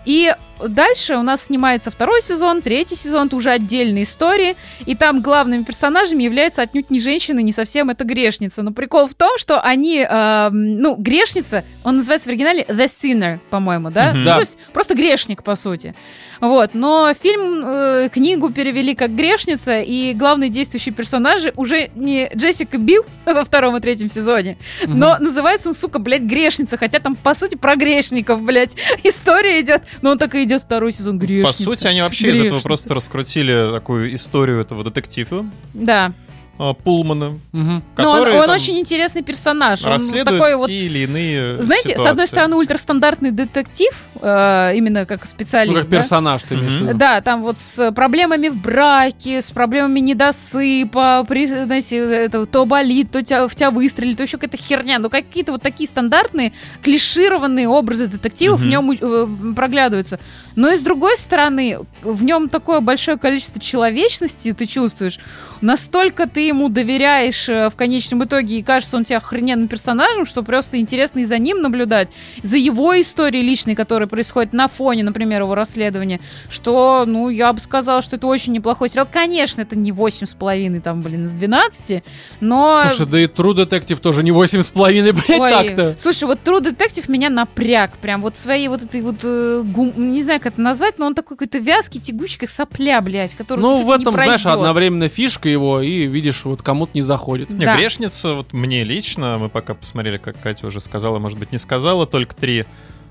И 0.06 0.34
дальше 0.66 1.16
у 1.16 1.22
нас 1.24 1.44
снимается 1.46 1.92
второй 1.92 2.22
сезон, 2.22 2.62
третий 2.62 2.96
сезон, 2.96 3.28
это 3.28 3.36
уже 3.36 3.50
отдельные 3.52 4.04
истории, 4.04 4.56
и 4.86 4.96
там 4.96 5.22
главными 5.22 5.64
персонажами 5.64 6.24
являются 6.24 6.62
отнюдь 6.62 6.90
не 6.90 7.00
женщины, 7.00 7.42
не 7.44 7.52
совсем 7.52 7.90
это 7.90 8.04
грешница. 8.04 8.64
Но 8.64 8.72
прикол 8.72 9.08
в 9.08 9.16
том, 9.16 9.38
что 9.38 9.60
они, 9.60 10.06
э, 10.10 10.50
ну, 10.52 10.96
грешница, 10.96 11.64
он 11.84 11.98
называется 11.98 12.30
в 12.30 12.32
оригинале 12.32 12.64
The 12.68 12.86
Sinner, 12.86 13.40
по-моему, 13.50 13.90
да? 13.92 14.10
Мгм. 14.10 14.20
Ну, 14.20 14.26
Да. 14.26 14.36
то 14.36 14.42
есть 14.42 14.58
просто 14.74 14.96
грешник, 14.96 15.44
по 15.44 15.56
сути. 15.56 15.96
Вот, 16.40 16.72
но 16.74 17.14
фильм, 17.20 17.64
э, 17.66 18.10
книгу 18.14 18.52
перевели 18.52 18.94
как 18.96 19.16
грешница, 19.16 19.80
и 19.80 20.14
главные 20.14 20.50
действующие 20.50 20.94
персонажи 20.94 21.52
уже 21.56 21.90
не 21.96 22.30
Джессика 22.36 22.78
Билл 22.78 23.06
во 23.26 23.44
втором 23.44 23.76
и 23.76 23.80
третьем 23.80 24.10
сезоне, 24.10 24.58
но 24.86 25.18
называется 25.20 25.70
он, 25.70 25.74
сука, 25.74 25.98
блядь, 26.00 26.22
грешница, 26.24 26.78
хотя 26.78 27.00
там, 27.00 27.16
по 27.16 27.34
сути, 27.34 27.56
про 27.56 27.76
грешников, 27.76 28.42
блядь, 28.42 28.76
история 29.04 29.60
идет, 29.62 29.82
но 30.02 30.12
он 30.12 30.18
так 30.18 30.36
и 30.36 30.44
идет 30.48 30.64
второй 30.64 30.92
сезон 30.92 31.20
По 31.20 31.26
грешница. 31.26 31.64
сути, 31.64 31.88
они 31.88 32.02
вообще 32.02 32.32
из 32.32 32.40
этого 32.42 32.60
просто 32.62 32.94
раскрутили 32.96 33.72
такую 33.72 34.14
историю 34.16 34.60
этого 34.62 34.84
детектива 34.84 35.46
Да. 35.74 36.12
Э, 36.60 36.74
Пулмана. 36.84 37.38
Но 37.54 37.60
он, 37.62 37.82
который 37.96 38.36
он 38.40 38.46
там 38.46 38.56
очень 38.56 38.78
интересный 38.80 39.22
персонаж. 39.24 39.84
Он 39.86 39.94
расследует 39.94 40.26
такой 40.26 40.56
вот 40.56 40.68
те 40.68 40.86
или 40.86 41.00
иные 41.00 41.62
Знаете, 41.62 41.90
с 41.90 41.92
ситуации. 41.92 42.10
одной 42.12 42.28
стороны, 42.28 42.56
ультрастандартный 42.56 43.32
детектив, 43.32 43.92
э, 44.22 44.72
именно 44.76 45.06
как 45.06 45.22
Ну, 45.22 45.26
специалист, 45.30 45.78
как 45.78 45.90
да? 45.90 45.98
персонаж 45.98 46.44
ты 46.44 46.56
имеешь 46.56 46.74
в 46.74 46.82
виду. 46.82 46.98
Да, 46.98 47.22
там 47.22 47.42
вот 47.42 47.60
с 47.60 47.92
проблемами 47.92 48.50
в 48.50 48.62
браке, 48.62 49.42
с 49.42 49.52
проблемами 49.52 50.00
недосыпа, 50.00 51.26
при, 51.28 51.46
знаете, 51.48 51.98
это, 51.98 52.46
то 52.46 52.66
болит, 52.66 53.12
то 53.12 53.22
тебя, 53.22 53.48
в 53.48 53.56
тебя 53.56 53.72
выстрелит, 53.72 54.18
то 54.18 54.24
еще 54.24 54.38
какая-то 54.38 54.58
херня. 54.62 55.00
Ну, 55.00 55.10
какие-то 55.10 55.52
вот 55.52 55.62
такие 55.62 55.88
стандартные, 55.88 56.54
клишированные 56.82 57.68
образы 57.68 58.08
детективов 58.08 58.60
в 58.62 58.64
Мгм. 58.64 58.70
нем 58.70 58.92
э, 58.92 59.54
проглядываются. 59.56 60.20
Но 60.56 60.70
и 60.70 60.76
с 60.76 60.82
другой 60.82 61.18
стороны, 61.18 61.80
в 62.02 62.24
нем 62.24 62.50
такое 62.50 62.80
большое 62.82 63.18
количество 63.18 63.62
человечности 63.62 64.52
ты 64.54 64.66
чувствуешь. 64.66 65.20
Настолько 65.62 66.28
ты 66.28 66.42
ему 66.42 66.70
доверяешь 66.70 67.50
э, 67.50 67.70
в 67.70 67.76
конечном 67.76 68.24
итоге, 68.24 68.60
и 68.60 68.64
кажется, 68.64 68.98
он 68.98 69.04
тебе 69.04 69.18
охрененным 69.18 69.68
персонажем, 69.68 70.26
что 70.26 70.44
просто 70.44 70.80
интересно 70.80 71.20
и 71.20 71.26
за 71.26 71.38
ним 71.38 71.62
наблюдать, 71.62 72.10
за 72.44 72.58
его 72.58 73.00
историей 73.00 73.44
личной, 73.44 73.76
которая 73.76 74.08
происходит 74.08 74.54
на 74.54 74.68
фоне, 74.68 75.04
например, 75.04 75.42
его 75.42 75.56
расследования, 75.56 76.20
что, 76.50 77.06
ну, 77.08 77.30
я 77.30 77.52
бы 77.54 77.60
сказала, 77.60 78.02
что 78.02 78.16
это 78.16 78.28
очень 78.28 78.54
неплохой 78.54 78.90
сериал. 78.90 79.08
Конечно, 79.12 79.62
это 79.62 79.76
не 79.76 79.92
8,5, 79.92 80.82
там, 80.82 81.02
блин, 81.02 81.26
из 81.26 81.34
12, 81.34 82.04
но... 82.42 82.84
Слушай, 82.88 83.08
да 83.10 83.20
и 83.20 83.26
True 83.28 83.56
Detective 83.56 84.00
тоже 84.00 84.24
не 84.24 84.32
8,5, 84.32 85.12
блядь, 85.14 85.40
Ой, 85.40 85.52
так-то. 85.52 85.96
Слушай, 86.00 86.26
вот 86.26 86.40
True 86.44 86.62
Detective 86.62 87.06
меня 87.08 87.30
напряг. 87.30 87.98
Прям 87.98 88.22
вот 88.22 88.38
своей 88.38 88.68
вот 88.68 88.84
этой 88.84 89.02
вот... 89.02 89.18
э, 89.24 89.64
гум- 89.64 89.94
Не 89.96 90.22
знаю, 90.22 90.40
как 90.40 90.54
это 90.54 90.62
назвать, 90.62 91.00
но 91.00 91.08
он 91.08 91.16
такой 91.16 91.38
какой-то 91.38 91.58
вязкий, 91.60 92.00
тягучий, 92.00 92.40
как 92.40 92.50
сопля, 92.50 93.02
блядь, 93.02 93.36
который 93.36 93.60
Ну, 93.60 93.84
в 93.84 93.92
этом, 93.92 94.14
знаешь, 94.14 94.46
одновременно 94.46 95.10
фишка 95.10 95.47
его, 95.52 95.82
и 95.82 96.06
видишь, 96.08 96.46
вот 96.46 96.62
кому-то 96.62 96.92
не 96.94 97.02
заходит. 97.02 97.50
Не, 97.50 97.66
Да. 97.66 97.76
грешница, 97.78 98.34
вот 98.34 98.54
мне 98.54 98.84
лично, 98.84 99.38
мы 99.40 99.50
пока 99.50 99.74
посмотрели, 99.74 100.18
как 100.18 100.40
Катя 100.40 100.68
уже 100.68 100.82
сказала, 100.82 101.20
может 101.20 101.38
быть, 101.38 101.52
не 101.52 101.58
сказала, 101.58 102.06
только 102.06 102.36
три 102.36 102.66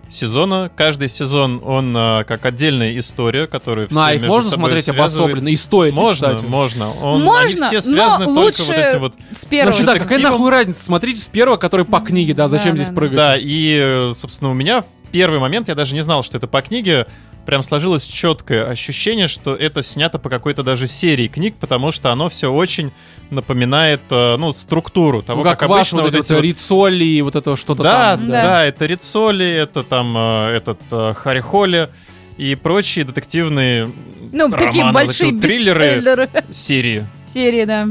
сезона. 0.09 0.71
Каждый 0.77 1.09
сезон, 1.09 1.61
он 1.65 1.93
а, 1.97 2.23
как 2.23 2.47
отдельная 2.47 2.97
история, 2.99 3.49
которую 3.49 3.89
все 3.89 3.97
На, 3.97 4.13
их 4.13 4.21
между 4.23 4.35
можно 4.37 4.51
собой 4.51 4.63
смотреть 4.69 4.85
связывает. 4.85 5.11
обособленно, 5.11 5.49
и 5.49 5.57
стоит, 5.57 5.95
Можно, 5.95 6.35
кстати. 6.37 6.49
можно. 6.49 6.93
Он, 7.03 7.23
Можно, 7.23 7.41
они 7.41 7.81
все 7.81 7.91
но 7.91 7.97
связаны 7.97 8.25
только 8.27 8.39
лучше 8.39 8.63
вот 8.63 8.77
этим 8.77 8.99
вот... 9.01 9.15
С 9.35 9.45
первого. 9.47 9.71
Вообще, 9.73 9.85
да, 9.85 9.99
какая 9.99 10.19
нахуй 10.21 10.49
разница? 10.51 10.85
Смотрите 10.85 11.21
с 11.21 11.27
первого, 11.27 11.57
который 11.57 11.85
по 11.85 11.99
книге, 11.99 12.35
да, 12.35 12.47
зачем 12.47 12.73
Да, 12.73 12.77
здесь 12.77 12.89
да, 12.89 12.95
прыгать? 12.95 13.17
Да, 13.17 13.37
и, 13.37 13.79
э, 13.83 14.15
собственно, 14.17 14.53
у 14.53 14.55
меня 14.55 14.85
первый 15.17 15.39
момент, 15.41 15.69
я 15.69 15.75
даже 15.75 15.95
не 15.95 16.03
знал, 16.03 16.23
что 16.23 16.37
это 16.37 16.47
по 16.47 16.61
книге, 16.61 17.07
прям 17.47 17.63
сложилось 17.63 18.05
четкое 18.07 18.69
ощущение, 18.69 19.29
что 19.29 19.55
это 19.55 19.83
снято 19.83 20.19
по 20.19 20.29
какой-то 20.29 20.63
даже 20.63 20.87
серии 20.87 21.27
книг, 21.27 21.55
потому 21.59 21.91
что 21.91 22.13
оно 22.13 22.29
все 22.29 22.53
очень 22.53 22.93
напоминает, 23.31 24.03
э, 24.11 24.37
ну, 24.37 24.53
структуру 24.53 25.23
того, 25.23 25.39
Ну, 25.39 25.45
как, 25.45 25.59
как, 25.61 25.71
обычно 25.71 26.03
вот 26.03 26.13
вот 26.13 26.21
эти 26.23 26.33
вот 26.35 26.43
Рицолли 26.43 27.05
и 27.05 27.23
вот 27.23 27.35
это 27.35 27.57
что-то 27.57 27.83
Да, 27.83 28.17
там. 28.17 28.29
да, 28.29 28.43
Да. 28.43 28.65
это 28.67 28.85
Рицоли, 28.85 29.47
это 29.49 29.83
там 29.85 30.15
э, 30.19 30.51
этот 30.57 30.81
э, 30.91 31.15
Харри 31.15 31.41
Холли 31.41 31.89
и 32.37 32.55
прочие 32.57 33.07
детективные 33.07 33.91
Ну, 34.33 34.51
такие 34.51 34.85
романы, 34.85 35.05
эти 35.05 35.07
большие 35.07 35.33
вот 35.33 35.41
триллеры 35.41 36.29
серии. 36.51 37.07
серии, 37.27 37.65
да. 37.65 37.89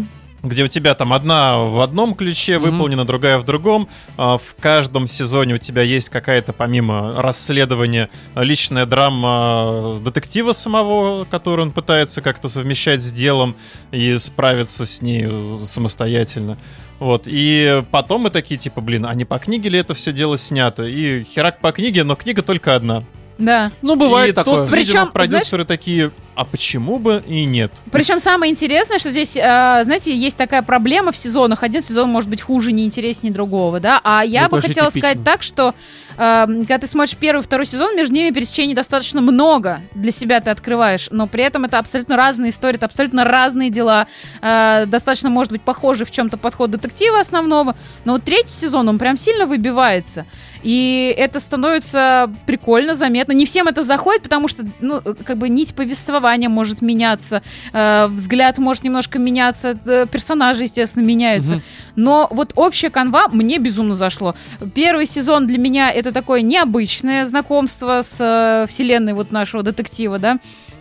Где 0.47 0.63
у 0.63 0.67
тебя 0.67 0.95
там 0.95 1.13
одна 1.13 1.59
в 1.59 1.79
одном 1.81 2.15
ключе 2.15 2.57
Мгм. 2.59 2.71
выполнена, 2.71 3.05
другая 3.05 3.37
в 3.37 3.45
другом. 3.45 3.87
А, 4.17 4.37
В 4.37 4.55
каждом 4.59 5.07
сезоне 5.07 5.55
у 5.55 5.57
тебя 5.57 5.81
есть 5.81 6.09
какая-то, 6.09 6.53
помимо 6.53 7.21
расследования, 7.21 8.09
личная 8.35 8.85
драма 8.85 9.99
детектива 10.03 10.51
самого, 10.51 11.25
которую 11.25 11.67
он 11.67 11.71
пытается 11.71 12.21
как-то 12.21 12.49
совмещать 12.49 13.01
с 13.01 13.11
делом 13.11 13.55
и 13.91 14.17
справиться 14.17 14.85
с 14.85 15.01
ней 15.01 15.27
самостоятельно. 15.65 16.57
Вот, 16.99 17.23
и 17.25 17.83
потом 17.91 18.21
мы 18.21 18.29
такие, 18.29 18.57
типа, 18.57 18.79
блин, 18.79 19.05
а 19.05 19.13
не 19.13 19.25
по 19.25 19.37
книге 19.37 19.69
ли 19.69 19.79
это 19.79 19.93
все 19.93 20.13
дело 20.13 20.37
снято? 20.37 20.83
И 20.83 21.23
херак 21.23 21.59
по 21.59 21.71
книге, 21.73 22.03
но 22.05 22.15
книга 22.15 22.41
только 22.41 22.73
одна. 22.75 23.03
Да. 23.37 23.71
Ну, 23.81 23.97
бывает 23.97 24.29
и 24.31 24.33
такое. 24.33 24.61
тут, 24.61 24.69
Причем, 24.71 24.85
видимо, 24.85 25.05
продюсеры 25.07 25.65
такие, 25.65 26.11
а 26.35 26.43
почему 26.43 26.99
бы 26.99 27.23
и 27.25 27.45
нет? 27.45 27.71
Причем 27.91 28.19
самое 28.19 28.51
интересное, 28.51 28.99
что 28.99 29.09
здесь, 29.09 29.37
э, 29.37 29.39
знаете, 29.83 30.15
есть 30.15 30.37
такая 30.37 30.61
проблема 30.61 31.13
в 31.13 31.17
сезонах. 31.17 31.63
Один 31.63 31.81
сезон 31.81 32.09
может 32.09 32.29
быть 32.29 32.41
хуже, 32.41 32.73
неинтереснее 32.73 33.33
другого, 33.33 33.79
да. 33.79 34.01
А 34.03 34.23
я 34.23 34.45
Это 34.45 34.55
бы 34.57 34.61
хотела 34.61 34.89
типично. 34.89 35.09
сказать 35.09 35.23
так, 35.23 35.41
что 35.41 35.73
э, 36.17 36.45
когда 36.45 36.77
ты 36.77 36.87
смотришь 36.87 37.15
первый 37.15 37.39
и 37.39 37.43
второй 37.43 37.65
сезон, 37.65 37.95
между 37.95 38.13
ними 38.13 38.31
пересечений 38.31 38.73
достаточно 38.73 39.21
много 39.21 39.79
для 39.93 40.11
себя 40.11 40.41
ты 40.41 40.49
открываешь, 40.49 41.07
но 41.09 41.25
при 41.27 41.43
этом 41.43 41.63
это 41.63 41.79
абсолютно 41.79 42.17
разные 42.17 42.51
истории, 42.51 42.75
это 42.75 42.85
абсолютно 42.85 43.23
разные 43.23 43.69
дела. 43.69 44.07
Э, 44.41 44.85
достаточно, 44.87 45.29
может 45.29 45.53
быть, 45.53 45.61
похожий 45.61 46.05
в 46.05 46.11
чем-то 46.11 46.35
подход 46.35 46.69
детектива 46.71 47.21
основного, 47.21 47.75
но 48.03 48.13
вот 48.13 48.23
третий 48.23 48.51
сезон, 48.51 48.89
он 48.89 48.99
прям 48.99 49.17
сильно 49.17 49.45
выбивается. 49.45 50.25
И 50.63 51.13
это 51.15 51.39
становится 51.39 52.33
прикольно, 52.45 52.95
заметно. 52.95 53.33
Не 53.33 53.45
всем 53.45 53.67
это 53.67 53.83
заходит, 53.83 54.23
потому 54.23 54.47
что, 54.47 54.65
ну, 54.81 54.99
как 55.23 55.37
бы 55.37 55.47
нить 55.47 55.75
повествования 55.75 56.24
может 56.49 56.81
меняться, 56.81 57.41
э, 57.73 58.07
взгляд 58.07 58.57
может 58.57 58.83
немножко 58.83 59.19
меняться, 59.19 59.77
э, 59.85 60.05
персонажи, 60.11 60.63
естественно, 60.63 61.03
меняются. 61.03 61.55
Мгм. 61.55 61.63
Но 61.95 62.27
вот 62.31 62.51
общая 62.55 62.89
канва 62.89 63.27
мне 63.29 63.57
безумно 63.57 63.95
зашло. 63.95 64.35
Первый 64.73 65.05
сезон 65.05 65.47
для 65.47 65.57
меня 65.57 65.91
это 65.91 66.11
такое 66.11 66.41
необычное 66.41 67.25
знакомство 67.25 68.01
с 68.01 68.17
э, 68.19 68.65
вселенной 68.67 69.13
вот 69.13 69.31
нашего 69.31 69.63
детектива, 69.63 70.19
да. 70.19 70.39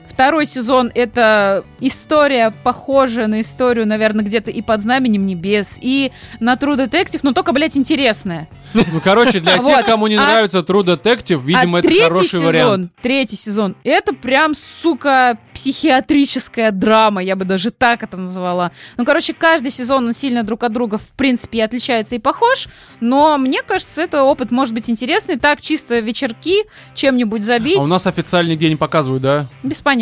Второй 0.09 0.47
сезон— 0.47 0.93
это 0.95 1.65
история, 1.81 2.53
похожая 2.63 3.27
на 3.27 3.41
историю, 3.41 3.87
наверное, 3.87 4.25
где-то 4.25 4.51
и 4.51 4.63
под 4.63 4.81
знаменем 4.81 5.27
небес, 5.27 5.79
и 5.81 6.13
на 6.41 6.55
True 6.55 6.77
Detective, 6.77 7.21
но 7.23 7.33
только, 7.33 7.53
блядь, 7.53 7.77
интересная. 7.77 8.49
Ну, 8.75 8.85
короче, 9.03 9.41
для 9.41 9.59
тех, 9.65 9.85
кому 9.85 10.07
не 10.07 10.17
А- 10.17 10.21
нравится 10.23 10.59
True 10.61 10.83
Detective, 10.85 11.43
видимо, 11.45 11.79
а 11.79 11.81
это 11.81 11.89
хороший 11.89 12.39
вариант. 12.41 12.93
третий 13.03 13.37
сезон, 13.37 13.77
это 13.83 14.15
прям, 14.15 14.55
сука, 14.83 15.39
психиатрическая 15.53 16.71
драма, 16.71 17.23
я 17.23 17.37
бы 17.37 17.45
даже 17.45 17.71
так 17.71 18.03
это 18.03 18.17
назвала. 18.17 18.71
Ну, 18.97 19.05
короче, 19.05 19.33
каждый 19.35 19.71
сезон, 19.71 20.07
он 20.07 20.15
сильно 20.15 20.43
друг 20.43 20.63
от 20.65 20.73
друга, 20.73 20.99
в 20.99 21.09
принципе, 21.17 21.59
и 21.59 21.61
отличается 21.61 22.15
и 22.15 22.19
похож, 22.19 22.69
но 23.01 23.37
мне 23.39 23.63
кажется, 23.63 24.03
это 24.03 24.23
опыт 24.23 24.51
может 24.51 24.75
быть 24.75 24.89
интересный, 24.89 25.39
так 25.39 25.61
чисто 25.61 25.99
вечерки 25.99 26.65
чем-нибудь 26.95 27.43
забить, 27.45 27.79
А 27.79 27.83
у 27.83 27.87
нас 27.87 28.07
официальный 28.07 28.57
день 28.57 28.77
показывают, 28.77 29.23
да? 29.23 29.47
без 29.63 29.81
понятия. 29.81 29.94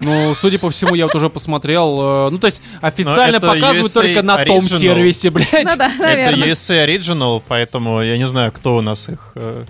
Ну, 0.00 0.34
судя 0.34 0.58
по 0.58 0.70
всему, 0.70 0.94
я 0.94 1.06
вот 1.06 1.14
уже 1.14 1.28
посмотрел. 1.30 1.98
э, 2.26 2.30
Ну, 2.30 2.38
то 2.38 2.46
есть 2.46 2.60
официально 2.80 3.38
показывают 3.54 3.92
только 3.94 4.22
на 4.22 4.36
том 4.44 4.62
сервисе, 4.78 5.30
блядь. 5.30 5.48
Ну 5.52 5.76
Это. 6.34 6.36
USA 6.36 6.86
Original, 6.86 7.42
поэтому 7.46 8.02
я 8.02 8.16
не 8.18 8.26
знаю, 8.26 8.52
кто 8.52 8.76
у 8.76 8.80
нас 8.80 9.08
их... 9.08 9.32
э, 9.34 9.64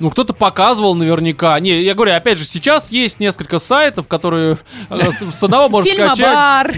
Ну, 0.00 0.10
кто-то 0.10 0.32
показывал 0.32 0.94
наверняка. 0.94 1.60
Не, 1.60 1.82
я 1.82 1.94
говорю, 1.94 2.14
опять 2.14 2.38
же, 2.38 2.46
сейчас 2.46 2.90
есть 2.90 3.20
несколько 3.20 3.58
сайтов, 3.58 4.08
которые 4.08 4.56
э, 4.88 5.12
с 5.12 5.22
с 5.30 5.42
одного 5.42 5.68
можно 5.68 5.90
скачать. 6.14 6.18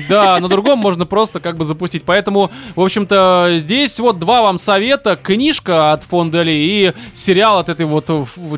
Да, 0.09 0.41
на 0.41 0.49
другом 0.49 0.79
можно 0.81 1.07
просто 1.07 1.39
как 1.41 1.57
бы 1.57 1.65
запустить. 1.65 2.03
Поэтому, 2.05 2.51
в 2.75 2.81
общем-то, 2.81 3.55
здесь 3.59 4.01
вот 4.01 4.19
два 4.19 4.43
вам 4.43 4.59
совета. 4.59 5.17
Книжка 5.23 5.93
от 5.93 6.03
фонда 6.03 6.43
Ли 6.43 6.55
и 6.89 6.93
сериал 7.15 7.59
от 7.59 7.69
этой 7.69 7.87
вот, 7.87 8.07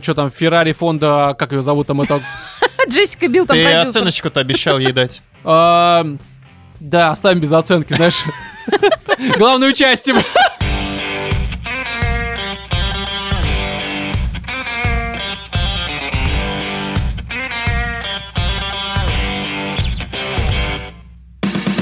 что 0.02 0.14
там, 0.14 0.30
Феррари 0.30 0.72
фонда, 0.72 1.36
как 1.38 1.52
ее 1.52 1.62
зовут 1.62 1.86
там, 1.88 2.00
это... 2.00 2.20
Джессика 2.88 3.28
Билл 3.28 3.46
там 3.46 3.56
Ты 3.56 3.62
продюсер. 3.64 3.88
оценочку-то 3.88 4.40
обещал 4.40 4.78
ей 4.78 4.92
дать. 4.92 5.22
а, 5.44 6.06
Да, 6.80 7.10
оставим 7.10 7.40
без 7.40 7.52
оценки, 7.52 7.94
знаешь. 7.94 8.22
Главное 9.38 9.68
участие. 9.70 10.16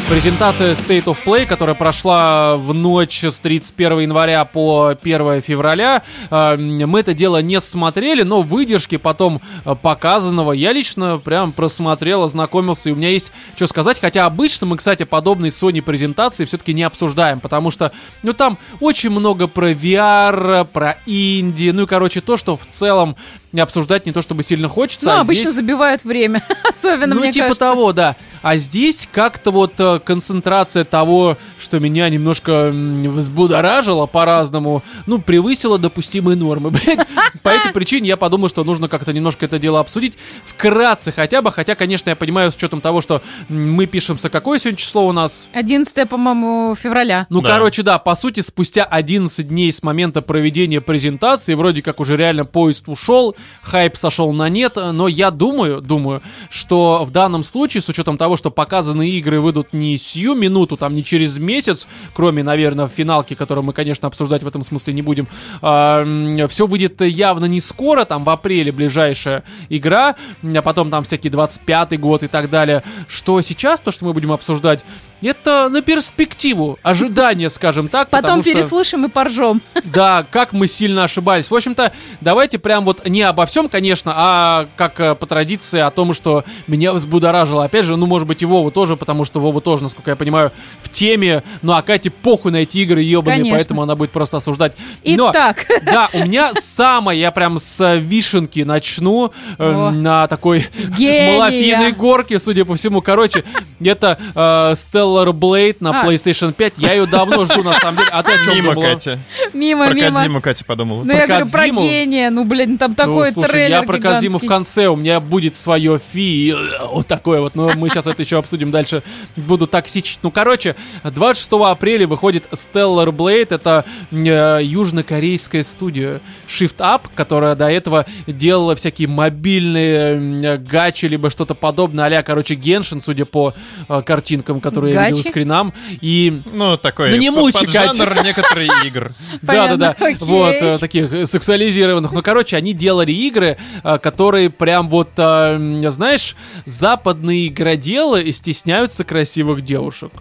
Презентация 0.08 0.74
State 0.74 1.06
of 1.06 1.18
Play, 1.26 1.46
которая 1.46 1.74
прошла 1.74 2.56
в 2.56 2.72
ночь 2.72 3.24
с 3.24 3.40
31 3.40 3.98
января 4.00 4.44
по 4.44 4.94
1 5.02 5.42
февраля. 5.42 6.04
Э, 6.30 6.56
Мы 6.56 7.00
это 7.00 7.12
дело 7.12 7.42
не 7.42 7.58
смотрели, 7.58 8.22
но 8.22 8.40
выдержки 8.40 8.98
потом 8.98 9.40
э, 9.64 9.74
показанного 9.74 10.52
я 10.52 10.72
лично 10.72 11.18
прям 11.18 11.50
просмотрел, 11.50 12.22
ознакомился, 12.22 12.88
и 12.88 12.92
у 12.92 12.96
меня 12.96 13.10
есть 13.10 13.32
что 13.56 13.66
сказать. 13.66 14.00
Хотя 14.00 14.26
обычно 14.26 14.68
мы, 14.68 14.76
кстати, 14.76 15.02
подобные 15.02 15.50
Sony 15.50 15.82
презентации 15.82 16.44
все-таки 16.44 16.72
не 16.72 16.84
обсуждаем, 16.84 17.40
потому 17.40 17.72
что, 17.72 17.90
ну, 18.22 18.32
там 18.32 18.58
очень 18.78 19.10
много 19.10 19.48
про 19.48 19.72
VR, 19.72 20.66
про 20.66 20.98
инди, 21.06 21.70
ну 21.70 21.82
и, 21.82 21.86
короче, 21.86 22.20
то, 22.20 22.36
что 22.36 22.56
в 22.56 22.66
целом 22.70 23.16
не 23.56 23.60
обсуждать 23.62 24.06
не 24.06 24.12
то 24.12 24.22
чтобы 24.22 24.42
сильно 24.44 24.68
хочется. 24.68 25.06
Ну, 25.06 25.12
а 25.12 25.20
обычно 25.20 25.50
здесь- 25.50 25.54
забивают 25.56 26.04
время, 26.04 26.42
особенно, 26.68 27.14
ну, 27.14 27.20
мне 27.22 27.32
типа 27.32 27.46
кажется. 27.46 27.64
того, 27.64 27.92
да. 27.92 28.16
А 28.42 28.56
здесь 28.58 29.08
как-то 29.10 29.50
вот 29.50 29.72
э, 29.78 29.98
концентрация 30.04 30.84
того, 30.84 31.36
что 31.58 31.80
меня 31.80 32.08
немножко 32.08 32.70
взбудоражило 32.72 34.06
по-разному, 34.06 34.82
ну, 35.06 35.18
превысила 35.20 35.78
допустимые 35.78 36.36
нормы, 36.36 36.70
блядь. 36.86 37.06
По 37.42 37.48
этой 37.50 37.72
причине 37.72 38.08
я 38.08 38.16
подумал, 38.16 38.48
что 38.48 38.62
нужно 38.64 38.88
как-то 38.88 39.12
немножко 39.12 39.46
это 39.46 39.58
дело 39.58 39.80
обсудить 39.80 40.16
вкратце 40.46 41.12
хотя 41.12 41.42
бы, 41.42 41.50
хотя, 41.50 41.74
конечно, 41.74 42.10
я 42.10 42.16
понимаю, 42.16 42.52
с 42.52 42.56
учетом 42.56 42.80
того, 42.80 43.00
что 43.00 43.22
мы 43.48 43.86
пишемся, 43.86 44.30
какое 44.30 44.58
сегодня 44.58 44.78
число 44.78 45.06
у 45.06 45.12
нас? 45.12 45.48
11, 45.52 46.08
по-моему, 46.08 46.76
февраля. 46.80 47.26
Ну, 47.30 47.40
Да. 47.40 47.48
короче, 47.48 47.82
да, 47.82 47.98
по 47.98 48.14
сути, 48.14 48.40
спустя 48.40 48.84
11 48.84 49.48
дней 49.48 49.72
с 49.72 49.82
момента 49.82 50.22
проведения 50.22 50.80
презентации, 50.80 51.54
вроде 51.54 51.82
как 51.82 52.00
уже 52.00 52.16
реально 52.16 52.44
поезд 52.44 52.84
ушел, 52.88 53.34
хайп 53.62 53.96
сошел 53.96 54.32
на 54.32 54.48
нет, 54.48 54.76
но 54.76 55.08
я 55.08 55.30
думаю, 55.30 55.80
думаю, 55.80 56.22
что 56.50 57.04
в 57.04 57.10
данном 57.10 57.42
случае, 57.42 57.82
с 57.82 57.88
учетом 57.88 58.16
того, 58.16 58.36
что 58.36 58.50
показанные 58.50 59.10
игры 59.12 59.40
выйдут 59.40 59.72
не 59.72 59.98
сию 59.98 60.34
минуту, 60.34 60.76
там, 60.76 60.94
не 60.94 61.04
через 61.04 61.38
месяц, 61.38 61.88
кроме, 62.14 62.42
наверное, 62.42 62.88
финалки, 62.88 63.34
которую 63.34 63.64
мы, 63.64 63.72
конечно, 63.72 64.08
обсуждать 64.08 64.42
в 64.42 64.48
этом 64.48 64.62
смысле 64.62 64.92
не 64.92 65.02
будем, 65.02 65.28
все 65.60 66.66
выйдет 66.66 67.00
явно 67.00 67.46
не 67.46 67.60
скоро, 67.60 68.04
там, 68.04 68.24
в 68.24 68.30
апреле 68.30 68.72
ближайшая 68.72 69.44
игра, 69.68 70.16
а 70.42 70.62
потом 70.62 70.90
там 70.90 71.04
всякие 71.04 71.32
25-й 71.32 71.96
год 71.96 72.22
и 72.22 72.28
так 72.28 72.50
далее, 72.50 72.82
что 73.08 73.40
сейчас, 73.40 73.80
то, 73.80 73.90
что 73.90 74.04
мы 74.04 74.12
будем 74.12 74.32
обсуждать, 74.32 74.84
это 75.22 75.68
на 75.68 75.82
перспективу, 75.82 76.78
ожидание, 76.82 77.48
скажем 77.48 77.88
так, 77.88 78.08
Потом 78.10 78.22
потому 78.22 78.42
что- 78.42 78.52
переслушаем 78.52 79.04
и 79.06 79.08
поржем. 79.08 79.62
да, 79.84 80.24
как 80.30 80.52
мы 80.52 80.68
сильно 80.68 81.04
ошибались. 81.04 81.50
В 81.50 81.54
общем-то, 81.54 81.92
давайте 82.20 82.58
прям 82.58 82.84
вот 82.84 83.06
не 83.08 83.22
обо 83.22 83.46
всем, 83.46 83.68
конечно, 83.68 84.12
а 84.14 84.68
как 84.76 85.00
э, 85.00 85.14
по 85.14 85.26
традиции 85.26 85.80
о 85.80 85.90
том, 85.90 86.12
что 86.12 86.44
меня 86.66 86.92
взбудоражило. 86.92 87.64
Опять 87.64 87.84
же, 87.84 87.96
ну, 87.96 88.06
может 88.06 88.28
быть, 88.28 88.42
и 88.42 88.46
Вову 88.46 88.70
тоже, 88.70 88.96
потому 88.96 89.24
что 89.24 89.40
Вова 89.40 89.60
тоже, 89.60 89.82
насколько 89.82 90.10
я 90.10 90.16
понимаю, 90.16 90.52
в 90.82 90.88
теме. 90.90 91.42
Ну, 91.62 91.72
а 91.72 91.82
Кате 91.82 92.10
похуй 92.10 92.52
на 92.52 92.56
эти 92.58 92.78
игры 92.78 93.02
ебаные, 93.02 93.38
Конечно. 93.38 93.56
поэтому 93.58 93.82
она 93.82 93.96
будет 93.96 94.10
просто 94.10 94.36
осуждать. 94.36 94.76
Но, 95.04 95.30
Итак, 95.32 95.66
да, 95.82 96.08
у 96.12 96.18
меня 96.24 96.52
самое, 96.54 97.20
я 97.20 97.30
прям 97.30 97.58
с 97.58 97.96
вишенки 97.96 98.60
начну 98.60 99.32
э, 99.58 99.90
на 99.90 100.26
такой 100.28 100.66
малафийной 100.88 101.92
горке, 101.92 102.38
судя 102.38 102.64
по 102.64 102.74
всему. 102.74 103.00
Короче, 103.02 103.44
это 103.82 104.18
э, 104.34 104.74
Blade 105.06 105.76
на 105.80 106.00
А. 106.02 106.04
PlayStation 106.06 106.52
5. 106.52 106.74
Я 106.78 106.92
ее 106.94 107.06
давно 107.06 107.44
жду, 107.44 107.62
на 107.62 107.72
самом 107.74 107.96
деле. 107.98 108.08
А 108.12 108.22
ты 108.22 108.32
о 108.32 108.44
чем 108.44 108.54
Мимо, 108.54 108.74
думала? 108.74 108.90
Катя. 108.92 109.18
мимо, 109.52 109.86
Про 109.86 109.94
мимо. 109.94 110.10
Кодзиму 110.10 110.40
Катя 110.40 110.64
подумала. 110.64 111.04
Ну, 111.04 111.12
я 111.12 111.26
говорю 111.26 111.46
про 111.50 111.68
гения. 111.68 112.30
Ну, 112.30 112.44
блин, 112.44 112.78
там 112.78 112.94
такой 112.94 113.28
ну, 113.28 113.32
слушай, 113.34 113.48
трейлер 113.50 113.76
я 113.76 113.82
про 113.82 113.98
Кодзиму 113.98 114.38
в 114.38 114.42
гигантский. 114.42 114.48
конце, 114.48 114.86
у 114.88 114.96
меня 114.96 115.20
будет 115.20 115.56
свое 115.56 115.98
фи, 116.12 116.52
э, 116.52 116.86
вот 116.92 117.06
такое 117.06 117.40
вот, 117.40 117.54
но 117.54 117.72
мы 117.76 117.88
сейчас 117.88 118.06
это 118.06 118.22
еще 118.22 118.38
обсудим 118.38 118.70
дальше, 118.70 119.02
буду 119.36 119.66
токсичить. 119.66 120.18
Ну, 120.22 120.30
короче, 120.30 120.76
26 121.04 121.52
апреля 121.64 122.06
выходит 122.06 122.46
Stellar 122.52 123.08
Blade, 123.08 123.48
это 123.54 123.84
э, 124.10 124.60
южнокорейская 124.62 125.62
студия 125.62 126.20
Shift 126.48 126.76
Up, 126.78 127.02
которая 127.14 127.54
до 127.54 127.70
этого 127.70 128.06
делала 128.26 128.74
всякие 128.76 129.08
мобильные 129.08 130.54
э, 130.54 130.56
гачи, 130.58 131.06
либо 131.06 131.30
что-то 131.30 131.54
подобное, 131.54 132.18
а 132.18 132.22
короче, 132.22 132.54
Геншин, 132.54 133.00
судя 133.00 133.24
по 133.24 133.54
э, 133.88 134.02
картинкам, 134.02 134.60
которые 134.60 134.94
я 135.02 135.10
видел, 135.10 135.24
скринам, 135.24 135.72
и 136.00 136.42
Ну, 136.52 136.76
такой 136.76 137.10
Ну, 137.10 137.16
не 137.16 137.30
поджанр 137.30 138.24
некоторых 138.24 138.84
игр. 138.84 139.12
да-да-да, 139.42 139.96
вот, 140.20 140.54
э, 140.54 140.78
таких 140.78 141.28
сексуализированных. 141.28 142.12
Ну, 142.12 142.22
короче, 142.22 142.56
они 142.56 142.72
делали 142.72 143.12
игры, 143.12 143.56
э, 143.82 143.98
которые 143.98 144.50
прям 144.50 144.88
вот, 144.88 145.10
э, 145.16 145.82
знаешь, 145.88 146.36
западные 146.64 147.48
игроделы 147.48 148.30
стесняются 148.32 149.04
красивых 149.04 149.62
девушек. 149.62 150.12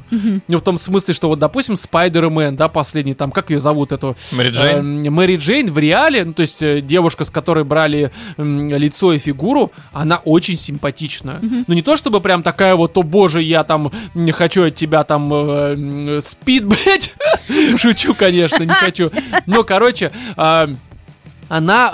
Ну, 0.47 0.57
в 0.57 0.61
том 0.61 0.77
смысле, 0.77 1.13
что 1.13 1.27
вот, 1.27 1.39
допустим, 1.39 1.75
Спайдермен, 1.75 2.55
да, 2.55 2.67
последний, 2.67 3.13
там, 3.13 3.31
как 3.31 3.49
ее 3.49 3.59
зовут, 3.59 3.91
эту... 3.91 4.15
Мэри 4.31 4.49
Джейн. 4.49 5.13
Мэри 5.13 5.35
Джейн 5.35 5.71
в 5.71 5.77
реале, 5.77 6.25
ну, 6.25 6.33
то 6.33 6.41
есть 6.41 6.85
девушка, 6.85 7.23
с 7.25 7.29
которой 7.29 7.63
брали 7.63 8.11
лицо 8.37 9.13
и 9.13 9.17
фигуру, 9.17 9.71
она 9.93 10.21
очень 10.23 10.57
симпатичная. 10.57 11.39
Ну, 11.41 11.73
не 11.73 11.81
то 11.81 11.97
чтобы 11.97 12.21
прям 12.21 12.43
такая 12.43 12.75
вот, 12.75 12.97
о 12.97 13.03
боже, 13.03 13.41
я 13.41 13.63
там 13.63 13.91
не 14.13 14.31
хочу 14.31 14.64
от 14.65 14.75
тебя 14.75 15.03
там 15.03 15.33
э, 15.33 15.73
м, 15.73 16.21
спид, 16.21 16.65
блять. 16.67 17.13
Шучу, 17.77 18.13
конечно, 18.13 18.63
не 18.63 18.73
хочу. 18.73 19.09
Но, 19.45 19.63
короче, 19.63 20.11
а, 20.35 20.69
она 21.47 21.91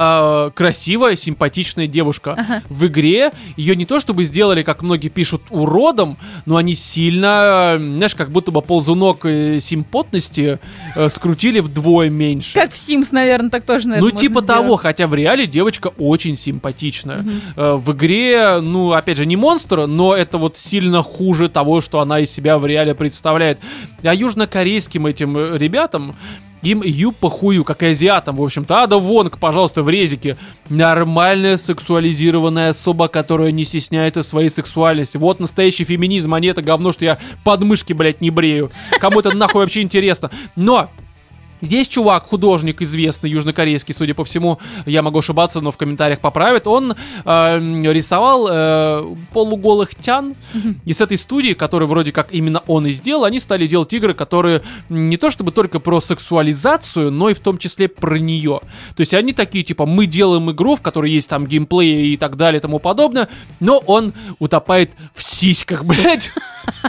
э, 0.47 0.51
красивая, 0.53 1.15
симпатичная 1.15 1.87
девушка. 1.87 2.61
В 2.69 2.87
игре 2.87 3.31
ее 3.57 3.75
не 3.75 3.85
то 3.85 3.99
чтобы 3.99 4.23
сделали, 4.25 4.63
как 4.63 4.81
многие 4.81 5.09
пишут, 5.09 5.41
уродом, 5.49 6.17
но 6.45 6.57
они 6.57 6.73
сильно, 6.75 7.75
знаешь, 7.79 8.15
как 8.15 8.31
будто 8.31 8.51
бы 8.51 8.61
ползунок 8.61 9.25
э, 9.25 9.59
симпотности 9.59 10.59
э, 10.95 11.09
скрутили 11.09 11.59
вдвое 11.59 12.09
меньше. 12.09 12.53
Как 12.53 12.71
в 12.71 12.75
Sims, 12.75 13.09
наверное, 13.11 13.49
так 13.49 13.63
тоже, 13.63 13.87
наверное, 13.89 14.11
Ну, 14.11 14.15
типа 14.17 14.41
сделать. 14.41 14.47
того, 14.47 14.75
хотя 14.77 15.07
в 15.07 15.13
реале 15.15 15.47
девочка 15.47 15.87
очень 15.97 16.37
симпатичная. 16.37 17.25
Э, 17.55 17.75
В 17.75 17.91
игре, 17.93 18.59
ну, 18.61 18.91
опять 18.91 19.17
же, 19.17 19.25
не 19.25 19.35
монстр, 19.35 19.85
но 19.87 20.15
это 20.15 20.37
вот 20.37 20.57
сильно 20.57 21.01
хуже 21.01 21.49
того, 21.49 21.81
что 21.81 21.99
она 21.99 22.19
из 22.19 22.31
себя 22.31 22.57
в 22.57 22.65
реале 22.65 22.95
представляет. 22.95 23.59
А 24.03 24.13
южнокорейским 24.13 25.05
этим 25.05 25.37
э, 25.37 25.57
ребятам 25.57 26.15
им 26.61 26.81
ю 26.83 27.11
похую, 27.11 27.63
как 27.63 27.83
и 27.83 27.87
азиатам, 27.87 28.35
в 28.35 28.43
общем-то. 28.43 28.83
Ада 28.83 28.97
Вонг, 28.97 29.37
пожалуйста, 29.37 29.83
в 29.83 29.89
резике. 29.89 30.37
Нормальная 30.69 31.57
сексуализированная 31.57 32.69
особа, 32.69 33.07
которая 33.07 33.51
не 33.51 33.63
стесняется 33.63 34.23
своей 34.23 34.49
сексуальности. 34.49 35.17
Вот 35.17 35.39
настоящий 35.39 35.83
феминизм, 35.83 36.33
а 36.33 36.39
не 36.39 36.47
это 36.47 36.61
говно, 36.61 36.91
что 36.91 37.05
я 37.05 37.17
подмышки, 37.43 37.93
блядь, 37.93 38.21
не 38.21 38.29
брею. 38.29 38.71
Кому 38.99 39.19
это 39.19 39.35
нахуй 39.35 39.61
вообще 39.61 39.81
интересно. 39.81 40.31
Но 40.55 40.89
Здесь 41.61 41.87
чувак, 41.87 42.25
художник 42.25 42.81
известный, 42.81 43.29
южнокорейский, 43.29 43.93
судя 43.93 44.13
по 44.13 44.23
всему, 44.23 44.59
я 44.85 45.01
могу 45.01 45.19
ошибаться, 45.19 45.61
но 45.61 45.71
в 45.71 45.77
комментариях 45.77 46.19
поправит, 46.19 46.67
он 46.67 46.95
э, 47.25 47.59
рисовал 47.91 48.47
э, 48.49 49.03
полуголых 49.33 49.95
тян, 49.95 50.35
и 50.85 50.93
с 50.93 51.01
этой 51.01 51.17
студии, 51.17 51.53
которую 51.53 51.87
вроде 51.87 52.11
как 52.11 52.33
именно 52.33 52.63
он 52.67 52.87
и 52.87 52.91
сделал, 52.91 53.23
они 53.25 53.39
стали 53.39 53.67
делать 53.67 53.93
игры, 53.93 54.13
которые 54.13 54.63
не 54.89 55.17
то 55.17 55.29
чтобы 55.29 55.51
только 55.51 55.79
про 55.79 56.01
сексуализацию, 56.01 57.11
но 57.11 57.29
и 57.29 57.33
в 57.33 57.39
том 57.39 57.57
числе 57.57 57.87
про 57.87 58.17
нее. 58.17 58.61
То 58.95 59.01
есть 59.01 59.13
они 59.13 59.33
такие, 59.33 59.63
типа, 59.63 59.85
мы 59.85 60.05
делаем 60.05 60.51
игру, 60.51 60.75
в 60.75 60.81
которой 60.81 61.11
есть 61.11 61.29
там 61.29 61.45
геймплей 61.45 62.13
и 62.13 62.17
так 62.17 62.37
далее 62.37 62.59
и 62.59 62.61
тому 62.61 62.79
подобное, 62.79 63.27
но 63.59 63.77
он 63.79 64.13
утопает 64.39 64.91
в 65.13 65.23
сиськах, 65.23 65.85
блядь, 65.85 66.31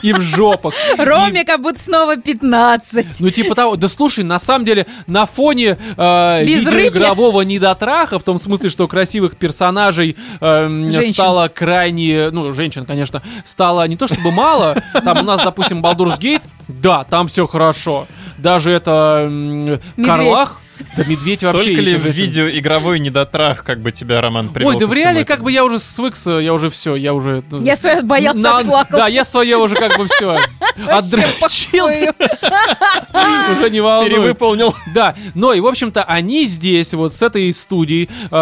и 0.03 0.13
в 0.13 0.21
жопах. 0.21 0.75
Роме 0.99 1.45
как 1.45 1.61
будто 1.61 1.83
снова 1.83 2.17
15. 2.17 3.21
ну, 3.21 3.31
типа 3.31 3.55
того, 3.55 3.77
да 3.77 3.89
слушай, 3.89 4.25
на 4.25 4.39
самом 4.39 4.62
деле, 4.65 4.87
на 5.07 5.27
фоне 5.27 5.79
э, 5.97 6.45
видеоигрового 6.45 7.43
недотраха, 7.43 8.19
в 8.19 8.23
том 8.23 8.39
смысле, 8.39 8.71
что 8.71 8.89
красивых 8.89 9.37
персонажей 9.37 10.17
Женщин. 10.41 11.13
стало 11.15 11.49
крайне, 11.49 12.31
ну, 12.31 12.53
женщин, 12.55 12.85
конечно, 12.87 13.23
стало 13.45 13.87
не 13.87 13.97
то 13.97 14.07
чтобы 14.09 14.31
мало, 14.31 14.77
там 15.05 15.19
у 15.19 15.23
нас, 15.25 15.43
допустим, 15.43 15.85
Baldur's 15.85 16.19
Gate, 16.19 16.43
да, 16.69 17.05
там 17.05 17.27
все 17.27 17.47
хорошо. 17.47 18.07
Даже 18.39 18.73
это 18.73 19.25
м, 19.27 19.81
Карлах, 20.05 20.61
да 20.97 21.05
медведь 21.05 21.43
вообще 21.43 21.65
Только 21.65 21.81
ли 21.81 21.97
в 21.97 22.05
видеоигровой 22.05 22.99
недотрах, 22.99 23.65
как 23.65 23.81
бы 23.81 23.93
тебя, 23.93 24.21
Роман, 24.21 24.49
привел 24.51 24.71
Ой, 24.71 24.79
да 24.79 24.87
в 24.87 24.93
реале 24.93 25.25
как 25.25 25.43
бы 25.43 25.51
я 25.53 25.65
уже 25.65 25.79
свыкся, 25.79 26.33
я 26.33 26.53
уже 26.53 26.69
все, 26.69 26.97
я 26.97 27.15
уже... 27.15 27.43
ну, 27.51 27.63
Я 27.63 27.77
свое 27.77 28.03
боялся, 28.03 28.41
на- 28.41 28.59
отплакался. 28.59 28.97
Да, 29.05 29.09
я 29.09 29.25
свое 29.25 29.57
уже 29.57 29.75
как 29.77 29.97
бы 29.97 30.07
все 30.07 30.39
отдрочил, 30.87 31.87
уже 33.53 33.71
не 33.71 33.81
волнует. 33.81 34.13
Перевыполнил. 34.13 34.75
Да, 34.95 35.15
но 35.35 35.53
и, 35.53 35.61
в 35.61 35.67
общем-то, 35.67 36.03
они 36.05 36.47
здесь, 36.47 36.95
вот 36.95 37.15
с 37.15 37.23
этой 37.23 37.53
студией, 37.55 38.09
э, 38.31 38.35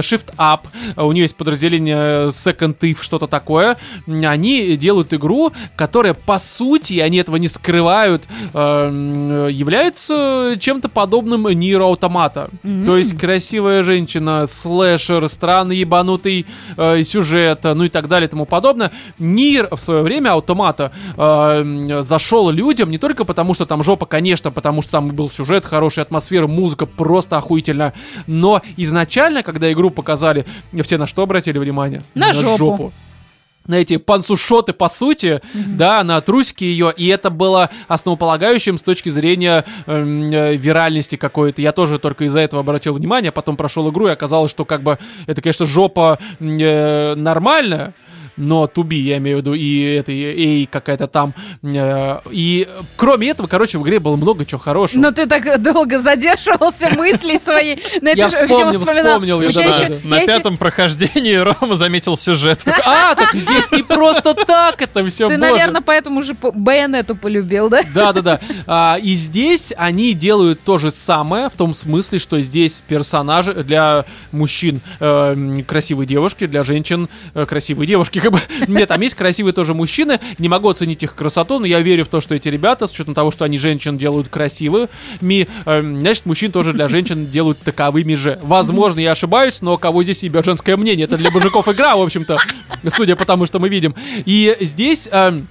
Shift 0.00 0.34
Up, 0.36 0.60
э, 0.96 1.02
у 1.02 1.12
нее 1.12 1.22
есть 1.22 1.36
подразделение 1.36 2.28
Second 2.28 2.78
If, 2.80 2.98
что-то 3.00 3.26
такое, 3.26 3.76
они 4.06 4.76
делают 4.76 5.12
игру, 5.14 5.52
которая, 5.76 6.14
по 6.14 6.38
сути, 6.38 6.98
они 6.98 7.18
этого 7.18 7.36
не 7.36 7.48
скрывают, 7.48 8.24
э, 8.54 9.48
является 9.50 10.56
чем-то 10.58 10.88
подобным 10.88 11.46
Nier 11.48 11.77
Automata. 11.82 12.50
То 12.84 12.96
есть 12.96 13.18
красивая 13.18 13.82
женщина, 13.82 14.46
слэшер, 14.46 15.28
странный 15.28 15.76
ебанутый 15.76 16.46
э, 16.76 17.02
сюжет, 17.02 17.60
ну 17.64 17.84
и 17.84 17.88
так 17.88 18.08
далее 18.08 18.26
и 18.26 18.30
тому 18.30 18.44
подобное. 18.44 18.90
Нир 19.18 19.68
в 19.70 19.78
свое 19.78 20.02
время 20.02 20.34
Автомата 20.34 20.92
э, 21.16 22.00
зашел 22.02 22.50
людям 22.50 22.90
не 22.90 22.98
только 22.98 23.24
потому, 23.24 23.54
что 23.54 23.66
там 23.66 23.82
жопа, 23.82 24.06
конечно, 24.06 24.50
потому 24.50 24.82
что 24.82 24.92
там 24.92 25.08
был 25.08 25.30
сюжет, 25.30 25.64
хорошая 25.64 26.04
атмосфера, 26.04 26.46
музыка 26.46 26.86
просто 26.86 27.36
охуительная, 27.36 27.94
но 28.26 28.62
изначально, 28.76 29.42
когда 29.42 29.70
игру 29.72 29.90
показали, 29.90 30.44
все 30.82 30.98
на 30.98 31.06
что 31.06 31.22
обратили 31.22 31.58
внимание? 31.58 32.02
На 32.14 32.32
жопу. 32.32 32.92
На 33.68 33.76
эти 33.76 33.98
панцушоты, 33.98 34.72
по 34.72 34.88
сути, 34.88 35.40
да, 35.54 36.02
на 36.02 36.20
трусики 36.20 36.64
ее, 36.64 36.92
и 36.96 37.06
это 37.06 37.30
было 37.30 37.70
основополагающим 37.86 38.78
с 38.78 38.82
точки 38.82 39.10
зрения 39.10 39.64
эм, 39.86 40.32
э, 40.32 40.56
виральности 40.56 41.16
какой-то. 41.16 41.62
Я 41.62 41.72
тоже 41.72 41.98
только 41.98 42.24
из-за 42.24 42.40
этого 42.40 42.60
обратил 42.60 42.94
внимание, 42.94 43.30
потом 43.30 43.56
прошел 43.56 43.90
игру, 43.90 44.08
и 44.08 44.10
оказалось, 44.10 44.50
что 44.50 44.64
как 44.64 44.82
бы 44.82 44.98
это, 45.26 45.40
конечно, 45.42 45.66
жопа 45.66 46.18
э, 46.40 47.14
нормальная, 47.14 47.94
но 48.38 48.66
туби, 48.66 48.98
я 48.98 49.18
имею 49.18 49.38
в 49.38 49.40
виду, 49.40 49.54
и 49.54 49.82
это 49.82 50.12
и 50.12 50.22
эй 50.22 50.66
какая-то 50.70 51.06
там. 51.06 51.34
э, 51.62 52.18
и 52.30 52.68
кроме 52.96 53.28
этого, 53.30 53.46
короче, 53.46 53.78
в 53.78 53.82
игре 53.82 53.98
было 53.98 54.16
много 54.16 54.44
чего 54.44 54.60
хорошего. 54.60 55.00
Но 55.00 55.10
ты 55.10 55.26
так 55.26 55.60
долго 55.62 55.98
задерживался 55.98 56.88
мыслей 56.96 57.38
своей. 57.38 57.82
На 58.00 58.10
Я 58.10 58.28
же, 58.28 58.36
видимо, 58.42 58.72
вспомнил, 58.72 59.02
вспомнил, 59.02 59.40
я 59.42 59.48
да, 59.50 59.64
еще-. 59.64 60.00
На 60.04 60.14
я 60.16 60.22
если- 60.22 60.26
пятом 60.36 60.56
прохождении 60.56 61.34
Рома 61.34 61.76
заметил 61.76 62.16
сюжет. 62.16 62.62
А, 62.84 63.14
так 63.14 63.34
здесь 63.34 63.70
не 63.72 63.82
просто 63.82 64.34
так 64.34 64.80
это 64.80 65.04
все, 65.06 65.28
Ты, 65.28 65.36
наверное, 65.36 65.80
поэтому 65.80 66.20
уже 66.20 66.34
байонету 66.34 67.16
полюбил, 67.16 67.68
да? 67.68 67.82
Да, 67.94 68.12
да, 68.12 68.22
да. 68.22 68.40
А, 68.66 68.98
и 69.02 69.14
здесь 69.14 69.72
они 69.76 70.12
делают 70.14 70.60
то 70.62 70.78
же 70.78 70.90
самое, 70.90 71.48
в 71.48 71.52
том 71.54 71.74
смысле, 71.74 72.18
что 72.18 72.40
здесь 72.40 72.82
персонажи 72.86 73.52
для 73.64 74.04
мужчин 74.32 74.80
э, 75.00 75.62
красивые 75.66 76.06
девушки, 76.06 76.46
для 76.46 76.64
женщин 76.64 77.08
э, 77.34 77.44
красивые 77.46 77.86
девушки. 77.86 78.18
Как 78.28 78.32
бы. 78.32 78.40
Нет, 78.68 78.88
там 78.88 79.00
есть 79.00 79.14
красивые 79.14 79.52
тоже 79.52 79.74
мужчины. 79.74 80.20
Не 80.38 80.48
могу 80.48 80.68
оценить 80.68 81.02
их 81.02 81.14
красоту, 81.14 81.58
но 81.58 81.66
я 81.66 81.80
верю 81.80 82.04
в 82.04 82.08
то, 82.08 82.20
что 82.20 82.34
эти 82.34 82.48
ребята, 82.48 82.86
с 82.86 82.92
учетом 82.92 83.14
того, 83.14 83.30
что 83.30 83.44
они 83.44 83.58
женщин 83.58 83.96
делают 83.96 84.28
красивыми, 84.28 84.88
э, 85.64 85.80
значит, 85.80 86.26
мужчин 86.26 86.52
тоже 86.52 86.72
для 86.72 86.88
женщин 86.88 87.26
делают 87.26 87.58
таковыми 87.60 88.14
же. 88.14 88.38
Возможно, 88.42 89.00
я 89.00 89.12
ошибаюсь, 89.12 89.62
но 89.62 89.76
кого 89.76 90.02
здесь 90.02 90.22
ебет 90.22 90.44
женское 90.44 90.76
мнение? 90.76 91.04
Это 91.04 91.16
для 91.16 91.30
мужиков 91.30 91.68
игра, 91.68 91.96
в 91.96 92.02
общем-то, 92.02 92.38
судя 92.88 93.16
по 93.16 93.24
тому, 93.24 93.46
что 93.46 93.58
мы 93.58 93.68
видим. 93.68 93.94
И 94.24 94.56
здесь... 94.60 95.08
эм, 95.10 95.46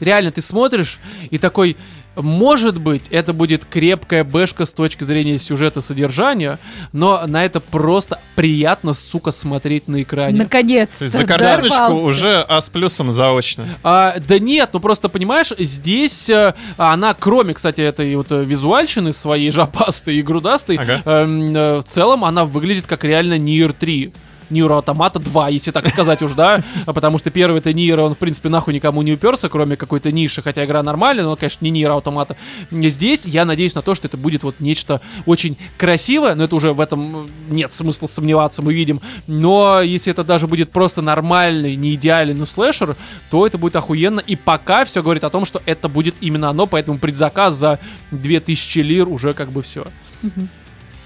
реально 0.00 0.30
ты 0.30 0.42
смотришь 0.42 0.98
и 1.30 1.38
такой, 1.38 1.76
может 2.16 2.80
быть, 2.80 3.08
это 3.10 3.32
будет 3.32 3.64
крепкая 3.64 4.24
бэшка 4.24 4.64
с 4.66 4.72
точки 4.72 5.04
зрения 5.04 5.38
сюжета 5.38 5.80
содержания, 5.80 6.58
но 6.92 7.22
на 7.26 7.44
это 7.44 7.60
просто 7.60 8.20
приятно, 8.34 8.92
сука, 8.92 9.30
смотреть 9.30 9.88
на 9.88 10.02
экране. 10.02 10.38
Наконец-то. 10.38 10.98
То 10.98 11.04
есть 11.04 11.16
за 11.16 11.24
картиночку 11.24 11.78
дорвался. 11.78 12.08
уже 12.08 12.40
А 12.48 12.60
с 12.60 12.70
плюсом 12.70 13.12
заочно. 13.12 13.66
А, 13.82 14.16
да 14.18 14.38
нет, 14.38 14.70
ну 14.72 14.80
просто 14.80 15.08
понимаешь, 15.08 15.52
здесь 15.58 16.28
э, 16.30 16.54
она, 16.76 17.14
кроме, 17.14 17.54
кстати, 17.54 17.80
этой 17.80 18.14
вот 18.16 18.30
э, 18.32 18.44
визуальщины 18.44 19.12
своей 19.12 19.50
жопастой 19.50 20.16
и 20.16 20.22
грудастой, 20.22 20.76
Ага. 20.76 21.02
эм, 21.04 21.56
э, 21.56 21.78
в 21.78 21.84
целом 21.84 22.24
она 22.24 22.44
выглядит 22.44 22.86
как 22.86 23.04
реально 23.04 23.38
Nier 23.38 23.72
3. 23.78 24.12
Nier 24.50 24.68
Automata 24.68 25.18
2, 25.18 25.48
если 25.50 25.70
так 25.70 25.88
сказать 25.88 26.22
уж, 26.22 26.32
да, 26.32 26.62
потому 26.86 27.18
что 27.18 27.30
первый 27.30 27.58
это 27.58 27.70
Nier, 27.70 27.98
он, 28.00 28.14
в 28.14 28.18
принципе, 28.18 28.48
нахуй 28.48 28.74
никому 28.74 29.02
не 29.02 29.12
уперся, 29.12 29.48
кроме 29.48 29.76
какой-то 29.76 30.12
ниши, 30.12 30.42
хотя 30.42 30.64
игра 30.64 30.82
нормальная, 30.82 31.24
но, 31.24 31.36
конечно, 31.36 31.64
не 31.64 31.82
Nier 31.82 32.02
Automata. 32.02 32.36
Здесь 32.70 33.24
я 33.24 33.44
надеюсь 33.44 33.74
на 33.74 33.82
то, 33.82 33.94
что 33.94 34.08
это 34.08 34.16
будет 34.16 34.42
вот 34.42 34.56
нечто 34.60 35.00
очень 35.26 35.56
красивое, 35.78 36.34
но 36.34 36.44
это 36.44 36.56
уже 36.56 36.72
в 36.72 36.80
этом 36.80 37.28
нет 37.48 37.72
смысла 37.72 38.06
сомневаться, 38.06 38.62
мы 38.62 38.74
видим, 38.74 39.00
но 39.26 39.80
если 39.82 40.12
это 40.12 40.24
даже 40.24 40.46
будет 40.46 40.70
просто 40.70 41.02
нормальный, 41.02 41.76
не 41.76 41.94
идеальный, 41.94 42.34
но 42.34 42.46
слэшер, 42.46 42.96
то 43.30 43.46
это 43.46 43.58
будет 43.58 43.76
охуенно, 43.76 44.20
и 44.20 44.36
пока 44.36 44.84
все 44.84 45.02
говорит 45.02 45.24
о 45.24 45.30
том, 45.30 45.44
что 45.44 45.62
это 45.66 45.88
будет 45.88 46.14
именно 46.20 46.50
оно, 46.50 46.66
поэтому 46.66 46.98
предзаказ 46.98 47.54
за 47.54 47.78
2000 48.10 48.78
лир 48.80 49.08
уже 49.08 49.34
как 49.34 49.50
бы 49.50 49.62
все. 49.62 49.86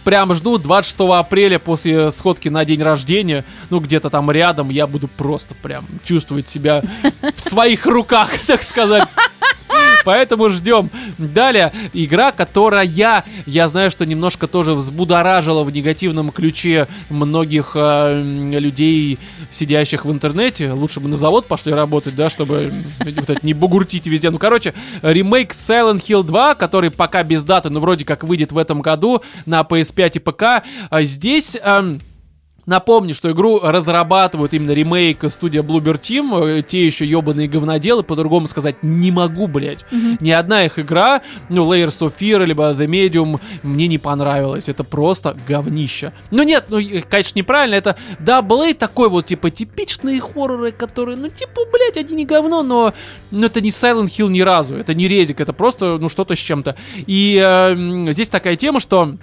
Прям 0.08 0.32
жду 0.32 0.56
26 0.56 1.00
апреля 1.00 1.58
после 1.58 2.10
сходки 2.12 2.48
на 2.48 2.64
день 2.64 2.82
рождения, 2.82 3.44
ну 3.68 3.78
где-то 3.78 4.08
там 4.08 4.30
рядом, 4.30 4.70
я 4.70 4.86
буду 4.86 5.06
просто 5.06 5.54
прям 5.54 5.84
чувствовать 6.02 6.48
себя 6.48 6.82
в 7.36 7.38
своих 7.38 7.84
руках, 7.84 8.30
так 8.46 8.62
сказать. 8.62 9.06
Поэтому 10.08 10.48
ждем. 10.48 10.90
Далее, 11.18 11.70
игра, 11.92 12.32
которая, 12.32 12.84
я 12.84 13.68
знаю, 13.68 13.90
что 13.90 14.06
немножко 14.06 14.46
тоже 14.46 14.72
взбудоражила 14.72 15.64
в 15.64 15.70
негативном 15.70 16.30
ключе 16.30 16.88
многих 17.10 17.72
э, 17.74 18.22
людей, 18.22 19.18
сидящих 19.50 20.06
в 20.06 20.10
интернете. 20.10 20.72
Лучше 20.72 21.00
бы 21.00 21.10
на 21.10 21.18
завод 21.18 21.46
пошли 21.46 21.74
работать, 21.74 22.14
да, 22.14 22.30
чтобы 22.30 22.72
вот 23.00 23.08
это 23.18 23.36
не 23.42 23.52
бугуртить 23.52 24.06
везде. 24.06 24.30
Ну, 24.30 24.38
короче, 24.38 24.72
ремейк 25.02 25.52
Silent 25.52 26.00
Hill 26.00 26.22
2, 26.22 26.54
который 26.54 26.90
пока 26.90 27.22
без 27.22 27.42
даты, 27.42 27.68
но 27.68 27.78
вроде 27.80 28.06
как 28.06 28.24
выйдет 28.24 28.52
в 28.52 28.56
этом 28.56 28.80
году 28.80 29.22
на 29.44 29.62
PS5 29.98 30.12
и 30.14 30.18
ПК. 30.18 30.42
А 30.90 31.02
Здесь... 31.02 31.56
эм, 31.62 32.00
Напомню, 32.68 33.14
что 33.14 33.30
игру 33.30 33.60
разрабатывают 33.62 34.52
именно 34.52 34.72
ремейк 34.72 35.24
студия 35.30 35.62
Bloober 35.62 35.98
Team, 35.98 36.58
э, 36.58 36.62
те 36.62 36.84
еще 36.84 37.06
ебаные 37.06 37.48
говноделы, 37.48 38.02
по-другому 38.02 38.46
сказать 38.46 38.82
не 38.82 39.10
могу, 39.10 39.46
блять. 39.46 39.86
Ни 40.20 40.30
одна 40.30 40.66
их 40.66 40.78
игра, 40.78 41.22
ну, 41.48 41.64
Layers 41.64 42.00
of 42.00 42.12
Fear, 42.20 42.44
либо 42.44 42.72
The 42.74 42.84
Medium, 42.84 43.40
мне 43.62 43.86
не 43.86 43.96
понравилась. 43.96 44.68
Это 44.68 44.84
просто 44.84 45.34
говнище. 45.48 46.12
Ну 46.30 46.42
нет, 46.42 46.66
ну, 46.68 46.78
конечно, 47.08 47.38
неправильно, 47.38 47.74
это 47.74 47.96
Double 48.20 48.70
A 48.70 48.74
такой 48.74 49.08
вот, 49.08 49.24
типа, 49.24 49.50
типичные 49.50 50.20
хорроры, 50.20 50.70
которые, 50.70 51.16
ну, 51.16 51.30
типа, 51.30 51.62
блять, 51.72 51.96
они 51.96 52.16
не 52.16 52.26
говно, 52.26 52.62
но, 52.62 52.92
но 53.30 53.46
это 53.46 53.62
не 53.62 53.70
Silent 53.70 54.08
Hill 54.08 54.28
ни 54.28 54.42
разу, 54.42 54.76
это 54.76 54.92
не 54.92 55.08
резик, 55.08 55.40
это 55.40 55.54
просто, 55.54 55.96
ну, 55.96 56.10
что-то 56.10 56.34
с 56.34 56.38
чем-то. 56.38 56.76
И 57.06 57.42
э, 57.42 58.12
здесь 58.12 58.28
такая 58.28 58.56
тема, 58.56 58.78
что 58.78 59.14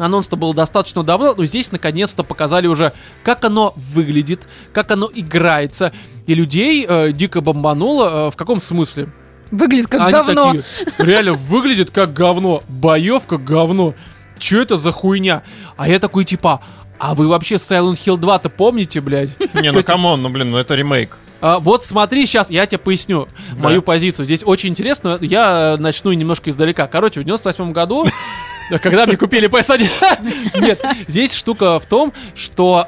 Анонс-то 0.00 0.36
был 0.36 0.54
достаточно 0.54 1.02
давно, 1.02 1.34
но 1.36 1.44
здесь 1.44 1.70
наконец-то 1.72 2.22
показали 2.24 2.66
уже, 2.66 2.92
как 3.22 3.44
оно 3.44 3.74
выглядит, 3.76 4.48
как 4.72 4.90
оно 4.90 5.10
играется. 5.12 5.92
И 6.26 6.34
людей 6.34 6.86
э, 6.88 7.12
дико 7.12 7.40
бомбануло. 7.40 8.28
э, 8.28 8.30
в 8.30 8.36
каком 8.36 8.60
смысле? 8.60 9.08
Выглядит 9.50 9.88
как 9.88 10.00
Они 10.02 10.12
говно. 10.12 10.46
такие, 10.46 10.64
реально 10.98 11.32
выглядит 11.34 11.90
как 11.90 12.12
говно. 12.12 12.62
Боевка 12.68 13.36
говно. 13.36 13.94
Че 14.38 14.62
это 14.62 14.76
за 14.76 14.90
хуйня? 14.90 15.42
А 15.76 15.88
я 15.88 15.98
такой 15.98 16.24
типа, 16.24 16.62
а 16.98 17.14
вы 17.14 17.28
вообще 17.28 17.56
Silent 17.56 17.94
Hill 17.94 18.16
2-то 18.16 18.48
помните, 18.48 19.00
блядь? 19.00 19.30
Не, 19.54 19.70
ну 19.72 19.82
come 19.82 20.05
on, 20.05 20.22
ну 20.22 20.28
блин, 20.30 20.50
ну 20.50 20.56
это 20.56 20.74
ремейк. 20.76 21.16
а, 21.42 21.58
вот 21.58 21.84
смотри, 21.84 22.24
сейчас 22.26 22.48
я 22.50 22.64
тебе 22.66 22.78
поясню 22.78 23.28
мою 23.58 23.82
позицию. 23.82 24.24
Здесь 24.24 24.42
очень 24.44 24.70
интересно. 24.70 25.18
Я 25.20 25.76
начну 25.78 26.12
немножко 26.12 26.48
издалека. 26.50 26.86
Короче, 26.86 27.20
в 27.20 27.24
98 27.24 27.72
году 27.72 28.06
Когда 28.78 29.06
мне 29.06 29.16
купили 29.16 29.48
PS1. 29.48 30.60
Нет, 30.60 30.80
здесь 31.08 31.34
штука 31.34 31.78
в 31.80 31.86
том, 31.86 32.12
что 32.34 32.86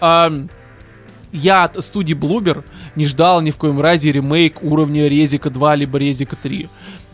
я 1.32 1.64
от 1.64 1.82
студии 1.82 2.14
Bloober 2.14 2.62
не 2.94 3.06
ждал 3.06 3.40
ни 3.40 3.50
в 3.50 3.56
коем 3.56 3.80
разе 3.80 4.12
ремейк 4.12 4.62
уровня 4.62 5.08
Резика 5.08 5.50
2 5.50 5.76
либо 5.76 5.98
Резика 5.98 6.36
3. 6.36 6.68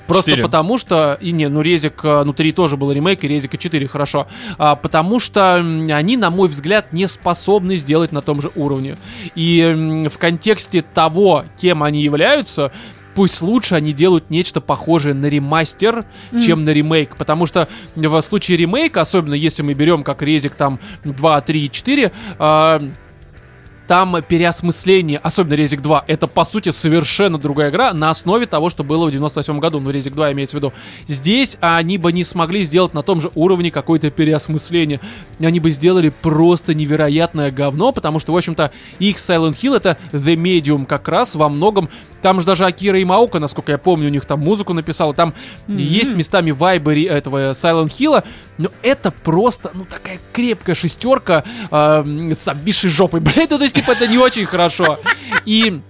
Просто 0.09 0.31
4. 0.31 0.43
потому 0.43 0.79
что... 0.79 1.19
И 1.21 1.33
не, 1.33 1.49
ну 1.49 1.61
Резик, 1.61 2.01
э, 2.03 2.23
ну 2.25 2.33
3 2.33 2.53
тоже 2.53 2.79
был 2.79 2.91
ремейк, 2.91 3.23
и 3.23 3.29
Резика 3.29 3.59
4, 3.59 3.87
хорошо. 3.87 4.27
А, 4.57 4.75
потому 4.75 5.21
что 5.21 5.57
они, 5.57 6.17
на 6.17 6.31
мой 6.31 6.49
взгляд, 6.49 6.95
не 6.95 7.07
способны 7.07 7.77
сделать 7.77 8.11
на 8.11 8.23
том 8.23 8.41
же 8.41 8.51
уровне. 8.57 8.97
И 9.35 10.09
в 10.11 10.19
контексте 10.19 10.81
того, 10.83 11.45
кем 11.61 11.83
они 11.83 12.01
являются, 12.01 12.73
пусть 13.15 13.43
лучше 13.43 13.75
они 13.75 13.93
делают 13.93 14.31
нечто 14.31 14.61
похожее 14.61 15.15
на 15.15 15.27
ремастер, 15.27 16.05
чем 16.45 16.65
на 16.65 16.71
ремейк. 16.71 17.17
Потому 17.17 17.47
что 17.47 17.69
в 17.95 18.21
случае 18.23 18.59
ремейка, 18.59 19.01
особенно 19.01 19.35
если 19.35 19.63
мы 19.63 19.75
берем 19.75 20.03
как 20.03 20.23
резик 20.23 20.55
там 20.55 20.79
2, 21.05 21.41
3, 21.41 21.71
4, 21.71 22.13
а, 22.39 22.81
там 23.89 24.19
переосмысление, 24.23 25.19
особенно 25.19 25.55
Резик 25.55 25.81
2, 25.81 26.05
это 26.07 26.27
по 26.27 26.45
сути 26.45 26.69
совершенно 26.69 27.39
другая 27.39 27.71
игра 27.71 27.95
на 27.95 28.11
основе 28.11 28.47
того, 28.47 28.69
что 28.69 28.85
было 28.85 29.09
в 29.09 29.11
98 29.11 29.59
году, 29.59 29.81
ну 29.81 29.91
Резик 29.91 30.15
2 30.15 30.33
имеется 30.33 30.57
в 30.57 30.61
виду. 30.61 30.73
Здесь 31.09 31.57
они 31.61 31.97
бы 31.97 32.13
не 32.13 32.23
смогли 32.23 32.65
сделать 32.65 32.93
на 32.93 33.03
том 33.03 33.21
же 33.21 33.31
уровне 33.35 33.71
какое-то 33.71 34.11
переосмысление. 34.11 35.01
Они 35.41 35.59
бы 35.59 35.71
сделали 35.71 36.11
просто 36.11 36.75
невероятное 36.75 37.51
говно, 37.51 37.91
потому 37.91 38.19
что, 38.19 38.35
в 38.35 38.37
общем-то, 38.37 38.71
их 38.99 39.17
Silent 39.17 39.59
Hill 39.61 39.77
это 39.77 39.97
The 40.13 40.37
Medium 40.37 40.85
как 40.85 41.09
раз 41.09 41.35
во 41.35 41.49
многом. 41.49 41.89
Там 42.23 42.41
же 42.41 42.47
даже 42.47 42.65
Акира 42.67 43.01
Имаука, 43.03 43.39
насколько 43.39 43.73
я 43.73 43.79
помню, 43.79 44.09
у 44.09 44.11
них 44.11 44.25
там 44.25 44.41
музыку 44.41 44.73
написала, 44.73 45.15
там 45.15 45.35
есть 45.69 46.15
местами 46.15 46.51
вайбы 46.51 46.95
ре- 46.95 47.07
этого 47.07 47.53
Silent 47.53 47.89
Hill, 47.99 48.25
но 48.59 48.71
это 48.83 49.11
просто, 49.11 49.71
ну, 49.75 49.85
такая 49.85 50.19
крепкая 50.33 50.75
шестерка 50.75 51.45
э, 51.71 52.33
с 52.35 52.49
обвисшей 52.49 52.91
жопой, 52.91 53.21
блядь, 53.21 53.51
ну, 53.51 53.59
то 53.59 53.65
есть, 53.65 53.75
типа, 53.75 53.93
это 53.93 54.07
не 54.09 54.19
очень 54.19 54.47
хорошо. 54.47 54.99
И 55.45 55.81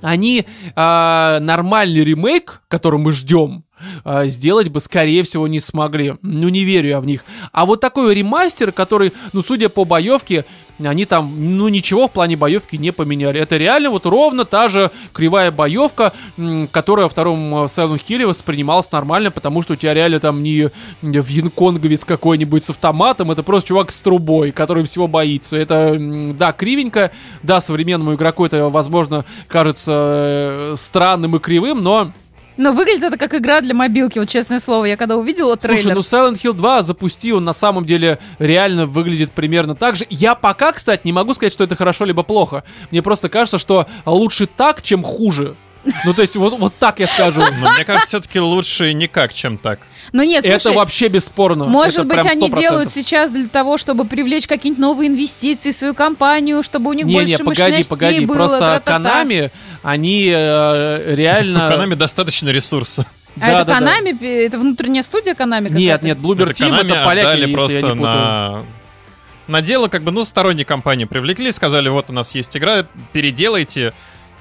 они 0.00 0.46
а, 0.74 1.38
нормальный 1.40 2.02
ремейк, 2.02 2.62
который 2.68 2.98
мы 2.98 3.12
ждем, 3.12 3.64
а, 4.04 4.26
сделать 4.26 4.68
бы, 4.68 4.80
скорее 4.80 5.22
всего, 5.22 5.46
не 5.48 5.60
смогли. 5.60 6.14
Ну, 6.22 6.48
не 6.48 6.64
верю 6.64 6.88
я 6.88 7.00
в 7.00 7.06
них. 7.06 7.24
А 7.52 7.66
вот 7.66 7.80
такой 7.80 8.14
ремастер, 8.14 8.72
который, 8.72 9.12
ну, 9.32 9.42
судя 9.42 9.68
по 9.68 9.84
боевке, 9.84 10.44
они 10.78 11.04
там, 11.04 11.56
ну, 11.56 11.68
ничего 11.68 12.08
в 12.08 12.12
плане 12.12 12.36
боевки 12.36 12.76
не 12.76 12.92
поменяли. 12.92 13.40
Это 13.40 13.56
реально 13.56 13.90
вот 13.90 14.06
ровно 14.06 14.44
та 14.44 14.68
же 14.68 14.90
кривая 15.12 15.50
боевка, 15.50 16.12
которая 16.70 17.06
во 17.06 17.10
втором 17.10 17.54
э, 17.54 17.64
Silent 17.66 18.00
Hill 18.08 18.26
воспринималась 18.26 18.90
нормально, 18.90 19.30
потому 19.30 19.62
что 19.62 19.74
у 19.74 19.76
тебя 19.76 19.94
реально 19.94 20.20
там 20.20 20.42
не 20.42 20.70
вьенконговец 21.02 22.04
какой-нибудь 22.04 22.64
с 22.64 22.70
автоматом, 22.70 23.30
это 23.30 23.42
просто 23.42 23.68
чувак 23.68 23.90
с 23.90 24.00
трубой, 24.00 24.50
который 24.50 24.84
всего 24.84 25.08
боится. 25.08 25.56
Это, 25.56 25.96
да, 26.34 26.52
кривенько, 26.52 27.12
да, 27.42 27.60
современному 27.60 28.14
игроку 28.14 28.44
это, 28.44 28.68
возможно, 28.68 29.24
кажется 29.48 29.92
э, 29.92 30.74
странным 30.76 31.36
и 31.36 31.38
кривым, 31.38 31.82
но 31.82 32.12
Но 32.56 32.72
выглядит 32.72 33.04
это 33.04 33.16
как 33.16 33.34
игра 33.34 33.60
для 33.60 33.74
мобилки, 33.74 34.18
вот 34.18 34.28
честное 34.28 34.58
слово. 34.58 34.84
Я 34.86 34.96
когда 34.96 35.16
увидела 35.16 35.56
трейлер... 35.56 35.82
Слушай, 35.82 35.94
ну 35.94 36.00
Silent 36.00 36.34
Hill 36.34 36.52
2 36.52 36.82
запусти, 36.82 37.32
он 37.32 37.44
на 37.44 37.52
самом 37.52 37.84
деле 37.84 38.18
реально 38.38 38.86
выглядит 38.86 39.32
примерно 39.32 39.74
так 39.74 39.96
же. 39.96 40.06
Я 40.10 40.34
пока, 40.34 40.72
кстати, 40.72 41.02
не 41.04 41.12
могу 41.12 41.34
сказать, 41.34 41.52
что 41.52 41.64
это 41.64 41.76
хорошо 41.76 42.04
либо 42.04 42.22
плохо. 42.22 42.64
Мне 42.90 43.02
просто 43.02 43.28
кажется, 43.28 43.58
что 43.58 43.86
лучше 44.04 44.46
так, 44.46 44.82
чем 44.82 45.02
хуже. 45.02 45.54
Ну, 46.04 46.14
то 46.14 46.22
есть, 46.22 46.36
вот, 46.36 46.58
вот 46.58 46.74
так 46.78 47.00
я 47.00 47.06
скажу. 47.06 47.42
Но 47.60 47.70
мне 47.72 47.84
кажется, 47.84 48.06
все-таки 48.06 48.38
лучше 48.38 48.92
никак, 48.92 49.32
чем 49.32 49.58
так. 49.58 49.80
Но 50.12 50.22
нет, 50.22 50.44
Это 50.44 50.58
слушай, 50.58 50.76
вообще 50.76 51.08
бесспорно. 51.08 51.64
Может 51.66 52.06
Это 52.06 52.08
быть, 52.16 52.26
они 52.26 52.48
100%. 52.48 52.60
делают 52.60 52.90
сейчас 52.92 53.32
для 53.32 53.48
того, 53.48 53.78
чтобы 53.78 54.04
привлечь 54.04 54.46
какие-нибудь 54.46 54.80
новые 54.80 55.08
инвестиции 55.08 55.70
в 55.72 55.74
свою 55.76 55.94
компанию, 55.94 56.62
чтобы 56.62 56.90
у 56.90 56.92
них 56.92 57.06
Не, 57.06 57.14
больше 57.14 57.38
не, 57.38 57.44
погоди, 57.44 57.82
погоди. 57.88 58.26
было. 58.26 58.34
Просто. 58.36 58.82
Канами, 58.84 59.50
они 59.82 60.28
э, 60.32 61.12
У 61.12 61.16
реально... 61.16 61.68
Конами 61.68 61.94
достаточно 61.94 62.50
ресурсов. 62.50 63.06
А 63.40 63.48
это 63.48 63.64
Да-да-да. 63.64 63.74
Канами? 63.78 64.44
Это 64.44 64.58
внутренняя 64.58 65.02
студия 65.02 65.34
Канами 65.34 65.68
Нет, 65.70 66.00
какая-то? 66.00 66.04
нет, 66.06 66.18
Bloober 66.18 66.50
Это 66.50 66.62
Team 66.64 66.70
Konami 66.70 66.84
это 66.92 67.04
поляки, 67.04 67.36
если 67.38 67.50
я 67.50 67.56
просто 67.56 67.76
не 67.76 67.82
путаю. 67.82 67.98
на... 67.98 68.64
На 69.48 69.60
дело, 69.60 69.88
как 69.88 70.02
бы, 70.04 70.12
ну, 70.12 70.22
сторонние 70.22 70.64
компании 70.64 71.04
привлекли, 71.04 71.50
сказали, 71.50 71.88
вот 71.88 72.10
у 72.10 72.12
нас 72.12 72.32
есть 72.34 72.56
игра, 72.56 72.86
переделайте 73.12 73.92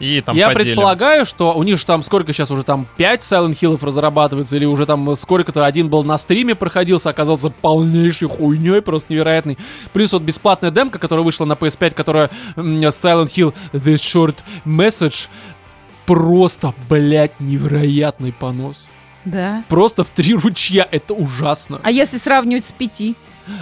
и 0.01 0.21
там 0.21 0.35
Я 0.35 0.49
поделим. 0.49 0.75
предполагаю, 0.75 1.25
что 1.25 1.53
у 1.53 1.63
них 1.63 1.77
же 1.77 1.85
там 1.85 2.03
сколько 2.03 2.33
сейчас 2.33 2.51
уже 2.51 2.63
там 2.63 2.87
5 2.97 3.21
Silent 3.21 3.59
Hill'ов 3.59 3.85
разрабатывается, 3.85 4.55
или 4.55 4.65
уже 4.65 4.85
там 4.85 5.15
сколько-то 5.15 5.65
один 5.65 5.89
был 5.89 6.03
на 6.03 6.17
стриме 6.17 6.55
проходился, 6.55 7.09
оказался 7.09 7.49
полнейшей 7.49 8.27
хуйней, 8.27 8.81
просто 8.81 9.13
невероятный. 9.13 9.57
Плюс 9.93 10.11
вот 10.13 10.23
бесплатная 10.23 10.71
демка, 10.71 10.99
которая 10.99 11.23
вышла 11.23 11.45
на 11.45 11.53
PS5, 11.53 11.91
которая 11.93 12.29
Silent 12.55 13.27
Hill 13.27 13.53
The 13.73 13.95
Short 13.95 14.35
Message, 14.65 15.27
просто, 16.05 16.73
блядь, 16.89 17.39
невероятный 17.39 18.33
понос. 18.33 18.89
Да. 19.23 19.63
Просто 19.69 20.03
в 20.03 20.09
три 20.09 20.33
ручья, 20.33 20.87
это 20.89 21.13
ужасно. 21.13 21.79
А 21.83 21.91
если 21.91 22.17
сравнивать 22.17 22.65
с 22.65 22.71
пяти? 22.71 23.15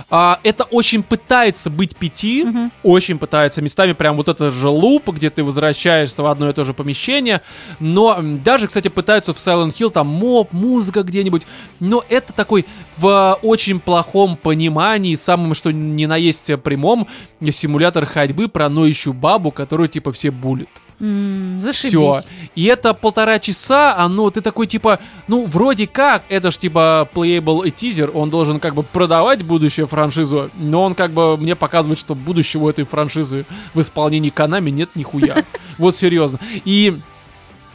А, 0.09 0.39
это 0.43 0.63
очень 0.65 1.03
пытается 1.03 1.69
быть 1.69 1.95
пяти, 1.95 2.43
Мгм. 2.43 2.71
очень 2.83 3.17
пытается 3.17 3.61
местами 3.61 3.93
прям 3.93 4.15
вот 4.15 4.27
это 4.27 4.51
же 4.51 4.67
луп, 4.69 5.09
где 5.09 5.29
ты 5.29 5.43
возвращаешься 5.43 6.23
в 6.23 6.25
одно 6.25 6.49
и 6.49 6.53
то 6.53 6.63
же 6.63 6.73
помещение, 6.73 7.41
но 7.79 8.19
даже, 8.21 8.67
кстати, 8.67 8.87
пытаются 8.87 9.33
в 9.33 9.37
Silent 9.37 9.73
Hill 9.75 9.89
там 9.89 10.07
моп, 10.07 10.51
музыка 10.53 11.03
где-нибудь, 11.03 11.45
но 11.79 12.03
это 12.09 12.33
такой 12.33 12.65
в 12.97 13.37
очень 13.41 13.79
плохом 13.79 14.37
понимании, 14.37 15.15
самым 15.15 15.53
что 15.53 15.71
ни 15.71 16.05
на 16.05 16.17
есть 16.17 16.51
прямом, 16.63 17.07
симулятор 17.51 18.05
ходьбы 18.05 18.47
про 18.47 18.69
ноющую 18.69 19.13
бабу, 19.13 19.51
которую 19.51 19.87
типа 19.89 20.11
все 20.11 20.31
булят. 20.31 20.69
Зашибись. 20.99 21.91
Все. 21.91 22.19
И 22.55 22.65
это 22.65 22.93
полтора 22.93 23.39
часа, 23.39 23.95
оно, 23.95 24.29
ты 24.31 24.41
такой, 24.41 24.67
типа, 24.67 24.99
ну, 25.27 25.45
вроде 25.45 25.87
как, 25.87 26.23
это 26.27 26.51
ж, 26.51 26.57
типа, 26.57 27.07
playable 27.13 27.69
тизер, 27.69 28.11
он 28.13 28.29
должен, 28.29 28.59
как 28.59 28.75
бы, 28.75 28.83
продавать 28.83 29.43
будущую 29.43 29.87
франшизу, 29.87 30.51
но 30.55 30.83
он, 30.83 30.95
как 30.95 31.11
бы, 31.11 31.37
мне 31.37 31.55
показывает, 31.55 31.99
что 31.99 32.15
будущего 32.15 32.65
у 32.65 32.69
этой 32.69 32.83
франшизы 32.83 33.45
в 33.73 33.79
исполнении 33.79 34.29
Канами 34.29 34.69
нет 34.69 34.89
нихуя. 34.95 35.43
Вот 35.77 35.95
серьезно. 35.95 36.39
И 36.65 36.99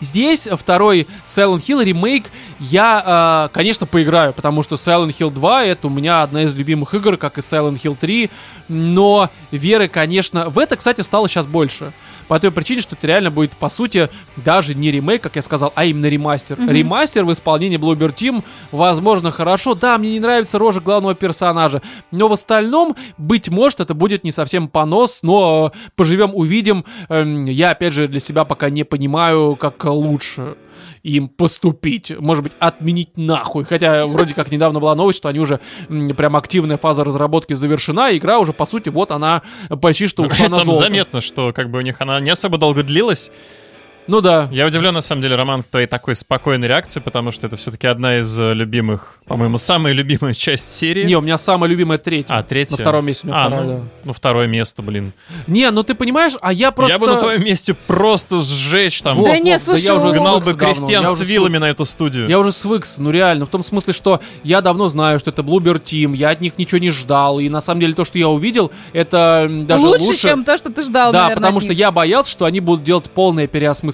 Здесь 0.01 0.49
второй 0.59 1.07
Silent 1.25 1.65
Hill 1.65 1.83
ремейк 1.83 2.31
я, 2.59 3.49
э, 3.49 3.55
конечно, 3.55 3.87
поиграю, 3.87 4.35
потому 4.35 4.63
что 4.63 4.75
Silent 4.75 5.17
Hill 5.19 5.31
2 5.31 5.65
это 5.65 5.87
у 5.87 5.91
меня 5.91 6.23
одна 6.23 6.43
из 6.43 6.55
любимых 6.55 6.93
игр, 6.95 7.17
как 7.17 7.39
и 7.39 7.41
Silent 7.41 7.81
Hill 7.81 7.97
3, 7.97 8.31
но 8.69 9.31
веры, 9.51 9.89
конечно, 9.89 10.51
в 10.51 10.59
это, 10.59 10.77
кстати, 10.77 11.01
стало 11.01 11.29
сейчас 11.29 11.47
больше. 11.47 11.93
По 12.29 12.41
той 12.41 12.51
причине, 12.51 12.81
что 12.81 12.95
это 12.95 13.07
реально 13.07 13.31
будет, 13.31 13.57
по 13.57 13.69
сути, 13.69 14.09
даже 14.37 14.75
не 14.75 14.91
ремейк, 14.91 15.23
как 15.23 15.37
я 15.37 15.43
сказал, 15.43 15.73
а 15.75 15.85
именно 15.85 16.07
ремастер. 16.07 16.59
Ремастер 16.69 17.25
в 17.25 17.33
исполнении 17.33 17.79
Bloober 17.79 18.15
Team, 18.15 18.43
возможно, 18.73 19.31
хорошо. 19.31 19.75
Да, 19.75 19.99
мне 19.99 20.13
не 20.13 20.21
нравится 20.21 20.59
рожа 20.59 20.81
главного 20.81 21.15
персонажа, 21.15 21.83
но 22.11 22.29
в 22.29 22.33
остальном, 22.33 22.97
быть 23.19 23.49
может, 23.49 23.81
это 23.81 23.95
будет 23.95 24.25
не 24.25 24.33
совсем 24.33 24.69
понос, 24.69 25.23
но 25.23 25.73
э, 25.75 25.79
поживем, 25.97 26.33
увидим. 26.35 26.85
Эм, 27.09 27.47
я, 27.47 27.71
опять 27.71 27.93
же, 27.93 28.09
для 28.09 28.21
себя 28.21 28.45
пока 28.45 28.71
не 28.71 28.85
понимаю, 28.85 29.57
как 29.57 29.85
лучше 29.85 30.57
им 31.05 31.29
поступить. 31.29 32.19
Может 32.19 32.43
быть, 32.43 32.53
отменить 32.59 33.17
нахуй. 33.17 33.65
Хотя 33.65 34.07
вроде 34.07 34.35
как 34.35 34.51
недавно 34.51 34.81
была 34.81 34.95
новость, 34.95 35.19
что 35.19 35.29
они 35.29 35.39
уже 35.39 35.61
прям 36.17 36.35
активная 36.35 36.79
фаза 36.79 37.05
разработки 37.05 37.53
завершена. 37.53 38.11
и 38.11 38.19
Игра 38.19 38.39
уже, 38.39 38.53
по 38.53 38.67
сути, 38.67 38.89
вот 38.89 39.13
она 39.13 39.43
почти 39.81 40.07
что 40.07 40.25
ушла 40.25 40.49
на 40.49 40.65
золото. 40.65 40.73
заметно, 40.73 41.21
что 41.21 41.53
как 41.53 41.71
бы 41.71 41.79
у 41.79 41.83
них 41.83 42.01
она 42.01 42.19
не 42.21 42.31
особо 42.31 42.59
долго 42.59 42.83
длилась. 42.83 43.31
Ну 44.07 44.21
да. 44.21 44.49
Я 44.53 44.67
удивлен, 44.67 44.93
на 44.93 45.01
самом 45.01 45.23
деле, 45.23 45.35
Роман, 45.35 45.63
твоей 45.63 45.87
такой 45.87 46.15
спокойной 46.15 46.69
реакции, 46.69 47.01
потому 47.01 47.31
что 47.31 47.47
это 47.47 47.57
все-таки 47.57 47.87
одна 47.87 48.19
из 48.19 48.39
э, 48.39 48.53
любимых, 48.53 49.19
по-моему, 49.27 49.57
самая 49.59 49.95
любимая 49.95 50.35
часть 50.35 50.73
серии. 50.73 51.05
Не, 51.05 51.17
у 51.17 51.21
меня 51.21 51.39
самая 51.39 51.71
любимая 51.71 51.99
третья. 51.99 52.35
а, 52.35 52.43
третья. 52.43 52.77
На 52.77 52.83
втором 52.83 53.07
месте 53.07 53.27
у 53.27 53.31
меня 53.31 53.39
а, 53.39 53.47
вторая, 53.47 53.65
ну, 53.65 53.77
да. 53.77 53.83
ну, 54.05 54.13
второе 54.13 54.47
место, 54.47 54.83
блин. 54.83 55.13
Не, 55.47 55.71
ну 55.71 55.83
ты 55.83 55.95
понимаешь, 55.95 56.35
а 56.41 56.53
я 56.53 56.71
просто... 56.71 56.93
Я 56.93 56.99
бы 56.99 57.07
на 57.07 57.19
твоем 57.19 57.43
месте 57.43 57.75
просто 57.75 58.43
сжечь 58.43 59.01
там. 59.03 59.17
Вот, 59.17 59.25
Да 59.25 59.39
не, 59.39 59.59
слушай, 59.59 59.85
я 59.85 59.95
уже 59.95 60.19
Гнал 60.19 60.41
бы 60.41 60.55
крестьян 60.55 61.09
с 61.09 61.21
вилами 61.21 61.59
на 61.59 61.71
эту 61.71 61.85
студию. 61.85 62.29
Я 62.29 62.39
уже 62.39 62.53
свыкся, 62.53 63.01
ну 63.01 63.11
реально, 63.11 63.47
в 63.47 63.49
том 63.49 63.63
смысле, 63.63 63.93
что 63.93 64.21
я 64.43 64.61
давно 64.61 64.89
знаю, 64.89 65.19
что 65.19 65.31
это 65.31 65.43
Bloober 65.43 65.83
Team, 65.83 66.15
я 66.15 66.31
от 66.31 66.41
них 66.41 66.59
ничего 66.59 66.79
не 66.79 66.91
ждал, 66.91 67.41
и 67.41 67.49
на 67.49 67.61
самом 67.61 67.81
деле 67.81 67.95
то, 67.95 68.05
что 68.05 68.19
я 68.19 68.29
увидел, 68.29 68.71
это 68.93 69.49
даже 69.67 69.87
лучше, 69.87 70.05
лучше, 70.05 70.23
чем 70.23 70.45
то, 70.45 70.59
что 70.59 70.71
ты 70.71 70.83
ждал, 70.83 71.13
Да, 71.13 71.23
наверное, 71.23 71.37
потому 71.37 71.59
от 71.59 71.65
что 71.65 71.73
я 71.73 71.91
боялся, 71.91 72.31
что 72.31 72.45
они 72.45 72.61
будут 72.61 72.85
делать 72.85 73.11
полное 73.11 73.47
переосмысление, 73.47 73.94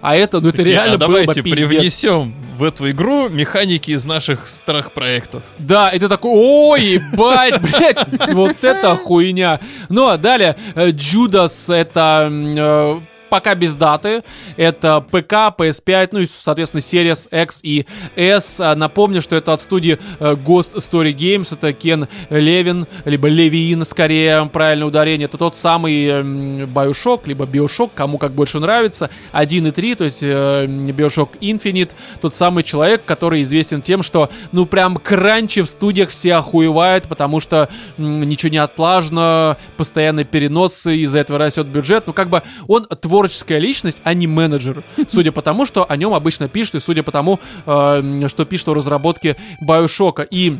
а 0.00 0.16
это, 0.16 0.40
ну 0.40 0.48
это 0.48 0.62
реально 0.62 0.94
а 0.94 0.98
было 0.98 1.06
бы 1.06 1.12
давайте 1.26 1.42
пиздец. 1.42 1.68
привнесем 1.68 2.34
в 2.58 2.64
эту 2.64 2.90
игру 2.90 3.28
механики 3.28 3.90
из 3.90 4.04
наших 4.04 4.46
старых 4.46 4.92
проектов. 4.92 5.42
Да, 5.58 5.88
и 5.90 5.98
ты 5.98 6.08
такой, 6.08 6.30
ой, 6.32 6.82
ебать, 6.82 7.60
блядь, 7.62 7.98
вот 8.32 8.62
это 8.62 8.96
хуйня. 8.96 9.60
Ну, 9.88 10.08
а 10.08 10.18
далее, 10.18 10.56
э, 10.74 10.90
Джудас, 10.90 11.70
это 11.70 12.24
м, 12.26 12.54
э, 12.58 13.00
пока 13.30 13.54
без 13.54 13.74
даты. 13.76 14.22
Это 14.56 15.00
ПК, 15.00 15.54
PS5, 15.56 16.08
ну 16.12 16.18
и, 16.20 16.26
соответственно, 16.26 16.80
Series 16.80 17.28
X 17.42 17.60
и 17.62 17.86
S. 18.16 18.60
А, 18.60 18.74
Напомню, 18.74 19.22
что 19.22 19.36
это 19.36 19.52
от 19.52 19.62
студии 19.62 19.98
э, 20.18 20.34
Ghost 20.34 20.76
Story 20.76 21.14
Games. 21.14 21.54
Это 21.54 21.72
Кен 21.72 22.08
Левин, 22.28 22.86
либо 23.04 23.28
Левин, 23.28 23.84
скорее, 23.84 24.46
правильное 24.52 24.86
ударение. 24.86 25.26
Это 25.26 25.38
тот 25.38 25.56
самый 25.56 26.06
эм, 26.06 26.64
Bioshock, 26.64 27.22
либо 27.26 27.46
Bioshock, 27.46 27.90
кому 27.94 28.18
как 28.18 28.32
больше 28.32 28.58
нравится. 28.58 29.10
1 29.32 29.66
и 29.66 29.70
3, 29.70 29.94
то 29.94 30.04
есть 30.04 30.22
э, 30.22 30.66
Bioshock 30.66 31.38
Infinite. 31.40 31.92
Тот 32.20 32.34
самый 32.34 32.64
человек, 32.64 33.04
который 33.04 33.42
известен 33.42 33.82
тем, 33.82 34.02
что, 34.02 34.30
ну, 34.52 34.66
прям 34.66 34.96
кранчи 34.96 35.62
в 35.62 35.66
студиях 35.66 36.10
все 36.10 36.34
охуевают, 36.34 37.04
потому 37.04 37.40
что 37.40 37.68
ничего 37.96 38.50
не 38.50 38.58
отлажено, 38.58 39.56
постоянные 39.76 40.24
переносы, 40.24 40.96
из-за 40.98 41.20
этого 41.20 41.38
растет 41.38 41.66
бюджет. 41.66 42.04
Ну, 42.06 42.12
как 42.12 42.28
бы 42.28 42.42
он 42.66 42.86
творческая 43.20 43.58
личность, 43.58 44.00
а 44.02 44.14
не 44.14 44.26
менеджер. 44.26 44.82
Судя 45.08 45.30
по 45.30 45.42
тому, 45.42 45.66
что 45.66 45.84
о 45.86 45.94
нем 45.96 46.14
обычно 46.14 46.48
пишут, 46.48 46.76
и 46.76 46.80
судя 46.80 47.02
по 47.02 47.12
тому, 47.12 47.38
э, 47.66 48.28
что 48.28 48.46
пишут 48.46 48.68
о 48.68 48.74
разработке 48.74 49.36
Bioshock. 49.60 50.26
И 50.30 50.56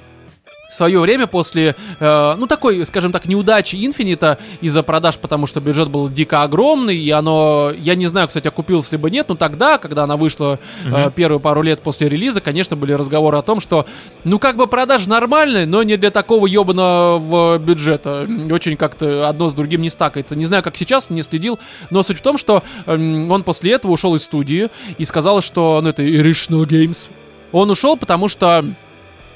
в 0.70 0.74
свое 0.74 1.00
время 1.00 1.26
после, 1.26 1.74
э, 1.98 2.34
ну, 2.38 2.46
такой, 2.46 2.86
скажем 2.86 3.10
так, 3.10 3.26
неудачи 3.26 3.76
Инфинита 3.84 4.38
из-за 4.60 4.82
продаж, 4.82 5.18
потому 5.18 5.46
что 5.46 5.60
бюджет 5.60 5.88
был 5.88 6.08
дико 6.08 6.42
огромный, 6.42 6.96
и 6.96 7.10
оно, 7.10 7.72
я 7.76 7.96
не 7.96 8.06
знаю, 8.06 8.28
кстати, 8.28 8.46
окупилось 8.46 8.92
либо 8.92 9.10
нет, 9.10 9.28
но 9.28 9.34
тогда, 9.34 9.78
когда 9.78 10.04
она 10.04 10.16
вышла 10.16 10.60
э, 10.84 11.10
первые 11.14 11.40
пару 11.40 11.62
лет 11.62 11.80
после 11.80 12.08
релиза, 12.08 12.40
конечно, 12.40 12.76
были 12.76 12.92
разговоры 12.92 13.36
о 13.36 13.42
том, 13.42 13.60
что, 13.60 13.86
ну, 14.22 14.38
как 14.38 14.56
бы 14.56 14.68
продажи 14.68 15.08
нормальные, 15.08 15.66
но 15.66 15.82
не 15.82 15.96
для 15.96 16.10
такого 16.10 16.46
ебаного 16.46 17.58
бюджета. 17.58 18.28
Очень 18.50 18.76
как-то 18.76 19.28
одно 19.28 19.48
с 19.48 19.54
другим 19.54 19.82
не 19.82 19.90
стакается. 19.90 20.36
Не 20.36 20.44
знаю, 20.44 20.62
как 20.62 20.76
сейчас, 20.76 21.10
не 21.10 21.22
следил, 21.22 21.58
но 21.90 22.02
суть 22.02 22.18
в 22.18 22.22
том, 22.22 22.38
что 22.38 22.62
эм, 22.86 23.30
он 23.30 23.42
после 23.42 23.72
этого 23.72 23.92
ушел 23.92 24.14
из 24.14 24.22
студии 24.22 24.70
и 24.98 25.04
сказал, 25.04 25.40
что, 25.42 25.80
ну, 25.82 25.88
это 25.88 26.04
Irrational 26.04 26.64
Games. 26.64 27.10
Он 27.52 27.70
ушел, 27.70 27.96
потому 27.96 28.28
что 28.28 28.64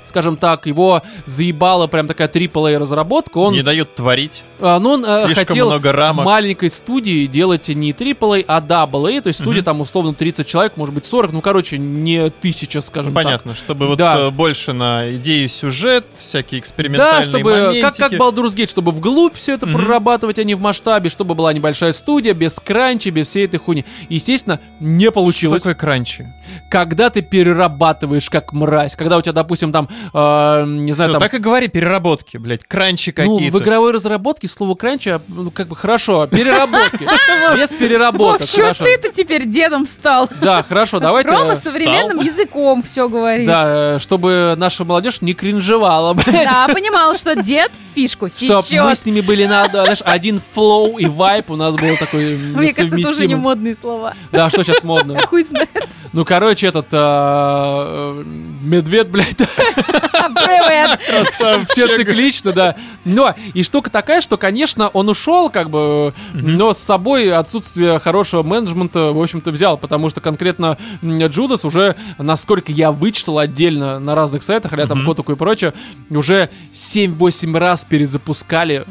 скажем 0.05 0.37
так, 0.37 0.67
его 0.67 1.03
заебала 1.27 1.87
прям 1.87 2.07
такая 2.07 2.29
AAA 2.29 2.79
разработка. 2.79 3.39
Он, 3.39 3.53
Не 3.55 3.63
дают 3.63 3.95
творить. 3.95 4.45
а, 4.61 4.79
ну, 4.79 4.91
он 4.91 5.05
э, 5.05 5.25
Слишком 5.27 5.47
хотел 5.49 5.67
много 5.69 5.93
рамок. 5.93 6.25
маленькой 6.25 6.71
студии 6.71 7.27
делать 7.27 7.69
не 7.69 7.93
AAA, 7.93 8.45
а 8.49 8.61
AA, 8.61 9.21
то 9.21 9.29
есть 9.29 9.41
студия 9.41 9.63
там 9.63 9.81
условно 9.81 10.15
30 10.15 10.47
человек, 10.47 10.77
может 10.77 10.95
быть 10.95 11.07
40, 11.07 11.33
ну, 11.33 11.41
короче, 11.41 11.79
не 11.79 12.31
тысяча, 12.31 12.81
скажем 12.81 13.15
так. 13.15 13.25
Понятно, 13.25 13.55
чтобы 13.55 13.87
вот 13.89 13.99
Да. 13.99 14.19
э, 14.19 14.31
больше 14.31 14.73
на 14.73 15.13
идею 15.17 15.49
сюжет, 15.49 16.05
всякие 16.15 16.61
Да, 16.61 16.63
экспериментальные 16.65 17.23
чтобы, 17.25 17.51
как, 17.83 17.97
как 17.97 18.13
моментики. 18.13 18.41
Baldur's 18.41 18.55
Gate, 18.57 18.71
чтобы 18.71 18.93
вглубь 18.93 19.35
все 19.35 19.55
это 19.55 19.67
Мгм. 19.67 19.79
прорабатывать, 19.79 20.39
а 20.39 20.45
не 20.45 20.55
в 20.55 20.61
масштабе, 20.61 21.09
чтобы 21.11 21.35
была 21.35 21.53
небольшая 21.53 21.93
студия, 21.93 22.35
без 22.35 22.55
кранчи, 22.61 23.09
без 23.11 23.29
всей 23.29 23.47
этой 23.47 23.59
хуйни. 23.59 23.85
Естественно, 24.09 24.61
не 24.81 25.05
Что 25.07 25.13
получилось. 25.13 25.63
такое 25.63 25.75
кранчи? 25.75 26.27
Когда 26.71 27.11
ты 27.11 27.23
перерабатываешь 27.23 28.29
как 28.31 28.53
мразь, 28.53 28.97
когда 28.97 29.17
у 29.19 29.23
тебя, 29.23 29.33
допустим, 29.33 29.73
там, 29.73 29.89
э, 30.13 30.65
не 30.67 30.93
знаю, 30.93 31.11
Всё, 31.11 31.19
там... 31.19 31.29
так 31.29 31.35
и 31.35 31.39
говори, 31.39 31.69
переработки, 31.69 32.37
блядь, 32.37 32.65
кранчи 32.65 33.15
Ну, 33.17 33.35
какие-то. 33.35 33.59
в 33.59 33.63
игровой 33.63 33.93
разработке 33.93 34.49
слово 34.49 34.75
кранча, 34.75 35.21
ну, 35.29 35.51
как 35.51 35.69
бы 35.69 35.77
хорошо, 35.77 36.27
переработки. 36.27 37.07
Без 37.57 37.71
переработок, 37.71 38.49
хорошо. 38.49 38.85
ты-то 38.85 39.13
теперь 39.13 39.47
дедом 39.47 39.87
стал? 39.87 40.29
Да, 40.41 40.63
хорошо, 40.63 41.01
давайте... 41.01 41.31
Рома 41.31 41.55
современным 41.55 42.21
языком 42.21 42.83
все 42.83 43.09
говорит. 43.09 43.47
Да, 43.47 43.97
э, 43.97 43.99
чтобы 43.99 44.55
наша 44.57 44.85
молодежь 44.85 45.21
не 45.21 45.35
кринжевала, 45.35 46.15
блядь. 46.15 46.49
Да, 46.49 46.69
понимал, 46.69 47.17
что 47.17 47.35
дед 47.37 47.71
фишку 47.95 48.29
Чтоб 48.29 48.57
мы 48.57 48.63
сечет. 48.63 48.99
с 48.99 49.05
ними 49.07 49.21
были 49.21 49.47
на, 49.47 49.67
знаешь, 49.69 50.03
один 50.05 50.41
флоу 50.53 50.99
и 50.99 51.07
вайп 51.07 51.51
у 51.51 51.57
нас 51.57 51.75
был 51.77 51.97
такой 51.97 52.37
Мне 52.37 52.73
кажется, 52.73 52.99
это 52.99 53.11
уже 53.11 53.27
не 53.27 53.35
модные 53.35 53.75
слова. 53.75 54.15
Да, 54.33 54.51
что 54.51 54.65
сейчас 54.65 54.83
модно? 54.83 55.21
Хуй 55.27 55.45
знает. 55.45 55.69
Ну, 56.13 56.25
короче, 56.25 56.69
этот 56.69 56.87
э, 56.93 56.97
э, 56.97 58.25
медведь, 58.63 59.09
блядь, 59.09 59.37
Привет. 59.87 61.01
все 61.71 61.97
циклично, 61.97 62.53
да. 62.53 62.77
Но 63.05 63.35
и 63.53 63.63
штука 63.63 63.91
такая, 63.91 64.21
что, 64.21 64.37
конечно, 64.37 64.89
он 64.89 65.09
ушел, 65.09 65.51
как 65.51 65.71
бы, 65.71 66.13
но 66.33 66.73
с 66.73 66.79
собой 66.79 67.33
отсутствие 67.33 67.99
хорошего 67.99 68.43
менеджмента, 68.43 69.13
в 69.13 69.21
общем-то, 69.21 69.51
взял, 69.51 69.79
потому 69.79 70.09
что 70.09 70.21
конкретно 70.21 70.79
Джудас 71.03 71.65
уже, 71.65 71.97
насколько 72.19 72.73
я 72.73 72.93
вычитал 72.93 73.39
отдельно 73.39 73.99
на 73.99 74.15
разных 74.15 74.43
сайтах, 74.43 74.73
а 74.73 74.87
там. 74.87 75.05
Котаку 75.05 75.33
и 75.33 75.37
прочее, 75.37 75.75
уже 76.11 76.49
7-8 76.73 77.59
раз 77.59 77.85
перезапускали 77.85 78.85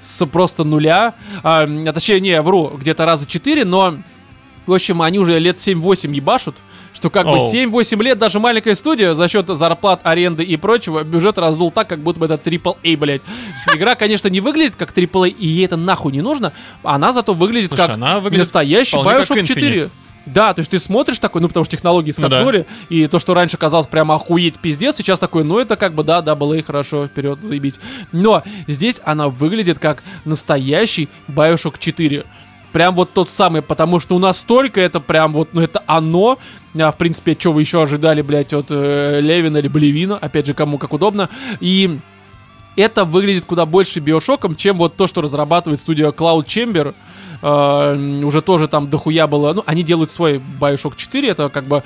с 0.00 0.24
просто 0.26 0.64
нуля, 0.64 1.14
а, 1.42 1.62
а 1.64 1.92
точнее, 1.92 2.20
не, 2.20 2.40
вру, 2.40 2.72
где-то 2.78 3.04
раза 3.04 3.26
4, 3.26 3.64
но 3.64 3.98
в 4.66 4.72
общем, 4.72 5.02
они 5.02 5.18
уже 5.18 5.38
лет 5.38 5.56
7-8 5.56 6.12
ебашут, 6.12 6.56
что 6.96 7.10
как 7.10 7.26
бы 7.26 7.36
Оу. 7.36 7.52
7-8 7.52 8.02
лет 8.02 8.18
даже 8.18 8.40
маленькая 8.40 8.74
студия 8.74 9.14
за 9.14 9.28
счет 9.28 9.46
зарплат, 9.48 10.00
аренды 10.02 10.42
и 10.42 10.56
прочего 10.56 11.04
бюджет 11.04 11.36
раздул 11.38 11.70
так, 11.70 11.88
как 11.88 12.00
будто 12.00 12.18
бы 12.18 12.26
это 12.26 12.34
AAA, 12.34 12.96
блядь. 12.96 13.22
Игра, 13.74 13.94
конечно, 13.94 14.28
не 14.28 14.40
выглядит 14.40 14.76
как 14.76 14.96
AAA, 14.96 15.28
и 15.28 15.46
ей 15.46 15.66
это 15.66 15.76
нахуй 15.76 16.12
не 16.12 16.22
нужно, 16.22 16.52
она 16.82 17.12
зато 17.12 17.34
выглядит 17.34 17.68
Слушай, 17.68 17.86
как 17.86 17.96
она 17.96 18.18
выглядит 18.20 18.46
настоящий 18.46 18.96
Bioshock 18.96 19.42
4. 19.42 19.78
Infinite. 19.78 19.90
Да, 20.26 20.52
то 20.54 20.60
есть 20.60 20.72
ты 20.72 20.80
смотришь 20.80 21.20
такой, 21.20 21.40
ну 21.40 21.48
потому 21.48 21.64
что 21.64 21.76
технологии 21.76 22.12
Ну 22.16 22.28
да. 22.28 22.36
скакнули, 22.36 22.66
и 22.88 23.06
то, 23.06 23.20
что 23.20 23.32
раньше 23.32 23.56
казалось 23.56 23.86
прямо 23.86 24.16
охуеть 24.16 24.58
пиздец, 24.58 24.96
сейчас 24.96 25.20
такой, 25.20 25.44
ну 25.44 25.60
это 25.60 25.76
как 25.76 25.94
бы 25.94 26.02
да, 26.02 26.18
AA, 26.18 26.62
хорошо, 26.62 27.06
вперед, 27.06 27.38
заебись. 27.42 27.78
Но 28.10 28.42
здесь 28.66 29.00
она 29.04 29.28
выглядит 29.28 29.78
как 29.78 30.02
настоящий 30.24 31.08
Bioshock 31.28 31.76
4. 31.78 32.24
Прям 32.72 32.94
вот 32.96 33.12
тот 33.12 33.30
самый, 33.30 33.62
потому 33.62 34.00
что 34.00 34.14
ну 34.14 34.20
настолько 34.26 34.80
это 34.80 35.00
прям 35.00 35.32
вот, 35.32 35.50
ну 35.52 35.62
это 35.62 35.82
оно. 35.86 36.38
А, 36.78 36.90
в 36.90 36.96
принципе, 36.96 37.36
что 37.38 37.52
вы 37.52 37.62
еще 37.62 37.82
ожидали, 37.82 38.22
блядь, 38.22 38.52
от 38.52 38.66
э, 38.70 39.20
Левина 39.20 39.58
или 39.58 39.68
Блевина, 39.68 40.16
опять 40.18 40.46
же, 40.46 40.54
кому 40.54 40.78
как 40.78 40.92
удобно. 40.92 41.28
И 41.60 41.98
это 42.76 43.04
выглядит 43.04 43.44
куда 43.44 43.66
больше 43.66 44.00
биошоком, 44.00 44.54
чем 44.56 44.78
вот 44.78 44.96
то, 44.96 45.06
что 45.06 45.22
разрабатывает 45.22 45.80
студия 45.80 46.08
Cloud 46.08 46.44
Chamber. 46.44 46.94
Э, 47.42 48.22
уже 48.24 48.42
тоже 48.42 48.68
там 48.68 48.88
дохуя 48.88 49.26
было. 49.26 49.52
Ну, 49.52 49.62
они 49.66 49.82
делают 49.82 50.10
свой 50.10 50.40
Bioshock 50.60 50.94
4. 50.96 51.28
Это 51.28 51.48
как 51.48 51.64
бы 51.64 51.82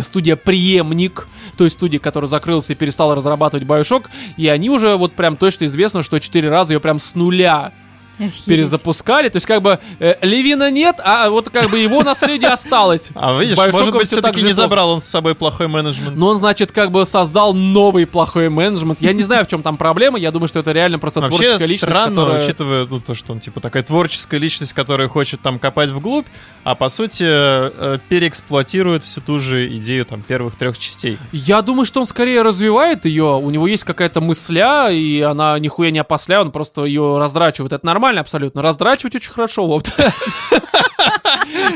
студия 0.00 0.36
преемник 0.36 1.26
той 1.56 1.70
студии, 1.70 1.98
которая 1.98 2.28
закрылась 2.28 2.70
и 2.70 2.74
перестала 2.74 3.14
разрабатывать 3.14 3.66
Bioshock. 3.66 4.06
И 4.36 4.48
они 4.48 4.70
уже 4.70 4.96
вот 4.96 5.12
прям 5.12 5.36
точно 5.36 5.66
известно, 5.66 6.02
что 6.02 6.18
4 6.18 6.48
раза 6.48 6.74
ее 6.74 6.80
прям 6.80 6.98
с 6.98 7.14
нуля 7.14 7.72
Охереть. 8.18 8.44
перезапускали. 8.44 9.28
То 9.28 9.36
есть 9.36 9.46
как 9.46 9.62
бы 9.62 9.78
э, 9.98 10.16
Левина 10.22 10.70
нет, 10.70 10.96
а 11.02 11.30
вот 11.30 11.50
как 11.50 11.70
бы 11.70 11.78
его 11.78 12.02
наследие 12.02 12.50
осталось. 12.52 13.10
А 13.14 13.38
видишь, 13.38 13.56
может 13.56 13.92
быть, 13.92 14.08
все-таки 14.08 14.42
не 14.42 14.52
забрал 14.52 14.90
он 14.90 15.00
с 15.00 15.06
собой 15.06 15.34
плохой 15.34 15.68
менеджмент. 15.68 16.16
Но 16.16 16.28
он, 16.28 16.36
значит, 16.36 16.72
как 16.72 16.90
бы 16.90 17.04
создал 17.06 17.54
новый 17.54 18.06
плохой 18.06 18.48
менеджмент. 18.48 19.00
Я 19.00 19.12
не 19.12 19.22
знаю, 19.22 19.44
в 19.44 19.48
чем 19.48 19.62
там 19.62 19.76
проблема. 19.76 20.18
Я 20.18 20.30
думаю, 20.30 20.48
что 20.48 20.60
это 20.60 20.72
реально 20.72 20.98
просто 20.98 21.20
творческая 21.20 21.66
личность, 21.66 21.82
странно, 21.82 22.36
учитывая 22.36 22.86
ну, 22.86 23.00
то, 23.00 23.14
что 23.14 23.32
он 23.32 23.40
типа 23.40 23.60
такая 23.60 23.82
творческая 23.82 24.38
личность, 24.38 24.72
которая 24.72 25.08
хочет 25.08 25.40
там 25.40 25.58
копать 25.58 25.90
вглубь, 25.90 26.26
а 26.64 26.74
по 26.74 26.88
сути 26.88 27.24
э, 27.26 27.98
переэксплуатирует 28.08 29.02
всю 29.02 29.20
ту 29.20 29.38
же 29.38 29.66
идею 29.78 30.04
там 30.04 30.22
первых 30.22 30.56
трех 30.56 30.78
частей. 30.78 31.18
Я 31.32 31.62
думаю, 31.62 31.86
что 31.86 32.00
он 32.00 32.06
скорее 32.06 32.42
развивает 32.42 33.04
ее. 33.04 33.36
У 33.36 33.50
него 33.50 33.66
есть 33.66 33.84
какая-то 33.84 34.20
мысля, 34.20 34.90
и 34.90 35.20
она 35.20 35.58
нихуя 35.58 35.90
не 35.90 35.98
опосля, 35.98 36.40
он 36.40 36.52
просто 36.52 36.84
ее 36.84 37.18
раздрачивает. 37.18 37.72
Это 37.72 37.86
нормально 37.86 38.01
абсолютно. 38.08 38.62
Раздрачивать 38.62 39.16
очень 39.16 39.30
хорошо, 39.30 39.66
Вов. 39.66 39.82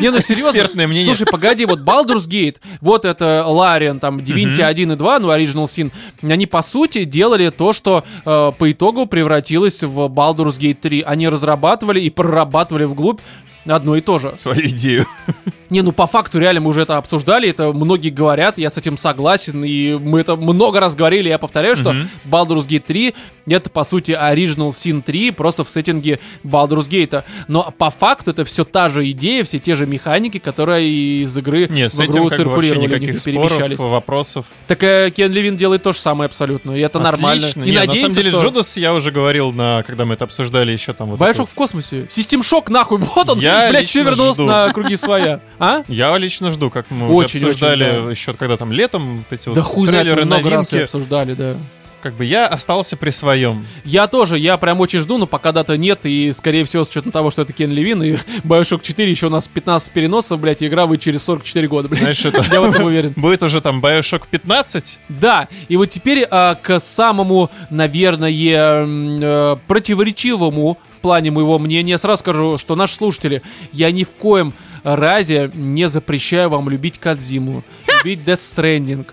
Не, 0.00 0.10
ну 0.10 0.20
серьезно. 0.20 0.50
Экспертное 0.50 0.86
мнение. 0.86 1.14
Слушай, 1.14 1.30
погоди, 1.30 1.64
вот 1.64 1.80
Baldur's 1.80 2.28
Gate, 2.28 2.56
вот 2.80 3.04
это 3.04 3.44
Лариан, 3.46 3.98
там, 3.98 4.18
Divinity 4.18 4.62
1 4.62 4.92
и 4.92 4.96
2, 4.96 5.18
ну, 5.20 5.32
Original 5.32 5.64
Sin, 5.64 5.90
они, 6.22 6.46
по 6.46 6.62
сути, 6.62 7.04
делали 7.04 7.50
то, 7.50 7.72
что 7.72 8.04
э, 8.24 8.52
по 8.58 8.72
итогу 8.72 9.06
превратилось 9.06 9.82
в 9.82 10.06
Baldur's 10.06 10.58
Gate 10.58 10.78
3. 10.80 11.02
Они 11.02 11.28
разрабатывали 11.28 12.00
и 12.00 12.10
прорабатывали 12.10 12.84
вглубь 12.84 13.20
одно 13.74 13.96
и 13.96 14.00
то 14.00 14.18
же. 14.18 14.32
Свою 14.32 14.68
идею. 14.68 15.06
Не, 15.68 15.82
ну 15.82 15.90
по 15.90 16.06
факту 16.06 16.38
реально 16.38 16.60
мы 16.60 16.70
уже 16.70 16.82
это 16.82 16.96
обсуждали, 16.96 17.48
это 17.48 17.72
многие 17.72 18.10
говорят, 18.10 18.56
я 18.56 18.70
с 18.70 18.78
этим 18.78 18.96
согласен, 18.96 19.64
и 19.64 19.94
мы 19.94 20.20
это 20.20 20.36
много 20.36 20.78
раз 20.78 20.94
говорили, 20.94 21.28
я 21.28 21.38
повторяю, 21.38 21.74
что 21.74 21.92
Мгм. 21.92 22.08
Baldur's 22.24 22.68
Gate 22.68 22.84
3 22.86 23.14
это 23.48 23.68
по 23.70 23.82
сути 23.82 24.12
Original 24.12 24.70
Sin 24.70 25.02
3, 25.02 25.32
просто 25.32 25.64
в 25.64 25.68
сеттинге 25.68 26.20
Baldur's 26.44 26.88
Gate. 26.88 27.24
Но 27.48 27.74
по 27.76 27.90
факту 27.90 28.30
это 28.30 28.44
все 28.44 28.62
та 28.64 28.88
же 28.90 29.10
идея, 29.10 29.42
все 29.42 29.58
те 29.58 29.74
же 29.74 29.86
механики, 29.86 30.38
которые 30.38 30.88
из 31.24 31.36
игры 31.36 31.66
Нет, 31.68 31.92
с 31.92 31.98
в 31.98 32.04
игру 32.04 32.28
этим 32.28 32.28
как 32.28 32.38
бы 32.38 32.44
вообще 32.52 32.68
циркулировали, 32.70 32.86
никаких 32.86 33.14
и 33.14 33.18
споров, 33.18 33.48
перемещались. 33.56 33.78
вопросов. 33.78 34.46
Так 34.68 34.84
э, 34.84 35.10
Кен 35.10 35.32
Левин 35.32 35.56
делает 35.56 35.82
то 35.82 35.90
же 35.92 35.98
самое 35.98 36.26
абсолютно, 36.26 36.72
и 36.72 36.80
это 36.80 37.00
нормально. 37.00 37.42
Отлично. 37.42 37.64
И 37.64 37.70
Не, 37.70 37.72
на 37.74 37.80
надеемся, 37.80 38.00
самом 38.02 38.14
деле, 38.14 38.30
что... 38.30 38.42
Джудас, 38.42 38.76
я 38.76 38.94
уже 38.94 39.10
говорил, 39.10 39.50
на, 39.50 39.82
когда 39.84 40.04
мы 40.04 40.14
это 40.14 40.24
обсуждали 40.24 40.70
еще 40.70 40.92
там 40.92 41.08
вот 41.08 41.18
Bioshock 41.18 41.30
эту- 41.32 41.46
в 41.46 41.54
космосе. 41.54 42.06
Систем 42.08 42.44
шок 42.44 42.70
нахуй. 42.70 42.98
Вот 43.16 43.28
он, 43.30 43.40
Я 43.40 43.55
блядь, 43.70 43.88
все 43.88 43.98
лично 44.00 44.10
вернулся 44.10 44.34
жду. 44.42 44.46
на 44.46 44.72
круги 44.72 44.96
своя. 44.96 45.40
А? 45.58 45.82
Я 45.88 46.16
лично 46.18 46.50
жду, 46.52 46.70
как 46.70 46.90
мы 46.90 47.08
Очень, 47.12 47.38
уже 47.38 47.46
обсуждали 47.48 47.84
очень, 47.84 48.04
да. 48.04 48.10
еще 48.10 48.32
когда 48.34 48.56
там 48.56 48.72
летом 48.72 49.18
вот 49.18 49.26
эти 49.32 49.44
Да 49.46 49.50
вот 49.52 49.60
хуй 49.64 49.86
трейлеры, 49.88 50.24
много 50.24 50.50
раз 50.50 50.70
новинки. 50.70 50.74
это 50.74 50.84
обсуждали, 50.84 51.34
да. 51.34 51.54
Как 52.06 52.14
бы 52.14 52.24
я 52.24 52.46
остался 52.46 52.96
при 52.96 53.10
своем. 53.10 53.66
Я 53.84 54.06
тоже, 54.06 54.38
я 54.38 54.56
прям 54.58 54.80
очень 54.80 55.00
жду, 55.00 55.18
но 55.18 55.26
пока 55.26 55.50
дата 55.50 55.76
нет, 55.76 56.06
и, 56.06 56.30
скорее 56.30 56.64
всего, 56.64 56.84
с 56.84 56.90
учетом 56.90 57.10
того, 57.10 57.32
что 57.32 57.42
это 57.42 57.52
Кен 57.52 57.72
Левин, 57.72 58.00
и 58.00 58.16
Bioshock 58.44 58.80
4 58.80 59.10
еще 59.10 59.26
у 59.26 59.30
нас 59.30 59.48
15 59.48 59.90
переносов, 59.90 60.38
блядь, 60.38 60.62
и 60.62 60.68
игра 60.68 60.86
выйдет 60.86 61.02
через 61.02 61.24
44 61.24 61.66
года, 61.66 61.88
блядь. 61.88 62.02
Знаешь, 62.02 62.24
это 62.24 62.44
Я 62.52 62.60
в 62.60 62.70
этом 62.70 62.84
уверен. 62.84 63.12
будет 63.16 63.42
уже 63.42 63.60
там 63.60 63.84
Bioshock 63.84 64.22
15. 64.30 65.00
Да, 65.08 65.48
и 65.66 65.76
вот 65.76 65.86
теперь 65.86 66.22
а, 66.30 66.54
к 66.54 66.78
самому, 66.78 67.50
наверное, 67.70 68.30
э, 68.30 69.56
противоречивому 69.66 70.78
в 70.96 71.00
плане 71.00 71.32
моего 71.32 71.58
мнения 71.58 71.98
сразу 71.98 72.20
скажу, 72.20 72.56
что 72.56 72.76
наши 72.76 72.94
слушатели, 72.94 73.42
я 73.72 73.90
ни 73.90 74.04
в 74.04 74.10
коем 74.10 74.54
разе 74.84 75.50
не 75.54 75.88
запрещаю 75.88 76.50
вам 76.50 76.70
любить 76.70 77.00
Кадзиму, 77.00 77.64
любить 78.04 78.20
Death 78.20 78.36
Stranding. 78.36 79.06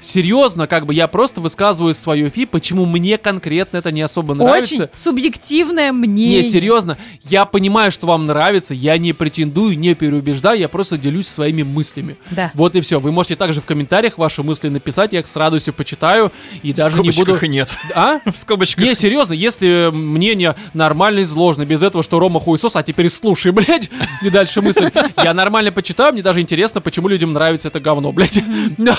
Серьезно, 0.00 0.66
как 0.66 0.86
бы 0.86 0.94
я 0.94 1.06
просто 1.08 1.40
высказываю 1.40 1.94
свое 1.94 2.30
фи, 2.30 2.46
почему 2.46 2.86
мне 2.86 3.18
конкретно 3.18 3.78
это 3.78 3.90
не 3.90 4.02
особо 4.02 4.34
нравится. 4.34 4.74
Очень 4.74 4.88
субъективное 4.92 5.92
мнение. 5.92 6.42
Не, 6.42 6.48
серьезно, 6.48 6.96
я 7.24 7.44
понимаю, 7.44 7.90
что 7.90 8.06
вам 8.06 8.26
нравится, 8.26 8.74
я 8.74 8.98
не 8.98 9.12
претендую, 9.12 9.78
не 9.78 9.94
переубеждаю, 9.94 10.58
я 10.58 10.68
просто 10.68 10.98
делюсь 10.98 11.28
своими 11.28 11.62
мыслями. 11.62 12.16
Да. 12.30 12.50
Вот 12.54 12.76
и 12.76 12.80
все. 12.80 13.00
Вы 13.00 13.12
можете 13.12 13.36
также 13.36 13.60
в 13.60 13.64
комментариях 13.64 14.18
ваши 14.18 14.42
мысли 14.42 14.68
написать, 14.68 15.12
я 15.12 15.20
их 15.20 15.26
с 15.26 15.36
радостью 15.36 15.74
почитаю 15.74 16.32
и 16.62 16.72
даже 16.72 16.96
в 16.96 17.02
не 17.02 17.10
буду... 17.10 17.12
скобочках 17.12 17.44
и 17.44 17.48
нет. 17.48 17.68
А? 17.94 18.20
В 18.30 18.36
скобочках. 18.36 18.84
Не, 18.84 18.94
серьезно, 18.94 19.32
если 19.32 19.90
мнение 19.92 20.54
нормально 20.74 21.22
изложено, 21.22 21.64
без 21.64 21.82
этого, 21.82 22.04
что 22.04 22.18
Рома 22.18 22.40
хуесос, 22.40 22.76
а 22.76 22.82
теперь 22.82 23.10
слушай, 23.10 23.52
блядь, 23.58 23.90
и 24.22 24.30
дальше 24.30 24.60
мысль. 24.60 24.90
Я 25.22 25.34
нормально 25.34 25.72
почитаю, 25.72 26.12
мне 26.12 26.22
даже 26.22 26.40
интересно, 26.40 26.80
почему 26.80 27.08
людям 27.08 27.32
нравится 27.32 27.68
это 27.68 27.80
говно, 27.80 28.12
блядь. 28.12 28.42
Но, 28.78 28.94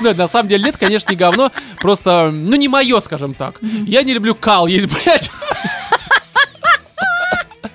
но 0.00 0.12
на 0.28 0.30
самом 0.30 0.48
деле 0.50 0.64
нет, 0.64 0.76
конечно, 0.76 1.10
не 1.10 1.16
говно, 1.16 1.50
просто, 1.80 2.30
ну, 2.30 2.54
не 2.56 2.68
мое, 2.68 3.00
скажем 3.00 3.32
так. 3.32 3.58
Я 3.62 4.02
не 4.02 4.12
люблю 4.12 4.34
кал 4.34 4.66
есть, 4.66 4.86
блядь. 4.92 5.30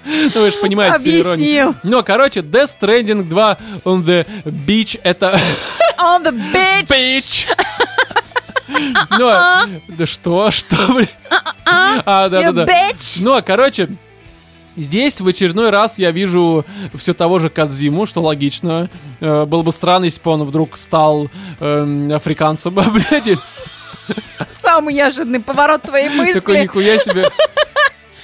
Ну, 0.06 0.42
вы 0.42 0.52
же 0.52 0.58
понимаете 0.60 1.00
всю 1.00 1.22
иронию. 1.22 1.76
Но, 1.82 2.04
короче, 2.04 2.42
Death 2.42 2.70
Stranding 2.80 3.24
2 3.24 3.58
on 3.86 4.06
the 4.06 4.28
Beach 4.46 5.00
это... 5.04 5.40
On 5.98 6.24
the 6.24 6.32
beach. 6.54 6.88
Beach! 6.88 7.48
Ну, 9.12 9.30
да 9.90 10.06
что, 10.08 10.50
что, 10.50 10.76
блин? 10.94 11.08
А, 11.66 12.28
да, 12.30 12.52
да, 12.52 12.66
да. 12.66 12.68
Ну, 13.20 13.34
а, 13.34 13.42
короче, 13.44 13.90
здесь 14.76 15.20
в 15.22 15.28
очередной 15.28 15.70
раз 15.70 15.98
я 16.00 16.12
вижу 16.12 16.66
все 16.95 17.14
того 17.14 17.40
же 17.40 17.50
Кадзиму, 17.50 18.06
что 18.06 18.22
логично. 18.22 18.90
Э, 19.20 19.45
Было 19.45 19.62
бы 19.64 19.72
странно, 19.72 20.06
если 20.06 20.22
бы 20.22 20.32
он 20.32 20.44
вдруг 20.44 20.78
стал 20.78 21.30
эм, 21.60 22.12
африканцем, 22.14 22.74
блядь. 22.76 23.38
Самый 24.52 24.94
неожиданный 24.95 25.40
поворот 25.40 25.84
твоей 25.84 26.10
Такой, 26.34 26.34
мысли. 26.34 26.62
нихуя 26.64 26.98
себе. 27.00 27.30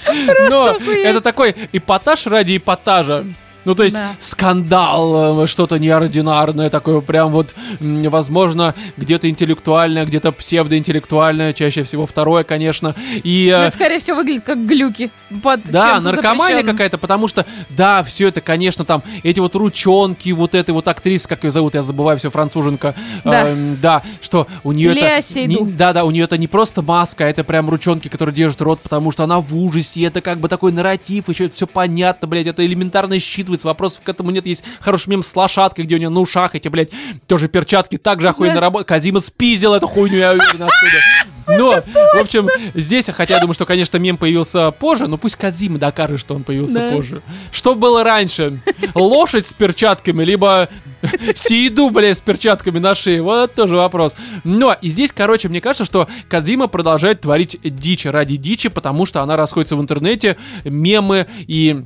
Но 0.49 0.69
это 0.71 1.21
такой 1.21 1.55
эпатаж 1.71 2.25
ради 2.27 2.57
эпатажа. 2.57 3.25
Ну, 3.65 3.75
то 3.75 3.83
есть 3.83 3.95
Да. 3.95 4.11
скандал, 4.19 5.43
э, 5.43 5.47
что-то 5.47 5.77
неординарное, 5.79 6.69
такое 6.69 7.01
прям 7.01 7.31
вот, 7.31 7.53
возможно, 7.79 8.73
где-то 8.97 9.29
интеллектуальное, 9.29 10.05
где-то 10.05 10.31
псевдоинтеллектуальное, 10.31 11.53
чаще 11.53 11.83
всего 11.83 12.05
второе, 12.05 12.43
конечно. 12.43 12.95
И, 13.23 13.47
э, 13.47 13.63
Это, 13.65 13.71
скорее 13.73 13.99
всего, 13.99 14.17
выглядит 14.17 14.45
как 14.45 14.65
глюки 14.65 15.11
под 15.43 15.63
да, 15.65 15.99
наркомания 15.99 16.63
какая-то, 16.63 16.97
потому 16.97 17.27
что, 17.27 17.45
да, 17.69 18.03
все 18.03 18.27
это, 18.29 18.41
конечно, 18.41 18.85
там, 18.85 19.03
эти 19.23 19.39
вот 19.39 19.55
ручонки, 19.55 20.31
вот 20.31 20.55
этой 20.55 20.71
вот 20.71 20.87
актрисы, 20.87 21.27
как 21.27 21.43
ее 21.43 21.51
зовут, 21.51 21.75
я 21.75 21.81
забываю, 21.83 22.17
все 22.17 22.29
француженка, 22.29 22.95
Да. 23.23 23.49
Эм, 23.49 23.77
да, 23.81 24.01
что 24.21 24.47
у 24.63 24.71
нее 24.71 24.93
Леа 24.93 25.19
это... 25.19 25.45
Не- 25.45 25.65
да, 25.71 25.93
да, 25.93 26.03
у 26.05 26.11
нее 26.11 26.23
это 26.25 26.37
не 26.37 26.47
просто 26.47 26.81
маска, 26.81 27.25
а 27.25 27.27
это 27.27 27.43
прям 27.43 27.69
ручонки, 27.69 28.07
которые 28.07 28.33
держат 28.33 28.61
рот, 28.61 28.79
потому 28.81 29.11
что 29.11 29.23
она 29.23 29.39
в 29.39 29.55
ужасе, 29.55 29.99
и 29.99 30.03
это 30.03 30.21
как 30.21 30.39
бы 30.39 30.47
такой 30.47 30.71
нарратив, 30.71 31.29
еще 31.29 31.49
все 31.49 31.67
понятно, 31.67 32.27
блядь, 32.27 32.47
это 32.47 32.65
элементарно 32.65 33.19
считывается, 33.49 33.67
вопросов 33.67 34.01
к 34.03 34.09
этому 34.09 34.31
нет, 34.31 34.45
есть 34.45 34.63
хороший 34.79 35.09
мем 35.09 35.23
с 35.23 35.35
лошадкой, 35.35 35.85
где 35.85 35.95
у 35.95 35.97
нее 35.97 36.09
на 36.09 36.19
ушах 36.19 36.55
эти, 36.55 36.67
блядь, 36.67 36.89
тоже 37.27 37.47
перчатки, 37.47 37.97
так 37.97 38.21
же 38.21 38.29
охуенно 38.29 38.59
работают, 38.59 38.87
Кадима 38.87 39.19
спиздил 39.19 39.73
эту 39.73 39.87
хуйню, 39.87 40.17
я 40.17 40.31
уверен, 40.31 40.63
оттуда. 40.63 41.29
Но, 41.57 41.81
в 42.15 42.19
общем, 42.19 42.47
здесь, 42.75 43.05
хотя 43.07 43.35
я 43.35 43.39
думаю, 43.41 43.55
что, 43.55 43.65
конечно, 43.65 43.97
мем 43.97 44.17
появился 44.17 44.71
позже, 44.71 45.07
но 45.07 45.17
пусть 45.17 45.35
Кадзима 45.35 45.79
докажет, 45.79 46.19
что 46.19 46.35
он 46.35 46.43
появился 46.43 46.89
позже. 46.89 47.21
Что 47.51 47.75
было 47.75 48.03
раньше? 48.03 48.59
Лошадь 48.93 49.47
с 49.47 49.53
перчатками, 49.53 50.23
либо 50.23 50.69
Сиеду, 51.35 51.89
блядь, 51.89 52.17
с 52.17 52.21
перчатками 52.21 52.79
на 52.79 52.95
шее? 52.95 53.21
Вот 53.21 53.53
тоже 53.53 53.75
вопрос. 53.75 54.15
Но 54.43 54.75
и 54.79 54.89
здесь, 54.89 55.11
короче, 55.11 55.49
мне 55.49 55.61
кажется, 55.61 55.85
что 55.85 56.07
Кадзима 56.27 56.67
продолжает 56.67 57.21
творить 57.21 57.57
дичь 57.63 58.05
ради 58.05 58.37
дичи, 58.37 58.69
потому 58.69 59.05
что 59.05 59.21
она 59.21 59.35
расходится 59.35 59.75
в 59.75 59.81
интернете, 59.81 60.37
мемы 60.63 61.27
и 61.39 61.83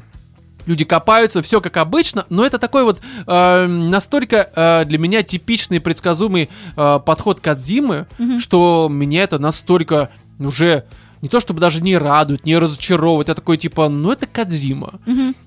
люди 0.65 0.85
копаются, 0.85 1.41
все 1.41 1.61
как 1.61 1.77
обычно, 1.77 2.25
но 2.29 2.45
это 2.45 2.59
такой 2.59 2.83
вот 2.83 3.01
э, 3.27 3.65
настолько 3.67 4.49
э, 4.55 4.85
для 4.85 4.97
меня 4.97 5.23
типичный 5.23 5.79
предсказуемый 5.79 6.49
э, 6.75 6.99
подход 7.05 7.39
Кадзимы, 7.39 8.07
что 8.39 8.87
меня 8.91 9.23
это 9.23 9.39
настолько 9.39 10.09
уже 10.39 10.83
не 11.23 11.29
то 11.29 11.39
чтобы 11.39 11.61
даже 11.61 11.81
не 11.81 11.97
радует, 11.97 12.45
не 12.45 12.57
разочаровывает, 12.57 13.29
я 13.29 13.33
такой 13.33 13.55
типа, 13.55 13.87
ну 13.87 14.11
это 14.11 14.27
Кадзима. 14.27 14.99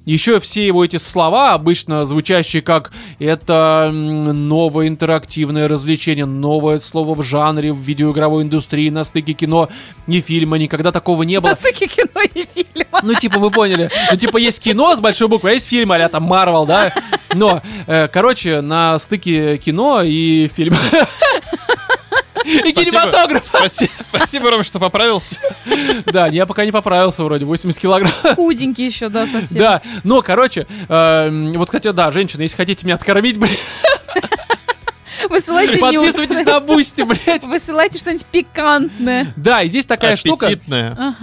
Еще 0.07 0.41
все 0.41 0.67
его 0.67 0.83
эти 0.83 0.97
слова, 0.97 1.53
обычно 1.53 2.07
звучащие 2.07 2.63
как 2.63 2.93
это 3.19 3.91
новое 3.93 4.89
интерактивное 4.89 5.69
развлечение, 5.69 6.25
новое 6.25 6.79
слово 6.79 7.15
в 7.15 7.23
жанре, 7.23 7.75
в 7.75 7.81
видеоигровой 7.81 8.45
индустрии, 8.45 8.89
на 8.89 9.05
стыке 9.05 9.35
кино 9.35 9.69
и 10.07 10.21
фильма, 10.21 10.57
никогда 10.57 10.93
такого 10.93 11.25
не 11.25 11.41
было. 11.41 11.51
На 11.51 11.57
стыке 11.57 11.89
кино 11.89 12.23
и 12.23 12.47
фильма. 12.47 13.01
Ну, 13.03 13.13
типа, 13.13 13.39
вы 13.39 13.51
поняли. 13.51 13.91
Ну, 14.11 14.17
типа, 14.17 14.39
есть 14.39 14.61
кино 14.61 14.97
с 14.97 15.01
большой 15.01 15.29
буквы, 15.29 15.51
а 15.51 15.53
есть 15.53 15.69
фильм, 15.69 15.93
а 15.93 16.09
там 16.09 16.23
Марвел, 16.23 16.65
да? 16.65 16.91
Но, 17.35 17.61
э, 17.87 18.09
короче, 18.09 18.63
на 18.63 18.99
стыке 18.99 19.59
кино 19.59 20.01
и 20.03 20.49
фильма. 20.49 20.79
И 22.47 22.59
Спасибо. 22.73 22.85
кинематограф. 22.85 23.47
Спасибо, 23.47 23.91
спасибо, 23.97 24.51
Ром, 24.51 24.63
что 24.63 24.79
поправился. 24.79 25.41
Да, 26.07 26.29
я 26.29 26.47
пока 26.47 26.65
не 26.65 26.73
поправился 26.73 27.25
вроде, 27.25 27.45
80 27.45 27.81
килограмм. 27.81 28.13
Худенький 28.37 28.87
еще, 28.87 29.09
да, 29.09 29.27
совсем. 29.27 29.59
Да, 29.59 29.83
но, 30.05 30.23
короче, 30.23 30.67
э, 30.89 31.53
вот, 31.57 31.69
кстати, 31.69 31.91
да, 31.91 32.13
женщины, 32.13 32.43
если 32.43 32.57
хотите 32.57 32.85
меня 32.87 32.95
откормить, 32.95 33.37
блядь, 33.39 33.59
Высылайте 35.29 35.79
подписывайтесь 35.79 36.45
на 36.45 36.61
Boosty, 36.61 37.03
блядь. 37.03 37.45
Высылайте 37.45 37.99
что-нибудь 37.99 38.27
пикантное. 38.27 39.33
Да, 39.37 39.63
и 39.63 39.69
здесь 39.69 39.87
такая 39.87 40.17
штука. 40.17 40.51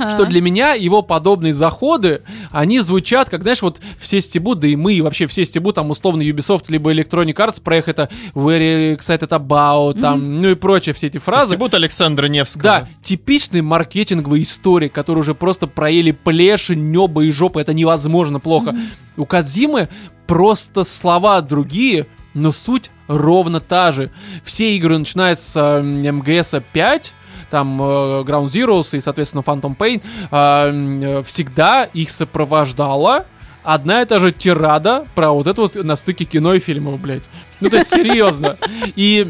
Что 0.09 0.25
для 0.25 0.41
меня 0.41 0.73
его 0.73 1.01
подобные 1.01 1.53
заходы, 1.53 2.21
они 2.51 2.79
звучат, 2.79 3.29
как, 3.29 3.41
знаешь, 3.43 3.61
вот 3.61 3.81
все 3.99 4.21
стебут, 4.21 4.59
да 4.59 4.67
и 4.67 4.75
мы, 4.75 4.93
и 4.93 5.01
вообще 5.01 5.27
все 5.27 5.45
стебут, 5.45 5.75
там, 5.75 5.89
условно, 5.89 6.21
Ubisoft, 6.21 6.65
либо 6.69 6.93
Electronic 6.93 7.35
Arts, 7.35 7.61
про 7.61 7.77
их 7.77 7.87
это 7.87 8.09
very 8.33 8.97
excited 8.97 9.29
about, 9.29 9.99
там, 9.99 10.41
ну 10.41 10.49
и 10.49 10.55
прочие 10.55 10.93
все 10.93 11.07
эти 11.07 11.17
фразы. 11.17 11.55
Стебут 11.55 11.73
Александра 11.73 12.27
Невского. 12.27 12.63
Да, 12.63 12.87
типичные 13.01 13.61
маркетинговые 13.61 14.43
истории, 14.43 14.87
которые 14.87 15.21
уже 15.21 15.35
просто 15.35 15.67
проели 15.67 16.11
плеши, 16.11 16.75
небо 16.75 17.21
и 17.21 17.29
жопы, 17.29 17.61
это 17.61 17.73
невозможно 17.73 18.39
плохо. 18.39 18.75
У 19.17 19.25
Кадзимы 19.25 19.89
просто 20.27 20.83
слова 20.83 21.41
другие, 21.41 22.07
но 22.33 22.51
суть 22.51 22.89
ровно 23.17 23.59
та 23.59 23.91
же. 23.91 24.09
Все 24.43 24.75
игры, 24.75 24.97
начиная 24.97 25.35
с 25.35 25.55
э, 25.55 25.81
МГС 25.81 26.55
5, 26.71 27.13
там 27.49 27.81
э, 27.81 27.85
Ground 28.23 28.47
Zeroes 28.47 28.97
и, 28.97 29.01
соответственно, 29.01 29.43
Phantom 29.45 29.77
Pain, 29.77 30.01
э, 30.31 31.19
э, 31.19 31.23
всегда 31.23 31.83
их 31.85 32.09
сопровождала 32.09 33.25
одна 33.63 34.01
и 34.01 34.05
та 34.05 34.19
же 34.19 34.31
тирада 34.31 35.05
про 35.15 35.31
вот 35.31 35.47
это 35.47 35.61
вот 35.61 35.75
на 35.75 35.95
стыке 35.95 36.25
кино 36.25 36.53
и 36.55 36.59
фильмов, 36.59 36.99
блядь. 36.99 37.23
Ну, 37.59 37.69
то 37.69 37.77
есть, 37.77 37.89
серьезно. 37.89 38.57
И 38.95 39.27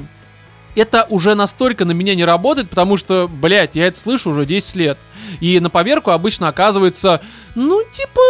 это 0.76 1.05
уже 1.10 1.35
настолько 1.35 1.85
на 1.85 1.91
меня 1.91 2.15
не 2.15 2.26
работает, 2.26 2.69
потому 2.69 2.97
что, 2.97 3.30
блядь, 3.31 3.76
я 3.76 3.88
это 3.88 3.99
слышу 3.99 4.31
уже 4.31 4.45
10 4.45 4.76
лет. 4.76 4.97
И 5.39 5.60
на 5.60 5.69
поверку 5.69 6.11
обычно 6.11 6.47
оказывается, 6.47 7.22
ну, 7.55 7.84
типа, 7.91 8.22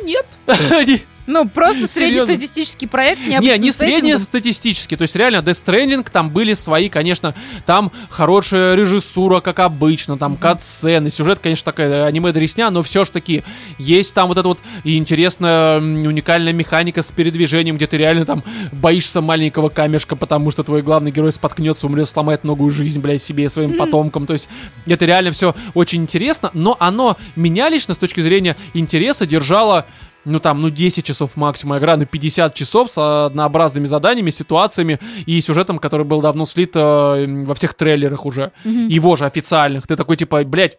ну, 0.00 0.06
нет. 0.06 0.26
Ну, 1.26 1.48
просто 1.48 1.86
среднестатистический 1.86 2.86
проект 2.86 3.20
Не, 3.24 3.38
не 3.58 3.72
сеттингом. 3.72 4.00
среднестатистически. 4.00 4.96
То 4.96 5.02
есть 5.02 5.14
реально 5.14 5.38
Death 5.38 5.64
Stranding 5.64 6.06
там 6.10 6.30
были 6.30 6.54
свои, 6.54 6.88
конечно, 6.88 7.34
там 7.64 7.92
хорошая 8.10 8.74
режиссура, 8.74 9.40
как 9.40 9.60
обычно, 9.60 10.18
там 10.18 10.36
кат-сцены, 10.36 11.10
сюжет, 11.10 11.38
конечно, 11.38 11.64
такая 11.64 12.06
аниме-дресня, 12.06 12.70
но 12.70 12.82
все 12.82 13.04
ж 13.04 13.10
таки 13.10 13.44
есть 13.78 14.14
там 14.14 14.28
вот 14.28 14.38
эта 14.38 14.48
вот 14.48 14.58
и 14.84 14.96
интересная 14.96 15.78
уникальная 15.78 16.52
механика 16.52 17.02
с 17.02 17.10
передвижением, 17.12 17.76
где 17.76 17.86
ты 17.86 17.96
реально 17.96 18.26
там 18.26 18.42
боишься 18.72 19.20
маленького 19.20 19.68
камешка, 19.68 20.16
потому 20.16 20.50
что 20.50 20.64
твой 20.64 20.82
главный 20.82 21.12
герой 21.12 21.32
споткнется, 21.32 21.86
умрет, 21.86 22.08
сломает 22.08 22.44
новую 22.44 22.72
жизнь, 22.72 23.00
блядь, 23.00 23.22
себе 23.22 23.44
и 23.44 23.48
своим 23.48 23.76
потомкам. 23.76 24.26
То 24.26 24.32
есть 24.32 24.48
это 24.86 25.04
реально 25.04 25.30
все 25.30 25.54
очень 25.74 26.02
интересно, 26.02 26.50
но 26.52 26.76
оно 26.80 27.16
меня 27.36 27.68
лично 27.68 27.94
с 27.94 27.98
точки 27.98 28.20
зрения 28.20 28.56
интереса 28.74 29.26
держало 29.26 29.86
ну 30.24 30.38
там, 30.40 30.60
ну 30.60 30.70
10 30.70 31.04
часов 31.04 31.36
максимум 31.36 31.78
игра, 31.78 31.96
ну 31.96 32.06
50 32.06 32.54
часов 32.54 32.90
с 32.90 33.26
однообразными 33.26 33.86
заданиями, 33.86 34.30
ситуациями 34.30 34.98
и 35.26 35.40
сюжетом, 35.40 35.78
который 35.78 36.06
был 36.06 36.20
давно 36.20 36.46
слит 36.46 36.72
э, 36.74 37.26
во 37.44 37.54
всех 37.54 37.74
трейлерах 37.74 38.24
уже, 38.26 38.52
Мгм. 38.64 38.88
его 38.88 39.16
же 39.16 39.26
официальных. 39.26 39.86
Ты 39.86 39.96
такой 39.96 40.16
типа, 40.16 40.44
блядь, 40.44 40.78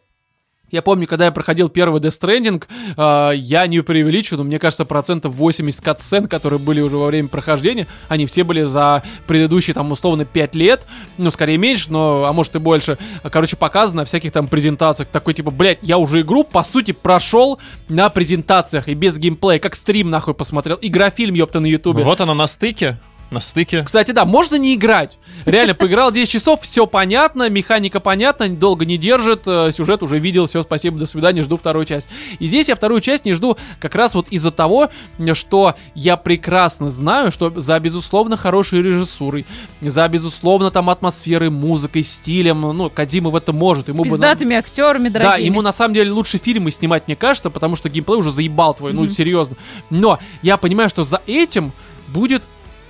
я 0.73 0.81
помню, 0.81 1.05
когда 1.07 1.25
я 1.25 1.31
проходил 1.31 1.69
первый 1.69 2.01
Death 2.01 2.19
Stranding, 2.19 2.63
э, 2.97 3.35
я 3.37 3.67
не 3.67 3.81
преувеличу, 3.81 4.37
но 4.37 4.43
мне 4.43 4.57
кажется, 4.57 4.85
процентов 4.85 5.35
80 5.35 5.81
катсцен, 5.81 6.27
которые 6.27 6.59
были 6.59 6.81
уже 6.81 6.97
во 6.97 7.05
время 7.05 7.27
прохождения, 7.27 7.87
они 8.07 8.25
все 8.25 8.43
были 8.43 8.63
за 8.63 9.03
предыдущие, 9.27 9.75
там, 9.75 9.91
условно, 9.91 10.25
5 10.25 10.55
лет, 10.55 10.87
ну, 11.19 11.29
скорее 11.29 11.59
меньше, 11.59 11.91
но, 11.91 12.25
а 12.25 12.33
может 12.33 12.55
и 12.55 12.59
больше, 12.59 12.97
короче, 13.21 13.55
показано 13.55 14.01
на 14.01 14.05
всяких 14.05 14.31
там 14.31 14.47
презентациях, 14.47 15.09
такой, 15.09 15.35
типа, 15.35 15.51
блядь, 15.51 15.83
я 15.83 15.99
уже 15.99 16.21
игру, 16.21 16.43
по 16.43 16.63
сути, 16.63 16.91
прошел 16.91 17.59
на 17.87 18.09
презентациях 18.09 18.87
и 18.87 18.95
без 18.95 19.19
геймплея, 19.19 19.59
как 19.59 19.75
стрим, 19.75 20.09
нахуй, 20.09 20.33
посмотрел, 20.33 20.79
игрофильм, 20.81 21.35
ёпта, 21.35 21.59
на 21.59 21.67
ютубе. 21.67 22.03
Вот 22.03 22.19
она 22.19 22.33
на 22.33 22.47
стыке. 22.47 22.97
На 23.33 23.39
стыке. 23.39 23.81
Кстати, 23.83 24.11
да, 24.11 24.25
можно 24.25 24.55
не 24.57 24.75
играть. 24.75 25.17
Реально, 25.45 25.73
поиграл 25.73 26.11
10 26.11 26.31
часов, 26.31 26.61
все 26.61 26.85
понятно, 26.85 27.49
механика 27.49 27.99
понятна, 27.99 28.47
долго 28.47 28.85
не 28.85 28.97
держит, 28.97 29.43
э, 29.47 29.71
сюжет 29.71 30.03
уже 30.03 30.19
видел, 30.19 30.45
все, 30.45 30.61
спасибо, 30.61 30.99
до 30.99 31.07
свидания, 31.07 31.41
жду 31.41 31.57
вторую 31.57 31.85
часть. 31.85 32.07
И 32.37 32.45
здесь 32.47 32.69
я 32.69 32.75
вторую 32.75 33.01
часть 33.01 33.25
не 33.25 33.33
жду 33.33 33.57
как 33.79 33.95
раз 33.95 34.13
вот 34.13 34.27
из-за 34.29 34.51
того, 34.51 34.89
что 35.33 35.73
я 35.95 36.15
прекрасно 36.15 36.91
знаю, 36.91 37.31
что 37.31 37.51
за, 37.59 37.79
безусловно, 37.79 38.37
хорошей 38.37 38.83
режиссурой, 38.83 39.47
за, 39.81 40.07
безусловно, 40.07 40.69
там 40.69 40.91
атмосферой, 40.91 41.49
музыкой, 41.49 42.03
стилем, 42.03 42.61
ну, 42.61 42.91
Кадима 42.91 43.31
в 43.31 43.35
этом 43.35 43.55
может, 43.55 43.87
ему 43.87 44.03
бы... 44.03 44.09
на- 44.11 44.13
Пиздатыми 44.15 44.55
актерами, 44.55 45.09
да, 45.09 45.19
дорогими. 45.19 45.47
ему 45.47 45.61
на 45.63 45.71
самом 45.71 45.95
деле 45.95 46.11
лучше 46.11 46.37
фильмы 46.37 46.69
снимать, 46.69 47.07
мне 47.07 47.15
кажется, 47.15 47.49
потому 47.49 47.75
что 47.75 47.89
геймплей 47.89 48.19
уже 48.19 48.29
заебал 48.29 48.75
твой, 48.75 48.93
ну 48.93 49.01
Мгм. 49.03 49.11
серьезно. 49.11 49.55
Но 49.89 50.19
я 50.43 50.57
понимаю, 50.57 50.89
что 50.89 51.03
за 51.03 51.19
этим 51.25 51.71
будет 52.09 52.43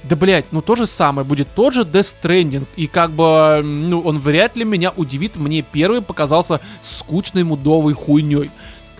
да, 0.03 0.17
блять, 0.17 0.45
ну 0.51 0.61
то 0.61 0.75
же 0.75 0.85
самое, 0.85 1.25
будет 1.25 1.47
тот 1.55 1.73
же 1.73 1.81
Death 1.81 2.17
Stranding. 2.21 2.65
И 2.75 2.87
как 2.87 3.11
бы, 3.11 3.61
ну, 3.63 4.01
он 4.01 4.19
вряд 4.19 4.57
ли 4.57 4.65
меня 4.65 4.91
удивит. 4.95 5.37
Мне 5.37 5.61
первый 5.61 6.01
показался 6.01 6.59
скучной 6.81 7.43
мудовой 7.43 7.93
хуйней. 7.93 8.51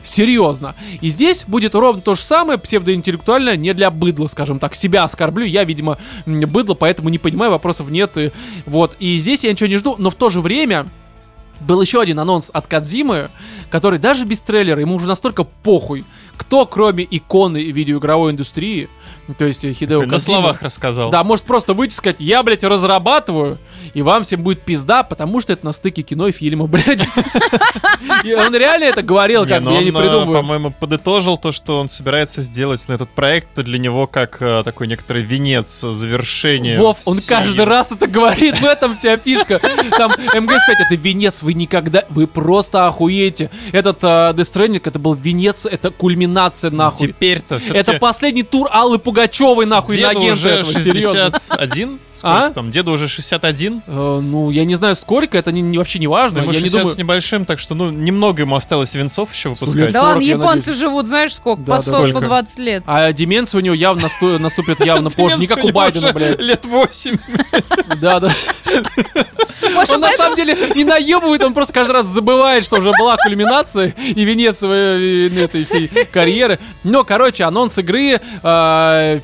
Серьезно. 0.04 0.76
И 1.02 1.10
здесь 1.10 1.46
будет 1.48 1.76
ровно 1.76 2.02
то 2.02 2.16
же 2.16 2.22
самое, 2.22 2.60
псевдоинтеллектуальное, 2.60 3.56
не 3.56 3.74
для 3.74 3.90
быдла, 3.90 4.28
скажем 4.28 4.60
так. 4.60 4.76
Себя 4.76 5.04
оскорблю. 5.04 5.46
Я, 5.46 5.64
видимо, 5.64 5.98
быдло, 6.26 6.74
поэтому 6.74 7.10
не 7.10 7.20
понимаю, 7.20 7.52
вопросов 7.52 7.90
нет. 7.90 8.18
И, 8.18 8.32
вот. 8.66 8.96
И 9.00 9.18
здесь 9.18 9.44
я 9.44 9.52
ничего 9.52 9.68
не 9.68 9.78
жду, 9.78 9.96
но 9.98 10.10
в 10.10 10.16
то 10.16 10.30
же 10.30 10.42
время 10.42 10.88
был 11.62 11.82
еще 11.82 12.02
один 12.02 12.20
анонс 12.20 12.50
от 12.52 12.68
Кадзимы, 12.68 13.30
который 13.70 14.00
даже 14.00 14.26
без 14.26 14.42
трейлера, 14.42 14.82
ему 14.82 14.96
уже 14.96 15.08
настолько 15.08 15.44
похуй, 15.44 16.04
кто, 16.38 16.66
кроме 16.66 17.08
иконы 17.10 17.64
видеоигровой 17.72 18.32
индустрии, 18.32 18.90
то 19.38 19.46
есть 19.46 19.64
э, 19.64 19.74
Хидео 19.74 20.02
На 20.02 20.10
Кадзима, 20.10 20.40
словах 20.40 20.62
рассказал. 20.62 21.10
да, 21.10 21.24
может 21.24 21.46
просто 21.46 21.74
выйти 21.74 21.94
и 21.94 21.96
сказать, 21.96 22.18
я, 22.20 22.44
блядь, 22.44 22.64
разрабатываю, 22.64 23.58
и 23.94 24.02
вам 24.02 24.24
всем 24.24 24.44
будет 24.44 24.62
пизда, 24.62 25.04
потому 25.04 25.40
что 25.42 25.54
это 25.54 25.66
на 25.66 25.72
стыке 25.72 26.02
кино 26.02 26.28
и 26.28 26.32
фильма, 26.32 26.68
блядь. 26.68 27.08
Он 28.38 28.56
реально 28.56 28.86
это 28.86 29.02
говорил, 29.02 29.44
Не, 29.44 29.50
как 29.50 29.64
бы, 29.64 29.72
я 29.74 29.84
не 29.84 29.92
он, 29.92 29.98
э, 29.98 30.00
придумываю. 30.00 30.34
по-моему, 30.34 30.72
подытожил 30.78 31.38
то, 31.38 31.52
что 31.52 31.80
он 31.80 31.88
собирается 31.90 32.42
сделать. 32.42 32.84
Но 32.88 32.96
этот 32.96 33.10
проект 33.10 33.56
для 33.56 33.78
него 33.78 34.08
как 34.08 34.42
э, 34.42 34.64
такой 34.66 34.88
некоторый 34.88 35.24
венец, 35.24 35.82
завершение. 35.82 36.78
Вов, 36.78 36.98
он 37.06 37.20
каждый 37.28 37.66
раз 37.66 37.92
это 37.92 38.08
говорит, 38.08 38.60
в 38.60 38.66
этом 38.66 38.96
вся 38.96 39.18
фишка. 39.18 39.60
Там 39.98 40.12
МГС-5 40.12 40.74
это 40.80 40.96
венец, 40.96 41.42
вы 41.42 41.54
никогда, 41.54 42.04
вы 42.10 42.28
просто 42.28 42.88
охуеете. 42.88 43.50
Этот 43.72 44.04
Death 44.04 44.82
это 44.86 45.00
был 45.00 45.14
венец, 45.14 45.66
это 45.66 45.92
кульминация 45.92 46.23
нахуй. 46.28 47.08
Теперь-то 47.10 47.60
все 47.60 47.74
Это 47.74 47.94
последний 47.94 48.44
тур 48.44 48.68
Аллы 48.72 49.00
Пугачевой 49.00 49.66
нахуй 49.66 50.00
на 50.00 50.10
агента 50.10 50.34
уже 50.34 50.50
этого, 50.50 50.74
серьезно. 50.80 51.40
61? 51.50 52.00
Сколько 52.14 52.46
А? 52.46 52.50
там? 52.52 52.72
Деду 52.72 52.92
уже 52.92 53.08
61? 53.08 53.82
Э, 53.88 54.20
ну, 54.22 54.52
я 54.52 54.66
не 54.66 54.76
знаю 54.76 54.96
сколько, 54.96 55.38
это 55.38 55.52
не, 55.52 55.62
не- 55.62 55.78
вообще 55.80 55.98
не 56.00 56.08
важно. 56.08 56.40
Ему 56.40 56.52
я 56.52 56.60
не 56.60 56.66
60 56.66 56.80
думаю... 56.82 56.94
с 56.96 56.98
небольшим, 56.98 57.46
так 57.46 57.60
что, 57.60 57.74
ну, 57.74 57.90
немного 57.90 58.44
ему 58.44 58.56
осталось 58.56 58.94
венцов 58.94 59.34
еще 59.34 59.50
выпускать. 59.50 59.92
Да 59.92 60.04
ладно, 60.04 60.22
40, 60.22 60.24
японцы 60.40 60.74
живут, 60.74 61.08
знаешь 61.08 61.34
сколько? 61.34 61.64
Да, 61.64 61.72
По 61.72 61.78
да. 61.78 61.84
100 61.84 61.92
Сколько? 61.98 62.18
120 62.20 62.60
лет. 62.60 62.84
А 62.86 63.12
деменция 63.12 63.60
у 63.60 63.62
него 63.62 63.74
явно 63.76 64.04
насту- 64.04 64.38
наступит 64.40 64.86
явно 64.86 65.10
позже, 65.16 65.40
не 65.40 65.48
как 65.48 65.64
у 65.64 65.72
Байдена, 65.72 66.14
блядь. 66.14 66.40
Лет 66.40 66.66
8. 66.66 67.18
Да, 68.02 68.20
да. 68.20 68.32
Маша, 69.76 69.96
Он 69.96 70.02
на 70.02 70.10
самом 70.10 70.36
деле 70.36 70.58
не 70.76 70.84
наебывает, 70.84 71.44
он 71.44 71.54
просто 71.54 71.74
каждый 71.74 71.92
раз 71.94 72.08
забывает, 72.08 72.64
что 72.64 72.78
уже 72.78 72.92
была 72.92 73.18
кульминация 73.18 73.90
и 73.98 74.24
венец 74.24 74.60
своей, 74.60 75.30
э, 75.30 75.44
этой 75.44 75.64
всей 75.66 75.88
карьеры. 76.14 76.60
Но, 76.84 77.04
короче, 77.04 77.44
анонс 77.44 77.78
игры 77.78 78.22
э, 78.44 79.20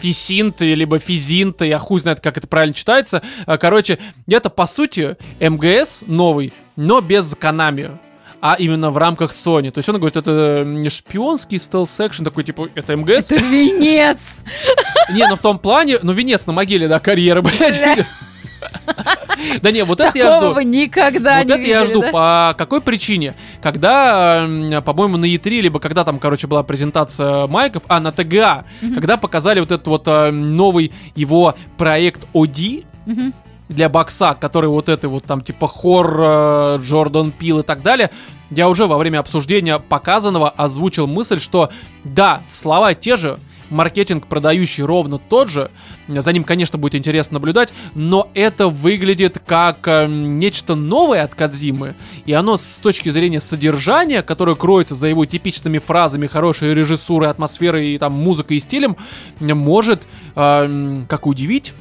Фисинт, 0.00 0.60
либо 0.60 0.98
Физинт, 0.98 1.62
я 1.62 1.78
хуй 1.78 2.00
знает, 2.00 2.20
как 2.20 2.36
это 2.36 2.46
правильно 2.46 2.74
читается. 2.74 3.22
Э, 3.46 3.56
Короче, 3.58 3.98
это, 4.28 4.50
по 4.50 4.66
сути, 4.66 5.16
МГС 5.40 6.02
новый, 6.06 6.52
но 6.76 7.00
без 7.00 7.34
Канами. 7.34 7.98
А 8.42 8.54
именно 8.58 8.90
в 8.90 8.98
рамках 8.98 9.30
Sony. 9.32 9.70
То 9.70 9.78
есть 9.78 9.88
он 9.88 9.96
говорит, 9.96 10.16
это 10.16 10.62
не 10.66 10.90
шпионский 10.90 11.56
стелс-экшен, 11.56 12.22
такой, 12.22 12.44
типа, 12.44 12.68
это 12.74 12.94
МГС. 12.94 13.30
это 13.32 13.42
венец. 13.42 14.42
Не, 15.10 15.26
ну 15.26 15.36
в 15.36 15.38
том 15.38 15.58
плане, 15.58 15.98
ну 16.02 16.12
венец 16.12 16.46
на 16.46 16.52
могиле, 16.52 16.86
да, 16.86 17.00
карьеры, 17.00 17.40
блядь. 17.42 17.80
Да 19.62 19.70
не, 19.70 19.84
вот 19.84 20.00
это 20.00 20.16
я 20.16 20.30
Такого 20.30 20.46
жду. 20.46 20.54
вы 20.54 20.64
никогда 20.64 21.38
Вот 21.38 21.46
не 21.46 21.52
это 21.52 21.66
я 21.66 21.84
жду. 21.84 22.02
По 22.10 22.54
какой 22.56 22.80
причине? 22.80 23.34
Когда, 23.60 24.46
по-моему, 24.84 25.18
на 25.18 25.26
E3, 25.26 25.60
либо 25.60 25.78
когда 25.78 26.04
там, 26.04 26.18
короче, 26.18 26.46
была 26.46 26.62
презентация 26.62 27.46
майков, 27.46 27.82
а, 27.88 28.00
на 28.00 28.12
ТГА, 28.12 28.64
когда 28.94 29.16
показали 29.16 29.60
вот 29.60 29.72
этот 29.72 29.86
вот 29.86 30.08
э, 30.08 30.30
новый 30.30 30.92
его 31.14 31.54
проект 31.76 32.26
OD, 32.32 32.84
для 33.68 33.88
бокса, 33.88 34.36
который 34.38 34.68
вот 34.68 34.88
это 34.88 35.08
вот 35.08 35.24
там 35.24 35.40
типа 35.40 35.66
хор, 35.66 36.20
э, 36.20 36.78
Джордан 36.82 37.32
Пил 37.32 37.60
и 37.60 37.62
так 37.62 37.82
далее, 37.82 38.10
я 38.50 38.68
уже 38.68 38.86
во 38.86 38.96
время 38.96 39.18
обсуждения 39.18 39.78
показанного 39.78 40.48
озвучил 40.48 41.06
мысль, 41.06 41.40
что 41.40 41.70
да, 42.04 42.42
слова 42.46 42.94
те 42.94 43.16
же, 43.16 43.38
маркетинг 43.70 44.26
продающий 44.26 44.84
ровно 44.84 45.18
тот 45.18 45.48
же, 45.50 45.70
за 46.08 46.32
ним, 46.32 46.44
конечно, 46.44 46.78
будет 46.78 46.94
интересно 46.94 47.34
наблюдать, 47.34 47.72
но 47.94 48.30
это 48.34 48.68
выглядит 48.68 49.40
как 49.44 49.86
э, 49.86 50.06
нечто 50.06 50.74
новое 50.74 51.22
от 51.24 51.34
Кадзимы, 51.34 51.96
и 52.24 52.32
оно 52.32 52.56
с 52.56 52.78
точки 52.78 53.10
зрения 53.10 53.40
содержания, 53.40 54.22
которое 54.22 54.56
кроется 54.56 54.94
за 54.94 55.08
его 55.08 55.24
типичными 55.24 55.78
фразами, 55.78 56.26
хорошей 56.26 56.74
режиссурой, 56.74 57.28
атмосферой, 57.28 57.94
и 57.94 57.98
там 57.98 58.12
музыкой 58.12 58.58
и 58.58 58.60
стилем, 58.60 58.96
может 59.40 60.06
э, 60.34 61.02
как 61.08 61.26
удивить, 61.26 61.74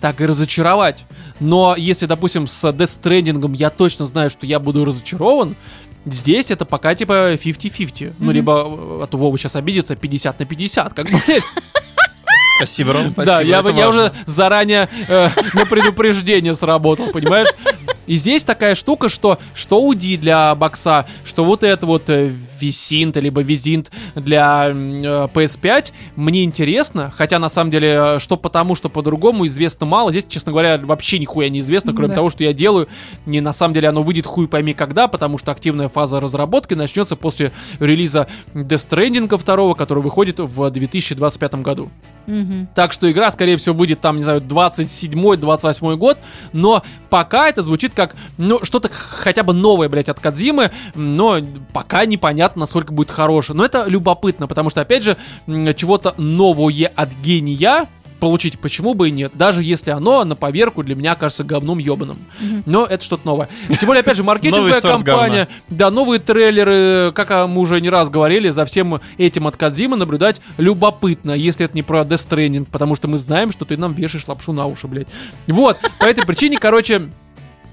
так 0.00 0.20
и 0.20 0.26
разочаровать. 0.26 1.04
Но 1.40 1.74
если, 1.76 2.06
допустим, 2.06 2.46
с 2.46 2.64
Death 2.64 3.02
Stranding 3.02 3.56
я 3.56 3.70
точно 3.70 4.06
знаю, 4.06 4.30
что 4.30 4.46
я 4.46 4.60
буду 4.60 4.84
разочарован, 4.84 5.56
здесь 6.06 6.50
это 6.50 6.64
пока 6.64 6.94
типа 6.94 7.34
50-50. 7.34 8.14
Ну, 8.18 8.26
Мгм. 8.26 8.30
либо, 8.34 8.52
э, 8.66 9.00
а 9.02 9.06
то 9.06 9.18
Вова 9.18 9.36
сейчас 9.38 9.56
обидится, 9.56 9.96
50 9.96 10.38
на 10.38 10.46
50, 10.46 10.94
как 10.94 11.10
бы. 11.10 11.20
Спасибо, 12.56 12.94
Ром. 12.94 13.12
Да, 13.16 13.42
я, 13.42 13.60
я 13.60 13.88
уже 13.88 14.12
заранее 14.24 14.88
э, 15.08 15.28
на 15.52 15.66
предупреждение 15.66 16.54
сработал, 16.54 17.08
понимаешь? 17.12 17.48
И 18.06 18.14
здесь 18.16 18.44
такая 18.44 18.74
штука, 18.74 19.08
что 19.08 19.38
что 19.54 19.84
уди 19.84 20.16
для 20.16 20.54
бокса, 20.54 21.06
что 21.24 21.44
вот 21.44 21.62
это 21.64 21.84
вот 21.84 22.08
э, 22.08 22.32
Висинт, 22.60 23.16
либо 23.16 23.40
Визинт 23.42 23.90
для 24.14 24.68
м, 24.68 25.02
э, 25.02 25.28
PS5, 25.32 25.92
мне 26.16 26.44
интересно, 26.44 27.12
хотя 27.16 27.38
на 27.38 27.48
самом 27.48 27.70
деле, 27.70 28.16
э, 28.16 28.18
что 28.18 28.36
потому, 28.36 28.74
что 28.74 28.88
по-другому 28.88 29.46
известно 29.46 29.86
мало, 29.86 30.10
здесь, 30.10 30.26
честно 30.28 30.52
говоря, 30.52 30.78
вообще 30.78 31.18
нихуя 31.18 31.48
не 31.48 31.60
известно, 31.60 31.92
кроме 31.92 32.08
Да. 32.10 32.16
того, 32.16 32.30
что 32.30 32.44
я 32.44 32.52
делаю, 32.52 32.88
не 33.26 33.40
на 33.40 33.52
самом 33.52 33.74
деле 33.74 33.88
оно 33.88 34.02
выйдет 34.02 34.26
хуй 34.26 34.48
пойми 34.48 34.72
когда, 34.74 35.08
потому 35.08 35.38
что 35.38 35.52
активная 35.52 35.88
фаза 35.88 36.20
разработки 36.20 36.74
начнется 36.74 37.16
после 37.16 37.52
релиза 37.80 38.26
Death 38.54 38.88
Stranding 38.88 39.28
2, 39.28 39.74
который 39.74 40.02
выходит 40.02 40.38
в 40.38 40.70
2025 40.70 41.62
году. 41.62 41.90
Мгм. 42.26 42.68
Так 42.74 42.92
что 42.92 43.10
игра, 43.10 43.30
скорее 43.30 43.56
всего, 43.56 43.74
выйдет 43.76 44.00
там, 44.00 44.16
не 44.16 44.22
знаю, 44.22 44.40
27-28 44.40 45.96
год. 45.96 46.18
Но 46.52 46.82
пока 47.10 47.48
это 47.48 47.62
звучит 47.62 47.94
как, 47.94 48.14
ну, 48.38 48.64
что-то 48.64 48.88
хотя 48.92 49.42
бы 49.42 49.52
новое, 49.52 49.88
блядь, 49.88 50.08
от 50.08 50.18
Кадзимы. 50.20 50.70
Но 50.94 51.38
пока 51.72 52.04
непонятно, 52.04 52.45
насколько 52.54 52.92
будет 52.92 53.10
хорошее. 53.10 53.56
Но 53.56 53.64
это 53.64 53.86
любопытно, 53.88 54.46
потому 54.46 54.70
что, 54.70 54.80
опять 54.80 55.02
же, 55.02 55.16
чего-то 55.46 56.14
новое 56.18 56.92
от 56.94 57.12
гения 57.14 57.88
получить, 58.20 58.58
почему 58.58 58.94
бы 58.94 59.08
и 59.08 59.12
нет, 59.12 59.32
даже 59.34 59.62
если 59.62 59.90
оно 59.90 60.24
на 60.24 60.34
поверку 60.36 60.82
для 60.82 60.94
меня 60.94 61.14
кажется 61.14 61.44
говном 61.44 61.78
ебаным. 61.78 62.18
Но 62.64 62.86
это 62.86 63.04
что-то 63.04 63.26
новое. 63.26 63.48
И 63.68 63.76
тем 63.76 63.88
более, 63.88 64.00
опять 64.00 64.16
же, 64.16 64.24
маркетинговая 64.24 64.80
компания, 64.80 65.48
да, 65.68 65.90
новые 65.90 66.18
трейлеры, 66.18 67.12
как 67.12 67.30
а, 67.30 67.46
мы 67.46 67.60
уже 67.60 67.80
не 67.80 67.90
раз 67.90 68.10
говорили, 68.10 68.48
за 68.50 68.64
всем 68.64 69.00
этим 69.18 69.46
от 69.46 69.56
Кадзимы 69.56 69.96
наблюдать 69.96 70.40
любопытно, 70.56 71.32
если 71.32 71.66
это 71.66 71.76
не 71.76 71.82
про 71.82 72.02
Death 72.02 72.28
Stranding, 72.28 72.66
потому 72.70 72.94
что 72.94 73.08
мы 73.08 73.18
знаем, 73.18 73.52
что 73.52 73.64
ты 73.64 73.76
нам 73.76 73.92
вешаешь 73.92 74.26
лапшу 74.26 74.52
на 74.52 74.66
уши, 74.66 74.88
блядь. 74.88 75.08
Вот, 75.46 75.78
по 75.98 76.04
этой 76.04 76.24
причине, 76.24 76.58
короче, 76.58 77.10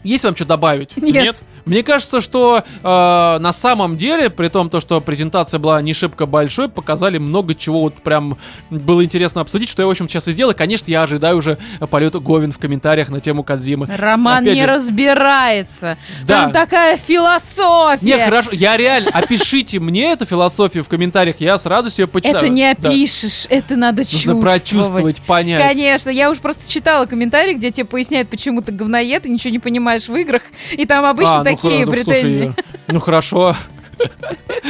есть 0.03 0.25
вам 0.25 0.35
что 0.35 0.45
добавить? 0.45 0.95
Нет. 0.97 1.43
Мне 1.65 1.83
кажется, 1.83 2.21
что 2.21 2.63
э, 2.63 2.83
на 2.83 3.51
самом 3.53 3.95
деле, 3.97 4.29
при 4.29 4.49
том, 4.49 4.69
то, 4.69 4.79
что 4.79 4.99
презентация 5.01 5.59
была 5.59 5.81
не 5.81 5.93
шибко 5.93 6.25
большой, 6.25 6.69
показали 6.69 7.17
много 7.17 7.55
чего 7.55 7.81
вот 7.81 7.95
прям 7.95 8.37
было 8.69 9.03
интересно 9.03 9.41
обсудить, 9.41 9.69
что 9.69 9.81
я, 9.81 9.87
в 9.87 9.91
общем, 9.91 10.09
сейчас 10.09 10.27
и 10.27 10.31
сделаю. 10.31 10.55
Конечно, 10.55 10.91
я 10.91 11.03
ожидаю 11.03 11.37
уже 11.37 11.57
полета 11.89 12.19
Говин 12.19 12.51
в 12.51 12.57
комментариях 12.57 13.09
на 13.09 13.21
тему 13.21 13.43
Кадзимы. 13.43 13.87
Роман 13.97 14.43
Опять 14.43 14.55
не 14.55 14.61
же, 14.61 14.67
разбирается. 14.67 15.97
Да. 16.23 16.43
Там 16.43 16.51
такая 16.51 16.97
философия. 16.97 18.05
Не, 18.05 18.25
хорошо, 18.25 18.49
я 18.51 18.77
реально, 18.77 19.11
опишите 19.11 19.79
мне 19.79 20.11
эту 20.11 20.25
философию 20.25 20.83
в 20.83 20.89
комментариях, 20.89 21.37
я 21.39 21.57
с 21.57 21.65
радостью 21.65 22.03
ее 22.03 22.07
почитаю. 22.07 22.37
Это 22.37 22.49
не 22.49 22.69
опишешь, 22.69 23.45
это 23.49 23.75
надо 23.75 24.01
Нужно 24.01 24.11
чувствовать. 24.11 24.43
прочувствовать, 24.43 25.21
понять. 25.21 25.61
Конечно, 25.61 26.09
я 26.09 26.29
уж 26.29 26.39
просто 26.39 26.69
читала 26.69 27.05
комментарии, 27.05 27.53
где 27.53 27.69
тебе 27.69 27.85
поясняют, 27.85 28.29
почему 28.29 28.61
ты 28.61 28.71
говноед 28.71 29.25
и 29.25 29.29
ничего 29.29 29.51
не 29.51 29.59
понимаешь 29.59 30.07
в 30.07 30.15
играх, 30.15 30.41
и 30.71 30.85
там 30.85 31.05
обычно 31.05 31.35
А, 31.35 31.37
ну 31.39 31.43
такие 31.43 31.52
хо- 31.57 31.69
ну, 31.69 31.91
претензии. 31.91 32.53
слушай, 32.53 32.55
ну 32.87 32.99
хорошо. 32.99 33.55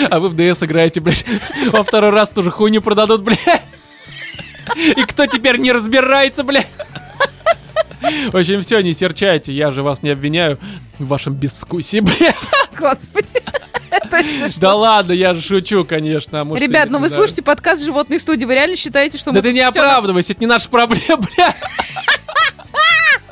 А 0.10 0.20
вы 0.20 0.30
в 0.30 0.36
ДС 0.36 0.64
играете, 0.64 1.00
блядь. 1.02 1.26
Во 1.72 1.84
второй 1.84 2.12
раз 2.12 2.30
тоже 2.30 2.52
хуйню 2.52 2.82
продадут, 2.82 3.22
блядь. 3.24 3.40
И 4.78 5.04
кто 5.04 5.26
теперь 5.26 5.58
не 5.58 5.72
разбирается, 5.72 6.44
блядь? 6.44 6.68
В 8.32 8.36
общем, 8.38 8.62
все, 8.62 8.82
не 8.82 8.94
серчайте, 8.94 9.54
я 9.54 9.72
же 9.72 9.82
вас 9.82 10.04
не 10.04 10.10
обвиняю 10.10 10.60
в 11.00 11.08
вашем 11.08 11.34
безвкусии, 11.34 12.00
блядь. 12.02 12.36
Господи. 12.78 13.28
Это 13.90 14.50
что? 14.50 14.60
Да 14.62 14.76
ладно, 14.76 15.12
я 15.14 15.34
же 15.34 15.42
шучу, 15.42 15.86
конечно. 15.86 16.42
а 16.42 16.44
может, 16.44 16.62
Ребят, 16.62 16.90
ну 16.90 16.98
вы 17.00 17.08
знаю. 17.08 17.22
слушаете 17.22 17.44
подкаст 17.44 17.86
«Животной 17.86 18.20
студии», 18.20 18.44
вы 18.46 18.56
реально 18.56 18.76
считаете, 18.76 19.18
что 19.18 19.32
Да 19.32 19.38
мы 19.38 19.42
ты 19.42 19.50
тут 19.50 19.56
не 19.56 19.62
всё- 19.72 19.80
оправдывайся, 19.82 20.34
это 20.34 20.42
не 20.42 20.48
наша 20.48 20.68
проблема, 20.70 21.18
блядь. 21.38 21.56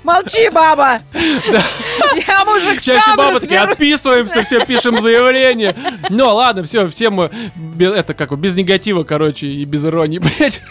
Молчи, 0.03 0.49
баба! 0.49 1.01
Я 1.13 2.45
мужик 2.45 2.81
Чаще 2.81 3.01
сам 3.05 3.17
бабы 3.17 3.39
такие, 3.39 3.59
отписываемся, 3.59 4.43
все 4.43 4.65
пишем 4.65 5.01
заявление. 5.01 5.75
Ну 6.09 6.33
ладно, 6.33 6.63
все, 6.63 6.89
все 6.89 7.09
мы 7.09 7.29
это 7.79 8.13
как 8.13 8.29
бы 8.29 8.37
без 8.37 8.55
негатива, 8.55 9.03
короче, 9.03 9.47
и 9.47 9.63
без 9.65 9.85
иронии, 9.85 10.19
блядь. 10.19 10.61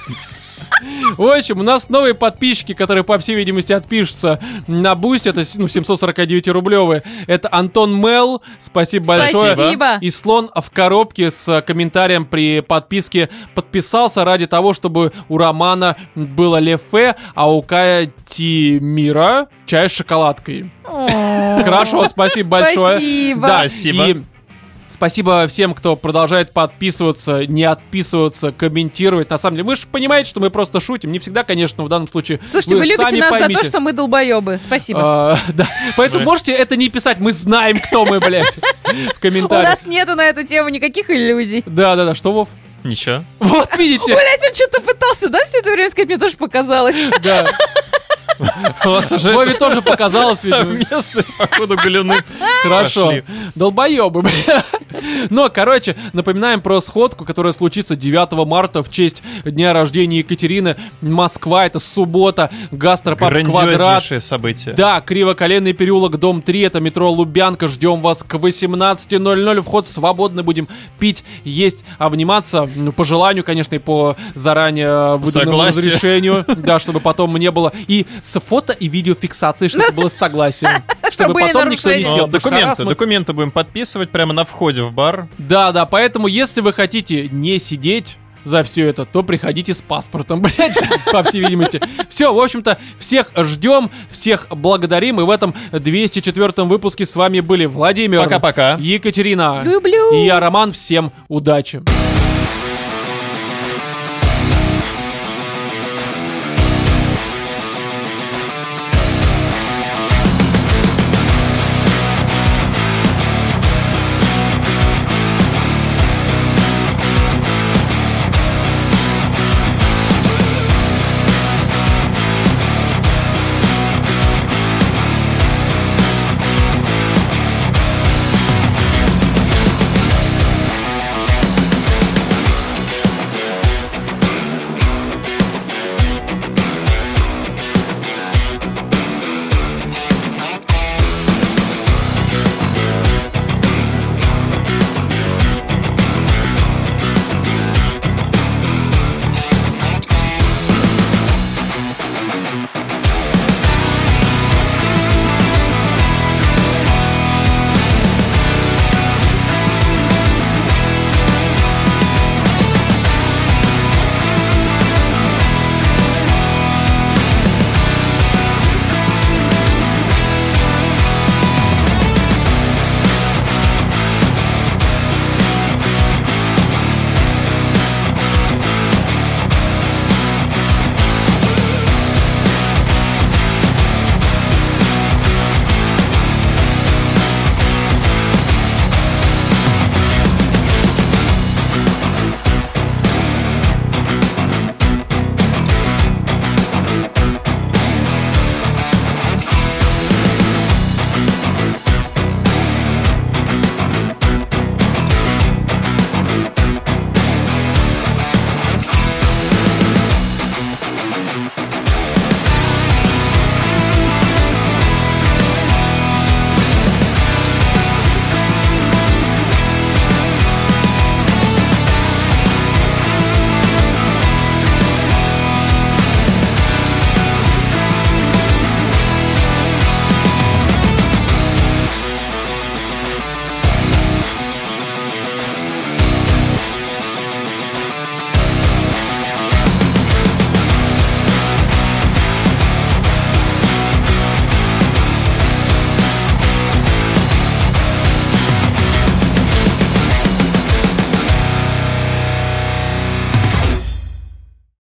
В 1.16 1.22
общем, 1.22 1.60
у 1.60 1.62
нас 1.62 1.88
новые 1.88 2.14
подписчики, 2.14 2.74
которые, 2.74 3.04
по 3.04 3.18
всей 3.18 3.36
видимости, 3.36 3.72
отпишутся 3.72 4.40
на 4.66 4.94
Бусть. 4.94 5.26
Это 5.26 5.42
ну, 5.56 5.66
749-рублевые. 5.66 7.02
Это 7.26 7.48
Антон 7.52 7.94
Мел. 8.00 8.42
Спасибо 8.58 9.06
большое. 9.06 9.54
Спасибо. 9.54 9.98
И 10.00 10.10
слон 10.10 10.50
в 10.54 10.70
коробке 10.70 11.30
с 11.30 11.48
э, 11.48 11.62
комментарием 11.62 12.24
при 12.24 12.60
подписке 12.60 13.28
подписался 13.54 14.24
ради 14.24 14.46
того, 14.46 14.72
чтобы 14.72 15.12
у 15.28 15.38
Романа 15.38 15.96
было 16.14 16.58
лефе, 16.58 17.16
а 17.34 17.52
у 17.52 17.62
Кая 17.62 18.10
Тимира 18.28 19.48
чай 19.66 19.88
с 19.88 19.92
шоколадкой. 19.92 20.70
Хорошо, 20.84 22.08
спасибо 22.08 22.48
большое. 22.48 22.96
Спасибо. 22.96 23.46
Да, 23.46 23.58
Спасибо. 23.60 24.08
И 24.08 24.22
спасибо 25.00 25.46
всем, 25.48 25.72
кто 25.72 25.96
продолжает 25.96 26.52
подписываться, 26.52 27.46
не 27.46 27.64
отписываться, 27.64 28.52
комментировать. 28.52 29.30
На 29.30 29.38
самом 29.38 29.56
деле, 29.56 29.66
вы 29.68 29.76
же 29.76 29.86
понимаете, 29.90 30.28
что 30.28 30.40
мы 30.40 30.50
просто 30.50 30.78
шутим. 30.78 31.10
Не 31.10 31.18
всегда, 31.18 31.42
конечно, 31.42 31.82
в 31.84 31.88
данном 31.88 32.06
случае. 32.06 32.38
Слушайте, 32.46 32.76
вы, 32.76 32.84
любите 32.84 33.02
сами 33.02 33.18
нас 33.18 33.30
за 33.30 33.38
поймите. 33.38 33.60
то, 33.60 33.66
что 33.66 33.80
мы 33.80 33.94
долбоебы. 33.94 34.58
Спасибо. 34.62 35.00
А, 35.02 35.38
да. 35.54 35.66
Поэтому 35.96 36.24
можете 36.24 36.52
это 36.52 36.76
не 36.76 36.90
писать. 36.90 37.18
Мы 37.18 37.32
знаем, 37.32 37.78
кто 37.78 38.04
мы, 38.04 38.20
блядь. 38.20 38.54
В 38.54 39.16
У 39.16 39.20
комментариях. 39.20 39.70
нас 39.70 39.86
нету 39.86 40.14
на 40.16 40.24
эту 40.26 40.46
тему 40.46 40.68
никаких 40.68 41.08
иллюзий. 41.08 41.62
Да, 41.64 41.96
да, 41.96 42.04
да. 42.04 42.14
Что, 42.14 42.32
Вов? 42.32 42.48
Ничего. 42.84 43.24
Вот 43.38 43.74
видите. 43.78 44.04
Блять, 44.14 44.44
он 44.46 44.54
что-то 44.54 44.82
пытался, 44.82 45.30
да, 45.30 45.42
все 45.46 45.60
это 45.60 45.70
время 45.70 45.88
сказать? 45.88 46.08
Мне 46.08 46.18
тоже 46.18 46.36
показалось. 46.36 46.96
Да. 47.22 47.48
Вове 48.84 49.54
тоже 49.54 49.82
показалось, 49.82 50.44
видимо. 50.44 50.60
совместные, 50.62 51.24
походу, 51.38 51.76
галюны 51.76 52.16
Хорошо. 52.62 53.12
Долбоебы. 53.54 54.24
Но, 55.30 55.48
короче, 55.50 55.96
напоминаем 56.12 56.60
про 56.60 56.80
сходку, 56.80 57.24
которая 57.24 57.52
случится 57.52 57.96
9 57.96 58.46
марта 58.46 58.82
в 58.82 58.90
честь 58.90 59.22
дня 59.44 59.72
рождения 59.72 60.18
Екатерины. 60.18 60.76
Москва, 61.00 61.66
это 61.66 61.78
суббота, 61.78 62.50
гастропаб 62.70 63.32
Квадрат. 63.44 64.04
Событие. 64.20 64.74
Да, 64.74 65.00
Кривоколенный 65.00 65.72
переулок, 65.72 66.18
дом 66.18 66.42
3, 66.42 66.60
это 66.62 66.80
метро 66.80 67.10
Лубянка. 67.10 67.68
Ждем 67.68 68.00
вас 68.00 68.22
к 68.22 68.34
18.00. 68.34 69.62
Вход 69.62 69.86
свободный, 69.86 70.42
будем 70.42 70.68
пить, 70.98 71.24
есть, 71.44 71.84
обниматься. 71.98 72.68
Ну, 72.74 72.92
по 72.92 73.04
желанию, 73.04 73.44
конечно, 73.44 73.74
и 73.74 73.78
по 73.78 74.16
заранее 74.34 75.16
выданному 75.16 75.58
Согласие. 75.58 75.68
разрешению. 75.78 76.44
Да, 76.48 76.78
чтобы 76.78 77.00
потом 77.00 77.36
не 77.36 77.50
было. 77.50 77.72
И 77.88 78.06
с 78.30 78.40
фото 78.40 78.72
и 78.72 78.88
видеофиксацией, 78.88 79.68
чтобы 79.68 79.90
было 79.92 80.08
с 80.08 80.14
согласием. 80.14 80.72
Чтобы 81.10 81.40
потом 81.40 81.68
никто 81.68 81.92
не 81.92 82.04
сел. 82.04 82.16
Что 82.16 82.26
документы, 82.28 82.84
документы 82.84 83.32
будем 83.32 83.50
подписывать 83.50 84.10
прямо 84.10 84.32
на 84.32 84.44
входе 84.44 84.82
в 84.82 84.92
бар. 84.92 85.26
Да, 85.38 85.72
да, 85.72 85.84
поэтому 85.84 86.28
если 86.28 86.60
вы 86.60 86.72
хотите 86.72 87.28
не 87.28 87.58
сидеть 87.58 88.16
за 88.44 88.62
все 88.62 88.88
это, 88.88 89.04
то 89.04 89.22
приходите 89.22 89.74
с 89.74 89.82
паспортом, 89.82 90.40
блядь, 90.42 90.78
по 91.10 91.22
всей 91.24 91.40
видимости. 91.40 91.80
Все, 92.08 92.32
в 92.32 92.38
общем-то, 92.38 92.78
всех 92.98 93.32
ждем, 93.36 93.90
всех 94.10 94.46
благодарим, 94.50 95.20
и 95.20 95.24
в 95.24 95.30
этом 95.30 95.54
204 95.72 96.64
выпуске 96.64 97.04
с 97.04 97.16
вами 97.16 97.40
были 97.40 97.66
Владимир, 97.66 98.22
Пока-пока. 98.22 98.76
Екатерина 98.80 99.62
Люблю. 99.64 100.14
и 100.14 100.24
я, 100.24 100.40
Роман. 100.40 100.72
Всем 100.72 101.12
удачи! 101.28 101.82